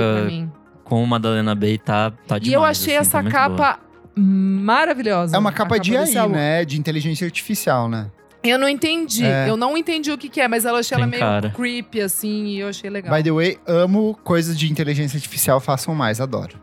com 0.84 1.02
o 1.04 1.08
Madalena 1.08 1.56
Bay 1.56 1.78
tá, 1.78 2.12
tá 2.28 2.38
demais. 2.38 2.48
E 2.48 2.54
eu 2.54 2.64
achei 2.64 2.96
assim, 2.98 3.02
essa 3.02 3.12
tá 3.18 3.22
muito 3.22 3.34
boa. 3.34 3.50
capa 3.50 3.80
maravilhosa. 4.18 5.36
É 5.36 5.40
uma 5.40 5.50
A 5.50 5.54
capa 5.54 5.80
de 5.80 5.96
AI, 5.96 6.18
álbum. 6.18 6.36
né? 6.36 6.66
De 6.66 6.78
inteligência 6.80 7.26
artificial, 7.26 7.88
né? 7.90 8.08
Eu 8.44 8.60
não 8.60 8.70
entendi. 8.70 9.26
É. 9.26 9.50
Eu 9.50 9.58
não 9.58 9.76
entendi 9.76 10.12
o 10.12 10.18
que, 10.18 10.30
que 10.30 10.40
é, 10.40 10.48
mas 10.48 10.66
eu 10.66 10.76
achei 10.76 10.96
Tem 10.96 11.02
ela 11.02 11.10
meio 11.10 11.20
cara. 11.22 11.50
creepy, 11.50 12.02
assim, 12.02 12.46
e 12.48 12.60
eu 12.60 12.68
achei 12.70 12.90
legal. 12.90 13.16
By 13.16 13.24
the 13.24 13.32
way, 13.32 13.58
amo 13.66 14.16
coisas 14.24 14.58
de 14.58 14.72
inteligência 14.72 15.18
artificial, 15.18 15.60
façam 15.60 15.96
mais, 15.96 16.22
adoro. 16.22 16.56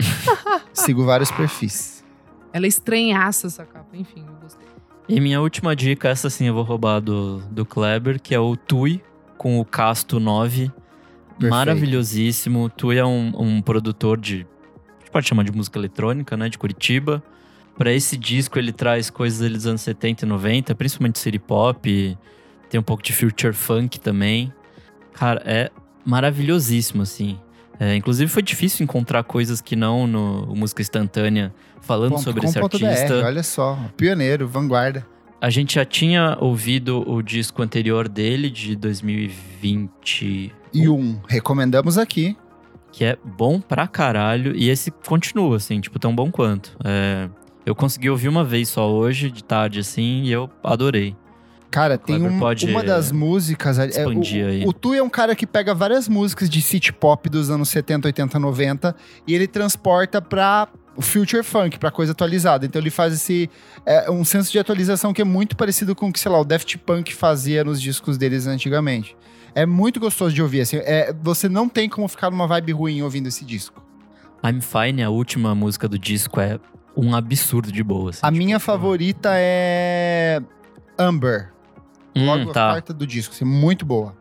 Sigo 0.72 1.04
vários 1.04 1.30
perfis. 1.30 2.04
Ela 2.52 2.66
é 2.66 2.68
estranhaça, 2.68 3.46
essa 3.46 3.64
capa. 3.64 3.96
Enfim, 3.96 4.24
eu 4.26 4.34
gostei. 4.40 4.66
E 5.08 5.20
minha 5.20 5.40
última 5.40 5.74
dica, 5.74 6.08
essa 6.08 6.28
sim 6.28 6.46
eu 6.46 6.54
vou 6.54 6.62
roubar 6.62 7.00
do, 7.00 7.38
do 7.50 7.64
Kleber, 7.64 8.20
que 8.20 8.34
é 8.34 8.40
o 8.40 8.56
Tui, 8.56 9.02
com 9.36 9.58
o 9.58 9.64
Casto 9.64 10.20
9. 10.20 10.70
Perfeito. 11.28 11.50
Maravilhosíssimo. 11.50 12.68
Tui 12.68 12.98
é 12.98 13.04
um, 13.04 13.32
um 13.38 13.62
produtor 13.62 14.18
de. 14.18 14.46
A 14.96 15.00
gente 15.00 15.10
pode 15.10 15.28
chamar 15.28 15.44
de 15.44 15.52
música 15.52 15.78
eletrônica, 15.78 16.36
né? 16.36 16.48
De 16.48 16.58
Curitiba. 16.58 17.22
Pra 17.76 17.92
esse 17.92 18.16
disco, 18.16 18.58
ele 18.58 18.72
traz 18.72 19.08
coisas 19.08 19.50
dos 19.50 19.66
anos 19.66 19.80
70 19.82 20.24
e 20.24 20.28
90, 20.28 20.74
principalmente 20.74 21.18
city 21.18 21.38
pop. 21.38 22.18
Tem 22.68 22.80
um 22.80 22.82
pouco 22.82 23.02
de 23.02 23.12
future 23.12 23.54
funk 23.54 24.00
também. 24.00 24.52
Cara, 25.12 25.40
é 25.44 25.70
maravilhosíssimo, 26.04 27.02
assim. 27.02 27.38
É, 27.80 27.94
inclusive, 27.94 28.30
foi 28.30 28.42
difícil 28.42 28.82
encontrar 28.84 29.22
coisas 29.24 29.60
que 29.60 29.76
não 29.76 30.06
no 30.06 30.54
música 30.56 30.82
instantânea 30.82 31.54
falando 31.80 32.12
Ponto 32.12 32.22
sobre 32.24 32.46
esse 32.46 32.58
artista. 32.58 33.20
BR, 33.20 33.24
olha 33.26 33.42
só, 33.42 33.78
pioneiro, 33.96 34.48
vanguarda. 34.48 35.06
A 35.40 35.50
gente 35.50 35.76
já 35.76 35.84
tinha 35.84 36.36
ouvido 36.40 37.08
o 37.08 37.22
disco 37.22 37.62
anterior 37.62 38.08
dele, 38.08 38.50
de 38.50 38.74
2020, 38.74 40.52
E 40.74 40.88
um, 40.88 41.20
recomendamos 41.28 41.96
aqui. 41.96 42.36
que 42.90 43.04
é 43.04 43.16
bom 43.24 43.60
pra 43.60 43.86
caralho. 43.86 44.56
E 44.56 44.68
esse 44.68 44.90
continua, 44.90 45.56
assim, 45.56 45.80
tipo, 45.80 45.98
tão 45.98 46.14
bom 46.14 46.30
quanto. 46.30 46.76
É, 46.84 47.28
eu 47.64 47.74
consegui 47.74 48.10
ouvir 48.10 48.28
uma 48.28 48.42
vez 48.42 48.68
só 48.68 48.90
hoje, 48.90 49.30
de 49.30 49.44
tarde, 49.44 49.78
assim, 49.78 50.22
e 50.24 50.32
eu 50.32 50.50
adorei. 50.64 51.14
Cara, 51.70 51.98
tem 51.98 52.16
um- 52.22 52.38
uma 52.70 52.82
das 52.82 53.12
músicas. 53.12 53.78
é, 53.78 54.06
o, 54.06 54.20
aí. 54.48 54.64
o 54.66 54.72
Tu 54.72 54.94
é 54.94 55.02
um 55.02 55.08
cara 55.10 55.34
que 55.36 55.46
pega 55.46 55.74
várias 55.74 56.08
músicas 56.08 56.48
de 56.48 56.62
city 56.62 56.92
pop 56.92 57.28
dos 57.28 57.50
anos 57.50 57.68
70, 57.68 58.08
80, 58.08 58.38
90 58.38 58.96
e 59.26 59.34
ele 59.34 59.46
transporta 59.46 60.20
pra 60.22 60.66
future 60.98 61.42
funk, 61.44 61.78
pra 61.78 61.90
coisa 61.90 62.12
atualizada. 62.12 62.64
Então 62.64 62.80
ele 62.80 62.90
faz 62.90 63.12
esse 63.12 63.50
é, 63.84 64.10
um 64.10 64.24
senso 64.24 64.50
de 64.50 64.58
atualização 64.58 65.12
que 65.12 65.20
é 65.20 65.24
muito 65.24 65.56
parecido 65.56 65.94
com 65.94 66.08
o 66.08 66.12
que, 66.12 66.18
sei 66.18 66.32
lá, 66.32 66.40
o 66.40 66.44
Daft 66.44 66.76
Punk 66.78 67.14
fazia 67.14 67.62
nos 67.62 67.80
discos 67.80 68.16
deles 68.16 68.46
antigamente. 68.46 69.14
É 69.54 69.66
muito 69.66 70.00
gostoso 70.00 70.34
de 70.34 70.42
ouvir. 70.42 70.62
Assim, 70.62 70.78
é, 70.78 71.14
você 71.22 71.48
não 71.48 71.68
tem 71.68 71.88
como 71.88 72.08
ficar 72.08 72.30
numa 72.30 72.46
vibe 72.46 72.72
ruim 72.72 73.02
ouvindo 73.02 73.26
esse 73.28 73.44
disco. 73.44 73.82
I'm 74.44 74.60
Fine, 74.60 75.02
a 75.02 75.10
última 75.10 75.54
música 75.54 75.86
do 75.88 75.98
disco, 75.98 76.40
é 76.40 76.58
um 76.96 77.14
absurdo 77.14 77.70
de 77.70 77.82
boa. 77.82 78.10
assim, 78.10 78.20
A 78.22 78.28
tipo, 78.32 78.38
minha 78.38 78.58
favorita 78.58 79.30
é 79.34 80.40
Amber. 80.98 81.50
Hum, 82.22 82.26
Logo 82.26 82.50
a 82.50 82.52
tá, 82.52 82.70
quarta 82.70 82.92
do 82.94 83.06
disco. 83.06 83.34
Assim, 83.34 83.44
muito 83.44 83.84
boa. 83.86 84.14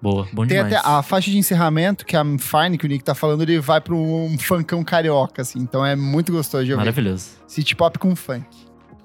boa, 0.00 0.26
bom 0.32 0.46
Tem 0.46 0.56
demais. 0.58 0.74
até 0.74 0.88
a 0.88 1.02
faixa 1.02 1.30
de 1.30 1.38
encerramento, 1.38 2.04
que 2.04 2.16
é 2.16 2.18
a 2.20 2.24
Fine, 2.24 2.76
que 2.78 2.84
o 2.86 2.88
Nick 2.88 3.02
tá 3.04 3.14
falando, 3.14 3.42
ele 3.42 3.58
vai 3.60 3.80
pra 3.80 3.94
um 3.94 4.36
funkão 4.38 4.82
carioca, 4.84 5.42
assim. 5.42 5.58
Então 5.60 5.84
é 5.84 5.94
muito 5.96 6.30
gostoso 6.32 6.64
de 6.64 6.72
ouvir. 6.72 6.80
Maravilhoso. 6.84 7.30
City 7.46 7.74
pop 7.74 7.98
com 7.98 8.14
funk. 8.16 8.46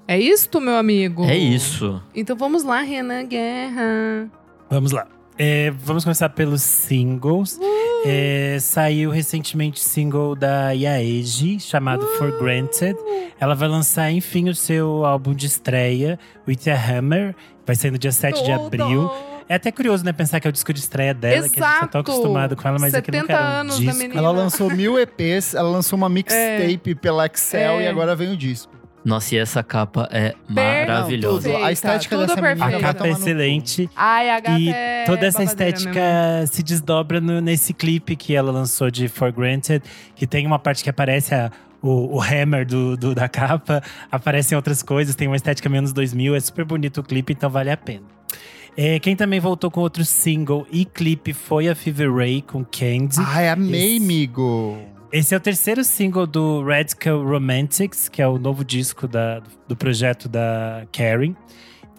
É 0.08 0.18
isto, 0.18 0.60
meu 0.60 0.74
amigo? 0.76 1.24
É 1.24 1.36
isso. 1.36 2.02
Então 2.14 2.36
vamos 2.36 2.64
lá, 2.64 2.80
Renan 2.80 3.24
Guerra. 3.26 4.28
Vamos 4.68 4.90
lá. 4.92 5.06
É, 5.38 5.70
vamos 5.70 6.04
começar 6.04 6.28
pelos 6.30 6.62
singles. 6.62 7.58
É, 8.04 8.56
saiu 8.60 9.10
recentemente 9.10 9.80
o 9.80 9.84
single 9.84 10.34
da 10.34 10.70
Yaeji, 10.70 11.60
chamado 11.60 12.06
For 12.16 12.38
Granted. 12.38 12.96
Ela 13.38 13.54
vai 13.54 13.68
lançar, 13.68 14.10
enfim, 14.10 14.48
o 14.48 14.54
seu 14.54 15.04
álbum 15.04 15.34
de 15.34 15.46
estreia, 15.46 16.18
With 16.48 16.70
a 16.70 16.74
Hammer. 16.74 17.34
Vai 17.66 17.76
ser 17.76 17.92
no 17.92 17.98
dia 17.98 18.12
7 18.12 18.42
de 18.42 18.52
abril. 18.52 19.10
É 19.48 19.54
até 19.56 19.70
curioso, 19.72 20.04
né? 20.04 20.12
Pensar 20.12 20.38
que 20.40 20.46
é 20.46 20.50
o 20.50 20.52
disco 20.52 20.72
de 20.72 20.78
estreia 20.80 21.12
dela, 21.12 21.34
que 21.34 21.40
a 21.40 21.42
gente 21.48 21.58
tá 21.58 21.86
tão 21.88 22.00
Exato. 22.00 22.12
acostumado 22.12 22.56
com 22.56 22.68
ela, 22.68 22.78
mas 22.78 22.94
é 22.94 23.02
que 23.02 23.10
70 23.12 23.20
nunca 23.22 23.34
era 23.34 23.62
um 23.64 23.66
disco. 23.78 24.16
Ela 24.18 24.30
lançou 24.30 24.70
mil 24.70 24.98
EPs, 24.98 25.54
ela 25.54 25.68
lançou 25.68 25.96
uma 25.96 26.08
mixtape 26.08 26.94
pela 26.94 27.26
Excel 27.26 27.80
É. 27.80 27.84
e 27.84 27.88
agora 27.88 28.14
vem 28.14 28.32
o 28.32 28.36
disco. 28.36 28.72
Nossa, 29.04 29.34
e 29.34 29.38
essa 29.38 29.62
capa 29.62 30.08
é 30.12 30.34
maravilhosa. 30.48 31.56
A 31.64 31.72
estética 31.72 32.16
Tudo 32.16 32.26
dessa 32.28 32.40
menina 32.42 32.76
A 32.76 32.80
capa 32.80 33.06
é 33.06 33.10
excelente. 33.12 33.88
Ai, 33.96 34.30
a 34.30 34.40
gata 34.40 34.58
E 34.58 34.68
é 34.70 35.04
toda 35.06 35.26
essa 35.26 35.42
estética 35.42 35.90
mesmo. 36.40 36.46
se 36.54 36.62
desdobra 36.62 37.20
no- 37.20 37.40
nesse 37.40 37.72
clipe 37.72 38.14
que 38.14 38.34
ela 38.34 38.52
lançou 38.52 38.90
de 38.90 39.08
For 39.08 39.32
Granted, 39.32 39.82
que 40.14 40.26
tem 40.26 40.46
uma 40.46 40.58
parte 40.58 40.84
que 40.84 40.90
aparece 40.90 41.34
a- 41.34 41.50
o, 41.82 42.16
o 42.18 42.20
hammer 42.22 42.66
do, 42.66 42.94
do- 42.96 43.14
da 43.14 43.26
capa, 43.26 43.82
aparecem 44.12 44.54
outras 44.54 44.82
coisas, 44.82 45.14
tem 45.14 45.26
uma 45.28 45.36
estética 45.36 45.68
menos 45.70 45.92
2000, 45.94 46.34
é 46.34 46.40
super 46.40 46.64
bonito 46.66 46.98
o 47.00 47.02
clipe, 47.02 47.32
então 47.32 47.48
vale 47.48 47.70
a 47.70 47.76
pena. 47.78 48.02
É, 48.76 48.98
quem 49.00 49.16
também 49.16 49.40
voltou 49.40 49.70
com 49.70 49.80
outro 49.80 50.04
single 50.04 50.66
e 50.70 50.84
clipe 50.84 51.32
foi 51.32 51.68
a 51.68 51.74
Fever 51.74 52.14
Ray 52.14 52.40
com 52.42 52.64
Candy. 52.64 53.16
Ai, 53.18 53.48
amei, 53.48 53.96
Esse- 53.96 54.04
amigo. 54.04 54.78
Esse 55.12 55.34
é 55.34 55.36
o 55.36 55.40
terceiro 55.40 55.82
single 55.82 56.26
do 56.26 56.62
Radical 56.64 57.22
Romantics, 57.24 58.08
que 58.08 58.22
é 58.22 58.28
o 58.28 58.38
novo 58.38 58.64
disco 58.64 59.08
da- 59.08 59.42
do 59.66 59.74
projeto 59.76 60.28
da 60.28 60.84
Karen. 60.92 61.34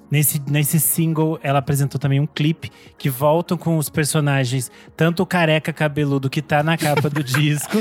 Nesse, 0.09 0.41
nesse 0.45 0.77
single, 0.79 1.39
ela 1.41 1.59
apresentou 1.59 1.97
também 1.99 2.19
um 2.19 2.27
clipe 2.27 2.69
que 2.97 3.09
voltam 3.09 3.57
com 3.57 3.77
os 3.77 3.89
personagens, 3.89 4.69
tanto 4.95 5.23
o 5.23 5.25
careca 5.25 5.71
cabeludo 5.71 6.29
que 6.29 6.41
tá 6.41 6.61
na 6.63 6.77
capa 6.77 7.09
do 7.09 7.23
disco, 7.23 7.77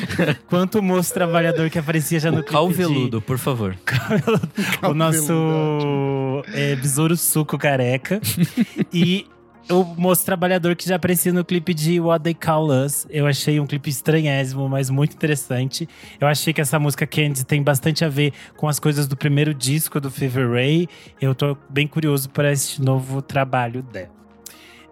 quanto 0.49 0.79
o 0.79 0.83
moço 0.83 1.13
trabalhador 1.13 1.69
que 1.71 1.79
aparecia 1.79 2.21
já 2.21 2.31
no 2.31 2.39
O 2.39 2.43
clipe. 2.43 2.53
calveludo, 2.53 3.21
por 3.21 3.37
favor. 3.39 3.75
De, 4.83 4.87
o 4.87 4.95
nosso 4.95 6.43
é, 6.53 6.75
besouro 6.77 7.17
suco 7.17 7.59
careca. 7.59 8.21
e 8.93 9.27
o 9.71 9.85
moço 9.85 10.25
trabalhador 10.25 10.75
que 10.75 10.89
já 10.89 10.97
aparecia 10.97 11.33
no 11.33 11.45
clipe 11.45 11.73
de 11.73 12.01
What 12.01 12.25
They 12.25 12.35
Call 12.35 12.69
Us. 12.69 13.07
Eu 13.09 13.27
achei 13.27 13.61
um 13.61 13.67
clipe 13.67 13.89
estranhésimo, 13.89 14.69
mas 14.69 14.91
muito 14.91 15.15
interessante. 15.15 15.89
Eu 16.21 16.27
achei 16.27 16.53
que 16.53 16.61
essa 16.61 16.79
música 16.79 17.07
Candy 17.07 17.45
tem 17.45 17.63
bastante 17.63 18.05
a 18.05 18.09
ver 18.09 18.33
com 18.57 18.69
as 18.69 18.79
coisas 18.79 19.07
do 19.07 19.17
primeiro 19.17 19.55
disco 19.55 20.01
do 20.01 20.11
Fever 20.11 20.51
Ray. 20.51 20.89
Eu 21.21 21.35
tô 21.35 21.57
bem 21.69 21.87
curioso 21.87 22.29
para 22.31 22.53
este 22.53 22.83
novo 22.83 23.23
trabalho 23.23 23.83
dela. 23.83 24.11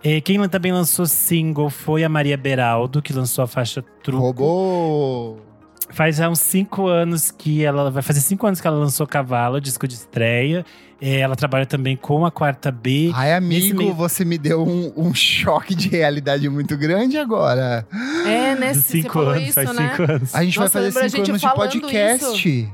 Eh, 0.02 0.20
Quem 0.20 0.48
também 0.48 0.72
lançou 0.72 1.06
single 1.06 1.70
foi 1.70 2.04
a 2.04 2.08
Maria 2.08 2.36
Beraldo, 2.36 3.02
que 3.02 3.12
lançou 3.12 3.42
a 3.42 3.46
faixa 3.46 3.82
Truco. 4.02 4.22
Roubou. 4.22 5.47
Faz 5.90 6.16
já 6.16 6.28
uns 6.28 6.40
cinco 6.40 6.86
anos 6.86 7.30
que 7.30 7.64
ela. 7.64 7.90
Vai 7.90 8.02
fazer 8.02 8.20
cinco 8.20 8.46
anos 8.46 8.60
que 8.60 8.66
ela 8.66 8.76
lançou 8.76 9.06
Cavalo, 9.06 9.60
disco 9.60 9.88
de 9.88 9.94
estreia. 9.94 10.64
Eh, 11.00 11.20
ela 11.20 11.34
trabalha 11.36 11.64
também 11.64 11.96
com 11.96 12.26
a 12.26 12.30
quarta 12.30 12.70
B. 12.70 13.10
Ai, 13.14 13.32
amigo, 13.32 13.78
meio- 13.78 13.94
você 13.94 14.24
me 14.24 14.36
deu 14.36 14.62
um, 14.66 14.92
um 14.96 15.14
choque 15.14 15.74
de 15.74 15.88
realidade 15.88 16.48
muito 16.48 16.76
grande 16.76 17.16
agora. 17.16 17.86
É, 18.26 18.54
né? 18.56 18.74
Cinco 18.74 19.20
anos, 19.20 19.42
isso, 19.44 19.52
faz 19.54 19.72
né? 19.74 19.90
cinco 19.96 20.12
anos. 20.12 20.34
A 20.34 20.44
gente 20.44 20.58
Nossa, 20.58 20.80
vai 20.80 20.90
fazer 20.92 21.10
cinco 21.10 21.28
anos 21.30 21.40
de 21.40 21.54
podcast. 21.54 22.38
Sim. 22.42 22.72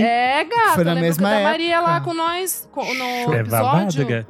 É, 0.00 0.44
gata. 0.44 0.74
Foi 0.74 0.84
na 0.84 0.94
mesma 0.94 1.28
que 1.28 1.34
a 1.34 1.42
Maria 1.42 1.80
lá 1.80 1.96
época. 1.96 2.10
com 2.10 2.14
nós 2.16 2.68
co- 2.72 2.82
no 2.94 3.34
É 3.34 3.42
babado, 3.44 3.82
episódio. 3.84 4.06
gata. 4.06 4.26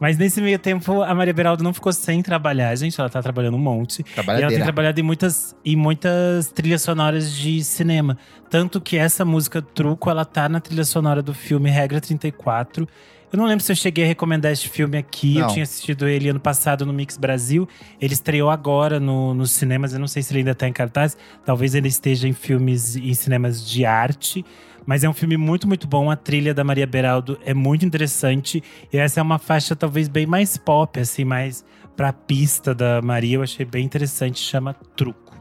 Mas 0.00 0.16
nesse 0.16 0.40
meio 0.40 0.58
tempo, 0.58 1.02
a 1.02 1.14
Maria 1.14 1.34
Beraldo 1.34 1.64
não 1.64 1.74
ficou 1.74 1.92
sem 1.92 2.22
trabalhar, 2.22 2.74
gente. 2.76 2.98
Ela 3.00 3.10
tá 3.10 3.20
trabalhando 3.20 3.54
um 3.54 3.60
monte. 3.60 4.04
E 4.16 4.42
ela 4.42 4.48
tem 4.48 4.62
trabalhado 4.62 5.00
em 5.00 5.02
muitas, 5.02 5.56
em 5.64 5.74
muitas 5.74 6.48
trilhas 6.52 6.82
sonoras 6.82 7.32
de 7.32 7.62
cinema. 7.64 8.16
Tanto 8.48 8.80
que 8.80 8.96
essa 8.96 9.24
música 9.24 9.60
Truco, 9.60 10.08
ela 10.08 10.24
tá 10.24 10.48
na 10.48 10.60
trilha 10.60 10.84
sonora 10.84 11.20
do 11.22 11.34
filme 11.34 11.68
Regra 11.68 12.00
34. 12.00 12.88
Eu 13.30 13.36
não 13.36 13.44
lembro 13.44 13.62
se 13.62 13.70
eu 13.70 13.76
cheguei 13.76 14.04
a 14.04 14.06
recomendar 14.06 14.52
este 14.52 14.68
filme 14.68 14.96
aqui. 14.96 15.36
Eu 15.36 15.42
Não. 15.42 15.48
tinha 15.48 15.62
assistido 15.62 16.08
ele 16.08 16.30
ano 16.30 16.40
passado 16.40 16.86
no 16.86 16.92
Mix 16.94 17.18
Brasil. 17.18 17.68
Ele 18.00 18.14
estreou 18.14 18.48
agora 18.48 18.98
no, 18.98 19.34
nos 19.34 19.50
cinemas. 19.50 19.92
Eu 19.92 20.00
não 20.00 20.08
sei 20.08 20.22
se 20.22 20.32
ele 20.32 20.38
ainda 20.40 20.54
tá 20.54 20.66
em 20.66 20.72
cartaz. 20.72 21.16
Talvez 21.44 21.74
ele 21.74 21.88
esteja 21.88 22.26
em 22.26 22.32
filmes 22.32 22.96
em 22.96 23.12
cinemas 23.12 23.68
de 23.68 23.84
arte. 23.84 24.44
Mas 24.88 25.04
é 25.04 25.08
um 25.08 25.12
filme 25.12 25.36
muito, 25.36 25.68
muito 25.68 25.86
bom. 25.86 26.10
A 26.10 26.16
trilha 26.16 26.54
da 26.54 26.64
Maria 26.64 26.86
Beraldo 26.86 27.38
é 27.44 27.52
muito 27.52 27.84
interessante. 27.84 28.62
E 28.90 28.96
essa 28.96 29.20
é 29.20 29.22
uma 29.22 29.38
faixa 29.38 29.76
talvez 29.76 30.08
bem 30.08 30.24
mais 30.24 30.56
pop, 30.56 30.98
assim, 30.98 31.26
mais 31.26 31.62
pra 31.94 32.10
pista 32.10 32.74
da 32.74 33.02
Maria. 33.02 33.36
Eu 33.36 33.42
achei 33.42 33.66
bem 33.66 33.84
interessante. 33.84 34.40
Chama 34.40 34.72
Truco. 34.96 35.36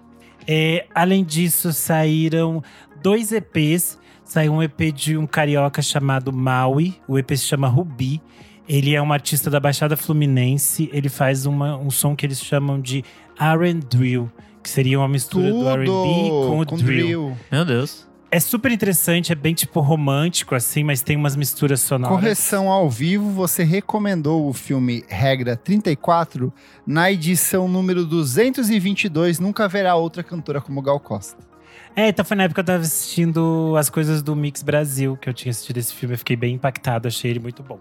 É, 0.45 0.85
além 0.93 1.23
disso, 1.23 1.71
saíram 1.71 2.61
dois 3.01 3.31
EPs. 3.31 3.97
Saiu 4.25 4.51
um 4.51 4.61
EP 4.61 4.93
de 4.93 5.15
um 5.15 5.25
carioca 5.25 5.81
chamado 5.81 6.33
Maui. 6.33 6.95
O 7.07 7.17
EP 7.17 7.31
se 7.31 7.45
chama 7.45 7.69
Rubi. 7.69 8.21
Ele 8.67 8.95
é 8.95 9.01
um 9.01 9.13
artista 9.13 9.49
da 9.49 9.61
Baixada 9.61 9.95
Fluminense. 9.95 10.89
Ele 10.91 11.07
faz 11.07 11.45
uma, 11.45 11.77
um 11.77 11.89
som 11.89 12.17
que 12.17 12.25
eles 12.25 12.43
chamam 12.43 12.81
de 12.81 13.01
R&B 13.39 13.85
Drill. 13.89 14.29
Que 14.61 14.69
seria 14.69 14.99
uma 14.99 15.07
mistura 15.07 15.49
do 15.49 15.69
R&B 15.69 15.87
com 15.87 16.59
o 16.59 16.65
com 16.65 16.75
drill. 16.75 17.05
drill. 17.05 17.37
Meu 17.49 17.63
Deus. 17.63 18.06
É 18.29 18.41
super 18.41 18.71
interessante, 18.71 19.31
é 19.31 19.35
bem 19.35 19.53
tipo 19.53 19.79
romântico 19.79 20.53
assim, 20.53 20.83
mas 20.83 21.01
tem 21.01 21.15
umas 21.15 21.35
misturas 21.35 21.79
sonoras. 21.79 22.13
Correção 22.13 22.69
ao 22.69 22.89
vivo, 22.89 23.29
você 23.31 23.63
recomendou 23.63 24.49
o 24.49 24.53
filme 24.53 25.05
Regra 25.07 25.55
34 25.55 26.51
na 26.85 27.09
edição 27.09 27.69
número 27.69 28.05
222, 28.05 29.39
nunca 29.39 29.63
haverá 29.63 29.95
outra 29.95 30.23
cantora 30.23 30.59
como 30.59 30.81
Gal 30.81 30.99
Costa. 30.99 31.37
É, 31.95 32.09
então 32.09 32.25
foi 32.25 32.35
na 32.35 32.43
época 32.43 32.61
que 32.61 32.69
eu 32.69 32.73
tava 32.75 32.83
assistindo 32.83 33.73
as 33.77 33.89
coisas 33.89 34.21
do 34.21 34.35
Mix 34.35 34.61
Brasil, 34.61 35.15
que 35.15 35.29
eu 35.29 35.33
tinha 35.33 35.49
assistido 35.49 35.77
esse 35.77 35.93
filme, 35.93 36.13
eu 36.13 36.19
fiquei 36.19 36.35
bem 36.35 36.55
impactado, 36.55 37.07
achei 37.07 37.31
ele 37.31 37.39
muito 37.39 37.63
bom. 37.63 37.79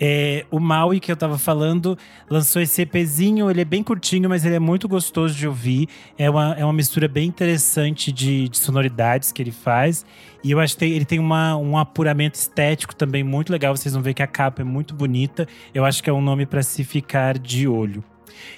É, 0.00 0.44
o 0.50 0.58
Maui, 0.58 0.98
que 0.98 1.10
eu 1.10 1.16
tava 1.16 1.38
falando, 1.38 1.96
lançou 2.28 2.60
esse 2.60 2.82
EPzinho, 2.82 3.50
ele 3.50 3.60
é 3.60 3.64
bem 3.64 3.82
curtinho, 3.82 4.28
mas 4.28 4.44
ele 4.44 4.56
é 4.56 4.58
muito 4.58 4.88
gostoso 4.88 5.34
de 5.34 5.46
ouvir. 5.46 5.88
É 6.18 6.28
uma, 6.28 6.54
é 6.54 6.64
uma 6.64 6.72
mistura 6.72 7.06
bem 7.06 7.28
interessante 7.28 8.10
de, 8.10 8.48
de 8.48 8.58
sonoridades 8.58 9.30
que 9.30 9.40
ele 9.40 9.52
faz. 9.52 10.04
E 10.42 10.50
eu 10.50 10.60
acho 10.60 10.76
que 10.76 10.84
ele 10.84 11.04
tem 11.04 11.18
uma, 11.18 11.56
um 11.56 11.78
apuramento 11.78 12.34
estético 12.34 12.94
também 12.94 13.22
muito 13.22 13.50
legal. 13.50 13.76
Vocês 13.76 13.94
vão 13.94 14.02
ver 14.02 14.14
que 14.14 14.22
a 14.22 14.26
capa 14.26 14.62
é 14.62 14.64
muito 14.64 14.94
bonita. 14.94 15.46
Eu 15.72 15.84
acho 15.84 16.02
que 16.02 16.10
é 16.10 16.12
um 16.12 16.20
nome 16.20 16.44
para 16.44 16.62
se 16.62 16.82
ficar 16.84 17.38
de 17.38 17.68
olho. 17.68 18.02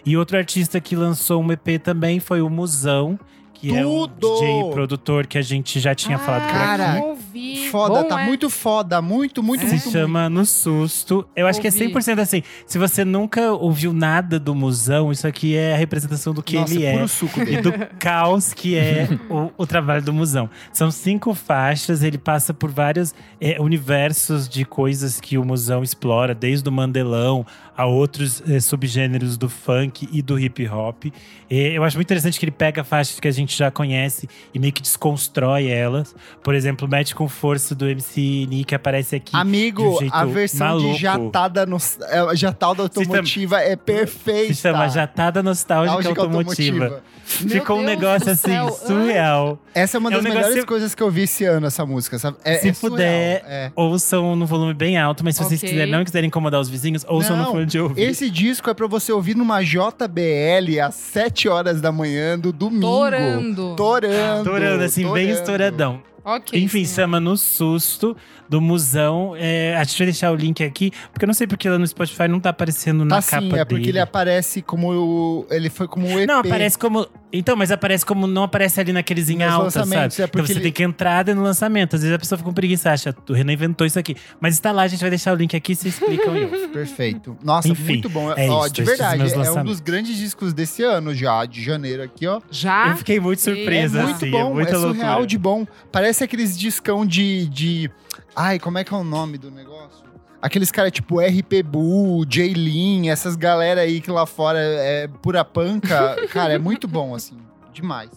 E 0.04 0.16
outro 0.16 0.36
artista 0.36 0.80
que 0.80 0.96
lançou 0.96 1.42
um 1.42 1.52
EP 1.52 1.80
também 1.82 2.18
foi 2.18 2.40
o 2.40 2.48
Musão, 2.48 3.18
que 3.60 3.74
é 3.76 3.86
um 3.86 4.06
Tudo! 4.06 4.40
DJ 4.40 4.70
produtor 4.72 5.26
que 5.26 5.38
a 5.38 5.42
gente 5.42 5.80
já 5.80 5.94
tinha 5.94 6.18
falado 6.18 6.42
por 6.42 6.50
aqui. 6.50 6.58
Cara, 6.58 6.94
não 6.94 7.08
ouvi. 7.10 7.68
Foda, 7.70 8.02
Bom, 8.02 8.08
tá 8.08 8.20
é? 8.22 8.26
muito 8.26 8.48
foda, 8.48 9.02
muito, 9.02 9.42
muito, 9.42 9.64
É? 9.64 9.68
muito. 9.68 9.80
Se 9.82 9.90
chama 9.90 10.28
No 10.30 10.46
Susto. 10.46 11.26
Eu 11.34 11.46
acho 11.46 11.60
que 11.60 11.66
é 11.66 11.70
Ouvi. 11.70 11.92
100% 11.92 12.18
assim. 12.20 12.42
Se 12.66 12.78
você 12.78 13.04
nunca 13.04 13.52
ouviu 13.52 13.92
nada 13.92 14.38
do 14.38 14.54
Musão, 14.54 15.10
isso 15.10 15.26
aqui 15.26 15.56
é 15.56 15.74
a 15.74 15.76
representação 15.76 16.32
do 16.32 16.42
que 16.42 16.56
Nossa, 16.56 16.74
ele 16.74 16.84
é. 16.84 16.92
puro 16.94 17.08
suco 17.08 17.40
E 17.40 17.44
dele. 17.44 17.62
do 17.62 17.72
caos 17.98 18.52
que 18.54 18.76
é 18.76 19.08
o, 19.28 19.50
o 19.58 19.66
trabalho 19.66 20.02
do 20.02 20.12
Musão. 20.12 20.48
São 20.72 20.90
cinco 20.90 21.34
faixas, 21.34 22.02
ele 22.02 22.18
passa 22.18 22.54
por 22.54 22.70
vários 22.70 23.14
é, 23.40 23.60
universos 23.60 24.48
de 24.48 24.64
coisas 24.64 25.20
que 25.20 25.36
o 25.36 25.44
Musão 25.44 25.82
explora, 25.82 26.34
desde 26.34 26.68
o 26.68 26.72
mandelão 26.72 27.44
a 27.76 27.84
outros 27.86 28.42
é, 28.48 28.58
subgêneros 28.58 29.36
do 29.36 29.48
funk 29.48 30.08
e 30.10 30.22
do 30.22 30.38
hip 30.38 30.66
hop. 30.68 31.04
É, 31.50 31.76
eu 31.76 31.84
acho 31.84 31.96
muito 31.96 32.06
interessante 32.06 32.38
que 32.38 32.44
ele 32.44 32.50
pega 32.52 32.82
faixas 32.82 33.20
que 33.20 33.28
a 33.28 33.30
gente 33.30 33.56
já 33.56 33.70
conhece 33.70 34.28
e 34.54 34.58
meio 34.58 34.72
que 34.72 34.80
desconstrói 34.82 35.68
elas. 35.68 36.14
Por 36.42 36.54
exemplo, 36.54 36.88
Mete 36.88 37.14
com 37.14 37.28
Força 37.28 37.74
do 37.74 37.86
MC 37.88 38.46
Nick 38.48 38.74
aparece 38.74 39.16
aqui. 39.16 39.36
Amigo, 39.36 40.02
um 40.02 40.08
a 40.10 40.24
versão 40.24 40.66
maluco. 40.68 40.94
de 40.94 41.00
jatada, 41.00 41.66
no, 41.66 41.76
é, 41.76 42.36
jatada 42.36 42.82
automotiva 42.82 43.60
é 43.60 43.76
perfeita. 43.76 44.54
Se 44.54 44.60
chama 44.62 44.88
Jatada 44.88 45.42
Nostálgica 45.42 45.96
Nostálgica 45.96 46.22
Automotiva. 46.22 47.02
Meu 47.40 47.50
Ficou 47.50 47.80
um 47.80 47.84
Deus 47.84 47.98
negócio 47.98 48.24
do 48.26 48.30
assim, 48.30 48.50
céu. 48.52 48.70
surreal. 48.70 49.58
Essa 49.74 49.96
é 49.96 49.98
uma 49.98 50.10
É 50.10 50.12
um 50.12 50.14
das 50.16 50.22
melhores 50.22 50.48
negócio- 50.50 50.66
coisas 50.68 50.94
que 50.94 51.02
eu 51.02 51.10
vi 51.10 51.22
esse 51.22 51.44
ano, 51.44 51.66
essa 51.66 51.84
música, 51.84 52.18
sabe? 52.20 52.36
É, 52.44 52.58
Se 52.58 52.68
é 52.68 52.72
puder, 52.72 53.44
é. 53.46 53.72
Ouçam 53.74 54.36
no 54.36 54.46
volume 54.46 54.72
bem 54.72 54.96
alto, 54.96 55.24
mas 55.24 55.34
se 55.34 55.42
vocês 55.42 55.58
Ok. 55.60 55.68
quiserem, 55.70 55.92
não 55.92 56.04
quiserem 56.04 56.28
incomodar 56.28 56.60
os 56.60 56.68
vizinhos, 56.68 57.04
ouçam 57.08 57.36
no 57.36 57.42
Não, 57.42 57.52
de 57.66 57.78
ouvido. 57.78 58.00
Esse 58.00 58.30
disco 58.30 58.70
é 58.70 58.74
pra 58.74 58.86
você 58.86 59.12
ouvir 59.12 59.36
numa 59.36 59.62
JBL 59.62 60.80
às 60.82 60.94
7 60.94 61.48
horas 61.48 61.80
da 61.80 61.92
manhã 61.92 62.38
do 62.38 62.52
domingo. 62.52 62.86
Torando. 62.86 63.76
Torando. 63.76 64.38
Estourando, 64.38 64.84
assim, 64.84 65.02
bem 65.02 65.12
torando. 65.12 65.32
estouradão. 65.32 66.02
Ok. 66.24 66.60
Enfim, 66.60 66.84
senhor. 66.84 67.06
chama 67.06 67.20
No 67.20 67.36
Susto, 67.36 68.16
do 68.48 68.60
Musão. 68.60 69.34
É, 69.38 69.76
a 69.76 69.84
gente 69.84 69.98
vai 69.98 70.06
deixar 70.06 70.30
o 70.32 70.34
link 70.34 70.62
aqui, 70.62 70.90
porque 71.12 71.24
eu 71.24 71.26
não 71.26 71.34
sei 71.34 71.46
porque 71.46 71.68
lá 71.68 71.78
no 71.78 71.86
Spotify 71.86 72.28
não 72.28 72.40
tá 72.40 72.50
aparecendo 72.50 73.04
na 73.04 73.20
Tá 73.20 73.28
capa 73.28 73.42
sim, 73.42 73.52
é 73.54 73.64
porque 73.64 73.74
dele. 73.76 73.88
ele 73.90 73.98
aparece 74.00 74.62
como. 74.62 74.92
o- 74.92 75.46
Ele 75.50 75.68
foi 75.70 75.86
como 75.88 76.06
o 76.06 76.20
EP. 76.20 76.26
Não, 76.26 76.40
aparece 76.40 76.78
como. 76.78 77.06
Então, 77.32 77.56
mas 77.56 77.70
aparece 77.70 78.04
como. 78.06 78.26
Não 78.26 78.42
aparece 78.44 78.80
ali 78.80 78.92
naqueles 78.92 79.28
em 79.28 79.38
Nos 79.38 79.52
alta, 79.52 79.70
sabe? 79.70 79.94
é 79.96 80.06
então 80.06 80.28
porque 80.28 80.46
você 80.46 80.52
ele- 80.54 80.60
tem 80.62 80.72
que 80.72 80.82
entrar 80.82 81.24
no 81.26 81.42
lançamento. 81.42 81.96
Às 81.96 82.02
vezes 82.02 82.14
a 82.14 82.18
pessoa 82.18 82.38
fica 82.38 82.48
com 82.48 82.54
preguiça, 82.54 82.90
acha, 82.92 83.14
o 83.28 83.32
Renan 83.32 83.52
inventou 83.52 83.86
isso 83.86 83.98
aqui. 83.98 84.16
Mas 84.40 84.54
está 84.54 84.72
lá, 84.72 84.82
a 84.82 84.88
gente 84.88 85.00
vai 85.00 85.10
deixar 85.10 85.32
o 85.32 85.36
link 85.36 85.54
aqui, 85.56 85.74
vocês 85.74 85.94
explicam 85.94 86.36
e 86.36 86.44
ouvem. 86.44 86.68
Perfeito. 86.70 87.36
Nossa, 87.42 87.68
Enfim, 87.68 87.84
muito 87.94 88.08
bom. 88.08 88.32
é 88.32 88.48
ó, 88.48 88.64
isso, 88.64 88.74
de 88.74 88.82
verdade, 88.82 89.32
é 89.34 89.50
um 89.52 89.64
dos 89.64 89.80
grandes 89.80 90.16
discos 90.16 90.52
desse 90.54 90.82
ano 90.82 91.14
já, 91.14 91.44
de 91.44 91.62
janeiro 91.62 92.02
aqui, 92.02 92.26
ó. 92.26 92.40
Já? 92.50 92.90
Eu 92.90 92.96
fiquei 92.96 93.18
muito 93.20 93.40
surpresa, 93.40 93.98
é 94.00 94.02
muito 94.02 94.16
assim. 94.16 94.30
bom, 94.30 94.50
é 94.50 94.54
muita 94.54 94.70
é 94.72 94.74
surreal 94.74 95.08
loucura. 95.10 95.26
de 95.26 95.38
bom. 95.38 95.66
Parece 95.92 96.22
aqueles 96.24 96.56
discão 96.58 97.04
de, 97.04 97.46
de. 97.48 97.90
Ai, 98.36 98.58
como 98.58 98.76
é 98.76 98.84
que 98.84 98.92
é 98.92 98.96
o 98.96 99.02
nome 99.02 99.38
do 99.38 99.50
negócio? 99.50 100.04
Aqueles 100.42 100.70
caras 100.70 100.92
tipo 100.92 101.18
RP 101.18 101.62
Bull, 101.64 102.26
Jaylin, 102.28 103.08
essas 103.08 103.34
galera 103.34 103.80
aí 103.80 103.98
que 103.98 104.10
lá 104.10 104.26
fora 104.26 104.58
é 104.60 105.08
pura 105.08 105.42
panca. 105.42 106.14
cara, 106.28 106.52
é 106.52 106.58
muito 106.58 106.86
bom, 106.86 107.14
assim. 107.14 107.38
Demais. 107.72 108.10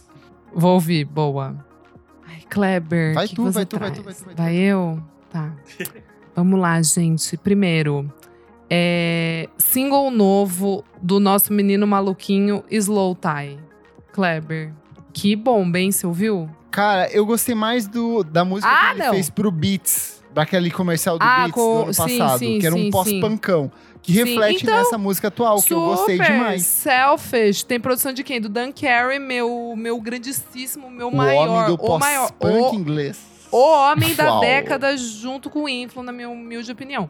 Vou 0.53 0.73
ouvir, 0.73 1.05
boa. 1.05 1.55
Ai, 2.27 2.41
Kleber. 2.49 3.13
Vai 3.13 3.27
que 3.29 3.35
tu, 3.35 3.45
que 3.45 3.51
vai 3.51 3.65
tu, 3.65 3.79
vai 3.79 3.91
tu, 3.91 4.03
vai 4.03 4.13
tu, 4.13 4.23
vai 4.25 4.33
tu. 4.33 4.37
Vai 4.37 4.55
eu? 4.55 5.01
Tá. 5.29 5.53
Vamos 6.35 6.59
lá, 6.59 6.81
gente. 6.81 7.37
Primeiro, 7.37 8.11
é, 8.69 9.47
single 9.57 10.11
novo 10.11 10.83
do 11.01 11.19
nosso 11.19 11.53
menino 11.53 11.87
maluquinho 11.87 12.63
Slow 12.69 13.15
Tie. 13.15 13.57
Kleber. 14.11 14.73
Que 15.13 15.35
bom, 15.35 15.69
bem, 15.69 15.91
você 15.91 16.05
ouviu? 16.05 16.49
Cara, 16.71 17.09
eu 17.11 17.25
gostei 17.25 17.55
mais 17.55 17.87
do, 17.87 18.23
da 18.23 18.45
música 18.45 18.69
Ah, 18.71 18.85
que 18.93 18.99
ele 18.99 19.03
não. 19.07 19.13
fez 19.13 19.29
pro 19.29 19.51
Beats. 19.51 20.19
Daquele 20.31 20.69
comercial 20.69 21.17
do 21.17 21.23
Ah, 21.25 21.39
Beats 21.39 21.51
com- 21.53 21.61
do 21.77 21.81
ano 21.85 21.93
sim, 21.93 22.17
passado. 22.19 22.39
sim, 22.39 22.59
que 22.59 22.65
era 22.67 22.75
um 22.75 22.89
pós-pancão. 22.91 23.71
Que 24.01 24.13
reflete 24.13 24.63
então, 24.63 24.77
nessa 24.77 24.97
música 24.97 25.27
atual, 25.27 25.61
que 25.61 25.73
eu 25.73 25.81
gostei 25.81 26.19
demais. 26.19 26.63
Selfish. 26.63 27.63
Tem 27.63 27.79
produção 27.79 28.13
de 28.13 28.23
quem? 28.23 28.39
Do 28.39 28.47
Dan 28.47 28.71
Carey, 28.71 29.19
meu, 29.19 29.73
meu 29.75 29.99
grandíssimo, 29.99 30.89
meu 30.89 31.09
O 31.09 31.15
maior. 31.15 31.47
homem 31.49 31.75
do 31.75 31.83
o 31.83 31.99
maior. 31.99 32.31
O, 32.39 32.75
inglês. 32.75 33.19
o 33.51 33.57
homem 33.57 34.13
da 34.15 34.25
Uau. 34.31 34.39
década 34.41 34.95
junto 34.95 35.49
com 35.49 35.63
o 35.63 35.69
Influ, 35.69 36.03
na 36.03 36.11
minha 36.11 36.29
humilde 36.29 36.71
opinião. 36.71 37.09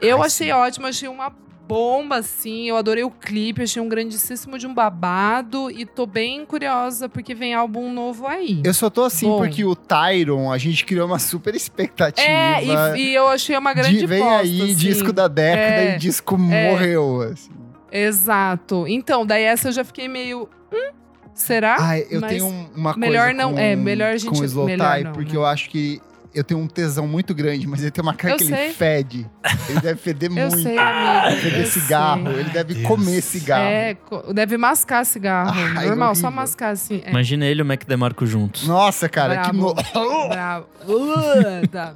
Eu 0.00 0.20
Ai, 0.20 0.26
achei 0.26 0.48
sim. 0.48 0.52
ótimo, 0.52 0.86
achei 0.86 1.08
uma 1.08 1.32
bomba, 1.68 2.16
assim. 2.16 2.68
Eu 2.68 2.76
adorei 2.76 3.04
o 3.04 3.10
clipe, 3.10 3.62
achei 3.62 3.80
um 3.82 3.88
grandíssimo 3.88 4.58
de 4.58 4.66
um 4.66 4.72
babado. 4.74 5.70
E 5.70 5.84
tô 5.84 6.06
bem 6.06 6.44
curiosa, 6.46 7.08
porque 7.08 7.34
vem 7.34 7.52
álbum 7.54 7.92
novo 7.92 8.26
aí. 8.26 8.60
Eu 8.64 8.72
só 8.74 8.88
tô 8.88 9.04
assim 9.04 9.26
Bom. 9.26 9.38
porque 9.38 9.64
o 9.64 9.76
Tyron, 9.76 10.50
a 10.50 10.56
gente 10.58 10.84
criou 10.84 11.06
uma 11.06 11.18
super 11.18 11.54
expectativa. 11.54 12.26
É, 12.26 12.64
e, 12.96 13.00
e 13.10 13.14
eu 13.14 13.28
achei 13.28 13.56
uma 13.56 13.74
grande 13.74 13.98
de, 13.98 14.06
vem 14.06 14.20
bosta, 14.22 14.38
aí, 14.40 14.62
assim. 14.62 14.74
disco 14.74 15.12
da 15.12 15.28
década 15.28 15.82
É, 15.82 15.94
e 15.94 15.98
disco 15.98 16.38
morreu. 16.38 17.20
Assim. 17.22 17.50
Exato. 17.92 18.86
Então, 18.88 19.26
daí 19.26 19.42
essa 19.44 19.68
eu 19.68 19.72
já 19.72 19.84
fiquei 19.84 20.08
meio. 20.08 20.48
Hum, 20.72 20.90
será? 21.34 21.76
Ai, 21.78 22.06
eu 22.10 22.20
Mas 22.20 22.30
tenho 22.32 22.46
um- 22.46 22.68
uma 22.74 22.96
melhor 22.96 23.26
coisa 23.28 23.42
não- 23.42 23.52
com, 23.54 23.58
é, 23.58 23.76
melhor 23.76 24.12
a 24.12 24.16
gente- 24.16 24.30
com 24.30 24.38
o 24.40 24.44
Slow 24.44 24.66
melhor 24.66 25.00
não, 25.04 25.12
porque 25.12 25.32
né? 25.32 25.36
eu 25.38 25.46
acho 25.46 25.68
que 25.70 26.00
eu 26.34 26.44
tenho 26.44 26.60
um 26.60 26.66
tesão 26.66 27.06
muito 27.06 27.34
grande, 27.34 27.66
mas 27.66 27.80
ele 27.80 27.90
tem 27.90 28.02
uma 28.02 28.14
cara 28.14 28.34
Eu 28.34 28.38
que 28.38 28.44
sei. 28.44 28.64
ele 28.66 28.74
fede. 28.74 29.30
Ele 29.68 29.80
deve 29.80 30.00
feder 30.00 30.30
Eu 30.36 30.48
muito. 30.48 30.62
sei, 30.62 30.78
amigo. 30.78 31.40
Feder 31.42 31.60
eu 31.60 31.66
cigarro, 31.66 32.24
sei. 32.24 32.40
ele 32.40 32.50
deve 32.50 32.74
Deus. 32.74 32.86
comer 32.86 33.22
cigarro. 33.22 33.64
É, 33.64 33.96
deve 34.34 34.56
mascar 34.56 35.04
cigarro. 35.04 35.52
Ai, 35.76 35.86
Normal, 35.86 36.14
só 36.14 36.30
mascar 36.30 36.70
assim. 36.70 37.02
É. 37.04 37.10
Imagina 37.10 37.46
ele 37.46 37.60
e 37.60 37.62
o 37.62 37.66
Mac 37.66 37.84
DeMarco 37.84 38.26
juntos. 38.26 38.66
Nossa, 38.66 39.08
cara, 39.08 39.38
que 39.38 39.52
Brabo. 39.52 39.74
no... 39.94 40.28
Bravo. 40.28 40.66
Uh, 40.86 41.68
tá. 41.68 41.94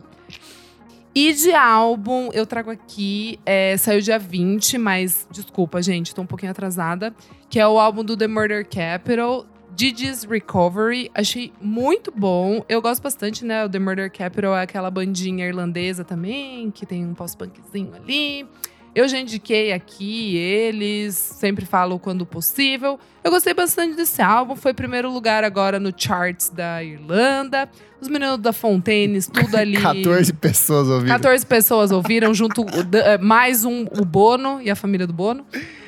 E 1.14 1.34
de 1.34 1.52
álbum, 1.52 2.30
eu 2.32 2.46
trago 2.46 2.70
aqui, 2.70 3.38
é, 3.44 3.76
saiu 3.76 4.00
dia 4.00 4.18
20, 4.18 4.78
mas 4.78 5.26
desculpa, 5.30 5.82
gente, 5.82 6.14
tô 6.14 6.22
um 6.22 6.26
pouquinho 6.26 6.50
atrasada. 6.50 7.14
Que 7.50 7.60
é 7.60 7.68
o 7.68 7.78
álbum 7.78 8.02
do 8.02 8.16
The 8.16 8.26
Murder 8.26 8.66
Capital, 8.66 9.44
Gigi's 9.76 10.24
Recovery. 10.24 11.10
Achei 11.14 11.52
muito 11.60 12.12
bom. 12.14 12.64
Eu 12.68 12.80
gosto 12.80 13.02
bastante, 13.02 13.44
né? 13.44 13.64
O 13.64 13.68
The 13.68 13.78
Murder 13.78 14.10
Capital 14.10 14.56
é 14.56 14.62
aquela 14.62 14.90
bandinha 14.90 15.46
irlandesa 15.46 16.04
também, 16.04 16.70
que 16.70 16.86
tem 16.86 17.06
um 17.06 17.14
pós-punkzinho 17.14 17.94
ali. 17.94 18.46
Eu 18.94 19.08
já 19.08 19.18
indiquei 19.18 19.72
aqui 19.72 20.36
eles, 20.36 21.14
sempre 21.14 21.64
falo 21.64 21.98
quando 21.98 22.26
possível. 22.26 23.00
Eu 23.24 23.30
gostei 23.30 23.54
bastante 23.54 23.96
desse 23.96 24.20
álbum, 24.20 24.54
foi 24.54 24.74
primeiro 24.74 25.10
lugar 25.10 25.44
agora 25.44 25.80
no 25.80 25.90
charts 25.96 26.50
da 26.50 26.84
Irlanda. 26.84 27.70
Os 27.98 28.08
meninos 28.08 28.38
da 28.38 28.52
Fontaines, 28.52 29.28
tudo 29.32 29.56
ali. 29.56 29.80
14 29.80 30.32
pessoas 30.34 30.88
ouviram. 30.88 31.14
14 31.14 31.46
pessoas 31.46 31.90
ouviram, 31.90 32.34
junto 32.34 32.66
eh, 32.92 33.16
mais 33.16 33.64
um, 33.64 33.86
o 33.98 34.04
Bono 34.04 34.60
e 34.60 34.70
a 34.70 34.76
família 34.76 35.06
do 35.06 35.12
Bono. 35.14 35.46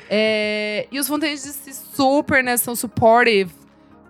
É, 0.09 0.87
e 0.91 0.99
os 0.99 1.07
Fontaines 1.07 1.43
disse 1.43 1.73
super, 1.95 2.43
né? 2.43 2.57
São 2.57 2.75
supportive 2.75 3.64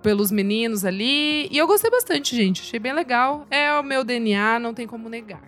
pelos 0.05 0.29
meninos 0.29 0.85
ali. 0.85 1.47
E 1.51 1.57
eu 1.57 1.65
gostei 1.65 1.89
bastante, 1.89 2.35
gente. 2.35 2.61
Achei 2.61 2.79
bem 2.79 2.93
legal. 2.93 3.47
É 3.49 3.73
o 3.79 3.81
meu 3.83 4.03
DNA, 4.03 4.59
não 4.59 4.71
tem 4.71 4.85
como 4.85 5.09
negar. 5.09 5.41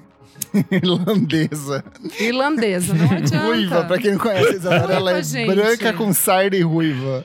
Irlandesa. 0.72 1.84
Irlandesa, 2.20 2.94
não 2.96 3.06
adianta. 3.16 3.46
Ruiva, 3.46 3.86
pra 3.86 4.00
quem 4.00 4.14
não 4.14 4.20
conhece, 4.20 4.56
Isadora, 4.56 4.94
ela 4.96 5.18
é 5.20 5.24
gente. 5.24 5.54
branca 5.54 5.94
com 5.94 6.12
sarda 6.12 6.58
e 6.58 6.62
ruiva. 6.62 7.24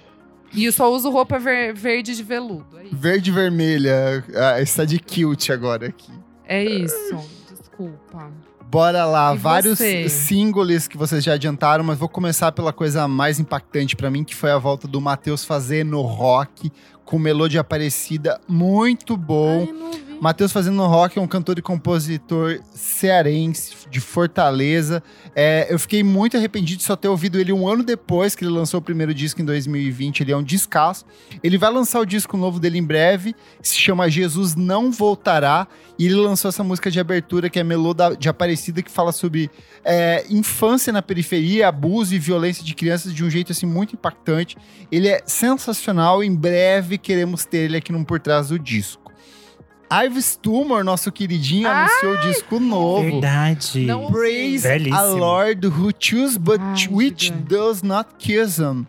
E 0.53 0.67
eu 0.67 0.73
só 0.73 0.93
uso 0.93 1.09
roupa 1.09 1.39
ver- 1.39 1.73
verde 1.73 2.15
de 2.15 2.23
veludo. 2.23 2.79
É. 2.79 2.85
Verde 2.93 3.31
e 3.31 3.33
vermelha. 3.33 4.23
Ah, 4.35 4.61
está 4.61 4.85
de 4.85 4.99
kilt 4.99 5.49
agora 5.49 5.87
aqui. 5.87 6.13
É 6.47 6.63
isso. 6.63 7.17
Desculpa. 7.51 8.31
Bora 8.71 9.05
lá, 9.05 9.35
E 9.35 9.39
vários 9.39 9.79
você? 9.79 10.09
singles 10.09 10.89
que 10.89 10.97
vocês 10.97 11.23
já 11.23 11.35
adiantaram, 11.35 11.85
mas 11.85 11.99
vou 11.99 12.09
começar 12.09 12.53
pela 12.53 12.73
coisa 12.73 13.07
mais 13.07 13.39
impactante 13.39 13.95
pra 13.95 14.11
mim, 14.11 14.25
que 14.25 14.35
foi 14.35 14.51
a 14.51 14.59
volta 14.59 14.89
do 14.89 15.01
Matheus 15.01 15.45
fazendo 15.45 16.01
rock 16.01 16.71
com 17.05 17.19
melodia 17.19 17.61
Aparecida, 17.61 18.41
muito 18.49 19.17
bom. 19.17 19.67
Ai. 19.69 20.13
Matheus 20.23 20.53
Fazendo 20.53 20.87
Rock 20.87 21.19
é 21.19 21.21
um 21.21 21.27
cantor 21.27 21.59
e 21.59 21.63
compositor 21.63 22.61
cearense, 22.73 23.75
de 23.91 23.99
Fortaleza. 23.99 25.03
É, 25.35 25.67
eu 25.69 25.79
fiquei 25.81 26.05
muito 26.05 26.37
arrependido 26.37 26.79
de 26.79 26.85
só 26.85 26.95
ter 26.95 27.09
ouvido 27.09 27.41
ele 27.41 27.53
um 27.53 27.67
ano 27.67 27.83
depois 27.83 28.37
que 28.37 28.45
ele 28.45 28.53
lançou 28.53 28.79
o 28.79 28.83
primeiro 28.83 29.13
disco 29.13 29.43
em 29.43 29.45
2020. 29.45 30.21
Ele 30.21 30.31
é 30.31 30.37
um 30.37 30.43
descasso. 30.43 31.05
Ele 31.43 31.59
vai 31.59 31.73
lançar 31.73 31.99
o 31.99 32.07
disco 32.07 32.37
novo 32.37 32.61
dele 32.61 32.79
em 32.79 32.85
breve, 32.85 33.35
se 33.61 33.75
chama 33.75 34.09
Jesus 34.09 34.55
Não 34.55 34.93
Voltará. 34.93 35.67
E 35.99 36.07
ele 36.07 36.15
lançou 36.15 36.49
essa 36.51 36.63
música 36.63 36.89
de 36.89 37.01
abertura, 37.01 37.51
que 37.51 37.59
é 37.59 37.65
Melô 37.65 37.93
de 38.17 38.29
Aparecida, 38.29 38.52
que 38.83 38.91
fala 38.91 39.13
sobre 39.13 39.51
é, 39.85 40.25
infância 40.29 40.93
na 40.93 41.01
periferia, 41.03 41.69
abuso 41.69 42.15
e 42.15 42.19
violência 42.19 42.65
de 42.65 42.75
crianças 42.75 43.15
de 43.15 43.25
um 43.25 43.31
jeito 43.31 43.53
assim 43.53 43.67
muito 43.67 43.95
impactante. 43.95 44.57
Ele 44.91 45.09
é 45.09 45.23
sensacional. 45.27 46.23
Em 46.23 46.35
breve 46.35 46.99
queremos 46.99 47.45
ter 47.45 47.59
ele 47.59 47.77
aqui 47.77 47.93
no 47.93 48.05
Por 48.05 48.21
Trás 48.21 48.49
do 48.49 48.59
Disco. 48.59 49.01
Ives 50.07 50.37
Tumor, 50.41 50.83
nosso 50.83 51.13
queridinho, 51.13 51.69
Ai, 51.69 51.85
anunciou 51.87 52.15
o 52.15 52.21
disco 52.23 52.59
novo. 52.59 53.03
Verdade. 53.11 53.81
Não- 53.85 54.11
Praise 54.11 54.67
Belíssimo. 54.67 54.97
a 54.97 55.03
Lord 55.03 55.67
who 55.67 55.91
choose 55.99 56.39
but 56.39 56.59
Ai, 56.61 56.89
which 56.91 57.31
does 57.31 57.83
not 57.83 58.09
kiss 58.19 58.59
him. 58.59 58.87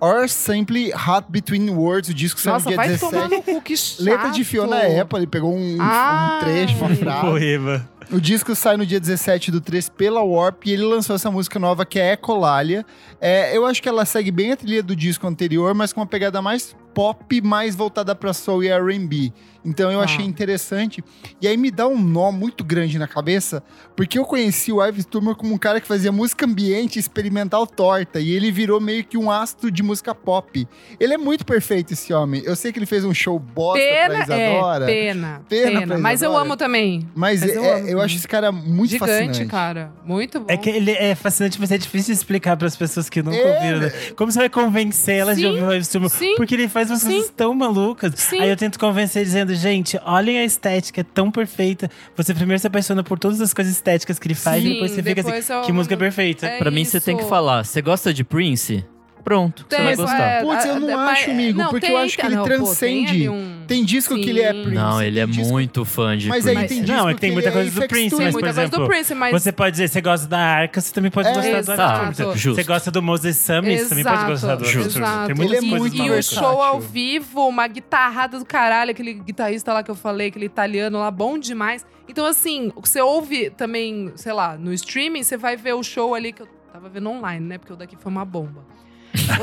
Or 0.00 0.28
simply 0.28 0.92
hot 0.92 1.26
between 1.30 1.70
words. 1.70 2.08
O 2.10 2.14
disco 2.14 2.38
saiu 2.40 2.52
no 2.54 2.58
Nossa, 2.58 2.68
dia 2.68 2.76
vai 2.76 2.88
17. 2.88 3.12
tomar 3.12 3.28
no 3.28 3.42
cu, 3.42 3.62
que 3.62 3.76
chato. 3.76 4.02
Letra 4.02 4.30
de 4.30 4.44
Fiona 4.44 4.76
Apple, 5.00 5.18
ele 5.18 5.26
pegou 5.26 5.54
um, 5.54 5.74
um 5.74 6.40
trecho, 6.40 6.76
uma 6.76 6.94
frase. 6.94 7.20
Poema. 7.26 7.88
O 8.08 8.20
disco 8.20 8.54
sai 8.54 8.76
no 8.76 8.86
dia 8.86 9.00
17 9.00 9.50
do 9.50 9.60
3 9.60 9.88
pela 9.88 10.22
Warp 10.22 10.66
e 10.66 10.72
ele 10.72 10.84
lançou 10.84 11.16
essa 11.16 11.28
música 11.28 11.58
nova 11.58 11.84
que 11.84 11.98
é 11.98 12.12
Ecolalia. 12.12 12.86
É, 13.20 13.56
eu 13.56 13.66
acho 13.66 13.82
que 13.82 13.88
ela 13.88 14.04
segue 14.04 14.30
bem 14.30 14.52
a 14.52 14.56
trilha 14.56 14.80
do 14.80 14.94
disco 14.94 15.26
anterior, 15.26 15.74
mas 15.74 15.92
com 15.92 16.00
uma 16.00 16.06
pegada 16.06 16.40
mais 16.40 16.76
pop, 16.94 17.40
mais 17.42 17.74
voltada 17.74 18.14
pra 18.14 18.32
soul 18.32 18.62
e 18.62 18.68
R&B. 18.68 19.32
Então 19.66 19.90
eu 19.90 20.00
Ah. 20.00 20.04
achei 20.04 20.24
interessante. 20.24 21.02
E 21.42 21.48
aí 21.48 21.56
me 21.56 21.70
dá 21.70 21.86
um 21.88 21.98
nó 22.00 22.30
muito 22.30 22.62
grande 22.64 22.98
na 22.98 23.08
cabeça, 23.08 23.62
porque 23.96 24.18
eu 24.18 24.24
conheci 24.24 24.70
o 24.72 24.84
Ives 24.86 25.04
Turmer 25.04 25.34
como 25.34 25.52
um 25.52 25.58
cara 25.58 25.80
que 25.80 25.86
fazia 25.88 26.12
música 26.12 26.46
ambiente 26.46 26.98
experimental 26.98 27.66
torta, 27.66 28.20
e 28.20 28.30
ele 28.32 28.50
virou 28.52 28.80
meio 28.80 29.04
que 29.04 29.18
um 29.18 29.30
astro 29.30 29.70
de 29.70 29.82
música 29.82 30.14
pop. 30.14 30.66
Ele 31.00 31.12
é 31.14 31.18
muito 31.18 31.44
perfeito, 31.44 31.92
esse 31.92 32.12
homem. 32.12 32.42
Eu 32.44 32.54
sei 32.54 32.72
que 32.72 32.78
ele 32.78 32.86
fez 32.86 33.04
um 33.04 33.12
show 33.12 33.38
bosta 33.38 33.80
Pena, 33.84 34.24
pra 34.24 34.36
Isadora. 34.36 34.84
é, 34.84 34.86
pena, 34.86 35.42
Pena 35.48 35.70
pena. 35.80 35.86
pra 35.86 35.98
Mas 35.98 36.22
eu 36.22 36.36
amo 36.36 36.56
também. 36.56 37.06
Mas, 37.14 37.40
Mas 37.40 37.50
é- 37.50 37.56
eu 37.58 37.64
é- 37.64 37.78
amo 37.80 37.88
eu 37.88 38.00
acho 38.00 38.16
esse 38.16 38.28
cara 38.28 38.52
muito 38.52 38.90
Gigante, 38.90 39.10
fascinante. 39.12 39.46
cara. 39.46 39.92
Muito 40.04 40.40
bom. 40.40 40.46
É 40.48 40.56
que 40.56 40.70
ele 40.70 40.92
é 40.92 41.14
fascinante, 41.14 41.58
mas 41.60 41.72
é 41.72 41.78
difícil 41.78 42.14
de 42.14 42.18
explicar 42.20 42.56
para 42.56 42.68
as 42.68 42.76
pessoas 42.76 43.08
que 43.10 43.22
nunca 43.22 43.36
É, 43.36 43.54
ouviram. 43.56 43.78
né? 43.80 43.90
Como 44.16 44.30
você 44.30 44.38
vai 44.38 44.48
convencer 44.48 45.16
elas 45.16 45.36
de 45.36 45.42
Sim, 45.42 45.48
ouvir 45.48 45.62
o 45.64 45.72
Ives 45.74 45.88
Turbo? 45.88 46.08
sim, 46.08 46.34
Porque 46.36 46.54
ele 46.54 46.68
faz 46.68 46.90
umas 46.90 47.00
sim. 47.00 47.08
coisas 47.08 47.30
tão 47.30 47.54
malucas. 47.54 48.12
Sim. 48.16 48.40
Aí 48.40 48.48
eu 48.50 48.56
tento 48.56 48.78
convencer 48.78 49.24
dizendo, 49.24 49.54
gente, 49.56 49.98
olhem 50.04 50.38
a 50.38 50.44
estética, 50.44 51.00
é 51.00 51.04
tão 51.04 51.30
perfeita. 51.30 51.90
Você 52.16 52.32
primeiro 52.34 52.60
se 52.60 52.66
apaixona 52.66 53.02
por 53.02 53.18
todas 53.18 53.40
as 53.40 53.52
coisas 53.52 53.74
estéticas 53.74 54.18
que 54.18 54.28
ele 54.28 54.34
faz 54.34 54.62
Sim, 54.62 54.68
e 54.68 54.72
depois 54.74 54.90
você 54.92 55.02
fica 55.02 55.22
depois 55.22 55.50
assim, 55.50 55.52
eu 55.52 55.62
que 55.62 55.72
música 55.72 55.96
perfeita. 55.96 56.46
É 56.46 56.58
Pra 56.58 56.70
mim, 56.70 56.84
você 56.84 57.00
tem 57.00 57.16
que 57.16 57.22
isso. 57.22 57.30
falar. 57.30 57.64
Você 57.64 57.82
gosta 57.82 58.12
de 58.14 58.22
Prince? 58.22 58.84
Pronto, 59.26 59.66
você 59.68 59.74
Tem, 59.76 59.84
vai 59.84 59.92
isso 59.94 60.02
gostar. 60.02 60.22
é- 60.22 60.40
Putz, 60.44 60.64
eu 60.66 60.78
não 60.78 61.00
acho, 61.00 61.30
amigo, 61.32 61.58
não, 61.58 61.70
porque 61.70 61.86
eu 61.86 61.90
tem, 61.90 61.98
acho 61.98 62.16
que 62.16 62.26
ele 62.26 62.36
não, 62.36 62.42
pô, 62.44 62.48
tem 62.48 62.56
transcende. 62.58 63.28
um- 63.28 63.64
Tem 63.66 63.84
disco 63.84 64.14
que 64.14 64.30
ele 64.30 64.40
é 64.40 64.52
Sim. 64.52 64.62
Prince. 64.62 64.74
Não, 64.76 65.02
ele 65.02 65.18
é 65.18 65.24
tem 65.24 65.34
disco- 65.34 65.52
muito 65.52 65.84
fã 65.84 66.16
de 66.16 66.28
Mas 66.28 66.46
aí 66.46 66.54
Prince. 66.54 66.68
tem 66.68 66.76
Mas- 66.78 66.86
disco 66.86 67.02
Não, 67.02 67.10
é 67.10 67.14
que 67.14 67.20
tem 67.20 67.26
ele 67.30 67.34
muita 67.34 67.48
é 67.48 67.52
coisa 67.52 67.70
do 67.80 67.88
Prince. 67.88 68.16
Tem 68.16 68.24
mas, 68.26 68.34
por 68.36 68.46
exemplo, 68.46 68.86
Prince, 68.86 69.14
mas... 69.16 69.32
Você 69.42 69.50
pode 69.50 69.70
dizer, 69.72 69.88
você 69.88 70.00
gosta 70.00 70.28
da 70.28 70.38
Arca, 70.38 70.80
você 70.80 70.94
também 70.94 71.10
pode 71.10 71.28
É, 71.28 71.32
gostar 71.56 72.12
do. 72.12 72.36
Justo. 72.36 72.54
Você 72.54 72.62
gosta 72.62 72.90
do 72.92 73.02
Moses 73.02 73.36
Summit, 73.36 73.78
você 73.80 73.88
também 73.88 74.04
pode 74.04 74.24
gostar 74.26 74.54
do 74.54 74.64
exato. 74.64 75.26
Tem 75.26 75.34
muitas 75.34 75.58
Ele 75.58 75.66
é 75.66 75.70
coisas 75.70 75.92
muito 75.92 75.96
E 75.96 76.10
o 76.18 76.22
show 76.22 76.62
ao 76.62 76.78
vivo, 76.80 77.48
uma 77.48 77.66
guitarrada 77.66 78.38
do 78.38 78.44
caralho, 78.44 78.92
aquele 78.92 79.14
guitarrista 79.14 79.72
lá 79.72 79.82
que 79.82 79.90
eu 79.90 79.96
falei, 79.96 80.28
aquele 80.28 80.46
italiano 80.46 81.00
lá, 81.00 81.10
bom 81.10 81.36
demais. 81.36 81.84
Então, 82.08 82.24
assim, 82.24 82.70
o 82.76 82.80
que 82.80 82.88
você 82.88 83.00
ouve 83.00 83.50
também, 83.50 84.12
sei 84.14 84.32
lá, 84.32 84.56
no 84.56 84.72
streaming, 84.72 85.24
você 85.24 85.36
vai 85.36 85.56
ver 85.56 85.72
o 85.74 85.82
show 85.82 86.14
ali 86.14 86.32
que 86.32 86.42
eu 86.42 86.48
tava 86.72 86.88
vendo 86.88 87.10
online, 87.10 87.44
né? 87.44 87.58
Porque 87.58 87.72
o 87.72 87.76
daqui 87.76 87.96
foi 87.98 88.12
uma 88.12 88.24
bomba. 88.24 88.64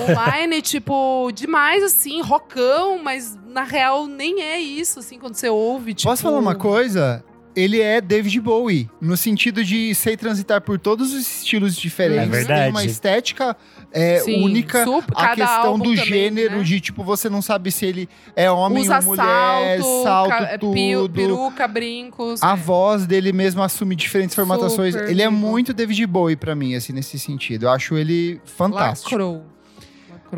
Online, 0.10 0.62
tipo, 0.62 1.32
demais, 1.34 1.84
assim, 1.84 2.22
rockão, 2.22 3.02
mas 3.02 3.38
na 3.48 3.64
real 3.64 4.08
nem 4.08 4.42
é 4.42 4.60
isso, 4.60 5.00
assim, 5.00 5.20
quando 5.20 5.36
você 5.36 5.50
ouve, 5.50 5.94
tipo... 5.94 6.10
Posso 6.10 6.24
falar 6.24 6.40
uma 6.40 6.56
coisa? 6.56 7.24
Ele 7.56 7.80
é 7.80 8.02
David 8.02 8.42
Bowie, 8.42 8.90
no 9.00 9.16
sentido 9.16 9.64
de 9.64 9.94
sei 9.94 10.18
transitar 10.18 10.60
por 10.62 10.80
todos 10.80 11.14
os 11.14 11.20
estilos 11.38 11.76
diferentes. 11.76 12.24
É 12.24 12.26
verdade. 12.26 12.62
Tem 12.62 12.70
uma 12.72 12.84
estética 12.84 13.56
é, 13.92 14.18
Sim, 14.22 14.44
única. 14.44 14.84
super- 14.84 15.14
A 15.16 15.36
questão 15.36 15.78
do 15.78 15.84
também, 15.84 15.96
gênero, 15.98 16.58
né? 16.58 16.64
de 16.64 16.82
tipo, 16.82 17.04
você 17.04 17.30
não 17.30 17.44
sabe 17.44 17.72
se 17.72 17.86
ele 17.86 18.10
é 18.36 18.50
homem 18.50 18.82
Usa 18.82 18.98
ou 18.98 19.04
mulher, 19.04 19.80
salto, 19.82 20.04
salto, 20.04 20.30
ca- 20.30 20.42
é, 20.50 20.58
pio- 20.58 21.02
tudo. 21.02 21.14
peruca, 21.14 21.68
brincos. 21.68 22.42
A 22.42 22.56
voz 22.56 23.06
dele 23.06 23.32
mesmo 23.32 23.62
assume 23.62 23.96
diferentes 23.96 24.34
formatações. 24.34 24.96
Super 24.96 25.12
ele 25.12 25.22
é 25.22 25.30
muito 25.30 25.76
David 25.76 26.08
Bowie 26.08 26.36
pra 26.36 26.56
mim, 26.56 26.74
assim, 26.74 26.92
nesse 26.92 27.20
sentido. 27.20 27.68
Eu 27.68 27.70
acho 27.70 27.96
ele 27.96 28.42
fantástico. 28.46 29.12
Lacrou. 29.12 29.53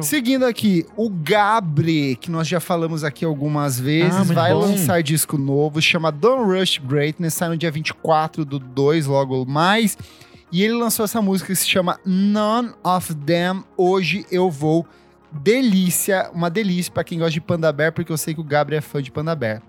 Seguindo 0.03 0.45
aqui, 0.45 0.85
o 0.95 1.09
Gabri, 1.09 2.15
que 2.15 2.29
nós 2.31 2.47
já 2.47 2.59
falamos 2.59 3.03
aqui 3.03 3.23
algumas 3.25 3.79
vezes, 3.79 4.13
Ah, 4.15 4.23
vai 4.23 4.53
bom. 4.53 4.59
lançar 4.61 5.01
disco 5.03 5.37
novo, 5.37 5.81
chama 5.81 6.11
Don't 6.11 6.43
Rush 6.43 6.79
Greatness, 6.79 7.33
sai 7.33 7.49
no 7.49 7.57
dia 7.57 7.71
24 7.71 8.43
do 8.45 8.59
2, 8.59 9.05
logo 9.07 9.45
mais. 9.45 9.97
E 10.51 10.63
ele 10.63 10.73
lançou 10.73 11.03
essa 11.05 11.21
música 11.21 11.47
que 11.47 11.55
se 11.55 11.67
chama 11.67 11.99
None 12.05 12.71
of 12.83 13.13
Them, 13.15 13.63
Hoje 13.77 14.25
Eu 14.31 14.49
Vou. 14.49 14.85
Delícia, 15.31 16.29
uma 16.33 16.49
delícia 16.49 16.91
pra 16.93 17.03
quem 17.03 17.19
gosta 17.19 17.31
de 17.31 17.41
Panda 17.41 17.71
Bear, 17.71 17.91
porque 17.91 18.11
eu 18.11 18.17
sei 18.17 18.33
que 18.33 18.39
o 18.39 18.43
Gabri 18.43 18.75
é 18.77 18.81
fã 18.81 19.01
de 19.01 19.11
Panda 19.11 19.35
Bear. 19.35 19.61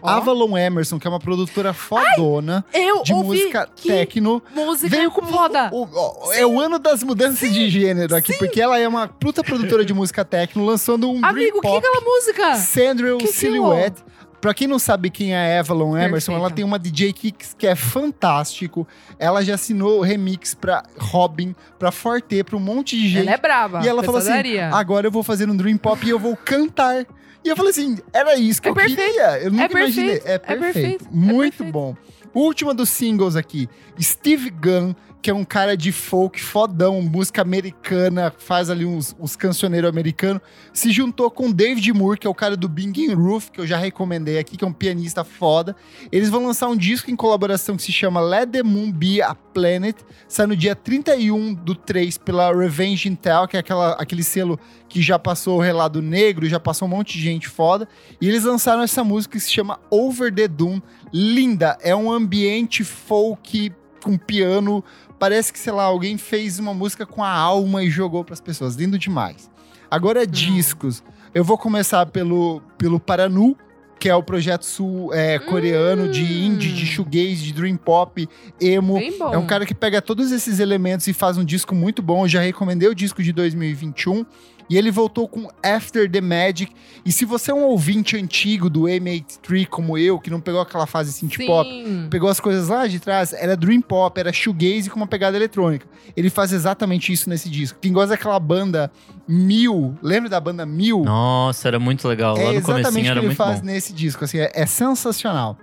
Ó. 0.00 0.08
Avalon 0.08 0.56
Emerson, 0.56 0.98
que 0.98 1.06
é 1.06 1.10
uma 1.10 1.18
produtora 1.20 1.72
fodona 1.72 2.64
Eu 2.72 3.02
de 3.02 3.12
música 3.14 3.68
techno, 3.82 4.42
música 4.54 4.88
veio 4.96 5.10
como 5.10 5.28
foda. 5.28 5.70
o- 5.72 5.84
o- 5.84 6.32
é 6.32 6.46
o 6.46 6.60
ano 6.60 6.78
das 6.78 7.02
mudanças 7.02 7.52
de 7.52 7.68
gênero 7.68 8.14
aqui, 8.14 8.32
porque 8.34 8.60
ela 8.60 8.78
é 8.78 8.86
uma 8.86 9.08
puta 9.08 9.42
produtora 9.42 9.84
de 9.84 9.92
música 9.94 10.24
techno, 10.24 10.64
lançando 10.64 11.10
um 11.10 11.24
Amigo, 11.24 11.58
o 11.58 11.60
que 11.60 11.66
é 11.66 11.76
aquela 11.78 12.00
música? 12.00 12.54
Sandrill 12.56 13.18
Que 13.18 13.26
que 13.26 13.32
Silhouette. 13.32 14.02
Pra 14.40 14.54
quem 14.54 14.68
não 14.68 14.78
sabe 14.78 15.10
quem 15.10 15.34
é 15.34 15.56
a 15.56 15.60
Avalon 15.60 15.96
Emerson, 15.96 16.10
Perfeita. 16.30 16.38
ela 16.38 16.50
tem 16.50 16.64
uma 16.64 16.78
DJ 16.78 17.12
Kicks 17.12 17.56
que 17.58 17.66
é 17.66 17.74
fantástico. 17.74 18.86
Ela 19.18 19.42
já 19.42 19.54
assinou 19.56 20.00
remix 20.00 20.54
pra 20.54 20.84
Robin, 20.96 21.56
pra 21.76 21.90
Forte, 21.90 22.44
pra 22.44 22.56
um 22.56 22.60
monte 22.60 22.96
de 22.96 23.08
gente. 23.08 23.26
Ela 23.26 23.34
é 23.34 23.36
brava. 23.36 23.80
E 23.84 23.88
ela 23.88 24.02
falou 24.04 24.20
assim: 24.20 24.30
agora 24.72 25.08
eu 25.08 25.10
vou 25.10 25.24
fazer 25.24 25.50
um 25.50 25.56
dream 25.56 25.76
pop 25.76 26.06
e 26.06 26.10
eu 26.10 26.20
vou 26.20 26.36
cantar. 26.36 27.04
E 27.44 27.48
eu 27.48 27.56
falei 27.56 27.70
assim: 27.70 27.98
era 28.12 28.36
isso 28.36 28.60
que 28.60 28.68
É 28.68 28.70
eu 28.70 28.74
perfeito. 28.74 28.96
queria. 29.00 29.38
Eu 29.40 29.50
nunca 29.50 29.68
perfeito. 29.68 30.00
imaginei. 30.00 30.22
É 30.24 30.34
É 30.34 30.38
perfeito. 30.38 30.60
perfeito. 30.60 31.04
É 31.06 31.08
Muito 31.16 31.56
perfeito. 31.56 31.72
bom. 31.72 31.96
Última 32.34 32.74
dos 32.74 32.88
singles 32.90 33.36
aqui: 33.36 33.68
Steve 34.00 34.50
Gunn, 34.50 34.94
que 35.20 35.30
é 35.30 35.34
um 35.34 35.44
cara 35.44 35.76
de 35.76 35.90
folk 35.90 36.40
fodão, 36.40 37.02
música 37.02 37.42
americana, 37.42 38.32
faz 38.38 38.70
ali 38.70 38.84
uns, 38.84 39.16
uns 39.18 39.34
cancioneiros 39.34 39.88
americanos, 39.88 40.40
se 40.72 40.92
juntou 40.92 41.30
com 41.30 41.50
David 41.50 41.92
Moore, 41.92 42.18
que 42.18 42.26
é 42.26 42.30
o 42.30 42.34
cara 42.34 42.56
do 42.56 42.68
Bing 42.68 43.12
Roof, 43.14 43.50
que 43.50 43.60
eu 43.60 43.66
já 43.66 43.76
recomendei 43.76 44.38
aqui, 44.38 44.56
que 44.56 44.64
é 44.64 44.68
um 44.68 44.72
pianista 44.72 45.24
foda. 45.24 45.74
Eles 46.12 46.30
vão 46.30 46.46
lançar 46.46 46.68
um 46.68 46.76
disco 46.76 47.10
em 47.10 47.16
colaboração 47.16 47.76
que 47.76 47.82
se 47.82 47.92
chama 47.92 48.20
Let 48.20 48.50
the 48.50 48.62
Moon 48.62 48.92
Be 48.92 49.20
a 49.20 49.34
Planet, 49.34 49.96
sai 50.28 50.46
no 50.46 50.56
dia 50.56 50.76
31 50.76 51.54
do 51.54 51.74
3 51.74 52.18
pela 52.18 52.54
Revenge 52.54 53.08
Intel, 53.08 53.48
que 53.48 53.56
é 53.56 53.60
aquela, 53.60 53.92
aquele 53.94 54.22
selo 54.22 54.58
que 54.88 55.02
já 55.02 55.18
passou 55.18 55.58
o 55.58 55.60
Relado 55.60 56.00
Negro, 56.00 56.48
já 56.48 56.60
passou 56.60 56.86
um 56.86 56.90
monte 56.90 57.14
de 57.14 57.24
gente 57.24 57.48
foda. 57.48 57.88
E 58.20 58.28
eles 58.28 58.44
lançaram 58.44 58.82
essa 58.82 59.02
música 59.02 59.36
que 59.36 59.44
se 59.44 59.50
chama 59.50 59.80
Over 59.90 60.32
the 60.32 60.46
Doom. 60.46 60.80
Linda, 61.12 61.76
é 61.82 61.94
um 61.94 62.10
ambiente 62.10 62.84
folk 62.84 63.72
com 64.02 64.16
piano. 64.16 64.82
Parece 65.18 65.52
que, 65.52 65.58
sei 65.58 65.72
lá, 65.72 65.84
alguém 65.84 66.16
fez 66.16 66.58
uma 66.58 66.72
música 66.72 67.04
com 67.04 67.22
a 67.24 67.30
alma 67.30 67.82
e 67.82 67.90
jogou 67.90 68.24
pras 68.24 68.40
pessoas. 68.40 68.74
Lindo 68.76 68.98
demais. 68.98 69.50
Agora, 69.90 70.26
discos. 70.26 71.02
Eu 71.34 71.44
vou 71.44 71.58
começar 71.58 72.06
pelo, 72.06 72.62
pelo 72.76 72.98
Paranu, 73.00 73.56
que 73.98 74.08
é 74.08 74.14
o 74.14 74.22
projeto 74.22 74.64
sul 74.64 75.12
é, 75.12 75.38
coreano 75.40 76.08
de 76.08 76.22
Hum. 76.22 76.46
indie, 76.46 76.72
de 76.72 76.86
shoegaze, 76.86 77.42
de 77.42 77.52
dream 77.52 77.76
pop, 77.76 78.28
emo. 78.60 78.98
É 79.32 79.36
um 79.36 79.46
cara 79.46 79.66
que 79.66 79.74
pega 79.74 80.00
todos 80.00 80.30
esses 80.30 80.60
elementos 80.60 81.06
e 81.08 81.12
faz 81.12 81.36
um 81.36 81.44
disco 81.44 81.74
muito 81.74 82.00
bom. 82.00 82.24
Eu 82.24 82.28
já 82.28 82.40
recomendei 82.40 82.88
o 82.88 82.94
disco 82.94 83.22
de 83.22 83.32
2021. 83.32 84.24
E 84.68 84.76
ele 84.76 84.90
voltou 84.90 85.26
com 85.26 85.48
After 85.62 86.10
the 86.10 86.20
Magic. 86.20 86.72
E 87.04 87.10
se 87.10 87.24
você 87.24 87.50
é 87.50 87.54
um 87.54 87.64
ouvinte 87.64 88.16
antigo 88.16 88.68
do 88.68 88.82
M83, 88.82 89.66
como 89.66 89.96
eu, 89.96 90.18
que 90.18 90.30
não 90.30 90.40
pegou 90.40 90.60
aquela 90.60 90.86
fase 90.86 91.12
synth 91.12 91.46
pop, 91.46 91.68
pegou 92.10 92.28
as 92.28 92.38
coisas 92.38 92.68
lá 92.68 92.86
de 92.86 93.00
trás, 93.00 93.32
era 93.32 93.56
Dream 93.56 93.80
Pop, 93.80 94.18
era 94.18 94.32
shoegaze 94.32 94.90
com 94.90 94.96
uma 94.96 95.06
pegada 95.06 95.36
eletrônica. 95.36 95.86
Ele 96.16 96.28
faz 96.28 96.52
exatamente 96.52 97.12
isso 97.12 97.30
nesse 97.30 97.48
disco. 97.48 97.78
Quem 97.80 97.92
gosta 97.92 98.10
daquela 98.10 98.38
banda 98.38 98.90
Mil, 99.26 99.96
lembra 100.02 100.28
da 100.28 100.40
banda 100.40 100.64
Mil? 100.66 101.02
Nossa, 101.04 101.68
era 101.68 101.78
muito 101.78 102.06
legal. 102.08 102.34
Lá 102.36 102.42
é 102.42 102.46
no 102.46 102.52
exatamente 102.54 102.84
comecinho 102.86 103.12
o 103.12 103.20
que 103.20 103.26
ele 103.26 103.34
faz 103.34 103.60
bom. 103.60 103.66
nesse 103.66 103.92
disco, 103.92 104.24
assim, 104.24 104.38
é, 104.38 104.50
é 104.54 104.66
sensacional. 104.66 105.56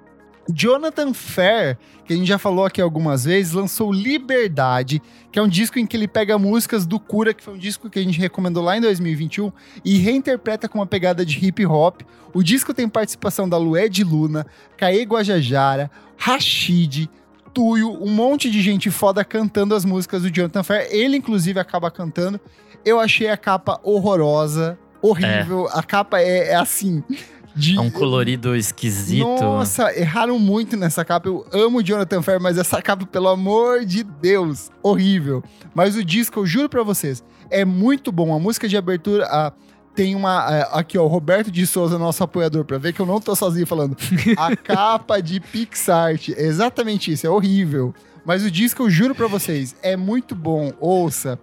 Jonathan 0.50 1.14
Fair, 1.14 1.78
que 2.06 2.14
a 2.14 2.16
gente 2.16 2.28
já 2.28 2.38
falou 2.38 2.66
aqui 2.66 2.82
algumas 2.82 3.26
vezes, 3.26 3.54
lançou 3.54 3.92
Liberdade, 3.92 5.02
que 5.32 5.40
é 5.40 5.42
um 5.42 5.48
disco 5.48 5.80
em 5.80 5.86
que 5.86 5.98
ele 5.98 6.08
pega 6.08 6.38
músicas 6.38 6.86
do 6.86 7.00
Cura, 7.00 7.34
que 7.34 7.44
foi 7.44 7.56
um 7.56 7.58
disco 7.58 7.90
que 7.90 8.00
a 8.00 8.04
gente 8.04 8.20
recomendou 8.20 8.64
lá 8.64 8.78
em 8.78 8.82
2021, 8.82 9.52
e 9.84 9.98
reinterpreta 9.98 10.70
com 10.70 10.80
uma 10.80 10.86
pegada 10.86 11.26
de 11.26 11.44
hip 11.46 11.66
hop. 11.66 12.02
O 12.34 12.44
disco 12.44 12.74
tem 12.74 12.88
participação 12.88 13.50
da 13.50 13.58
Lued 13.58 14.04
Luna, 14.04 14.46
Caê 14.78 15.04
Guajajara, 15.04 15.90
Rashid, 16.18 17.10
Tuyo, 17.54 18.04
um 18.04 18.10
monte 18.10 18.52
de 18.52 18.62
gente 18.62 18.92
foda 18.92 19.24
cantando 19.24 19.74
as 19.74 19.86
músicas 19.86 20.22
do 20.22 20.30
Jonathan 20.30 20.62
Fair. 20.62 20.88
Ele, 20.92 21.16
inclusive, 21.18 21.60
acaba 21.60 21.90
cantando. 21.90 22.40
Eu 22.84 23.00
achei 23.00 23.30
a 23.30 23.38
capa 23.38 23.80
horrorosa, 23.82 24.78
horrível. 25.02 25.68
A 25.72 25.82
capa 25.82 26.20
é, 26.20 26.50
é 26.50 26.56
assim. 26.56 27.04
De, 27.56 27.78
É 27.78 27.82
um 27.82 27.90
colorido 27.90 28.56
esquisito. 28.56 29.26
nossa, 29.26 29.98
erraram 29.98 30.38
muito 30.38 30.76
nessa 30.76 31.06
capa. 31.06 31.30
Eu 31.30 31.46
amo 31.54 31.78
o 31.78 31.84
Jonathan 31.84 32.22
Fair, 32.22 32.42
mas 32.42 32.58
essa 32.58 32.82
capa, 32.82 33.06
pelo 33.06 33.30
amor 33.30 33.86
de 33.86 34.04
Deus, 34.04 34.70
horrível. 34.84 35.42
Mas 35.74 35.96
o 35.96 36.04
disco, 36.04 36.42
eu 36.42 36.46
juro 36.46 36.68
pra 36.68 36.84
vocês, 36.84 37.24
é 37.50 37.64
muito 37.64 38.12
bom. 38.12 38.36
A 38.36 38.40
música 38.40 38.68
de 38.68 38.76
abertura 38.76 39.26
ah, 39.30 39.54
tem 39.96 40.16
uma. 40.16 40.40
ah, 40.40 40.80
aqui, 40.80 40.98
ó, 40.98 41.04
o 41.04 41.08
Roberto 41.08 41.50
de 41.50 41.66
Souza, 41.66 41.98
nosso 41.98 42.24
apoiador, 42.24 42.66
pra 42.66 42.78
ver 42.78 42.92
que 42.92 43.00
eu 43.00 43.06
não 43.06 43.22
tô 43.22 43.34
sozinho 43.36 43.66
falando. 43.66 43.96
A 44.38 44.54
capa 44.58 45.22
de 45.22 45.40
Pixart. 45.40 46.30
É 46.30 46.44
exatamente 46.44 47.12
isso, 47.14 47.26
é 47.26 47.30
horrível. 47.30 47.94
Mas 48.26 48.44
o 48.44 48.52
disco, 48.52 48.84
eu 48.84 48.90
juro 48.90 49.16
pra 49.16 49.28
vocês, 49.28 49.76
é 49.82 49.96
muito 49.96 50.36
bom. 50.36 50.74
Ouça. 50.80 51.40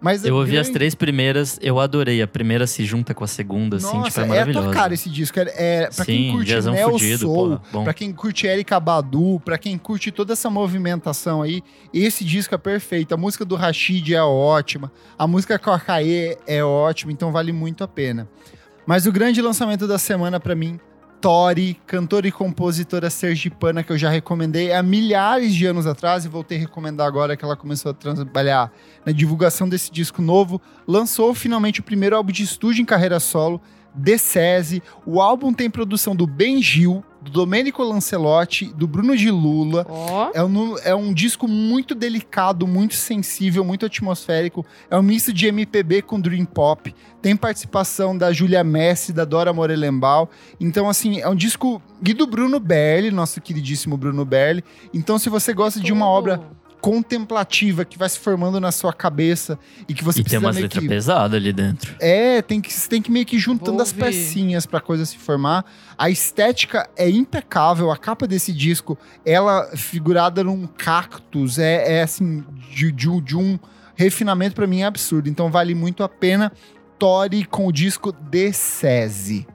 Mas 0.00 0.22
a 0.24 0.28
Eu 0.28 0.36
ouvi 0.36 0.58
as 0.58 0.66
grande- 0.66 0.72
três 0.72 0.94
primeiras, 0.94 1.58
eu 1.62 1.80
adorei. 1.80 2.20
A 2.20 2.26
primeira 2.26 2.66
se 2.66 2.84
junta 2.84 3.14
com 3.14 3.24
a 3.24 3.26
segunda, 3.26 3.76
assim, 3.78 3.86
tipo, 3.86 3.98
Nossa, 4.00 4.20
é 4.20 4.22
é 4.22 4.26
a 4.26 4.28
maravilhosa. 4.28 4.66
tua 4.66 4.74
cara 4.74 4.92
esse 4.92 5.08
disco. 5.08 5.38
É, 5.40 5.44
é, 5.56 5.90
pra 5.90 6.04
quem 6.04 6.26
Sim, 6.26 6.32
curte 6.32 6.46
jazzão 6.50 6.74
Neo 6.74 6.90
fudido, 6.90 7.18
Soul, 7.20 7.60
porra, 7.72 7.84
pra 7.84 7.94
quem 7.94 8.12
curte 8.12 8.46
Erika 8.46 8.78
Badu, 8.78 9.40
pra 9.44 9.56
quem 9.56 9.78
curte 9.78 10.10
toda 10.10 10.34
essa 10.34 10.50
movimentação 10.50 11.40
aí, 11.40 11.62
esse 11.92 12.22
disco 12.24 12.54
é 12.54 12.58
perfeito. 12.58 13.14
A 13.14 13.16
música 13.16 13.44
do 13.44 13.54
Rashid 13.54 14.12
é 14.14 14.22
ótima, 14.22 14.92
a 15.18 15.26
música 15.26 15.58
com 15.58 15.70
a 15.70 15.80
Kaê 15.80 16.36
é 16.46 16.62
ótima, 16.62 17.10
então 17.10 17.32
vale 17.32 17.52
muito 17.52 17.82
a 17.82 17.88
pena. 17.88 18.28
Mas 18.86 19.06
o 19.06 19.12
grande 19.12 19.40
lançamento 19.40 19.86
da 19.88 19.96
semana 19.98 20.38
pra 20.38 20.54
mim, 20.54 20.78
Tori, 21.24 21.80
cantora 21.86 22.28
e 22.28 22.30
compositora 22.30 23.08
sergipana 23.08 23.82
que 23.82 23.90
eu 23.90 23.96
já 23.96 24.10
recomendei 24.10 24.74
há 24.74 24.82
milhares 24.82 25.54
de 25.54 25.64
anos 25.64 25.86
atrás 25.86 26.26
e 26.26 26.28
voltei 26.28 26.58
a 26.58 26.60
recomendar 26.60 27.06
agora 27.06 27.34
que 27.34 27.42
ela 27.42 27.56
começou 27.56 27.92
a 27.92 27.94
trabalhar 27.94 28.70
na 29.06 29.10
divulgação 29.10 29.66
desse 29.66 29.90
disco 29.90 30.20
novo, 30.20 30.60
lançou 30.86 31.32
finalmente 31.32 31.80
o 31.80 31.82
primeiro 31.82 32.14
álbum 32.14 32.30
de 32.30 32.42
estúdio 32.42 32.82
em 32.82 32.84
carreira 32.84 33.18
solo, 33.18 33.58
The 34.02 34.18
Sese. 34.18 34.82
O 35.06 35.20
álbum 35.20 35.52
tem 35.52 35.70
produção 35.70 36.14
do 36.14 36.26
Ben 36.26 36.60
Gil, 36.62 37.04
do 37.20 37.30
Domenico 37.30 37.82
Lancelotti, 37.82 38.66
do 38.66 38.86
Bruno 38.86 39.16
de 39.16 39.30
Lula. 39.30 39.86
Ó. 39.88 40.30
É 40.34 40.44
um, 40.44 40.78
é 40.78 40.94
um 40.94 41.12
disco 41.12 41.48
muito 41.48 41.94
delicado, 41.94 42.66
muito 42.66 42.94
sensível, 42.94 43.64
muito 43.64 43.86
atmosférico. 43.86 44.64
É 44.90 44.96
um 44.96 45.02
misto 45.02 45.32
de 45.32 45.46
MPB 45.46 46.02
com 46.02 46.20
Dream 46.20 46.44
Pop. 46.44 46.94
Tem 47.22 47.34
participação 47.34 48.16
da 48.16 48.32
Julia 48.32 48.62
Messi, 48.62 49.12
da 49.12 49.24
Dora 49.24 49.52
Morelembal. 49.52 50.30
Então, 50.60 50.88
assim, 50.88 51.20
é 51.20 51.28
um 51.28 51.34
disco. 51.34 51.82
E 52.06 52.12
do 52.12 52.26
Bruno 52.26 52.60
Berli, 52.60 53.10
nosso 53.10 53.40
queridíssimo 53.40 53.96
Bruno 53.96 54.24
Berli. 54.24 54.62
Então, 54.92 55.18
se 55.18 55.30
você 55.30 55.54
gosta 55.54 55.80
de 55.80 55.92
uma 55.92 56.06
obra 56.06 56.42
contemplativa 56.84 57.84
que 57.84 57.96
vai 57.96 58.08
se 58.08 58.18
formando 58.18 58.60
na 58.60 58.70
sua 58.70 58.92
cabeça 58.92 59.58
e 59.88 59.94
que 59.94 60.04
você 60.04 60.20
E 60.20 60.22
tem 60.22 60.24
precisa 60.24 60.46
umas 60.46 60.54
meio 60.56 60.64
letras 60.64 60.82
que 60.82 60.88
pesadas 60.88 61.34
ali 61.40 61.52
dentro. 61.52 61.94
é, 61.98 62.42
tem 62.42 62.60
que, 62.60 62.70
você 62.72 62.88
tem 62.88 63.00
que 63.00 63.10
meio 63.10 63.24
que 63.24 63.36
ir 63.36 63.38
juntando 63.38 63.80
as 63.82 63.90
pecinhas 63.92 64.66
pra 64.66 64.80
coisa 64.80 65.06
se 65.06 65.16
formar. 65.16 65.64
A 65.96 66.10
estética 66.10 66.88
é 66.96 67.08
impecável. 67.08 67.90
A 67.90 67.96
capa 67.96 68.26
desse 68.26 68.52
disco, 68.52 68.98
ela 69.24 69.74
figurada 69.76 70.44
num 70.44 70.66
cactus, 70.66 71.58
é, 71.58 71.96
é 71.98 72.02
assim, 72.02 72.44
de, 72.74 72.92
de 72.92 73.08
um- 73.08 73.20
de 73.20 73.36
um 73.36 73.58
refinamento 73.94 74.54
pra 74.54 74.66
mim 74.66 74.80
é 74.80 74.84
absurdo. 74.84 75.28
Então 75.28 75.50
vale 75.50 75.74
muito 75.74 76.02
a 76.02 76.08
pena. 76.08 76.52
Tori 76.98 77.44
com 77.44 77.66
o 77.66 77.72
disco 77.72 78.12
The 78.12 78.52
Sese. 78.52 79.46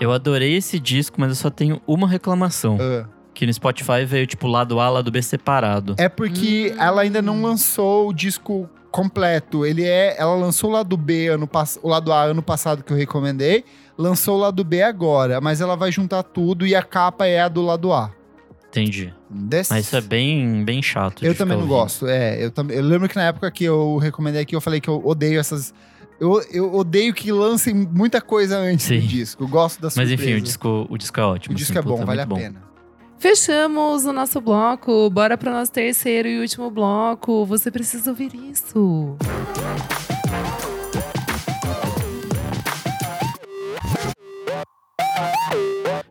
Eu 0.00 0.12
adorei 0.12 0.56
esse 0.56 0.78
disco, 0.78 1.20
mas 1.20 1.30
eu 1.30 1.34
só 1.36 1.48
tenho 1.50 1.80
uma 1.86 2.06
reclamação. 2.08 2.76
Ah. 2.80 3.08
Que 3.34 3.44
no 3.46 3.52
Spotify 3.52 4.04
veio, 4.06 4.26
tipo, 4.26 4.46
lado 4.46 4.78
A, 4.80 4.88
lado 4.88 5.10
B 5.10 5.20
separado. 5.20 5.94
É 5.98 6.08
porque 6.08 6.72
Hum. 6.72 6.80
ela 6.80 7.02
ainda 7.02 7.20
não 7.20 7.42
lançou 7.42 8.08
o 8.08 8.12
disco 8.14 8.68
completo. 8.92 9.66
Ele 9.66 9.82
é, 9.84 10.14
ela 10.18 10.34
lançou 10.36 10.70
o 10.70 10.72
lado 10.72 10.96
B 10.96 11.26
ano 11.28 11.48
o 11.82 11.88
lado 11.88 12.12
A 12.12 12.22
ano 12.22 12.42
passado 12.42 12.84
que 12.84 12.92
eu 12.92 12.96
recomendei, 12.96 13.64
lançou 13.98 14.36
o 14.36 14.40
lado 14.40 14.62
B 14.62 14.82
agora, 14.82 15.40
mas 15.40 15.60
ela 15.60 15.76
vai 15.76 15.90
juntar 15.90 16.22
tudo 16.22 16.64
e 16.64 16.76
a 16.76 16.82
capa 16.82 17.26
é 17.26 17.40
a 17.40 17.48
do 17.48 17.60
lado 17.60 17.92
A. 17.92 18.12
Entendi. 18.68 19.12
Desse- 19.28 19.72
Mas 19.72 19.86
isso 19.86 19.96
é 19.96 20.00
bem, 20.00 20.64
bem 20.64 20.80
chato. 20.82 21.20
de 21.20 21.26
Eu 21.26 21.34
também 21.34 21.56
não 21.56 21.64
ouvindo. 21.64 21.76
gosto. 21.78 22.06
É, 22.08 22.44
eu 22.44 22.50
também. 22.50 22.76
Eu 22.76 22.82
lembro 22.84 23.08
que 23.08 23.16
na 23.16 23.24
época 23.24 23.50
que 23.50 23.64
eu 23.64 23.98
recomendei 23.98 24.42
aqui, 24.42 24.54
eu 24.54 24.60
falei 24.60 24.80
que 24.80 24.88
eu 24.88 25.00
odeio 25.04 25.38
essas. 25.40 25.72
Eu, 26.20 26.40
eu 26.52 26.72
odeio 26.74 27.12
que 27.14 27.30
lancem 27.32 27.72
muita 27.74 28.20
coisa 28.20 28.58
antes 28.58 28.86
Sim. 28.86 29.00
do 29.00 29.06
disco. 29.06 29.42
Eu 29.44 29.48
gosto 29.48 29.80
da 29.80 29.86
Mas 29.86 29.94
surpresa. 29.94 30.14
enfim, 30.14 30.34
o 30.34 30.40
disco, 30.40 30.86
o 30.88 30.96
disco 30.98 31.18
é 31.20 31.22
ótimo. 31.24 31.52
O 31.54 31.56
disco 31.56 31.76
assim, 31.76 31.88
é 31.88 31.90
bom, 31.90 32.04
vale 32.04 32.20
a 32.20 32.26
bom. 32.26 32.36
pena. 32.36 32.62
Fechamos 33.24 34.04
o 34.04 34.12
nosso 34.12 34.38
bloco. 34.38 35.08
Bora 35.08 35.38
pro 35.38 35.50
nosso 35.50 35.72
terceiro 35.72 36.28
e 36.28 36.40
último 36.40 36.70
bloco. 36.70 37.46
Você 37.46 37.70
precisa 37.70 38.10
ouvir 38.10 38.34
isso. 38.34 39.16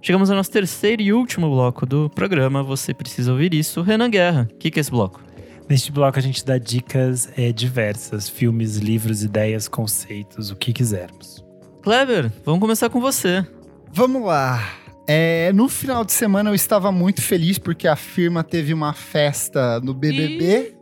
Chegamos 0.02 0.32
ao 0.32 0.38
nosso 0.38 0.50
terceiro 0.50 1.04
e 1.04 1.14
último 1.14 1.52
bloco 1.52 1.86
do 1.86 2.10
programa. 2.10 2.64
Você 2.64 2.96
precisa 2.96 3.32
ouvir 3.32 3.54
isso. 3.54 3.84
Renan 3.84 4.10
Guerra. 4.10 4.50
O 4.52 4.58
que, 4.58 4.72
que 4.72 4.80
é 4.80 4.82
esse 4.82 4.90
bloco? 4.90 5.22
Neste 5.70 5.92
bloco 5.92 6.18
a 6.18 6.22
gente 6.22 6.44
dá 6.44 6.58
dicas 6.58 7.32
é, 7.38 7.52
diversas: 7.52 8.28
filmes, 8.28 8.78
livros, 8.78 9.22
ideias, 9.22 9.68
conceitos, 9.68 10.50
o 10.50 10.56
que 10.56 10.74
quisermos. 10.74 11.46
Kleber, 11.84 12.32
vamos 12.44 12.60
começar 12.60 12.90
com 12.90 13.00
você. 13.00 13.46
Vamos 13.94 14.24
lá. 14.24 14.82
É, 15.08 15.52
no 15.54 15.68
final 15.68 16.06
de 16.06 16.14
semana 16.14 16.50
eu 16.50 16.56
estava 16.56 16.92
muito 16.92 17.22
feliz 17.22 17.58
porque 17.58 17.88
a 17.88 17.96
firma 17.96 18.44
teve 18.44 18.74
uma 18.74 18.94
festa 18.94 19.80
no 19.82 19.94
BBB 19.94 20.76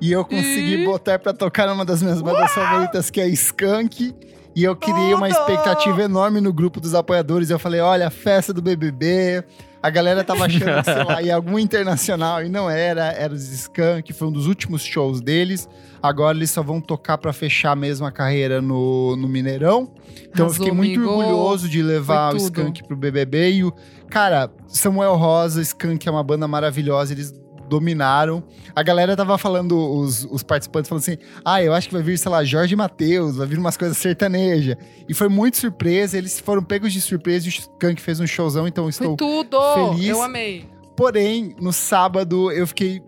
e 0.00 0.12
eu 0.12 0.24
consegui 0.24 0.82
Ih. 0.82 0.84
botar 0.84 1.18
pra 1.18 1.32
tocar 1.32 1.66
numa 1.66 1.84
das 1.84 2.02
minhas 2.02 2.20
bandas 2.22 2.50
favoritas 2.52 3.10
que 3.10 3.20
é 3.20 3.28
Skank. 3.28 4.14
E 4.54 4.64
eu 4.64 4.74
criei 4.74 5.12
uma 5.12 5.28
expectativa 5.28 6.02
enorme 6.02 6.40
no 6.40 6.50
grupo 6.50 6.80
dos 6.80 6.94
apoiadores. 6.94 7.50
Eu 7.50 7.58
falei: 7.58 7.80
olha, 7.80 8.06
a 8.06 8.10
festa 8.10 8.54
do 8.54 8.62
BBB. 8.62 9.44
A 9.86 9.90
galera 9.90 10.24
tava 10.24 10.46
achando 10.46 10.82
que, 10.82 10.84
sei 10.84 11.04
lá, 11.04 11.22
ia 11.22 11.36
algum 11.36 11.56
internacional 11.60 12.44
e 12.44 12.48
não 12.48 12.68
era. 12.68 13.12
Era 13.12 13.32
os 13.32 13.48
Skank, 13.52 14.12
foi 14.12 14.26
um 14.26 14.32
dos 14.32 14.48
últimos 14.48 14.82
shows 14.82 15.20
deles. 15.20 15.68
Agora 16.02 16.36
eles 16.36 16.50
só 16.50 16.60
vão 16.60 16.80
tocar 16.80 17.18
pra 17.18 17.32
fechar 17.32 17.76
mesmo 17.76 18.04
a 18.04 18.10
carreira 18.10 18.60
no, 18.60 19.14
no 19.14 19.28
Mineirão. 19.28 19.92
Então 20.28 20.46
eu 20.46 20.46
Arrasou, 20.46 20.54
fiquei 20.54 20.72
muito 20.72 20.98
amigo. 20.98 21.12
orgulhoso 21.12 21.68
de 21.68 21.82
levar 21.82 22.34
o. 22.34 22.36
Skank 22.36 22.82
pro 22.82 22.96
BBB. 22.96 23.52
E 23.52 23.64
o, 23.64 23.72
cara, 24.10 24.50
Samuel 24.66 25.14
Rosa, 25.14 25.62
Skank 25.62 26.08
é 26.08 26.10
uma 26.10 26.24
banda 26.24 26.48
maravilhosa, 26.48 27.12
eles 27.12 27.32
dominaram. 27.68 28.42
A 28.74 28.82
galera 28.82 29.16
tava 29.16 29.36
falando, 29.38 29.76
os, 29.76 30.24
os 30.30 30.42
participantes 30.42 30.88
falando 30.88 31.02
assim: 31.02 31.18
ah, 31.44 31.62
eu 31.62 31.72
acho 31.72 31.88
que 31.88 31.94
vai 31.94 32.02
vir, 32.02 32.18
sei 32.18 32.30
lá, 32.30 32.44
Jorge 32.44 32.74
Matheus, 32.76 33.36
vai 33.36 33.46
vir 33.46 33.58
umas 33.58 33.76
coisas 33.76 33.96
sertanejas. 33.98 34.76
E 35.08 35.14
foi 35.14 35.28
muito 35.28 35.56
surpresa, 35.56 36.16
eles 36.16 36.38
foram 36.40 36.62
pegos 36.62 36.92
de 36.92 37.00
surpresa 37.00 37.46
e 37.46 37.48
o 37.48 37.50
Skank 37.50 38.00
fez 38.00 38.20
um 38.20 38.26
showzão, 38.26 38.66
então 38.66 38.86
eu 38.86 38.92
Foi 38.92 39.06
estou. 39.06 39.16
tudo. 39.16 39.58
feliz. 39.94 40.08
Eu 40.08 40.22
amei. 40.22 40.66
Porém, 40.96 41.54
no 41.60 41.72
sábado 41.72 42.50
eu 42.50 42.66
fiquei. 42.66 43.02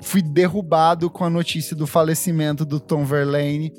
Fui 0.00 0.22
derrubado 0.22 1.10
com 1.10 1.24
a 1.24 1.30
notícia 1.30 1.74
do 1.74 1.84
falecimento 1.86 2.64
do 2.64 2.78
Tom 2.78 3.04
Verlaine, 3.04 3.72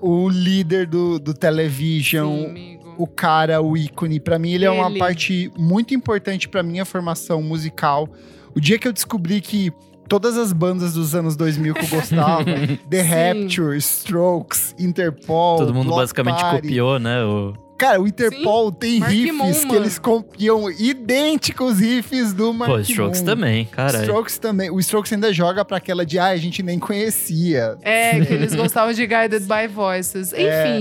o 0.00 0.28
líder 0.28 0.84
do, 0.86 1.18
do 1.20 1.32
Television, 1.32 2.52
Sim, 2.52 2.78
o 2.98 3.06
cara, 3.06 3.62
o 3.62 3.76
ícone. 3.76 4.18
Pra 4.18 4.36
mim, 4.38 4.52
ele, 4.52 4.64
é 4.64 4.70
uma 4.70 4.90
Ele. 4.90 4.98
parte 4.98 5.52
muito 5.56 5.94
importante 5.94 6.48
pra 6.48 6.62
minha 6.62 6.84
formação 6.84 7.40
musical. 7.40 8.08
O 8.56 8.60
dia 8.60 8.78
que 8.78 8.86
eu 8.86 8.92
descobri 8.92 9.40
que 9.40 9.72
todas 10.08 10.36
as 10.36 10.52
bandas 10.52 10.94
dos 10.94 11.14
anos 11.14 11.34
2000 11.36 11.74
que 11.74 11.84
eu 11.84 11.88
gostava, 11.88 12.44
The 12.90 13.02
Sim. 13.02 13.08
Rapture, 13.42 13.76
Strokes, 13.78 14.74
Interpol, 14.78 15.58
Todo 15.58 15.74
mundo 15.74 15.86
Block 15.86 16.00
basicamente 16.02 16.40
Party. 16.40 16.62
copiou, 16.62 16.98
né? 16.98 17.24
O... 17.24 17.54
Cara, 17.76 18.00
o 18.00 18.06
Interpol 18.06 18.70
tem 18.70 19.00
Mark 19.00 19.12
riffs 19.12 19.34
Moon, 19.36 19.68
que 19.68 19.74
eles 19.74 19.98
copiam 19.98 20.70
idênticos 20.70 21.80
riffs 21.80 22.32
do 22.32 22.54
Mark 22.54 22.70
Pô, 22.70 22.78
Strokes 22.78 23.20
Moon. 23.20 23.26
também, 23.26 23.64
cara. 23.64 23.98
Strokes 24.00 24.38
também. 24.38 24.70
O 24.70 24.78
Strokes 24.78 25.12
ainda 25.12 25.32
joga 25.32 25.64
pra 25.64 25.78
aquela 25.78 26.06
de, 26.06 26.16
ah, 26.18 26.28
a 26.28 26.36
gente 26.36 26.62
nem 26.62 26.78
conhecia. 26.78 27.76
É, 27.82 28.20
que 28.20 28.32
eles 28.32 28.54
gostavam 28.54 28.92
de 28.92 29.04
Guided 29.06 29.40
by 29.40 29.66
Voices. 29.66 30.32
É. 30.44 30.78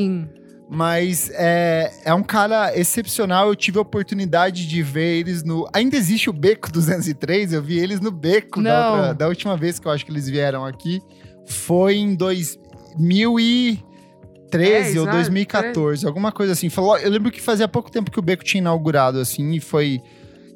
Mas 0.74 1.30
é, 1.36 1.94
é 2.04 2.12
um 2.16 2.24
cara 2.24 2.76
excepcional. 2.76 3.48
Eu 3.48 3.56
tive 3.56 3.78
a 3.78 3.82
oportunidade 3.82 4.68
de 4.68 4.82
ver 4.82 5.20
eles 5.20 5.44
no. 5.44 5.70
Ainda 5.72 5.96
existe 5.96 6.32
o 6.32 6.34
Beco 6.34 6.72
203, 6.72 7.54
eu 7.54 7.62
vi 7.62 7.78
eles 7.78 8.00
no 8.00 8.10
Beco 8.10 8.60
da, 8.60 8.92
outra, 8.92 9.14
da, 9.14 9.28
última 9.28 9.56
vez 9.56 9.78
que 9.78 9.88
eu 9.88 9.92
acho 9.92 10.04
que 10.04 10.12
eles 10.12 10.28
vieram 10.28 10.66
aqui. 10.66 11.00
Foi 11.46 11.98
em 11.98 12.16
2013 12.16 14.98
é, 14.98 15.00
ou 15.00 15.06
2014, 15.06 16.08
alguma 16.08 16.32
coisa 16.32 16.54
assim. 16.54 16.70
Falou, 16.70 16.98
eu 16.98 17.12
lembro 17.12 17.32
que 17.32 17.40
fazia 17.40 17.68
pouco 17.68 17.92
tempo 17.92 18.10
que 18.10 18.18
o 18.18 18.24
Beco 18.24 18.44
tinha 18.44 18.62
inaugurado, 18.62 19.20
assim, 19.20 19.52
e 19.52 19.60
foi. 19.60 20.02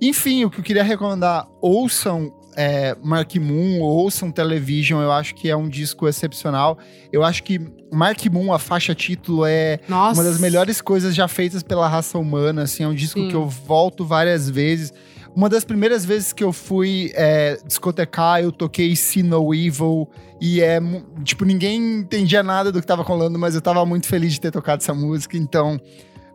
Enfim, 0.01 0.45
o 0.45 0.49
que 0.49 0.59
eu 0.59 0.63
queria 0.63 0.83
recomendar, 0.83 1.47
ouçam 1.61 2.33
é, 2.55 2.97
Mark 3.03 3.35
Moon, 3.35 3.81
ouçam 3.81 4.31
Television, 4.31 4.99
eu 4.99 5.11
acho 5.11 5.35
que 5.35 5.47
é 5.47 5.55
um 5.55 5.69
disco 5.69 6.07
excepcional. 6.07 6.79
Eu 7.13 7.23
acho 7.23 7.43
que 7.43 7.61
Mark 7.91 8.25
Moon, 8.25 8.51
a 8.53 8.59
faixa 8.59 8.93
título, 8.93 9.45
é 9.45 9.79
Nossa. 9.87 10.19
uma 10.19 10.23
das 10.29 10.39
melhores 10.39 10.81
coisas 10.81 11.15
já 11.15 11.27
feitas 11.27 11.63
pela 11.63 11.87
raça 11.87 12.17
humana. 12.17 12.63
Assim, 12.63 12.83
é 12.83 12.87
um 12.87 12.93
disco 12.93 13.19
Sim. 13.19 13.29
que 13.29 13.35
eu 13.35 13.47
volto 13.47 14.05
várias 14.05 14.49
vezes. 14.49 14.93
Uma 15.35 15.47
das 15.49 15.63
primeiras 15.63 16.03
vezes 16.03 16.33
que 16.33 16.43
eu 16.43 16.51
fui 16.51 17.11
é, 17.13 17.59
discotecar, 17.65 18.41
eu 18.41 18.51
toquei 18.51 18.95
See 18.95 19.23
No 19.23 19.53
Evil. 19.53 20.09
E 20.41 20.61
é, 20.61 20.79
tipo, 21.23 21.45
ninguém 21.45 21.99
entendia 21.99 22.41
nada 22.41 22.71
do 22.71 22.81
que 22.81 22.87
tava 22.87 23.03
rolando, 23.03 23.37
mas 23.37 23.55
eu 23.55 23.61
tava 23.61 23.85
muito 23.85 24.07
feliz 24.07 24.33
de 24.33 24.41
ter 24.41 24.51
tocado 24.51 24.81
essa 24.81 24.93
música. 24.93 25.37
Então, 25.37 25.79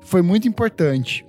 foi 0.01 0.23
muito 0.23 0.47
importante. 0.47 1.27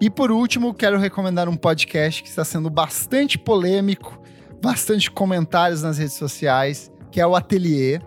E 0.00 0.10
por 0.10 0.32
último, 0.32 0.74
quero 0.74 0.98
recomendar 0.98 1.48
um 1.48 1.56
podcast 1.56 2.22
que 2.22 2.28
está 2.28 2.44
sendo 2.44 2.68
bastante 2.68 3.38
polêmico 3.38 4.20
bastante 4.62 5.10
comentários 5.10 5.82
nas 5.82 5.98
redes 5.98 6.14
sociais, 6.14 6.90
que 7.10 7.20
é 7.20 7.26
o 7.26 7.34
Ateliê. 7.34 8.00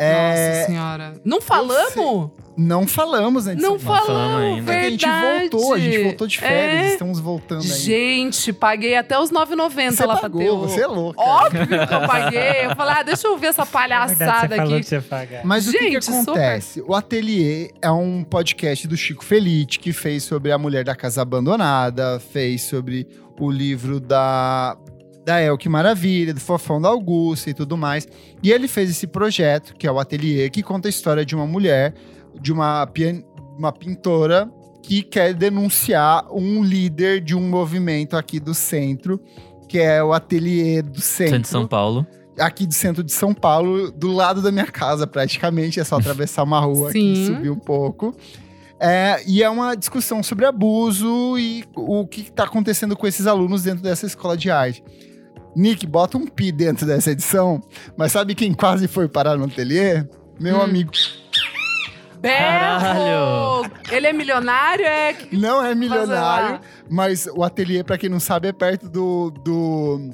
É... 0.00 0.60
Nossa 0.60 0.66
senhora. 0.66 1.12
Não 1.22 1.40
falamos? 1.42 2.30
Não 2.56 2.86
falamos, 2.86 3.46
né? 3.46 3.54
Não, 3.54 3.78
falamos, 3.78 4.40
ainda. 4.40 4.74
É 4.74 4.86
a 4.86 4.90
gente 4.90 5.06
voltou, 5.06 5.74
a 5.74 5.78
gente 5.78 6.02
voltou 6.02 6.26
de 6.26 6.38
férias, 6.38 6.82
é... 6.82 6.92
estamos 6.92 7.20
voltando 7.20 7.62
ainda. 7.62 7.74
Gente, 7.74 8.52
paguei 8.52 8.96
até 8.96 9.18
os 9.18 9.30
9,90 9.30 10.06
lá 10.06 10.16
pagou, 10.16 10.40
pra 10.40 10.68
ter 10.68 10.74
Você 10.74 10.80
é 10.80 10.86
louco. 10.86 11.22
Óbvio 11.22 11.66
que 11.66 11.94
eu 11.94 12.06
paguei. 12.06 12.66
Eu 12.66 12.76
falei, 12.76 12.94
ah, 12.98 13.02
deixa 13.02 13.28
eu 13.28 13.38
ver 13.38 13.48
essa 13.48 13.64
palhaçada 13.64 14.56
é 14.56 14.60
aqui. 14.60 14.82
Mas 15.44 15.64
gente, 15.64 15.76
o 15.76 15.78
que, 15.78 16.00
que 16.00 16.10
acontece? 16.10 16.80
Super. 16.80 16.90
O 16.90 16.94
Ateliê 16.94 17.70
é 17.80 17.90
um 17.90 18.24
podcast 18.24 18.88
do 18.88 18.96
Chico 18.96 19.24
Felite, 19.24 19.78
que 19.78 19.92
fez 19.92 20.22
sobre 20.22 20.50
a 20.50 20.58
mulher 20.58 20.84
da 20.84 20.94
casa 20.94 21.22
abandonada, 21.22 22.20
fez 22.20 22.62
sobre 22.62 23.06
o 23.38 23.50
livro 23.50 24.00
da 24.00 24.76
da 25.30 25.40
El 25.40 25.56
Que 25.56 25.68
Maravilha, 25.68 26.34
do 26.34 26.40
Fofão 26.40 26.80
da 26.80 26.88
Augusta 26.88 27.50
e 27.50 27.54
tudo 27.54 27.76
mais. 27.76 28.08
E 28.42 28.50
ele 28.50 28.66
fez 28.66 28.90
esse 28.90 29.06
projeto, 29.06 29.74
que 29.76 29.86
é 29.86 29.92
o 29.92 30.00
Ateliê, 30.00 30.50
que 30.50 30.60
conta 30.60 30.88
a 30.88 30.90
história 30.90 31.24
de 31.24 31.36
uma 31.36 31.46
mulher, 31.46 31.94
de 32.40 32.52
uma, 32.52 32.84
pian 32.88 33.22
uma 33.56 33.72
pintora 33.72 34.50
que 34.82 35.02
quer 35.02 35.32
denunciar 35.32 36.26
um 36.32 36.64
líder 36.64 37.20
de 37.20 37.36
um 37.36 37.48
movimento 37.48 38.16
aqui 38.16 38.40
do 38.40 38.52
centro, 38.54 39.20
que 39.68 39.78
é 39.78 40.02
o 40.02 40.12
Ateliê 40.12 40.82
do 40.82 41.00
Centro. 41.00 41.34
Centro 41.34 41.42
de 41.42 41.48
São 41.48 41.66
Paulo. 41.68 42.04
Aqui 42.36 42.66
do 42.66 42.74
centro 42.74 43.04
de 43.04 43.12
São 43.12 43.32
Paulo, 43.32 43.92
do 43.92 44.10
lado 44.10 44.42
da 44.42 44.50
minha 44.50 44.66
casa, 44.66 45.06
praticamente. 45.06 45.78
É 45.78 45.84
só 45.84 45.96
atravessar 45.96 46.42
uma 46.42 46.58
rua 46.58 46.88
aqui 46.88 47.12
e 47.12 47.26
subir 47.26 47.50
um 47.50 47.58
pouco. 47.58 48.16
É, 48.80 49.22
e 49.26 49.42
é 49.42 49.50
uma 49.50 49.76
discussão 49.76 50.22
sobre 50.22 50.44
abuso 50.44 51.38
e 51.38 51.64
o 51.76 52.04
que 52.06 52.22
está 52.22 52.44
acontecendo 52.44 52.96
com 52.96 53.06
esses 53.06 53.26
alunos 53.28 53.62
dentro 53.62 53.82
dessa 53.82 54.06
escola 54.06 54.36
de 54.36 54.50
arte. 54.50 54.82
Nick, 55.54 55.86
bota 55.86 56.16
um 56.16 56.26
pi 56.26 56.52
dentro 56.52 56.86
dessa 56.86 57.10
edição. 57.10 57.62
Mas 57.96 58.12
sabe 58.12 58.34
quem 58.34 58.52
quase 58.52 58.86
foi 58.88 59.08
parar 59.08 59.36
no 59.36 59.44
ateliê? 59.44 60.04
Meu 60.38 60.58
hum. 60.58 60.62
amigo. 60.62 60.92
Berro! 62.20 63.64
Ele 63.90 64.06
é 64.06 64.12
milionário? 64.12 64.84
É... 64.84 65.16
Não 65.32 65.64
é 65.64 65.74
milionário, 65.74 66.60
mas 66.88 67.26
o 67.26 67.42
ateliê, 67.42 67.82
para 67.82 67.96
quem 67.96 68.10
não 68.10 68.20
sabe, 68.20 68.48
é 68.48 68.52
perto 68.52 68.88
do, 68.88 69.30
do 69.30 70.10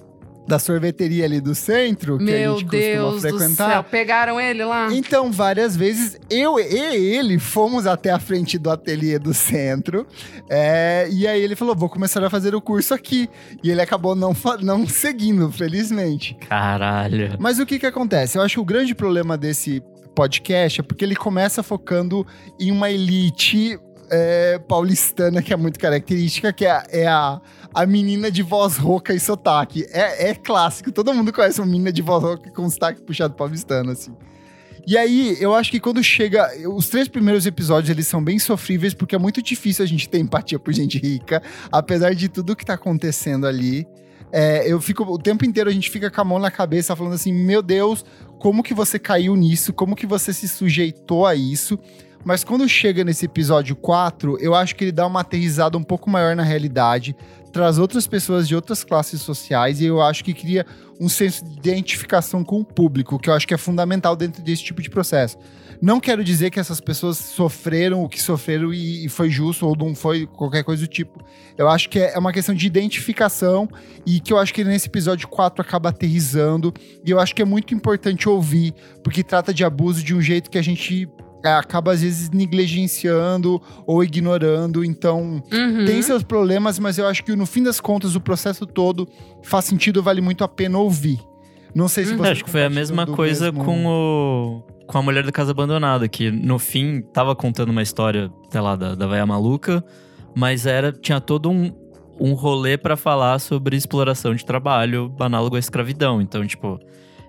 da 0.46 0.58
sorveteria 0.58 1.24
ali 1.24 1.40
do 1.40 1.54
centro, 1.54 2.18
Meu 2.18 2.26
que 2.26 2.32
a 2.32 2.48
gente 2.50 2.64
Deus 2.66 3.14
costuma 3.14 3.20
frequentar. 3.38 3.66
Do 3.66 3.72
céu. 3.72 3.84
Pegaram 3.84 4.40
ele 4.40 4.64
lá? 4.64 4.88
Então, 4.92 5.30
várias 5.32 5.76
vezes, 5.76 6.18
eu 6.30 6.58
e 6.58 6.62
ele 6.62 7.38
fomos 7.38 7.86
até 7.86 8.10
a 8.10 8.18
frente 8.18 8.58
do 8.58 8.70
ateliê 8.70 9.18
do 9.18 9.34
centro. 9.34 10.06
É, 10.48 11.08
e 11.10 11.26
aí 11.26 11.42
ele 11.42 11.56
falou: 11.56 11.74
vou 11.74 11.88
começar 11.88 12.22
a 12.22 12.30
fazer 12.30 12.54
o 12.54 12.60
curso 12.60 12.94
aqui. 12.94 13.28
E 13.62 13.70
ele 13.70 13.80
acabou 13.80 14.14
não, 14.14 14.34
não 14.62 14.86
seguindo, 14.86 15.50
felizmente. 15.50 16.36
Caralho. 16.48 17.36
Mas 17.38 17.58
o 17.58 17.66
que 17.66 17.78
que 17.78 17.86
acontece? 17.86 18.38
Eu 18.38 18.42
acho 18.42 18.54
que 18.54 18.60
o 18.60 18.64
grande 18.64 18.94
problema 18.94 19.36
desse 19.36 19.82
podcast 20.14 20.80
é 20.80 20.82
porque 20.82 21.04
ele 21.04 21.14
começa 21.14 21.62
focando 21.62 22.26
em 22.58 22.72
uma 22.72 22.90
elite 22.90 23.78
é, 24.10 24.58
paulistana 24.58 25.42
que 25.42 25.52
é 25.52 25.56
muito 25.56 25.78
característica, 25.78 26.52
que 26.52 26.64
é, 26.64 26.82
é 26.90 27.06
a, 27.06 27.40
a 27.74 27.86
menina 27.86 28.30
de 28.30 28.42
voz 28.42 28.76
rouca 28.76 29.14
e 29.14 29.20
sotaque. 29.20 29.86
É, 29.90 30.30
é 30.30 30.34
clássico, 30.34 30.92
todo 30.92 31.12
mundo 31.12 31.32
conhece 31.32 31.60
uma 31.60 31.66
menina 31.66 31.92
de 31.92 32.02
voz 32.02 32.22
rouca 32.22 32.50
com 32.50 32.68
sotaque 32.68 33.02
puxado 33.02 33.34
paulistano, 33.34 33.90
assim. 33.90 34.14
E 34.86 34.96
aí, 34.96 35.36
eu 35.40 35.52
acho 35.52 35.72
que 35.72 35.80
quando 35.80 36.02
chega. 36.02 36.48
Os 36.68 36.88
três 36.88 37.08
primeiros 37.08 37.44
episódios 37.44 37.90
eles 37.90 38.06
são 38.06 38.22
bem 38.22 38.38
sofríveis, 38.38 38.94
porque 38.94 39.16
é 39.16 39.18
muito 39.18 39.42
difícil 39.42 39.84
a 39.84 39.88
gente 39.88 40.08
ter 40.08 40.18
empatia 40.18 40.60
por 40.60 40.72
gente 40.72 40.96
rica, 40.96 41.42
apesar 41.72 42.14
de 42.14 42.28
tudo 42.28 42.54
que 42.54 42.64
tá 42.64 42.74
acontecendo 42.74 43.48
ali. 43.48 43.84
É, 44.32 44.70
eu 44.70 44.80
fico 44.80 45.02
o 45.04 45.18
tempo 45.18 45.44
inteiro 45.44 45.70
a 45.70 45.72
gente 45.72 45.90
fica 45.90 46.10
com 46.10 46.20
a 46.20 46.24
mão 46.24 46.38
na 46.38 46.52
cabeça 46.52 46.94
falando 46.94 47.14
assim: 47.14 47.32
meu 47.32 47.62
Deus, 47.62 48.04
como 48.38 48.62
que 48.62 48.74
você 48.74 48.96
caiu 48.96 49.34
nisso? 49.34 49.72
Como 49.72 49.96
que 49.96 50.06
você 50.06 50.32
se 50.32 50.46
sujeitou 50.46 51.26
a 51.26 51.34
isso? 51.34 51.78
Mas 52.26 52.42
quando 52.42 52.68
chega 52.68 53.04
nesse 53.04 53.24
episódio 53.24 53.76
4, 53.76 54.36
eu 54.40 54.52
acho 54.52 54.74
que 54.74 54.82
ele 54.82 54.90
dá 54.90 55.06
uma 55.06 55.20
aterrizada 55.20 55.78
um 55.78 55.82
pouco 55.84 56.10
maior 56.10 56.34
na 56.34 56.42
realidade, 56.42 57.14
traz 57.52 57.78
outras 57.78 58.04
pessoas 58.08 58.48
de 58.48 58.54
outras 58.56 58.82
classes 58.82 59.22
sociais 59.22 59.80
e 59.80 59.84
eu 59.84 60.02
acho 60.02 60.24
que 60.24 60.34
cria 60.34 60.66
um 60.98 61.08
senso 61.08 61.44
de 61.44 61.56
identificação 61.56 62.42
com 62.42 62.58
o 62.58 62.64
público, 62.64 63.16
que 63.16 63.30
eu 63.30 63.34
acho 63.34 63.46
que 63.46 63.54
é 63.54 63.56
fundamental 63.56 64.16
dentro 64.16 64.42
desse 64.42 64.64
tipo 64.64 64.82
de 64.82 64.90
processo. 64.90 65.38
Não 65.80 66.00
quero 66.00 66.24
dizer 66.24 66.50
que 66.50 66.58
essas 66.58 66.80
pessoas 66.80 67.16
sofreram 67.16 68.02
o 68.02 68.08
que 68.08 68.20
sofreram 68.20 68.74
e, 68.74 69.04
e 69.04 69.08
foi 69.08 69.30
justo 69.30 69.64
ou 69.64 69.76
não 69.76 69.94
foi 69.94 70.26
qualquer 70.26 70.64
coisa 70.64 70.82
do 70.82 70.88
tipo. 70.88 71.24
Eu 71.56 71.68
acho 71.68 71.88
que 71.88 72.00
é 72.00 72.18
uma 72.18 72.32
questão 72.32 72.56
de 72.56 72.66
identificação 72.66 73.68
e 74.04 74.18
que 74.18 74.32
eu 74.32 74.38
acho 74.38 74.52
que 74.52 74.64
nesse 74.64 74.88
episódio 74.88 75.28
4 75.28 75.62
acaba 75.62 75.90
aterrizando. 75.90 76.74
E 77.04 77.10
eu 77.12 77.20
acho 77.20 77.36
que 77.36 77.42
é 77.42 77.44
muito 77.44 77.72
importante 77.72 78.28
ouvir, 78.28 78.74
porque 79.04 79.22
trata 79.22 79.54
de 79.54 79.64
abuso 79.64 80.02
de 80.02 80.12
um 80.12 80.20
jeito 80.20 80.50
que 80.50 80.58
a 80.58 80.62
gente 80.62 81.08
é, 81.08 81.08
acaba 81.46 81.92
às 81.92 82.02
vezes 82.02 82.30
negligenciando 82.30 83.60
ou 83.86 84.02
ignorando. 84.02 84.84
Então, 84.84 85.42
uhum. 85.52 85.84
tem 85.84 86.00
seus 86.02 86.22
problemas, 86.22 86.78
mas 86.78 86.98
eu 86.98 87.06
acho 87.06 87.24
que 87.24 87.34
no 87.34 87.46
fim 87.46 87.62
das 87.62 87.80
contas, 87.80 88.14
o 88.14 88.20
processo 88.20 88.66
todo 88.66 89.08
faz 89.42 89.64
sentido, 89.64 90.02
vale 90.02 90.20
muito 90.20 90.44
a 90.44 90.48
pena 90.48 90.78
ouvir. 90.78 91.20
Não 91.74 91.88
sei 91.88 92.06
se 92.06 92.12
uhum. 92.12 92.18
você. 92.18 92.30
Acho 92.30 92.44
que 92.44 92.50
foi 92.50 92.64
a 92.64 92.70
mesma 92.70 93.06
coisa 93.06 93.52
mesmo... 93.52 93.64
com 93.64 93.86
o. 93.86 94.62
Com 94.86 94.98
a 94.98 95.02
mulher 95.02 95.24
da 95.24 95.32
casa 95.32 95.50
abandonada, 95.50 96.08
que 96.08 96.30
no 96.30 96.60
fim 96.60 97.02
tava 97.12 97.34
contando 97.34 97.70
uma 97.70 97.82
história, 97.82 98.30
sei 98.48 98.60
lá, 98.60 98.76
da, 98.76 98.94
da 98.94 99.06
Vaia 99.06 99.26
Maluca, 99.26 99.84
mas 100.32 100.64
era 100.64 100.92
tinha 100.92 101.20
todo 101.20 101.50
um, 101.50 101.72
um 102.20 102.34
rolê 102.34 102.78
para 102.78 102.96
falar 102.96 103.40
sobre 103.40 103.76
exploração 103.76 104.32
de 104.32 104.44
trabalho 104.44 105.12
análogo 105.18 105.56
à 105.56 105.58
escravidão. 105.58 106.22
Então, 106.22 106.46
tipo, 106.46 106.78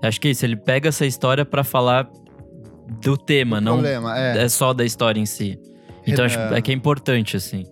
acho 0.04 0.22
que 0.22 0.28
é 0.28 0.32
isso. 0.32 0.46
Ele 0.46 0.56
pega 0.56 0.90
essa 0.90 1.06
história 1.06 1.44
para 1.44 1.64
falar 1.64 2.08
do 3.02 3.18
tema, 3.18 3.60
não 3.60 3.74
problema, 3.74 4.18
é. 4.18 4.44
é. 4.44 4.50
só 4.50 4.74
da 4.74 4.86
história 4.86 5.20
em 5.20 5.26
si. 5.26 5.60
Então 6.06 6.26
acho 6.26 6.40
é 6.40 6.62
que 6.62 6.72
é 6.72 6.74
importante, 6.74 7.36
assim. 7.36 7.66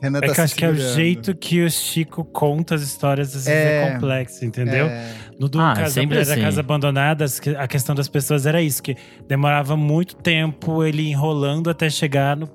Renan 0.00 0.18
é 0.18 0.28
tá 0.28 0.34
que 0.34 0.40
acho 0.40 0.54
que 0.54 0.64
é 0.64 0.68
o 0.68 0.76
jeito 0.76 1.34
que 1.34 1.62
o 1.62 1.70
Chico 1.70 2.24
conta 2.24 2.74
as 2.74 2.82
histórias, 2.82 3.28
às 3.28 3.46
vezes 3.46 3.48
é, 3.48 3.82
é 3.82 3.90
complexo, 3.92 4.44
entendeu? 4.44 4.86
É. 4.86 5.12
No 5.38 5.48
do 5.48 5.60
ah, 5.60 5.74
casa, 5.74 6.04
da 6.06 6.20
assim. 6.20 6.40
Casa 6.40 6.60
Abandonada, 6.60 7.26
a 7.58 7.66
questão 7.66 7.94
das 7.94 8.08
pessoas 8.08 8.46
era 8.46 8.62
isso, 8.62 8.82
que 8.82 8.96
demorava 9.26 9.76
muito 9.76 10.14
tempo 10.16 10.84
ele 10.84 11.08
enrolando 11.08 11.68
até 11.68 11.90
chegar 11.90 12.36
no 12.36 12.46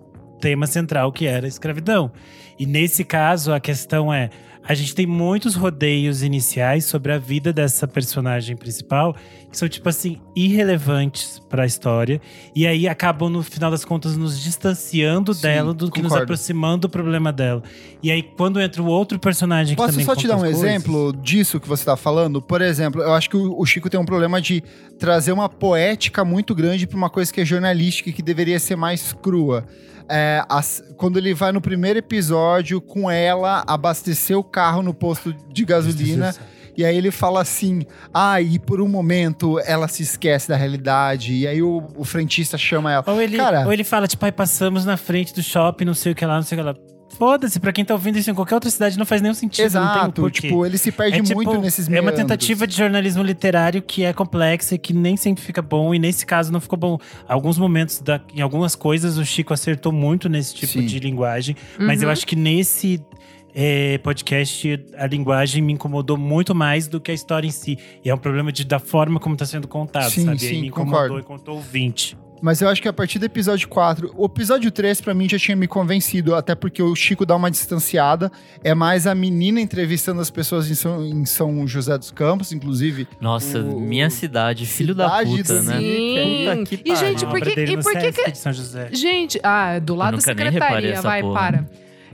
tema 0.43 0.67
central, 0.67 1.09
que 1.13 1.25
era 1.25 1.45
a 1.45 1.47
escravidão. 1.47 2.11
E 2.59 2.65
nesse 2.65 3.05
caso, 3.05 3.53
a 3.53 3.61
questão 3.61 4.13
é 4.13 4.29
a 4.65 4.73
gente 4.73 4.95
tem 4.95 5.05
muitos 5.05 5.55
rodeios 5.55 6.23
iniciais 6.23 6.85
sobre 6.85 7.11
a 7.11 7.17
vida 7.17 7.51
dessa 7.51 7.85
personagem 7.85 8.55
principal 8.55 9.13
que 9.51 9.57
são, 9.57 9.67
tipo 9.67 9.87
assim, 9.87 10.21
irrelevantes 10.35 11.41
para 11.49 11.63
a 11.63 11.65
história. 11.65 12.19
E 12.55 12.65
aí 12.65 12.87
acabam, 12.87 13.29
no 13.29 13.43
final 13.43 13.69
das 13.69 13.83
contas, 13.85 14.15
nos 14.17 14.41
distanciando 14.41 15.33
Sim, 15.33 15.41
dela, 15.41 15.73
do 15.73 15.91
que 15.91 16.01
nos 16.01 16.13
aproximando 16.13 16.87
do 16.87 16.89
problema 16.89 17.31
dela. 17.31 17.61
E 18.01 18.09
aí, 18.09 18.23
quando 18.23 18.59
entra 18.59 18.81
o 18.81 18.85
outro 18.85 19.19
personagem 19.19 19.75
Posso 19.75 19.89
que 19.89 19.93
também 19.93 20.05
só 20.05 20.15
te 20.15 20.27
dar 20.27 20.37
um 20.37 20.39
coisas, 20.39 20.63
exemplo 20.63 21.13
disso 21.21 21.59
que 21.59 21.67
você 21.67 21.85
tá 21.85 21.95
falando? 21.97 22.41
Por 22.41 22.61
exemplo, 22.61 23.01
eu 23.01 23.13
acho 23.13 23.29
que 23.29 23.37
o 23.37 23.65
Chico 23.65 23.89
tem 23.89 23.99
um 23.99 24.05
problema 24.05 24.41
de 24.41 24.63
trazer 24.97 25.33
uma 25.33 25.49
poética 25.49 26.23
muito 26.25 26.55
grande 26.55 26.87
para 26.87 26.97
uma 26.97 27.09
coisa 27.09 27.31
que 27.31 27.41
é 27.41 27.45
jornalística 27.45 28.09
e 28.09 28.13
que 28.13 28.21
deveria 28.21 28.59
ser 28.59 28.75
mais 28.75 29.13
crua 29.13 29.65
é, 30.09 30.43
as, 30.49 30.83
quando 30.97 31.17
ele 31.17 31.33
vai 31.33 31.51
no 31.51 31.61
primeiro 31.61 31.99
episódio 31.99 32.79
com 32.81 33.09
ela 33.09 33.63
abastecer 33.67 34.37
o 34.37 34.43
carro 34.43 34.81
no 34.81 34.93
posto 34.93 35.33
de 35.51 35.65
gasolina. 35.65 36.33
E 36.75 36.83
aí 36.83 36.97
ele 36.97 37.11
fala 37.11 37.41
assim: 37.41 37.83
ah, 38.13 38.41
e 38.41 38.57
por 38.57 38.81
um 38.81 38.87
momento 38.87 39.59
ela 39.59 39.87
se 39.87 40.03
esquece 40.03 40.49
da 40.49 40.55
realidade. 40.55 41.33
E 41.33 41.47
aí 41.47 41.61
o, 41.61 41.87
o 41.95 42.03
frentista 42.03 42.57
chama 42.57 42.91
ela. 42.91 43.03
Ou 43.07 43.21
ele, 43.21 43.37
Cara, 43.37 43.65
ou 43.65 43.73
ele 43.73 43.83
fala, 43.83 44.07
tipo, 44.07 44.25
aí 44.25 44.31
passamos 44.31 44.83
na 44.85 44.97
frente 44.97 45.33
do 45.33 45.43
shopping, 45.43 45.85
não 45.85 45.93
sei 45.93 46.11
o 46.11 46.15
que 46.15 46.25
lá, 46.25 46.35
não 46.35 46.43
sei 46.43 46.57
o 46.57 46.61
que 46.61 46.67
lá. 46.67 46.92
Foda-se, 47.17 47.59
pra 47.59 47.71
quem 47.71 47.85
tá 47.85 47.93
ouvindo 47.93 48.17
isso 48.17 48.29
em 48.29 48.33
qualquer 48.33 48.55
outra 48.55 48.69
cidade 48.69 48.97
não 48.97 49.05
faz 49.05 49.21
nenhum 49.21 49.33
sentido. 49.33 49.63
não 49.65 49.69
tem 49.71 49.79
um 49.79 50.03
exato. 50.03 50.29
Tipo, 50.31 50.65
ele 50.65 50.77
se 50.77 50.91
perde 50.91 51.19
É 51.19 51.21
tipo, 51.23 51.35
muito 51.35 51.59
nesses 51.61 51.87
É 51.87 51.91
uma 51.91 52.01
meandros. 52.01 52.17
tentativa 52.21 52.65
de 52.67 52.75
jornalismo 52.75 53.21
literário 53.23 53.81
que 53.81 54.03
é 54.03 54.11
complexa 54.13 54.75
e 54.75 54.77
que 54.77 54.93
nem 54.93 55.15
sempre 55.15 55.43
fica 55.43 55.61
bom. 55.61 55.93
E 55.93 55.99
nesse 55.99 56.25
caso 56.25 56.51
não 56.51 56.59
ficou 56.59 56.77
bom. 56.77 56.97
Alguns 57.27 57.57
momentos, 57.57 57.99
da, 57.99 58.19
em 58.33 58.41
algumas 58.41 58.75
coisas, 58.75 59.17
o 59.17 59.25
Chico 59.25 59.53
acertou 59.53 59.91
muito 59.91 60.27
nesse 60.27 60.53
tipo 60.55 60.73
Sim. 60.73 60.85
de 60.85 60.99
linguagem. 60.99 61.55
Mas 61.79 62.01
eu 62.01 62.07
Uhum. 62.07 62.13
acho 62.13 62.25
que 62.27 62.35
nesse 62.35 62.99
é, 63.55 63.99
podcast, 63.99 64.83
a 64.97 65.05
linguagem 65.05 65.61
me 65.61 65.73
incomodou 65.73 66.17
muito 66.17 66.55
mais 66.55 66.87
do 66.87 66.99
que 66.99 67.11
a 67.11 67.13
história 67.13 67.45
em 67.47 67.51
si. 67.51 67.77
E 68.03 68.09
é 68.09 68.15
um 68.15 68.17
problema 68.17 68.51
de, 68.51 68.65
da 68.65 68.79
forma 68.79 69.19
como 69.19 69.35
tá 69.35 69.45
sendo 69.45 69.67
contado, 69.67 70.09
Sim, 70.09 70.25
sabe? 70.25 70.39
sim, 70.39 70.47
Aí 70.47 70.61
me 70.61 70.67
incomodou 70.69 70.99
concordo. 71.01 71.19
enquanto 71.19 71.47
ouvinte. 71.49 72.17
Mas 72.43 72.61
eu 72.61 72.67
acho 72.67 72.81
que 72.81 72.89
a 72.89 72.93
partir 72.93 73.19
do 73.19 73.25
episódio 73.25 73.69
4, 73.69 74.11
o 74.17 74.25
episódio 74.25 74.69
3 74.69 74.99
pra 74.99 75.13
mim 75.13 75.29
já 75.29 75.39
tinha 75.39 75.55
me 75.55 75.65
convencido, 75.65 76.35
até 76.35 76.53
porque 76.53 76.83
o 76.83 76.93
Chico 76.93 77.25
dá 77.25 77.37
uma 77.37 77.49
distanciada. 77.49 78.29
É 78.61 78.75
mais 78.75 79.07
a 79.07 79.15
menina 79.15 79.61
entrevistando 79.61 80.19
as 80.19 80.29
pessoas 80.29 80.69
em 80.69 80.75
São, 80.75 81.05
em 81.05 81.25
São 81.25 81.65
José 81.65 81.97
dos 81.97 82.11
Campos, 82.11 82.51
inclusive. 82.51 83.07
Nossa, 83.21 83.59
O- 83.59 83.79
minha 83.79 84.09
cidade, 84.09 84.65
filho 84.65 84.93
da 84.93 85.05
Cidade 85.09 85.37
puta, 85.37 85.53
do 85.53 85.63
né? 85.63 85.77
Sim. 85.79 86.45
Puta 86.49 86.63
que 86.65 86.81
E, 86.91 86.95
gente, 86.97 87.23
A 87.23 87.27
por 87.29 87.37
obra 87.37 87.49
que- 87.49 87.55
dele 87.55 87.71
e 87.71 87.77
por 87.81 87.93
que 87.93 88.11
que- 88.11 88.31
de 88.31 88.37
São 88.37 88.51
José. 88.51 88.89
Gente, 88.91 89.39
ah, 89.41 89.79
do 89.79 89.95
lado 89.95 90.15
da 90.17 90.21
secretaria, 90.21 91.01
vai, 91.01 91.21
porra. 91.21 91.33
para. 91.39 91.69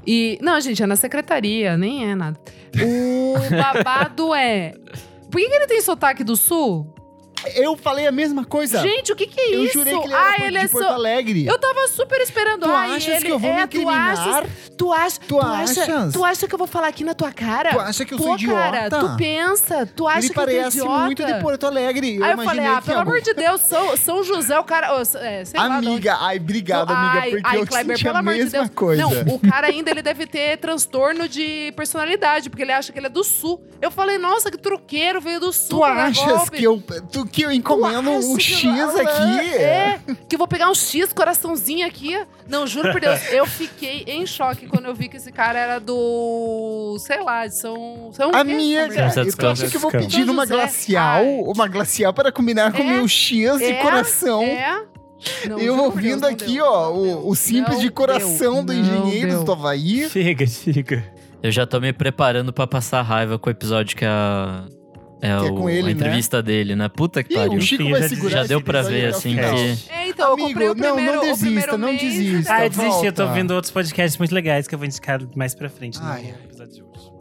E, 0.06 0.38
não, 0.43 0.61
gente, 0.61 0.84
é 0.84 0.85
na 0.85 0.95
secretaria, 0.95 1.76
nem 1.76 2.07
é 2.11 2.14
nada. 2.14 2.39
O 2.80 3.34
babado 3.49 4.35
é. 4.35 4.73
Por 5.31 5.41
que, 5.41 5.47
que 5.47 5.53
ele 5.56 5.65
tem 5.68 5.81
sotaque 5.81 6.23
do 6.23 6.35
sul? 6.35 6.93
Eu 7.56 7.76
falei 7.78 8.07
a 8.07 8.11
mesma 8.11 8.44
coisa. 8.45 8.82
Gente, 8.82 9.11
o 9.11 9.16
que, 9.16 9.28
que 9.28 9.40
é 9.40 9.56
eu 9.56 9.64
isso? 9.66 9.74
jurei 9.74 9.98
que 9.98 10.06
ele 10.06 10.14
era 10.14 10.30
ah, 10.34 10.38
de 10.38 10.44
ele 10.44 10.57
é 10.57 10.68
Porto. 10.68 10.88
Alegre. 10.88 11.45
Eu 11.45 11.57
tava 11.60 11.88
super 11.88 12.20
esperando. 12.22 12.64
Tu 12.66 12.72
Ai, 12.72 12.95
achas 12.95 13.07
ele 13.16 13.26
que 13.26 13.32
eu 13.32 13.40
vou 13.40 13.49
é, 13.49 13.53
me 13.56 13.60
tu 13.61 13.78
incriminar? 13.78 14.11
achas, 14.11 14.49
tu, 14.78 14.94
acha, 14.94 15.20
Tu 15.28 15.40
acha, 15.40 15.82
achas? 15.84 16.14
tu 16.14 16.26
acha 16.26 16.48
que 16.48 16.53
eu 16.53 16.57
vou 16.57 16.68
falar 16.68 16.88
aqui 16.88 17.03
na 17.03 17.14
tua 17.14 17.32
cara? 17.32 17.72
Tu 17.72 17.80
acha 17.80 18.06
que 18.06 18.14
eu 18.14 18.18
Pô, 18.18 18.24
sou 18.24 18.34
idiota? 18.36 18.60
cara, 18.61 18.90
tu 18.90 19.16
pensa, 19.18 19.86
tu 19.95 20.07
acha 20.07 20.20
ele 20.20 20.30
que 20.30 20.40
eu 20.40 20.44
parece 20.45 20.78
idiota? 20.80 20.99
muito 21.03 21.26
de 21.26 21.34
Porto 21.41 21.66
Alegre. 21.68 22.16
Eu 22.18 22.24
Aí 22.24 22.32
eu 22.32 22.38
falei, 22.44 22.66
ah, 22.66 22.82
pelo 22.82 22.99
algum- 22.99 23.11
amor 23.11 23.22
de 23.22 23.34
Deus, 23.34 23.61
São, 23.61 23.98
São 23.98 24.24
José, 24.24 24.57
o 24.60 24.64
cara. 24.64 24.95
ô, 24.95 25.02
é, 25.02 25.45
sei 25.45 25.60
lá, 25.60 25.80
de 25.80 25.88
Amiga, 25.88 26.18
ai, 26.20 26.38
obrigado, 26.38 26.91
amiga, 26.91 27.20
Ai, 27.22 27.30
porque 27.32 27.48
ai, 27.48 27.57
eu 27.61 27.68
Kleber, 27.68 27.98
senti 27.98 28.03
pelo 28.06 28.18
a 28.18 28.22
de 28.22 28.26
mesma 28.28 28.49
Deus. 28.60 28.70
coisa. 28.76 29.02
Não, 29.03 29.36
o 29.36 29.40
cara 29.40 29.68
ainda 29.68 29.91
ele 29.91 30.02
deve 30.02 30.26
ter 30.26 30.57
transtorno 30.57 31.28
de 31.28 31.72
personalidade, 31.76 32.49
porque 32.49 32.64
ele 32.64 32.72
acha 32.72 32.91
que 32.91 32.99
ele 32.99 33.07
é 33.07 33.10
do 33.10 33.24
sul. 33.24 33.61
Eu 33.82 33.91
falei, 33.91 34.18
nossa, 34.18 34.49
que 34.52 34.57
truqueiro 34.57 35.22
veio 35.22 35.40
do 35.40 35.52
sul. 35.53 35.80
Tu 35.80 35.84
achas 35.84 36.49
que 36.49 36.64
eu, 36.64 36.82
tu, 37.11 37.26
que 37.31 37.41
eu 37.43 37.51
encomendo 37.51 38.10
um 38.10 38.39
X 38.39 38.64
eu- 38.64 39.01
aqui? 39.01 39.56
É, 39.57 39.99
que 40.27 40.35
eu 40.35 40.38
vou 40.39 40.47
pegar 40.47 40.69
um 40.69 40.76
X 40.76 41.14
coraçãozinho 41.14 41.85
aqui. 41.85 42.19
Não, 42.47 42.65
juro 42.65 42.91
por 42.91 42.99
Deus, 42.99 43.19
eu 43.31 43.45
fiquei 43.45 44.03
em 44.07 44.26
choque 44.26 44.68
quando 44.68 44.85
eu 44.85 44.93
vi 44.95 45.07
que 45.07 45.18
esse 45.18 45.31
cara 45.31 45.57
era 45.60 45.80
do. 45.80 46.97
sei 46.99 47.22
lá, 47.23 47.45
de 47.47 47.56
São. 47.57 48.10
São 48.14 48.31
quê? 48.31 48.38
Amiga, 48.38 49.10
São 49.11 49.23
tu 49.23 49.30
acha 49.30 49.38
Campos. 49.38 49.64
que 49.69 49.77
eu 49.77 49.81
vou 49.81 49.91
pedir 49.91 50.30
uma 50.30 50.45
glacial? 50.45 51.22
Ai. 51.22 51.41
Uma 51.45 51.68
glacial 51.68 52.14
para 52.14 52.31
combinar 52.31 52.72
com 52.72 52.80
o 52.80 52.85
É, 52.85 52.93
meu 52.93 53.07
X 53.07 53.57
de 53.57 53.64
é, 53.65 53.73
coração. 53.81 54.41
É. 54.43 54.84
Não, 55.49 55.60
eu 55.60 55.77
ouvindo 55.77 56.22
Deus, 56.22 56.31
aqui, 56.34 56.53
deu, 56.53 56.65
ó, 56.65 56.91
o, 56.91 57.27
o 57.30 57.35
simples 57.35 57.76
Não 57.76 57.81
de 57.84 57.89
coração 57.91 58.64
deu, 58.64 58.84
do 59.03 59.11
deu. 59.11 59.43
do 59.43 59.51
Havaí. 59.51 60.10
Chega, 60.10 60.47
chega. 60.47 61.03
Eu 61.43 61.51
já 61.51 61.65
tô 61.68 61.80
me 61.80 61.91
preparando 61.91 62.51
pra 62.53 62.65
passar 62.65 63.01
raiva 63.01 63.38
com 63.38 63.49
o 63.49 63.51
episódio 63.51 63.97
que 63.97 64.06
é 64.06 64.07
a. 64.07 64.64
É, 65.22 65.28
Que 65.40 65.48
é 65.48 65.52
o- 65.52 65.56
com 65.56 65.70
ele, 65.70 65.90
a 65.90 65.91
entrevista 65.91 66.41
dele, 66.41 66.76
né? 66.76 66.88
Puta 66.88 67.22
que 67.24 67.36
pariu. 67.36 67.54
o 67.58 67.62
Chico 67.62 67.84
Enfim, 67.84 67.91
vai 67.91 68.02
já- 68.04 68.10
segurar 68.10 68.32
já 68.41 68.44
deu 68.46 68.62
pra 68.62 68.82
ver, 68.82 69.08
o 69.08 69.10
assim, 69.18 69.36
que. 69.36 69.91
É, 69.91 70.08
então, 70.08 70.34
Amigo, 70.34 70.48
eu 70.62 70.70
comprei 70.70 70.70
o 70.70 70.76
não, 70.76 70.88
não 70.90 70.96
primeiro, 70.96 71.18
o 71.18 71.22
desista, 71.22 71.46
primeiro 71.46 71.78
não 71.78 71.88
mês, 71.90 72.02
desista. 72.02 72.54
Ah, 72.54 72.62
eu 72.62 72.68
Então 72.68 72.86
desisti, 72.86 73.06
eu 73.06 73.14
tô 73.14 73.24
ouvindo 73.26 73.52
outros 73.52 73.72
podcasts 73.72 74.18
muito 74.18 74.34
legais 74.34 74.68
que 74.68 74.74
eu 74.76 74.80
vou 74.80 74.86
indicar 74.88 75.20
mais 75.36 75.54
pra 75.54 75.70
frente 75.70 76.00
Ai. 76.02 76.22
no 76.24 76.30
episódio 76.46 76.74
de 76.76 76.82
hoje. 76.84 77.12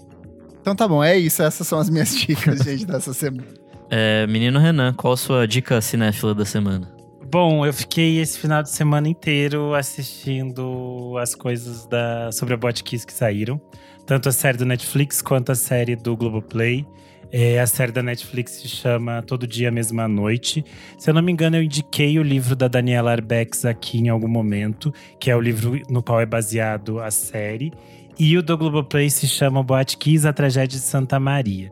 Então 0.60 0.76
tá 0.76 0.86
bom, 0.86 1.02
é 1.02 1.18
isso. 1.18 1.42
Essas 1.42 1.66
são 1.66 1.78
as 1.80 1.90
minhas 1.90 2.14
dicas, 2.16 2.60
gente, 2.60 2.86
dessa 2.86 3.12
semana. 3.12 3.46
É, 3.90 4.26
menino 4.28 4.58
Renan, 4.60 4.92
qual 4.92 5.14
a 5.14 5.16
sua 5.16 5.48
dica 5.48 5.80
cinéfila 5.80 6.34
da 6.34 6.44
semana? 6.44 6.88
Bom, 7.30 7.66
eu 7.66 7.72
fiquei 7.72 8.20
esse 8.20 8.38
final 8.38 8.62
de 8.62 8.70
semana 8.70 9.08
inteiro 9.08 9.74
assistindo 9.74 11.14
as 11.20 11.34
coisas 11.34 11.86
da, 11.86 12.30
sobre 12.32 12.54
a 12.54 12.56
Botkiss 12.56 13.04
que 13.04 13.12
saíram. 13.12 13.60
Tanto 14.06 14.28
a 14.28 14.32
série 14.32 14.56
do 14.56 14.64
Netflix 14.64 15.20
quanto 15.20 15.52
a 15.52 15.54
série 15.54 15.94
do 15.96 16.16
Globoplay. 16.16 16.86
É, 17.30 17.60
a 17.60 17.66
série 17.66 17.92
da 17.92 18.02
Netflix 18.02 18.52
se 18.52 18.68
chama 18.68 19.22
Todo 19.22 19.46
Dia, 19.46 19.70
Mesma 19.70 20.08
Noite. 20.08 20.64
Se 20.96 21.10
eu 21.10 21.14
não 21.14 21.20
me 21.22 21.30
engano, 21.30 21.56
eu 21.56 21.62
indiquei 21.62 22.18
o 22.18 22.22
livro 22.22 22.56
da 22.56 22.68
Daniela 22.68 23.12
Arbex 23.12 23.64
aqui 23.66 23.98
em 23.98 24.08
algum 24.08 24.28
momento, 24.28 24.92
que 25.20 25.30
é 25.30 25.36
o 25.36 25.40
livro 25.40 25.78
no 25.90 26.02
qual 26.02 26.20
é 26.20 26.26
baseado 26.26 27.00
a 27.00 27.10
série. 27.10 27.70
E 28.18 28.36
o 28.36 28.42
do 28.42 28.56
Globoplay 28.56 29.10
se 29.10 29.28
chama 29.28 29.62
Boate 29.62 29.96
Kiss, 29.98 30.26
a 30.26 30.32
Tragédia 30.32 30.78
de 30.78 30.84
Santa 30.84 31.20
Maria. 31.20 31.70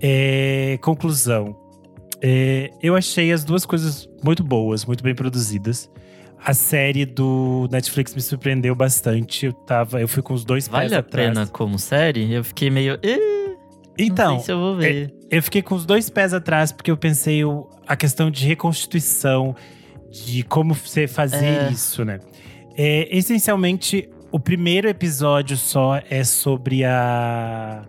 É, 0.00 0.78
conclusão. 0.80 1.56
É, 2.22 2.70
eu 2.80 2.94
achei 2.94 3.32
as 3.32 3.42
duas 3.44 3.66
coisas 3.66 4.08
muito 4.22 4.44
boas, 4.44 4.84
muito 4.84 5.02
bem 5.02 5.14
produzidas. 5.14 5.90
A 6.44 6.54
série 6.54 7.04
do 7.04 7.68
Netflix 7.70 8.14
me 8.14 8.20
surpreendeu 8.20 8.74
bastante. 8.74 9.46
Eu, 9.46 9.52
tava, 9.52 10.00
eu 10.00 10.08
fui 10.08 10.22
com 10.22 10.32
os 10.34 10.44
dois 10.44 10.66
Vale 10.66 10.84
pés 10.84 10.92
a 10.92 10.98
atrás. 10.98 11.28
pena 11.28 11.46
como 11.46 11.78
série? 11.78 12.32
Eu 12.32 12.42
fiquei 12.42 12.70
meio. 12.70 12.98
"Eh, 13.98 14.04
Então, 14.04 14.38
se 14.40 14.50
eu 14.52 14.58
vou 14.58 14.76
ver. 14.76 15.12
eu 15.30 15.42
fiquei 15.42 15.62
com 15.62 15.74
os 15.74 15.84
dois 15.86 16.08
pés 16.10 16.32
atrás 16.34 16.72
porque 16.72 16.90
eu 16.90 16.96
pensei 16.96 17.44
o- 17.44 17.68
a 17.86 17.94
questão 17.96 18.30
de 18.30 18.46
reconstituição, 18.46 19.54
de 20.10 20.42
como 20.42 20.74
você 20.74 21.06
fazer 21.06 21.44
É. 21.66 21.70
isso, 21.70 22.04
né? 22.04 22.18
É, 22.76 23.08
essencialmente, 23.16 24.08
o 24.30 24.38
primeiro 24.40 24.88
episódio 24.88 25.56
só 25.56 26.00
é 26.08 26.24
sobre 26.24 26.84
a. 26.84 27.82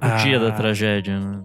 o 0.00 0.04
a- 0.04 0.16
dia 0.16 0.38
da 0.38 0.50
tragédia, 0.52 1.18
né? 1.20 1.40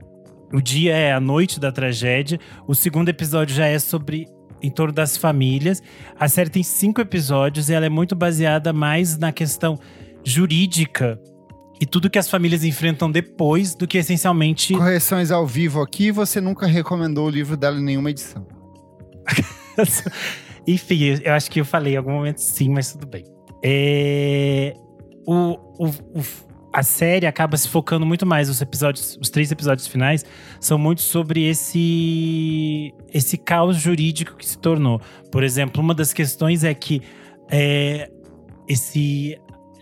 O 0.53 0.61
dia 0.61 0.95
é 0.95 1.11
a 1.11 1.19
noite 1.19 1.59
da 1.59 1.71
tragédia. 1.71 2.39
O 2.67 2.73
segundo 2.73 3.09
episódio 3.09 3.53
já 3.55 3.65
é 3.67 3.77
sobre 3.79 4.27
em 4.61 4.69
torno 4.71 4.93
das 4.93 5.17
famílias. 5.17 5.83
A 6.19 6.27
série 6.29 6.49
tem 6.49 6.63
cinco 6.63 7.01
episódios 7.01 7.69
e 7.69 7.73
ela 7.73 7.85
é 7.85 7.89
muito 7.89 8.15
baseada 8.15 8.71
mais 8.73 9.17
na 9.17 9.31
questão 9.31 9.77
jurídica 10.23 11.19
e 11.79 11.85
tudo 11.85 12.09
que 12.09 12.17
as 12.17 12.29
famílias 12.29 12.63
enfrentam 12.63 13.09
depois 13.11 13.75
do 13.75 13.87
que 13.87 13.97
essencialmente 13.97 14.73
Correções 14.73 15.29
ao 15.31 15.45
vivo 15.45 15.81
aqui, 15.81 16.11
você 16.11 16.41
nunca 16.41 16.65
recomendou 16.65 17.27
o 17.27 17.29
livro 17.29 17.55
dela 17.55 17.79
em 17.79 17.83
nenhuma 17.83 18.09
edição. 18.09 18.45
Enfim, 20.67 21.19
eu- 21.23 21.33
acho 21.33 21.49
que 21.49 21.61
eu 21.61 21.65
falei 21.65 21.93
em 21.93 21.97
algum 21.97 22.11
momento 22.11 22.39
sim, 22.39 22.69
mas 22.69 22.91
tudo 22.91 23.07
bem. 23.07 23.23
É, 23.63 24.73
o, 25.25 25.57
o- 25.79 26.19
o- 26.19 26.47
a 26.73 26.83
série 26.83 27.25
acaba 27.25 27.57
se 27.57 27.67
focando 27.69 28.05
muito 28.05 28.25
mais. 28.25 28.49
Os 28.49 28.61
episódios, 28.61 29.17
os 29.21 29.29
três 29.29 29.51
episódios 29.51 29.87
finais 29.87 30.25
são 30.59 30.77
muito 30.77 31.01
sobre 31.01 31.43
esse 31.47 32.93
esse 33.13 33.37
caos 33.37 33.77
jurídico 33.77 34.35
que 34.35 34.45
se 34.45 34.57
tornou. 34.57 35.01
Por 35.31 35.43
exemplo, 35.43 35.81
uma 35.81 35.93
das 35.95 36.13
questões 36.13 36.63
é 36.63 36.73
que 36.73 37.01
é, 37.49 38.09
esse 38.67 39.37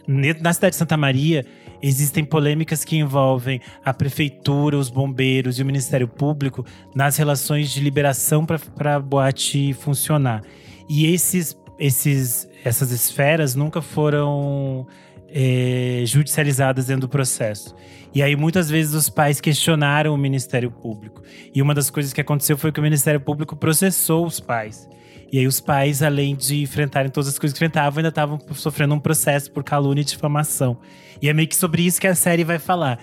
na 0.08 0.54
cidade 0.54 0.74
de 0.74 0.78
Santa 0.78 0.96
Maria 0.96 1.44
existem 1.88 2.24
polêmicas 2.24 2.84
que 2.84 2.98
envolvem 2.98 3.62
a 3.84 3.94
prefeitura, 3.94 4.78
os 4.78 4.90
bombeiros 4.90 5.60
e 5.60 5.62
o 5.62 5.66
Ministério 5.66 6.08
Público 6.08 6.66
nas 6.96 7.18
relações 7.18 7.70
de 7.72 7.80
liberação 7.80 8.46
para 8.46 8.96
a 8.96 9.00
boate 9.00 9.74
funcionar. 9.74 10.42
E 10.90 11.06
esses, 11.14 11.58
esses, 11.78 12.50
essas 12.64 12.92
esferas 12.92 13.56
nunca 13.56 13.82
foram 13.82 14.88
é, 15.30 16.04
judicializadas 16.06 16.88
dentro 16.88 17.02
do 17.02 17.10
processo. 17.10 17.76
E 18.14 18.24
aí, 18.24 18.36
muitas 18.36 18.70
vezes, 18.70 18.94
os 18.94 19.10
pais 19.10 19.42
questionaram 19.42 20.14
o 20.14 20.18
Ministério 20.18 20.72
Público. 20.72 21.22
E 21.54 21.62
uma 21.62 21.74
das 21.74 21.90
coisas 21.90 22.14
que 22.14 22.22
aconteceu 22.22 22.58
foi 22.58 22.72
que 22.72 22.80
o 22.80 22.84
Ministério 22.84 23.20
Público 23.20 23.56
processou 23.56 24.26
os 24.26 24.40
pais. 24.40 24.88
E 25.32 25.40
aí, 25.40 25.48
os 25.48 25.60
pais, 25.60 26.02
além 26.04 26.36
de 26.36 26.62
enfrentarem 26.62 27.12
todas 27.12 27.30
as 27.30 27.40
coisas 27.40 27.58
que 27.58 27.64
enfrentavam, 27.64 28.00
ainda 28.00 28.10
estavam 28.10 28.40
sofrendo 28.54 28.94
um 28.96 29.00
processo 29.00 29.52
por 29.52 29.64
calúnia 29.64 30.02
e 30.02 30.06
difamação. 30.06 30.78
E 31.22 31.30
é 31.30 31.34
meio 31.34 31.48
que 31.48 31.56
sobre 31.56 31.84
isso 31.84 32.00
que 32.00 32.08
a 32.08 32.16
série 32.16 32.44
vai 32.44 32.60
falar. 32.60 33.00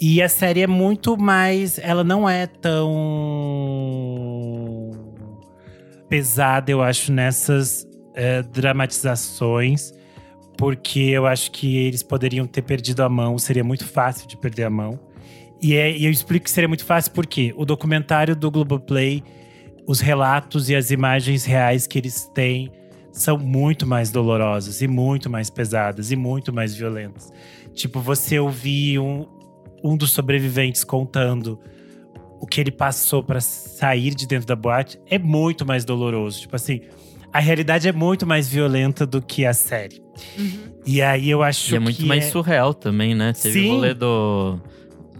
E 0.00 0.20
a 0.20 0.28
série 0.28 0.62
é 0.62 0.66
muito 0.66 1.16
mais. 1.16 1.78
Ela 1.78 2.04
não 2.04 2.28
é 2.28 2.46
tão 2.46 2.86
pesada, 6.08 6.70
eu 6.70 6.82
acho, 6.82 7.12
nessas 7.12 7.86
é, 8.14 8.42
dramatizações, 8.42 9.92
porque 10.56 11.00
eu 11.00 11.26
acho 11.26 11.50
que 11.50 11.76
eles 11.78 12.02
poderiam 12.02 12.46
ter 12.46 12.62
perdido 12.62 13.02
a 13.02 13.08
mão, 13.08 13.38
seria 13.38 13.64
muito 13.64 13.84
fácil 13.84 14.28
de 14.28 14.36
perder 14.36 14.64
a 14.64 14.70
mão. 14.70 14.98
E, 15.60 15.74
é- 15.74 15.96
e 15.96 16.04
eu 16.04 16.10
explico 16.10 16.44
que 16.44 16.50
seria 16.50 16.68
muito 16.68 16.84
fácil 16.84 17.12
porque 17.12 17.52
o 17.56 17.64
documentário 17.64 18.36
do 18.36 18.50
Globoplay, 18.50 19.22
os 19.86 20.00
relatos 20.00 20.68
e 20.68 20.74
as 20.74 20.90
imagens 20.90 21.44
reais 21.44 21.86
que 21.86 21.98
eles 21.98 22.28
têm 22.34 22.72
são 23.12 23.38
muito 23.38 23.86
mais 23.86 24.10
dolorosas 24.10 24.82
e 24.82 24.88
muito 24.88 25.30
mais 25.30 25.48
pesadas 25.48 26.10
e 26.10 26.16
muito 26.16 26.52
mais 26.52 26.74
violentas. 26.74 27.32
Tipo, 27.72 28.00
você 28.00 28.38
ouvir 28.38 28.98
um, 28.98 29.26
um 29.82 29.96
dos 29.96 30.10
sobreviventes 30.10 30.84
contando 30.84 31.58
o 32.40 32.46
que 32.46 32.60
ele 32.60 32.70
passou 32.70 33.22
para 33.22 33.40
sair 33.40 34.14
de 34.14 34.26
dentro 34.26 34.46
da 34.46 34.56
boate 34.56 34.98
é 35.08 35.18
muito 35.18 35.64
mais 35.64 35.84
doloroso. 35.84 36.40
Tipo 36.40 36.56
assim, 36.56 36.80
a 37.32 37.38
realidade 37.38 37.88
é 37.88 37.92
muito 37.92 38.26
mais 38.26 38.48
violenta 38.48 39.06
do 39.06 39.22
que 39.22 39.46
a 39.46 39.54
série. 39.54 40.02
Uhum. 40.38 40.76
E 40.84 41.00
aí 41.00 41.30
eu 41.30 41.42
acho 41.42 41.72
E 41.72 41.76
é 41.76 41.78
muito 41.78 41.96
que 41.96 42.04
mais 42.04 42.24
é... 42.24 42.30
surreal 42.30 42.74
também, 42.74 43.14
né? 43.14 43.32
Teve 43.32 43.60
Sim. 43.60 43.70
o 43.70 43.74
rolê 43.74 43.94
do, 43.94 44.60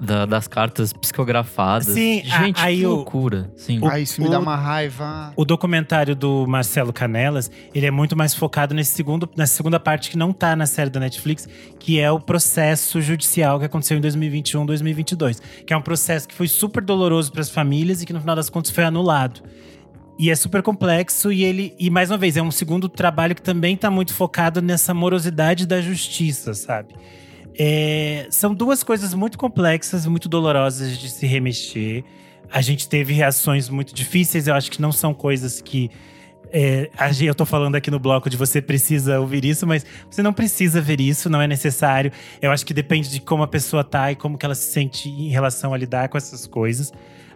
da- 0.01 0.27
das 0.27 0.47
cartas 0.47 0.93
psicografadas. 0.93 1.86
Sim, 1.89 2.23
a- 2.31 2.44
Gente, 2.44 2.60
aí 2.60 2.78
que 2.78 2.86
o- 2.86 2.97
loucura. 2.97 3.51
Sim. 3.56 3.78
o- 3.81 3.89
Ah, 3.89 3.98
isso 3.98 4.20
me 4.20 4.28
o- 4.28 4.31
dá 4.31 4.39
uma 4.39 4.56
raiva. 4.56 5.32
O 5.36 5.44
documentário 5.44 6.14
do 6.14 6.47
Marcelo 6.47 6.93
Canelas, 6.93 7.51
ele 7.74 7.86
é 7.86 7.90
muito 7.90 8.16
mais 8.16 8.35
focado 8.35 8.74
nesse 8.74 8.93
segundo, 8.93 9.28
nessa 9.36 9.55
segunda 9.55 9.81
parte 9.81 10.10
que 10.10 10.16
não 10.18 10.32
tá 10.32 10.55
na 10.55 10.66
série 10.66 10.90
da 10.90 11.01
Netflix, 11.01 11.48
que 11.78 11.98
é 11.98 12.10
o 12.10 12.20
processo 12.20 13.01
judicial 13.01 13.59
que 13.59 13.64
aconteceu 13.64 13.97
em 13.97 14.01
2021, 14.01 14.66
2022, 14.66 15.40
que 15.66 15.73
é 15.73 15.77
um 15.77 15.82
processo 15.82 16.28
que 16.28 16.35
foi 16.35 16.48
super 16.48 16.82
doloroso 16.82 17.32
para 17.32 17.40
as 17.40 17.51
famílias 17.51 18.02
e 18.02 18.06
que 18.06 18.12
no 18.12 18.20
final 18.20 18.36
das 18.36 18.51
contas 18.51 18.70
foi 18.70 18.85
anulado. 18.85 19.40
E 20.18 20.31
é 20.31 20.35
super 20.35 20.62
complexo 20.62 21.31
e 21.31 21.44
ele 21.44 21.74
e 21.78 21.90
mais 21.90 22.10
uma 22.10 22.16
vez 22.16 22.39
é 22.39 22.43
um 22.43 22.51
segundo 22.51 22.89
trabalho 22.89 23.35
que 23.35 23.43
também 23.43 23.77
tá 23.77 23.90
muito 23.90 24.14
focado 24.14 24.62
nessa 24.62 24.94
morosidade 24.94 25.66
da 25.66 25.81
justiça, 25.81 26.55
sabe? 26.55 26.94
É, 27.59 28.27
são 28.31 28.55
duas 28.55 28.83
coisas 28.83 29.15
muito 29.15 29.39
complexas, 29.39 30.07
muito 30.07 30.28
dolorosas 30.28 30.99
de 30.99 31.09
se 31.09 31.27
remexer. 31.27 32.05
A 32.51 32.61
gente 32.61 32.89
teve 32.89 33.12
reações 33.12 33.69
muito 33.69 33.95
difíceis, 33.95 34.47
eu 34.47 34.55
acho 34.55 34.70
que 34.70 34.81
não 34.81 34.93
são 34.93 35.15
coisas 35.15 35.61
que. 35.61 35.91
é, 36.53 36.91
eu 37.23 37.35
tô 37.35 37.45
falando 37.45 37.74
aqui 37.74 37.91
no 37.91 37.99
bloco 37.99 38.31
de 38.31 38.37
você 38.37 38.61
precisa 38.61 39.19
ouvir 39.19 39.45
isso, 39.45 39.66
mas 39.66 39.85
você 40.09 40.23
não 40.23 40.33
precisa 40.33 40.81
ver 40.81 41.01
isso, 41.01 41.31
não 41.31 41.41
é 41.41 41.47
necessário. 41.47 42.12
Eu 42.41 42.53
acho 42.53 42.65
que 42.65 42.74
depende 42.74 43.11
de 43.11 43.20
como 43.20 43.43
a 43.43 43.49
pessoa 43.49 43.83
tá 43.83 44.12
e 44.12 44.16
como 44.16 44.37
que 44.39 44.45
ela 44.45 44.55
se 44.55 44.70
sente 44.70 45.09
em 45.09 45.28
relação 45.28 45.73
a 45.73 45.77
lidar 45.77 46.09
com 46.09 46.19
essas 46.19 46.47
coisas. 46.47 46.93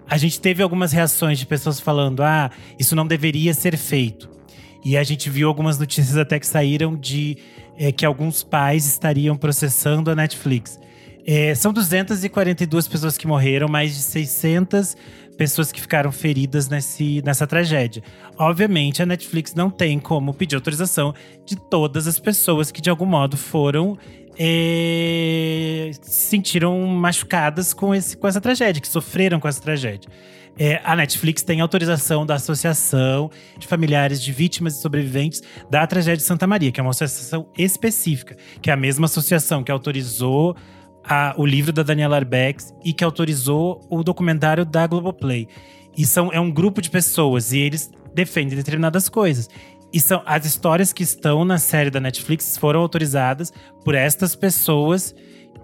A 0.08 0.16
gente 0.16 0.40
teve 0.40 0.62
algumas 0.62 0.92
reações 0.92 1.38
de 1.38 1.46
pessoas 1.46 1.80
falando: 1.80 2.22
ah, 2.22 2.50
isso 2.78 2.94
não 2.94 3.06
deveria 3.06 3.54
ser 3.54 3.76
feito. 3.76 4.39
E 4.84 4.96
a 4.96 5.02
gente 5.02 5.28
viu 5.28 5.48
algumas 5.48 5.78
notícias 5.78 6.16
até 6.16 6.38
que 6.38 6.46
saíram 6.46 6.96
de 6.96 7.36
é, 7.76 7.92
que 7.92 8.04
alguns 8.04 8.42
pais 8.42 8.86
estariam 8.86 9.36
processando 9.36 10.10
a 10.10 10.14
Netflix. 10.14 10.78
É, 11.26 11.54
são 11.54 11.72
242 11.72 12.88
pessoas 12.88 13.18
que 13.18 13.26
morreram, 13.26 13.68
mais 13.68 13.94
de 13.94 14.00
600 14.00 14.96
pessoas 15.36 15.72
que 15.72 15.80
ficaram 15.80 16.12
feridas 16.12 16.68
nesse, 16.68 17.22
nessa 17.24 17.46
tragédia. 17.46 18.02
Obviamente, 18.38 19.02
a 19.02 19.06
Netflix 19.06 19.54
não 19.54 19.70
tem 19.70 19.98
como 19.98 20.34
pedir 20.34 20.54
autorização 20.54 21.14
de 21.46 21.56
todas 21.56 22.06
as 22.06 22.18
pessoas 22.18 22.70
que 22.70 22.80
de 22.80 22.90
algum 22.90 23.06
modo 23.06 23.36
foram 23.36 23.96
é, 24.38 25.90
se 26.00 26.28
sentiram 26.28 26.86
machucadas 26.86 27.72
com, 27.72 27.94
esse, 27.94 28.16
com 28.16 28.26
essa 28.26 28.40
tragédia, 28.40 28.80
que 28.80 28.88
sofreram 28.88 29.40
com 29.40 29.48
essa 29.48 29.60
tragédia. 29.60 30.10
É, 30.58 30.80
a 30.84 30.94
Netflix 30.94 31.42
tem 31.42 31.60
autorização 31.60 32.26
da 32.26 32.34
Associação 32.34 33.30
de 33.58 33.66
Familiares 33.66 34.20
de 34.22 34.30
Vítimas 34.30 34.76
e 34.76 34.82
Sobreviventes 34.82 35.42
da 35.70 35.86
Tragédia 35.86 36.18
de 36.18 36.22
Santa 36.22 36.46
Maria, 36.46 36.70
que 36.70 36.78
é 36.78 36.82
uma 36.82 36.90
associação 36.90 37.46
específica, 37.56 38.36
que 38.60 38.68
é 38.70 38.72
a 38.72 38.76
mesma 38.76 39.06
associação 39.06 39.62
que 39.62 39.72
autorizou 39.72 40.54
a- 41.02 41.34
o 41.38 41.46
livro 41.46 41.72
da 41.72 41.82
Daniela 41.82 42.16
Arbex 42.16 42.74
e 42.84 42.92
que 42.92 43.02
autorizou 43.02 43.80
o 43.88 44.02
documentário 44.04 44.66
da 44.66 44.86
Globoplay. 44.86 45.48
E 45.96 46.04
são, 46.04 46.30
é 46.30 46.38
um 46.38 46.50
grupo 46.50 46.82
de 46.82 46.90
pessoas 46.90 47.52
e 47.52 47.58
eles 47.58 47.90
defendem 48.14 48.56
determinadas 48.56 49.08
coisas. 49.08 49.48
E 49.92 49.98
são 49.98 50.22
as 50.26 50.44
histórias 50.44 50.92
que 50.92 51.02
estão 51.02 51.44
na 51.44 51.58
série 51.58 51.90
da 51.90 51.98
Netflix 52.00 52.56
foram 52.58 52.80
autorizadas 52.80 53.52
por 53.84 53.94
estas 53.94 54.36
pessoas 54.36 55.14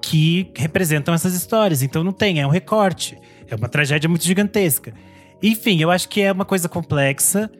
que 0.01 0.51
representam 0.57 1.13
essas 1.15 1.35
histórias. 1.35 1.83
Então 1.83 2.03
não 2.03 2.13
tem, 2.13 2.41
é 2.41 2.47
um 2.47 2.51
recorte. 2.51 3.17
É 3.49 3.55
uma 3.55 3.69
tragédia 3.69 4.09
muito 4.09 4.25
gigantesca. 4.25 4.93
Enfim, 5.43 5.81
eu 5.81 5.91
acho 5.91 6.09
que 6.09 6.21
é 6.21 6.33
uma 6.33 6.45
coisa 6.45 6.69
complexa. 6.69 7.51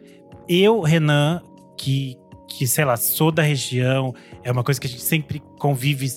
Eu, 0.47 0.81
Renan, 0.81 1.41
que, 1.77 2.17
que 2.49 2.65
sei 2.67 2.85
lá, 2.85 2.97
sou 2.97 3.31
da 3.31 3.41
região, 3.41 4.13
é 4.43 4.51
uma 4.51 4.63
coisa 4.63 4.79
que 4.79 4.87
a 4.87 4.89
gente 4.89 5.03
sempre 5.03 5.41
convive 5.59 6.07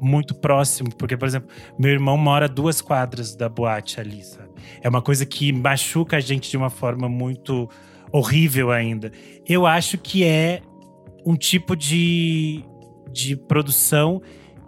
muito 0.00 0.34
próximo, 0.34 0.90
porque, 0.96 1.16
por 1.16 1.28
exemplo, 1.28 1.48
meu 1.78 1.90
irmão 1.90 2.16
mora 2.16 2.48
duas 2.48 2.80
quadras 2.80 3.36
da 3.36 3.48
boate 3.48 4.00
ali, 4.00 4.22
sabe? 4.22 4.50
É 4.80 4.88
uma 4.88 5.00
coisa 5.00 5.24
que 5.24 5.52
machuca 5.52 6.16
a 6.16 6.20
gente 6.20 6.50
de 6.50 6.56
uma 6.56 6.70
forma 6.70 7.08
muito 7.08 7.68
horrível 8.10 8.70
ainda. 8.70 9.12
Eu 9.46 9.64
acho 9.64 9.96
que 9.96 10.24
é 10.24 10.60
um 11.24 11.36
tipo 11.36 11.76
de, 11.76 12.64
de 13.12 13.36
produção 13.36 14.20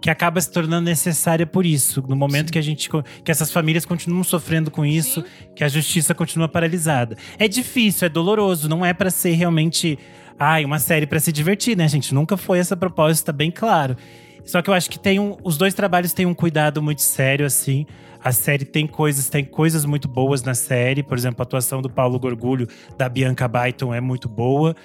que 0.05 0.09
acaba 0.11 0.39
se 0.39 0.51
tornando 0.51 0.85
necessária 0.85 1.47
por 1.47 1.65
isso. 1.65 2.03
No 2.07 2.15
momento 2.15 2.53
que 2.53 2.59
a 2.59 2.61
gente 2.61 2.87
que 3.23 3.31
essas 3.31 3.51
famílias 3.51 3.87
continuam 3.87 4.23
sofrendo 4.23 4.69
com 4.69 4.85
isso, 4.85 5.25
que 5.55 5.63
a 5.63 5.67
justiça 5.67 6.13
continua 6.13 6.47
paralisada. 6.47 7.17
É 7.39 7.47
difícil, 7.47 8.05
é 8.05 8.09
doloroso, 8.09 8.69
não 8.69 8.85
é 8.85 8.93
pra 8.93 9.09
ser 9.09 9.31
realmente 9.31 9.97
ai, 10.37 10.63
uma 10.63 10.77
série 10.77 11.07
pra 11.07 11.19
se 11.19 11.31
divertir, 11.31 11.75
né, 11.75 11.87
gente? 11.87 12.13
Nunca 12.13 12.37
foi 12.37 12.59
essa 12.59 12.77
proposta, 12.77 13.33
tá 13.33 13.35
bem 13.35 13.49
claro. 13.49 13.97
Só 14.45 14.61
que 14.61 14.69
eu 14.69 14.75
acho 14.75 14.91
que 14.91 14.99
tem 14.99 15.19
um, 15.19 15.37
os 15.43 15.57
dois 15.57 15.73
trabalhos 15.73 16.13
têm 16.13 16.27
um 16.27 16.35
cuidado 16.35 16.83
muito 16.83 17.01
sério 17.01 17.43
assim. 17.43 17.87
A 18.23 18.31
série 18.31 18.63
tem 18.63 18.85
coisas, 18.85 19.27
tem 19.27 19.43
coisas 19.43 19.85
muito 19.85 20.07
boas 20.07 20.43
na 20.43 20.53
série, 20.53 21.01
por 21.01 21.17
exemplo, 21.17 21.41
a 21.41 21.43
atuação 21.45 21.81
do 21.81 21.89
Paulo 21.89 22.19
Gorgulho, 22.19 22.67
da 22.95 23.09
Bianca 23.09 23.47
Byton 23.47 23.91
é 23.91 23.99
muito 23.99 24.29
boa. 24.29 24.75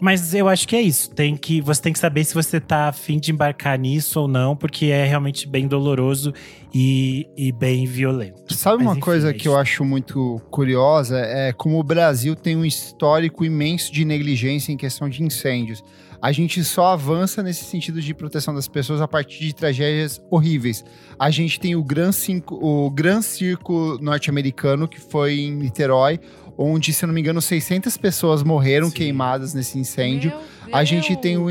Mas 0.00 0.32
eu 0.32 0.48
acho 0.48 0.66
que 0.68 0.76
é 0.76 0.82
isso. 0.82 1.10
Tem 1.10 1.36
que, 1.36 1.60
você 1.60 1.82
tem 1.82 1.92
que 1.92 1.98
saber 1.98 2.24
se 2.24 2.34
você 2.34 2.60
tá 2.60 2.88
afim 2.88 3.18
de 3.18 3.32
embarcar 3.32 3.78
nisso 3.78 4.20
ou 4.20 4.28
não, 4.28 4.54
porque 4.54 4.86
é 4.86 5.04
realmente 5.04 5.48
bem 5.48 5.66
doloroso 5.66 6.32
e, 6.72 7.28
e 7.36 7.50
bem 7.50 7.84
violento. 7.86 8.54
Sabe 8.54 8.78
Mas 8.78 8.86
uma 8.86 8.92
enfim, 8.92 9.00
coisa 9.00 9.30
é 9.30 9.32
que 9.32 9.48
eu 9.48 9.56
acho 9.56 9.84
muito 9.84 10.40
curiosa? 10.50 11.18
É 11.18 11.52
como 11.52 11.78
o 11.78 11.82
Brasil 11.82 12.36
tem 12.36 12.56
um 12.56 12.64
histórico 12.64 13.44
imenso 13.44 13.92
de 13.92 14.04
negligência 14.04 14.72
em 14.72 14.76
questão 14.76 15.08
de 15.08 15.22
incêndios. 15.22 15.82
A 16.20 16.32
gente 16.32 16.64
só 16.64 16.86
avança 16.94 17.44
nesse 17.44 17.64
sentido 17.64 18.00
de 18.02 18.12
proteção 18.12 18.52
das 18.52 18.66
pessoas 18.66 19.00
a 19.00 19.06
partir 19.06 19.38
de 19.38 19.54
tragédias 19.54 20.20
horríveis. 20.28 20.84
A 21.16 21.30
gente 21.30 21.60
tem 21.60 21.76
o 21.76 21.82
Gran, 21.82 22.10
Cinco, 22.10 22.56
o 22.56 22.90
Gran 22.90 23.22
Circo 23.22 23.98
norte-americano, 24.00 24.88
que 24.88 25.00
foi 25.00 25.38
em 25.38 25.52
Niterói, 25.52 26.18
onde, 26.58 26.92
se 26.92 27.04
eu 27.04 27.06
não 27.06 27.14
me 27.14 27.20
engano, 27.20 27.40
600 27.40 27.96
pessoas 27.96 28.42
morreram 28.42 28.88
Sim. 28.88 28.94
queimadas 28.96 29.54
nesse 29.54 29.78
incêndio. 29.78 30.32
Meu 30.66 30.74
A 30.76 30.82
gente 30.82 31.14
tem 31.16 31.38
o, 31.38 31.46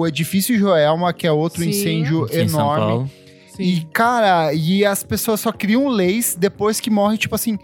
o 0.00 0.06
edifício 0.06 0.56
Joelma, 0.58 1.10
que 1.14 1.26
é 1.26 1.32
outro 1.32 1.62
Sim. 1.62 1.70
incêndio 1.70 2.24
Aqui 2.24 2.40
em 2.42 2.48
São 2.48 2.60
enorme. 2.60 2.86
Paulo. 2.86 3.10
E, 3.58 3.80
cara, 3.92 4.52
e 4.52 4.84
as 4.84 5.02
pessoas 5.02 5.40
só 5.40 5.50
criam 5.52 5.88
leis 5.88 6.36
depois 6.38 6.80
que 6.80 6.90
morre, 6.90 7.16
tipo 7.18 7.34
assim, 7.34 7.58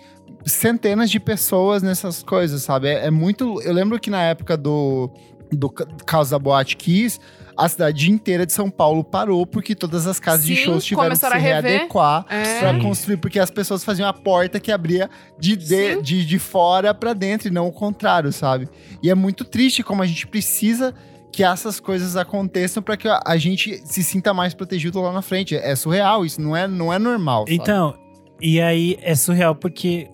centenas 0.45 1.11
de 1.11 1.19
pessoas 1.21 1.83
nessas 1.83 2.23
coisas, 2.23 2.63
sabe? 2.63 2.89
É, 2.89 3.07
é 3.07 3.11
muito. 3.11 3.61
Eu 3.63 3.73
lembro 3.73 3.99
que 3.99 4.11
na 4.11 4.23
época 4.23 4.57
do, 4.57 5.11
do 5.51 5.69
ca- 5.71 5.87
caso 6.07 6.31
da 6.31 6.39
Boate 6.39 6.77
Kiss, 6.77 7.19
a 7.59 7.69
cidade 7.69 8.11
inteira 8.11 8.47
de 8.47 8.53
São 8.53 8.71
Paulo 8.71 9.03
parou 9.03 9.45
porque 9.45 9.75
todas 9.75 10.07
as 10.07 10.21
casas 10.21 10.47
de 10.47 10.55
Sim, 10.55 10.63
shows 10.65 10.85
tiveram 10.85 11.11
que 11.11 11.17
se 11.17 11.39
readequar 11.39 12.25
É. 12.31 12.61
pra 12.61 12.73
Sim. 12.75 12.81
construir, 12.81 13.17
porque 13.17 13.39
as 13.41 13.51
pessoas 13.51 13.83
faziam 13.83 14.09
a 14.09 14.13
porta 14.13 14.61
que 14.61 14.71
abria 14.71 15.11
de, 15.39 15.57
de, 15.57 16.01
de, 16.01 16.25
de 16.25 16.39
fora 16.39 16.95
pra 16.95 17.13
dentro 17.13 17.49
e 17.49 17.51
não 17.51 17.67
o 17.67 17.73
contrário, 17.73 18.33
sabe? 18.33 18.69
E 19.03 19.11
é 19.11 19.15
muito 19.15 19.45
triste 19.45 19.83
como 19.83 20.03
a 20.03 20.07
gente 20.07 20.27
precisa 20.27 20.95
que 21.33 21.43
essas 21.45 21.79
coisas 21.81 22.17
aconteçam 22.17 22.83
pra 22.83 22.97
que 22.97 23.09
a, 23.09 23.37
gente 23.37 23.81
se 23.85 24.03
sinta 24.03 24.33
mais 24.33 24.55
protegido 24.55 25.01
lá 25.01 25.13
na 25.13 25.21
frente. 25.23 25.55
É 25.57 25.75
surreal, 25.77 26.25
isso 26.25 26.41
não 26.41 26.57
é, 26.57 26.67
não 26.69 26.93
é 26.93 26.99
normal. 26.99 27.41
sabe? 27.41 27.55
Então, 27.55 27.95
e 28.41 28.61
aí 28.61 28.97
é 29.03 29.15
surreal 29.15 29.55
porque, 29.55 30.09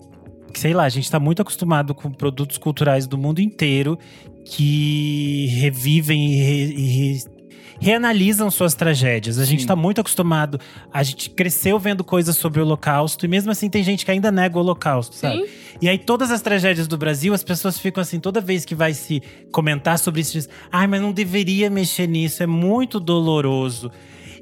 sei 0.53 0.73
lá, 0.73 0.83
a 0.83 0.89
gente 0.89 1.09
tá 1.09 1.19
muito 1.19 1.41
acostumado 1.41 1.93
com 1.95 2.11
produtos 2.11 2.57
culturais 2.57 3.07
do 3.07 3.17
mundo 3.17 3.39
inteiro 3.39 3.97
que 4.45 5.47
revivem 5.59 6.31
e, 6.33 6.35
re- 6.43 6.73
e 6.77 7.34
reanalisam 7.79 8.49
suas 8.49 8.73
tragédias. 8.73 9.39
A 9.39 9.45
gente 9.45 9.61
Sim. 9.61 9.67
tá 9.67 9.75
muito 9.75 10.01
acostumado, 10.01 10.59
a 10.91 11.03
gente 11.03 11.29
cresceu 11.29 11.77
vendo 11.77 12.03
coisas 12.03 12.35
sobre 12.37 12.59
o 12.59 12.63
Holocausto 12.63 13.25
e 13.25 13.27
mesmo 13.27 13.51
assim 13.51 13.69
tem 13.69 13.83
gente 13.83 14.05
que 14.05 14.11
ainda 14.11 14.31
nega 14.31 14.57
o 14.57 14.61
Holocausto, 14.61 15.15
sabe? 15.15 15.45
Sim. 15.45 15.49
E 15.81 15.89
aí, 15.89 15.97
todas 15.97 16.31
as 16.31 16.41
tragédias 16.41 16.87
do 16.87 16.97
Brasil, 16.97 17.33
as 17.33 17.43
pessoas 17.43 17.77
ficam 17.77 18.01
assim, 18.01 18.19
toda 18.19 18.39
vez 18.39 18.63
que 18.63 18.73
vai 18.73 18.93
se 18.93 19.21
comentar 19.51 19.99
sobre 19.99 20.21
isso, 20.21 20.33
diz, 20.33 20.49
ai, 20.71 20.87
mas 20.87 21.01
não 21.01 21.11
deveria 21.11 21.69
mexer 21.69 22.07
nisso, 22.07 22.41
é 22.41 22.47
muito 22.47 22.99
doloroso. 22.99 23.91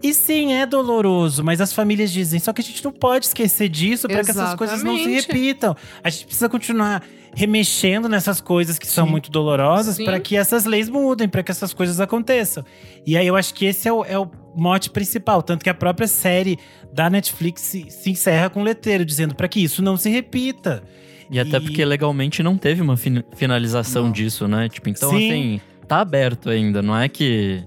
E 0.04 0.14
sim, 0.14 0.54
é 0.54 0.66
doloroso, 0.66 1.44
mas 1.44 1.62
as 1.62 1.72
famílias 1.72 2.12
dizem, 2.12 2.38
só 2.38 2.52
que 2.52 2.62
a 2.62 2.64
gente 2.64 2.84
não 2.84 2.92
pode 2.92 3.26
esquecer 3.26 3.70
disso 3.70 4.06
para 4.08 4.22
que 4.22 4.32
essas 4.32 4.54
coisas 4.54 4.84
não 4.84 4.98
se 4.98 5.10
repitam. 5.10 5.76
A 6.04 6.10
gente 6.10 6.26
precisa 6.26 6.50
continuar 6.50 7.02
remexendo 7.36 8.08
nessas 8.08 8.40
coisas 8.42 8.78
que 8.78 8.88
são 8.88 9.06
Sim. 9.06 9.12
muito 9.12 9.32
dolorosas 9.32 9.98
para 10.04 10.20
que 10.20 10.36
essas 10.36 10.66
leis 10.66 10.90
mudem, 10.90 11.28
para 11.28 11.42
que 11.44 11.52
essas 11.52 11.74
coisas 11.74 12.00
aconteçam. 12.00 12.64
E 13.06 13.18
aí 13.18 13.26
eu 13.28 13.36
acho 13.36 13.54
que 13.54 13.66
esse 13.66 13.88
é 13.88 13.94
o, 13.94 14.04
é 14.06 14.18
o 14.18 14.30
mote 14.56 14.90
principal, 14.90 15.42
tanto 15.42 15.64
que 15.64 15.70
a 15.70 15.74
própria 15.74 16.08
série 16.08 16.58
da 16.94 17.10
Netflix 17.10 17.62
se, 17.62 17.90
se 17.90 18.12
encerra 18.12 18.50
com 18.50 18.60
um 18.62 18.64
letreiro 18.64 19.04
dizendo 19.04 19.34
para 19.36 19.48
que 19.48 19.60
isso 19.64 19.82
não 19.82 19.98
se 19.98 20.10
repita. 20.10 20.84
E 21.32 21.40
até 21.40 21.58
E- 21.58 21.62
porque 21.62 21.84
legalmente 21.84 22.44
não 22.44 22.58
teve 22.58 22.82
uma 22.82 22.96
fin- 22.96 23.24
finalização 23.36 24.04
Não. 24.06 24.12
disso, 24.12 24.48
né? 24.48 24.70
Tipo, 24.70 24.90
então 24.90 25.10
Sim. 25.10 25.16
assim, 25.30 25.62
tá 25.88 26.02
aberto 26.02 26.50
ainda, 26.50 26.82
não 26.82 26.96
é 26.98 27.10
que 27.10 27.64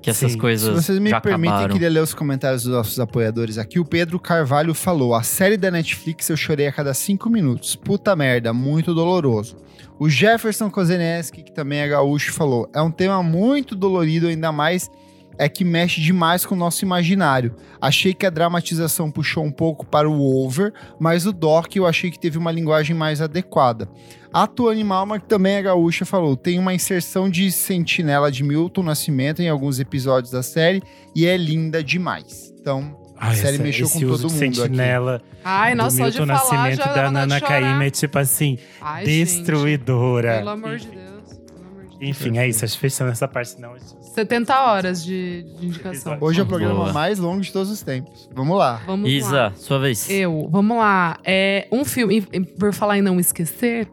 que 0.00 0.10
essas 0.10 0.32
Sim. 0.32 0.38
coisas 0.38 0.68
Se 0.68 0.82
vocês 0.84 0.98
me 0.98 1.10
já 1.10 1.20
permitem, 1.20 1.50
acabaram. 1.50 1.72
queria 1.72 1.90
ler 1.90 2.02
os 2.02 2.14
comentários 2.14 2.62
dos 2.62 2.72
nossos 2.72 2.98
apoiadores 2.98 3.58
aqui. 3.58 3.78
O 3.78 3.84
Pedro 3.84 4.18
Carvalho 4.18 4.74
falou: 4.74 5.14
a 5.14 5.22
série 5.22 5.56
da 5.56 5.70
Netflix 5.70 6.28
eu 6.28 6.36
chorei 6.36 6.66
a 6.66 6.72
cada 6.72 6.94
cinco 6.94 7.28
minutos. 7.28 7.76
Puta 7.76 8.16
merda, 8.16 8.52
muito 8.52 8.94
doloroso. 8.94 9.56
O 9.98 10.08
Jefferson 10.08 10.70
Kozeneski, 10.70 11.42
que 11.42 11.52
também 11.52 11.80
é 11.80 11.88
gaúcho, 11.88 12.32
falou: 12.32 12.68
é 12.74 12.80
um 12.80 12.90
tema 12.90 13.22
muito 13.22 13.74
dolorido, 13.74 14.28
ainda 14.28 14.50
mais 14.50 14.90
é 15.38 15.48
que 15.48 15.64
mexe 15.64 16.02
demais 16.02 16.44
com 16.44 16.54
o 16.54 16.58
nosso 16.58 16.84
imaginário. 16.84 17.54
Achei 17.80 18.12
que 18.12 18.26
a 18.26 18.30
dramatização 18.30 19.10
puxou 19.10 19.42
um 19.42 19.50
pouco 19.50 19.86
para 19.86 20.08
o 20.08 20.44
over, 20.44 20.70
mas 20.98 21.24
o 21.24 21.32
Doc 21.32 21.76
eu 21.76 21.86
achei 21.86 22.10
que 22.10 22.18
teve 22.18 22.36
uma 22.36 22.52
linguagem 22.52 22.94
mais 22.94 23.22
adequada. 23.22 23.88
A 24.32 24.46
Tuane 24.46 24.84
Malma, 24.84 25.18
que 25.18 25.26
também 25.26 25.54
é 25.54 25.62
gaúcha, 25.62 26.04
falou: 26.04 26.36
tem 26.36 26.58
uma 26.58 26.72
inserção 26.72 27.28
de 27.28 27.50
sentinela 27.50 28.30
de 28.30 28.44
Milton 28.44 28.82
Nascimento 28.84 29.42
em 29.42 29.48
alguns 29.48 29.80
episódios 29.80 30.30
da 30.30 30.42
série 30.42 30.82
e 31.16 31.26
é 31.26 31.36
linda 31.36 31.82
demais. 31.82 32.52
Então, 32.60 32.96
a 33.16 33.28
Ai, 33.28 33.34
série 33.36 33.54
essa- 33.54 33.62
mexeu 33.62 33.88
com 33.88 33.98
todo 34.00 34.10
uso 34.12 34.28
de 34.28 34.34
mundo 34.34 34.44
aqui. 34.44 34.54
sentinela 34.56 35.22
Ai, 35.44 35.72
do 35.74 35.78
nossa, 35.78 35.96
só 35.96 36.08
de 36.08 36.18
Milton 36.20 36.36
falar 36.36 36.62
Nascimento 36.62 36.86
já 36.86 36.92
da 36.94 37.10
Nana. 37.10 37.40
Caymmi 37.40 37.86
é 37.86 37.90
tipo 37.90 38.18
assim, 38.18 38.58
Ai, 38.80 39.04
gente. 39.04 39.24
destruidora. 39.24 40.38
Pelo 40.38 40.50
amor 40.50 40.76
de 40.76 40.86
Deus. 40.88 41.00
Pelo 41.46 41.66
amor 41.66 41.82
de 41.84 41.88
Deus. 41.88 42.00
Enfim, 42.00 42.38
é 42.38 42.48
isso. 42.48 42.64
Acho 42.64 42.74
que 42.74 42.80
fechando 42.80 43.10
essa 43.10 43.26
parte, 43.26 43.50
senão... 43.50 43.74
70 44.14 44.60
horas 44.60 45.04
de, 45.04 45.44
de 45.58 45.66
indicação. 45.66 46.18
Hoje 46.20 46.40
é 46.40 46.42
o 46.42 46.46
programa 46.46 46.74
Boa. 46.80 46.92
mais 46.92 47.18
longo 47.18 47.40
de 47.40 47.52
todos 47.52 47.70
os 47.70 47.80
tempos. 47.80 48.28
Vamos 48.34 48.58
lá. 48.58 48.80
Vamos 48.86 49.08
lá. 49.08 49.16
Isa, 49.16 49.52
sua 49.56 49.78
vez. 49.78 50.08
Eu, 50.10 50.48
vamos 50.50 50.76
lá. 50.76 51.18
É, 51.24 51.68
um 51.70 51.84
filme, 51.84 52.20
por 52.58 52.72
falar 52.74 52.98
em 52.98 53.02
não 53.02 53.20
esquecer, 53.20 53.86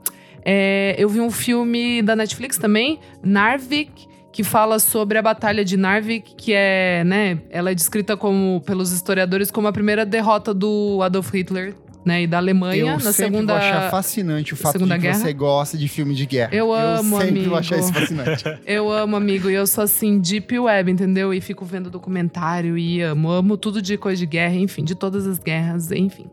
é, 0.49 0.95
eu 0.97 1.09
vi 1.09 1.19
um 1.19 1.29
filme 1.29 2.01
da 2.01 2.15
Netflix 2.15 2.57
também, 2.57 3.01
Narvik, 3.21 4.07
que 4.31 4.45
fala 4.45 4.79
sobre 4.79 5.17
a 5.17 5.21
Batalha 5.21 5.65
de 5.65 5.75
Narvik, 5.75 6.35
que 6.37 6.53
é, 6.53 7.03
né, 7.03 7.39
ela 7.49 7.71
é 7.71 7.75
descrita 7.75 8.15
como, 8.15 8.61
pelos 8.65 8.93
historiadores 8.93 9.51
como 9.51 9.67
a 9.67 9.73
primeira 9.73 10.05
derrota 10.05 10.53
do 10.53 11.01
Adolf 11.03 11.33
Hitler, 11.33 11.75
né, 12.05 12.21
e 12.21 12.27
da 12.27 12.37
Alemanha 12.37 12.79
eu 12.81 12.87
na 12.91 12.99
sempre 13.11 13.13
segunda 13.13 13.53
vou 13.53 13.61
achar 13.61 13.91
fascinante 13.91 14.53
o 14.53 14.55
fato 14.55 14.79
de 14.79 14.85
que 14.85 14.97
Guerra? 14.99 15.15
você 15.15 15.33
gosta 15.33 15.77
de 15.77 15.89
filme 15.89 16.15
de 16.15 16.25
guerra. 16.25 16.51
Eu 16.53 16.71
amo, 16.73 17.15
Eu 17.17 17.19
sempre 17.19 17.27
amigo. 17.39 17.49
vou 17.49 17.57
achar 17.57 17.79
isso 17.79 17.91
fascinante. 17.91 18.45
Eu 18.65 18.89
amo, 18.89 19.17
amigo, 19.17 19.49
e 19.49 19.53
eu 19.55 19.67
sou 19.67 19.83
assim, 19.83 20.17
deep 20.17 20.57
web, 20.57 20.89
entendeu? 20.89 21.33
E 21.33 21.41
fico 21.41 21.65
vendo 21.65 21.89
documentário 21.89 22.77
e 22.77 23.01
amo. 23.01 23.29
Amo 23.29 23.57
tudo 23.57 23.81
de 23.81 23.97
coisa 23.97 24.17
de 24.17 24.25
guerra, 24.25 24.55
enfim, 24.55 24.85
de 24.85 24.95
todas 24.95 25.27
as 25.27 25.39
guerras, 25.39 25.91
enfim. 25.91 26.27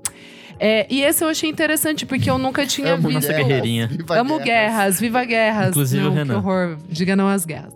É, 0.59 0.87
e 0.89 1.03
esse 1.03 1.23
eu 1.25 1.29
achei 1.29 1.51
interessante, 1.51 2.07
porque 2.07 2.31
eu 2.31 2.39
nunca 2.39 2.65
tinha 2.67 2.95
Amo 2.95 3.09
visto. 3.09 3.15
nossa 3.29 3.33
guerreirinha. 3.33 3.87
Viva 3.89 4.19
Amo 4.19 4.39
guerras. 4.39 4.45
guerras, 4.45 5.01
viva 5.01 5.25
guerras. 5.25 5.69
Inclusive 5.71 6.03
não, 6.03 6.09
o 6.11 6.13
Que 6.13 6.19
Renan. 6.19 6.37
horror. 6.39 6.77
Diga 6.89 7.17
não 7.17 7.29
às 7.29 7.45
guerras. 7.45 7.75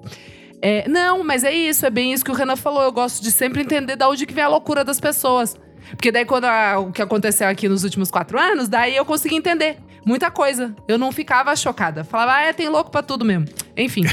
É, 0.61 0.89
não, 0.89 1.23
mas 1.25 1.45
é 1.45 1.53
isso, 1.53 1.87
é 1.87 1.91
bem 1.91 2.13
isso 2.13 2.25
que 2.25 2.31
o 2.31 2.35
Renan 2.35 2.57
falou. 2.57 2.83
Eu 2.83 2.93
gosto 2.93 3.23
de 3.23 3.31
sempre 3.31 3.63
entender 3.63 3.97
da 3.97 4.09
onde 4.09 4.27
que 4.27 4.35
vem 4.35 4.45
a 4.45 4.49
loucura 4.49 4.85
das 4.85 4.99
pessoas. 5.01 5.57
Porque 5.91 6.13
daí, 6.13 6.25
quando 6.25 6.45
a- 6.45 6.79
o 6.79 6.93
que 6.93 7.01
aconteceu 7.01 7.49
aqui 7.49 7.69
nos 7.69 7.83
últimos 7.85 8.11
quatro 8.11 8.39
anos, 8.39 8.69
daí 8.69 8.95
eu 8.97 9.05
consegui 9.05 9.37
entender 9.37 9.77
muita 10.09 10.30
coisa. 10.30 10.74
Eu 10.89 10.97
não 10.97 11.12
ficava 11.12 11.55
chocada. 11.55 12.02
Falava, 12.02 12.32
ah, 12.36 12.40
é, 12.40 12.52
tem 12.55 12.68
louco 12.68 12.90
pra 12.90 13.02
tudo 13.02 13.24
mesmo. 13.24 13.47
Enfim. 13.76 14.02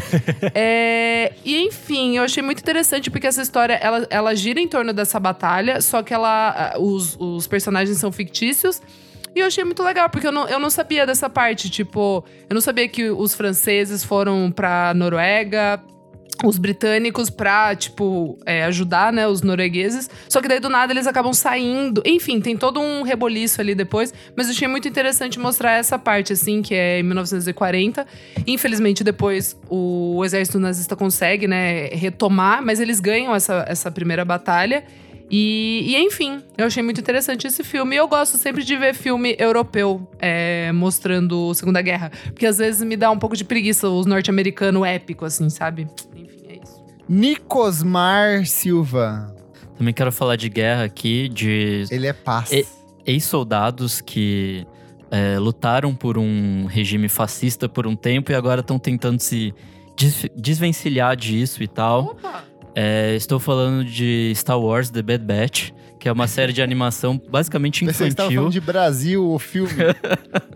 É, 0.58 1.34
e 1.44 1.62
enfim, 1.64 2.18
eu 2.18 2.24
achei 2.24 2.42
muito 2.42 2.60
interessante 2.60 3.10
porque 3.10 3.28
essa 3.28 3.42
história, 3.42 3.74
ela, 3.74 4.08
ela 4.10 4.36
gira 4.36 4.60
em 4.60 4.68
torno 4.68 4.94
dessa 4.94 5.20
batalha, 5.20 5.82
só 5.82 6.02
que 6.02 6.14
ela, 6.14 6.76
os, 6.78 7.18
os 7.20 7.48
personagens 7.48 7.98
são 7.98 8.12
fictícios. 8.12 8.82
E 9.36 9.40
eu 9.40 9.48
achei 9.48 9.64
muito 9.64 9.84
legal, 9.84 10.10
porque 10.10 10.28
eu 10.28 10.32
não, 10.32 10.48
eu 10.48 10.60
não 10.60 10.70
sabia 10.70 11.06
dessa 11.06 11.30
parte. 11.30 11.70
Tipo, 11.70 12.24
eu 12.50 12.54
não 12.54 12.62
sabia 12.62 12.88
que 12.88 13.10
os 13.10 13.34
franceses 13.34 14.04
foram 14.04 14.52
pra 14.52 14.94
Noruega, 14.94 15.82
os 16.48 16.58
britânicos 16.58 17.30
pra, 17.30 17.76
tipo, 17.76 18.38
é, 18.46 18.64
ajudar, 18.66 19.12
né, 19.12 19.28
os 19.28 19.42
noruegueses. 19.42 20.10
Só 20.30 20.42
que 20.42 20.48
daí 20.48 20.60
do 20.60 20.70
nada 20.70 20.94
eles 20.94 21.08
acabam 21.08 21.34
saindo. 21.34 22.02
Enfim, 22.06 22.40
tem 22.40 22.56
todo 22.56 22.80
um 22.80 23.02
reboliço 23.04 23.62
ali 23.62 23.76
depois. 23.76 24.14
Mas 24.36 24.48
eu 24.48 24.54
achei 24.54 24.68
muito 24.68 24.88
interessante 24.88 25.40
mostrar 25.40 25.74
essa 25.74 25.98
parte, 25.98 26.34
assim, 26.34 26.62
que 26.62 26.74
é 26.74 27.00
em 27.00 27.04
1940. 27.04 28.06
Infelizmente, 28.46 29.04
depois 29.04 29.58
o 29.70 30.24
exército 30.24 30.60
nazista 30.60 30.96
consegue, 30.96 31.48
né, 31.48 31.88
retomar, 31.88 32.64
mas 32.64 32.80
eles 32.80 33.00
ganham 33.00 33.34
essa, 33.34 33.66
essa 33.68 33.92
primeira 33.92 34.24
batalha. 34.24 34.84
E, 35.30 35.84
e, 35.88 35.98
enfim, 35.98 36.44
eu 36.58 36.66
achei 36.66 36.84
muito 36.84 37.02
interessante 37.02 37.48
esse 37.48 37.64
filme. 37.64 37.96
E 37.96 38.00
eu 38.00 38.08
gosto 38.08 38.38
sempre 38.38 38.64
de 38.64 38.76
ver 38.78 38.94
filme 38.94 39.36
europeu 39.40 40.08
é, 40.20 40.72
mostrando 40.72 41.54
Segunda 41.54 41.82
Guerra. 41.82 42.12
Porque 42.26 42.46
às 42.46 42.58
vezes 42.58 42.84
me 42.84 42.96
dá 42.96 43.10
um 43.10 43.18
pouco 43.18 43.36
de 43.36 43.44
preguiça 43.44 43.90
os 43.90 44.06
norte-americanos 44.06 44.86
épico, 44.86 45.26
assim, 45.26 45.50
sabe? 45.50 45.88
É. 47.10 47.14
Nicosmar 47.14 48.46
Silva. 48.46 49.34
Também 49.78 49.94
quero 49.94 50.12
falar 50.12 50.36
de 50.36 50.50
guerra 50.50 50.84
aqui, 50.86 51.28
de 51.30 51.86
Ele 51.92 52.08
é 52.08 52.14
paz. 52.14 52.52
E- 52.52 52.66
ex-soldados 53.06 54.02
que 54.02 54.66
é, 55.12 55.38
lutaram 55.38 55.94
por 55.94 56.18
um 56.18 56.66
regime 56.66 57.08
fascista 57.10 57.70
por 57.70 57.86
um 57.86 57.96
tempo 57.96 58.32
e 58.32 58.36
agora 58.36 58.62
estão 58.62 58.80
tentando 58.80 59.20
se 59.20 59.54
des- 59.98 60.28
desvencilhar 60.36 61.16
disso 61.16 61.62
e 61.62 61.68
tal. 61.68 62.06
Opa! 62.12 62.44
É, 62.74 63.16
estou 63.16 63.40
falando 63.40 63.86
de 63.86 64.34
Star 64.36 64.60
Wars 64.60 64.90
The 64.90 65.02
Bad 65.02 65.24
Batch, 65.24 65.72
que 66.00 66.10
é 66.10 66.12
uma 66.12 66.28
série 66.28 66.52
de 66.52 66.62
animação 66.62 67.22
basicamente 67.30 67.86
infantil. 67.86 68.36
falando 68.36 68.52
de 68.52 68.60
Brasil, 68.62 69.26
o 69.30 69.40
filme. 69.40 69.72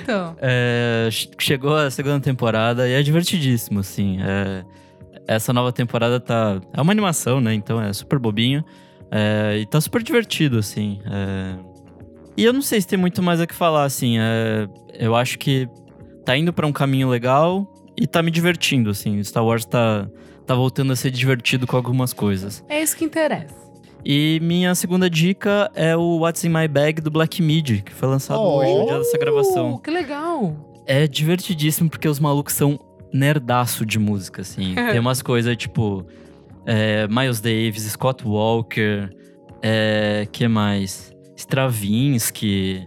Então. 0.00 0.36
É, 0.40 1.08
che- 1.10 1.28
chegou 1.38 1.74
a 1.76 1.90
segunda 1.90 2.20
temporada 2.20 2.86
e 2.88 2.92
é 2.92 3.02
divertidíssimo, 3.02 3.80
assim. 3.80 4.18
É, 4.20 4.62
essa 5.26 5.52
nova 5.52 5.72
temporada 5.72 6.18
tá. 6.20 6.60
É 6.72 6.80
uma 6.80 6.92
animação, 6.92 7.40
né? 7.40 7.54
Então 7.54 7.80
é 7.80 7.92
super 7.92 8.18
bobinho. 8.18 8.64
É, 9.10 9.58
e 9.60 9.66
tá 9.66 9.80
super 9.80 10.02
divertido, 10.02 10.58
assim. 10.58 11.00
é. 11.06 11.56
E 12.36 12.42
eu 12.44 12.52
não 12.52 12.62
sei 12.62 12.80
se 12.80 12.86
tem 12.88 12.98
muito 12.98 13.22
mais 13.22 13.40
a 13.40 13.46
que 13.46 13.54
falar, 13.54 13.84
assim. 13.84 14.18
é, 14.18 14.66
eu 14.98 15.14
acho 15.14 15.38
que 15.38 15.68
tá 16.24 16.36
indo 16.36 16.52
pra 16.52 16.66
um 16.66 16.72
caminho 16.72 17.08
legal 17.08 17.72
e 17.96 18.06
tá 18.08 18.22
me 18.22 18.30
divertindo, 18.30 18.90
assim. 18.90 19.22
Star 19.22 19.44
Wars 19.44 19.64
tá, 19.64 20.08
tá 20.44 20.52
voltando 20.54 20.92
a 20.92 20.96
ser 20.96 21.12
divertido 21.12 21.64
com 21.66 21.76
algumas 21.76 22.12
coisas. 22.12 22.64
É 22.68 22.82
isso 22.82 22.96
que 22.96 23.04
interessa. 23.04 23.54
E 24.04 24.40
minha 24.42 24.74
segunda 24.74 25.08
dica 25.08 25.70
é 25.76 25.96
o 25.96 26.18
What's 26.18 26.42
in 26.44 26.48
My 26.48 26.66
Bag 26.68 27.00
do 27.00 27.10
Black 27.10 27.40
Midi, 27.40 27.82
que 27.82 27.92
foi 27.92 28.08
lançado 28.08 28.40
Oh! 28.40 28.58
hoje, 28.58 28.74
no 28.74 28.86
dia 28.86 28.98
dessa 28.98 29.16
gravação. 29.16 29.74
Uh, 29.74 29.78
que 29.78 29.90
legal. 29.90 30.56
É 30.86 31.06
divertidíssimo 31.06 31.88
porque 31.88 32.08
os 32.08 32.18
malucos 32.18 32.52
são 32.52 32.78
nerdaço 33.14 33.86
de 33.86 33.98
música, 33.98 34.42
assim. 34.42 34.74
Tem 34.90 34.98
umas 34.98 35.22
coisas 35.22 35.56
tipo 35.56 36.04
é, 36.66 37.06
Miles 37.08 37.40
Davis, 37.40 37.82
Scott 37.92 38.26
Walker, 38.26 39.08
é, 39.62 40.26
que 40.30 40.48
mais? 40.48 41.14
Stravinsky, 41.36 42.86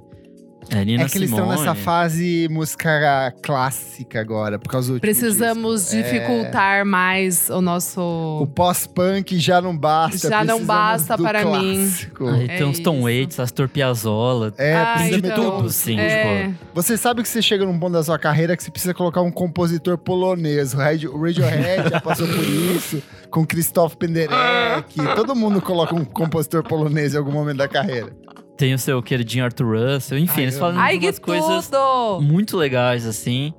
é, 0.70 0.86
Nina 0.86 1.04
é 1.04 1.10
que 1.10 1.18
eles 1.18 1.30
Simone. 1.30 1.50
estão 1.54 1.66
nessa 1.66 1.76
fase 1.76 2.48
música 2.50 3.34
clássica 3.42 4.20
agora, 4.20 4.60
por 4.60 4.70
causa 4.72 4.94
do 4.94 5.00
Precisamos 5.00 5.82
disco. 5.90 5.96
É. 5.98 6.02
dificultar 6.04 6.86
mais 6.86 7.50
o 7.50 7.62
nosso. 7.62 8.02
O 8.42 8.48
pós-punk 8.48 9.40
já 9.40 9.62
não 9.62 9.76
basta. 9.78 10.30
Já 10.30 10.44
não 10.44 10.64
basta 10.66 11.16
do 11.18 11.24
para 11.24 11.44
mim. 11.46 11.86
clássico. 11.88 12.28
Aí 12.28 12.46
É 12.50 12.58
tem 12.58 12.66
uns 12.68 12.80
Tom 12.80 12.96
isso. 12.96 13.04
Waits, 13.04 13.40
Astor 13.40 13.70
Piazzolla. 13.70 14.54
É, 14.58 14.86
precisa 14.94 15.22
de 15.22 15.28
então, 15.28 15.58
tudo, 15.58 15.70
sim, 15.70 16.00
é. 16.00 16.48
tipo. 16.50 16.56
Você 16.76 16.98
sabe 16.98 17.22
que 17.22 17.28
você 17.30 17.42
chega 17.42 17.66
num 17.66 17.78
ponto 17.80 17.94
da 17.94 18.04
sua 18.04 18.20
carreira 18.20 18.56
que 18.56 18.64
você 18.64 18.72
precisa 18.72 18.94
colocar 18.94 19.22
um 19.22 19.32
compositor 19.32 19.98
polonês. 19.98 20.74
O 20.74 20.78
Radio- 20.78 21.16
o 21.16 21.22
Radiohead 21.24 21.90
já 21.90 22.02
passou 22.02 22.28
por 22.28 22.44
isso, 22.44 23.02
com 23.30 23.46
Christoph 23.46 23.96
Penderecki. 23.96 25.00
Todo 25.16 25.36
mundo 25.36 25.62
coloca 25.62 25.96
um 25.96 26.04
compositor 26.06 26.64
polonês 26.64 27.14
em 27.14 27.18
algum 27.18 27.32
momento 27.32 27.58
da 27.58 27.68
carreira. 27.68 28.12
Tem 28.58 28.74
o 28.74 28.80
seu 28.80 29.02
queridinho 29.04 29.46
Arthur 29.46 29.78
Russell. 29.78 30.18
Enfim, 30.18 30.34
Ai, 30.42 30.44
eles 30.44 30.58
falam 30.58 30.80
Ai, 30.80 31.00
coisas 31.22 31.70
tudo! 31.70 32.22
muito 32.22 32.58
legais, 32.58 33.06
assim. 33.06 33.54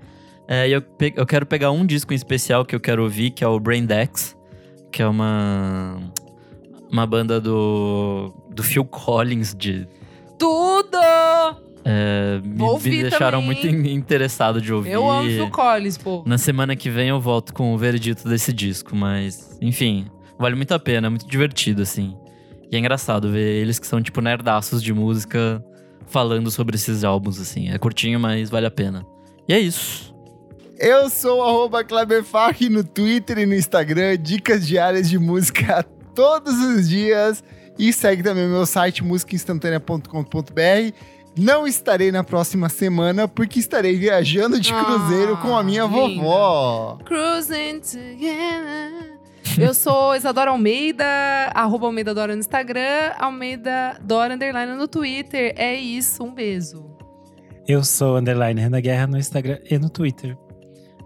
É, 0.48 0.68
e 0.68 0.72
eu, 0.72 0.82
pe- 0.82 1.12
eu 1.16 1.24
quero 1.26 1.46
pegar 1.46 1.70
um 1.70 1.84
disco 1.86 2.12
em 2.12 2.16
especial 2.16 2.64
que 2.64 2.74
eu 2.74 2.80
quero 2.80 3.02
ouvir, 3.02 3.30
que 3.30 3.44
é 3.44 3.46
o 3.48 3.60
Brain 3.60 3.84
Dex, 3.86 4.36
que 4.90 5.02
é 5.02 5.06
uma, 5.06 5.98
uma 6.90 7.06
banda 7.06 7.38
do, 7.40 8.32
do 8.50 8.62
Phil 8.62 8.84
Collins, 8.84 9.54
de, 9.54 9.86
Tudo! 10.38 10.96
é, 11.84 12.40
me, 12.42 12.78
me 12.78 13.02
deixaram 13.02 13.40
também. 13.42 13.62
muito 13.62 13.66
in- 13.88 13.92
interessado 13.92 14.60
de 14.60 14.72
ouvir. 14.72 14.90
Eu 14.92 15.08
amo 15.10 15.28
Phil 15.28 15.50
Collins, 15.50 15.98
pô. 15.98 16.22
Na 16.26 16.38
semana 16.38 16.74
que 16.74 16.88
vem 16.90 17.08
eu 17.10 17.20
volto 17.20 17.52
com 17.52 17.74
o 17.74 17.78
veredito 17.78 18.26
desse 18.28 18.52
disco, 18.52 18.96
mas 18.96 19.56
enfim, 19.60 20.06
vale 20.38 20.54
muito 20.56 20.72
a 20.72 20.78
pena, 20.78 21.06
é 21.08 21.10
muito 21.10 21.26
divertido, 21.28 21.82
assim. 21.82 22.16
E 22.70 22.76
é 22.76 22.78
engraçado 22.78 23.30
ver 23.30 23.60
eles 23.62 23.78
que 23.78 23.86
são, 23.86 24.02
tipo, 24.02 24.20
nerdaços 24.20 24.82
de 24.82 24.92
música 24.92 25.64
falando 26.06 26.50
sobre 26.50 26.76
esses 26.76 27.04
álbuns, 27.04 27.40
assim. 27.40 27.70
É 27.70 27.78
curtinho, 27.78 28.18
mas 28.20 28.50
vale 28.50 28.66
a 28.66 28.70
pena. 28.70 29.04
E 29.48 29.52
é 29.54 29.58
isso. 29.58 30.14
Eu 30.78 31.10
sou 31.10 31.38
o 31.38 31.42
arroba 31.42 31.82
Kleber 31.82 32.22
Fak 32.22 32.68
no 32.68 32.84
Twitter 32.84 33.38
e 33.38 33.46
no 33.46 33.54
Instagram, 33.54 34.16
dicas 34.18 34.66
diárias 34.66 35.08
de 35.10 35.18
música 35.18 35.82
todos 36.14 36.54
os 36.54 36.88
dias. 36.88 37.42
E 37.78 37.92
segue 37.92 38.22
também 38.22 38.46
o 38.46 38.50
meu 38.50 38.66
site 38.66 39.02
musicainstantanea.com.br. 39.04 40.92
Não 41.36 41.66
estarei 41.66 42.10
na 42.10 42.24
próxima 42.24 42.68
semana 42.68 43.28
porque 43.28 43.60
estarei 43.60 43.96
viajando 43.96 44.60
de 44.60 44.72
Ah, 44.72 44.84
cruzeiro 44.84 45.36
com 45.36 45.56
a 45.56 45.62
minha 45.62 45.84
linda. 45.84 45.96
vovó. 45.96 46.98
Cruising 47.04 47.80
together. 47.80 49.07
Eu 49.60 49.74
sou 49.74 50.14
Isadora 50.14 50.50
Almeida, 50.50 51.04
arroba 51.54 51.86
Almeida 51.86 52.14
Dora 52.14 52.34
no 52.34 52.40
Instagram, 52.40 53.12
Almeida 53.18 53.98
Dora 54.02 54.34
Underline 54.34 54.74
no 54.74 54.86
Twitter. 54.86 55.52
É 55.56 55.74
isso, 55.74 56.22
um 56.22 56.32
beijo. 56.32 56.84
Eu 57.66 57.82
sou 57.84 58.16
Underline 58.16 58.60
Renan 58.60 58.80
Guerra 58.80 59.06
no 59.06 59.18
Instagram 59.18 59.58
e 59.68 59.78
no 59.78 59.90
Twitter. 59.90 60.36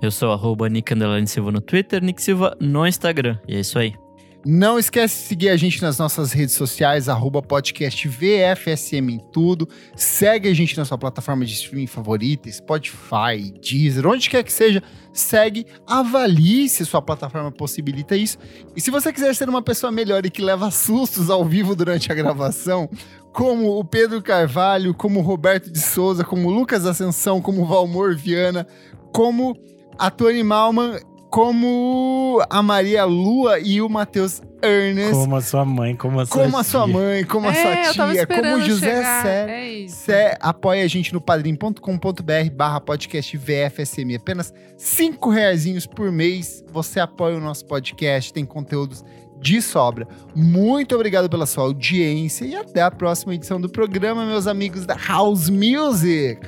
Eu 0.00 0.10
sou 0.10 0.32
arroba 0.32 0.68
Nick 0.68 0.92
Underline 0.92 1.26
Silva 1.26 1.50
no 1.50 1.60
Twitter, 1.60 2.02
Nick 2.02 2.22
Silva 2.22 2.56
no 2.60 2.86
Instagram. 2.86 3.38
E 3.48 3.56
é 3.56 3.60
isso 3.60 3.78
aí. 3.78 3.94
Não 4.44 4.76
esquece 4.76 5.22
de 5.22 5.28
seguir 5.28 5.48
a 5.50 5.56
gente 5.56 5.80
nas 5.80 5.98
nossas 5.98 6.32
redes 6.32 6.56
sociais, 6.56 7.08
arroba 7.08 7.40
podcast 7.40 8.08
VFSM 8.08 9.12
em 9.12 9.20
tudo. 9.32 9.68
Segue 9.94 10.48
a 10.48 10.54
gente 10.54 10.76
na 10.76 10.84
sua 10.84 10.98
plataforma 10.98 11.44
de 11.44 11.52
streaming 11.52 11.86
favorita, 11.86 12.50
Spotify, 12.50 13.52
Deezer, 13.62 14.04
onde 14.04 14.28
quer 14.28 14.42
que 14.42 14.52
seja. 14.52 14.82
Segue, 15.12 15.64
avalie 15.86 16.68
se 16.68 16.84
sua 16.84 17.00
plataforma 17.00 17.52
possibilita 17.52 18.16
isso. 18.16 18.36
E 18.74 18.80
se 18.80 18.90
você 18.90 19.12
quiser 19.12 19.32
ser 19.36 19.48
uma 19.48 19.62
pessoa 19.62 19.92
melhor 19.92 20.26
e 20.26 20.30
que 20.30 20.42
leva 20.42 20.72
sustos 20.72 21.30
ao 21.30 21.44
vivo 21.44 21.76
durante 21.76 22.10
a 22.10 22.14
gravação, 22.14 22.90
como 23.32 23.78
o 23.78 23.84
Pedro 23.84 24.20
Carvalho, 24.20 24.92
como 24.92 25.20
o 25.20 25.22
Roberto 25.22 25.70
de 25.70 25.78
Souza, 25.78 26.24
como 26.24 26.48
o 26.48 26.52
Lucas 26.52 26.84
Ascensão, 26.84 27.40
como 27.40 27.62
o 27.62 27.66
Valmor 27.66 28.16
Viana, 28.16 28.66
como 29.12 29.56
a 29.96 30.10
Tony 30.10 30.42
Malman 30.42 30.98
como 31.32 32.44
a 32.50 32.62
Maria 32.62 33.06
Lua 33.06 33.58
e 33.58 33.80
o 33.80 33.88
Matheus 33.88 34.42
Ernest. 34.62 35.12
Como 35.12 35.34
a 35.34 35.40
sua 35.40 35.64
mãe, 35.64 35.96
como 35.96 36.20
a 36.20 36.26
sua 36.26 36.42
Como 36.44 36.58
a 36.58 36.62
sua 36.62 36.86
mãe, 36.86 37.24
como 37.24 37.48
a 37.48 37.54
É, 37.54 37.80
eu 37.80 37.84
sua 37.86 37.94
tava 37.94 38.12
tia, 38.12 38.26
como 38.26 38.56
o 38.56 38.60
José. 38.60 39.02
Sé. 39.22 39.82
É. 39.82 39.88
Sé 39.88 40.38
apoia 40.38 40.84
a 40.84 40.86
gente 40.86 41.10
no 41.10 41.22
padrim.com.br 41.22 42.50
barra 42.54 42.82
podcast 42.82 43.34
VFSM. 43.34 44.14
Apenas 44.14 44.52
cinco 44.76 45.30
reaisinhos 45.30 45.86
por 45.86 46.12
mês 46.12 46.62
você 46.70 47.00
apoia 47.00 47.38
o 47.38 47.40
nosso 47.40 47.64
podcast, 47.64 48.30
tem 48.30 48.44
conteúdos 48.44 49.02
de 49.40 49.62
sobra. 49.62 50.06
Muito 50.36 50.94
obrigado 50.94 51.30
pela 51.30 51.46
sua 51.46 51.64
audiência 51.64 52.44
e 52.44 52.54
até 52.54 52.82
a 52.82 52.90
próxima 52.90 53.34
edição 53.34 53.58
do 53.58 53.70
programa, 53.70 54.26
meus 54.26 54.46
amigos 54.46 54.84
da 54.84 54.98
House 55.08 55.48
Music. 55.48 56.38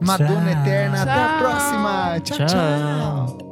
Madonna 0.00 0.50
Tchau. 0.50 0.62
Eterna, 0.62 1.02
até 1.02 1.12
a 1.12 1.28
Tchau. 1.28 1.38
próxima. 1.38 2.20
tchau. 2.24 2.36
Tchau. 2.38 2.46
tchau. 2.48 3.51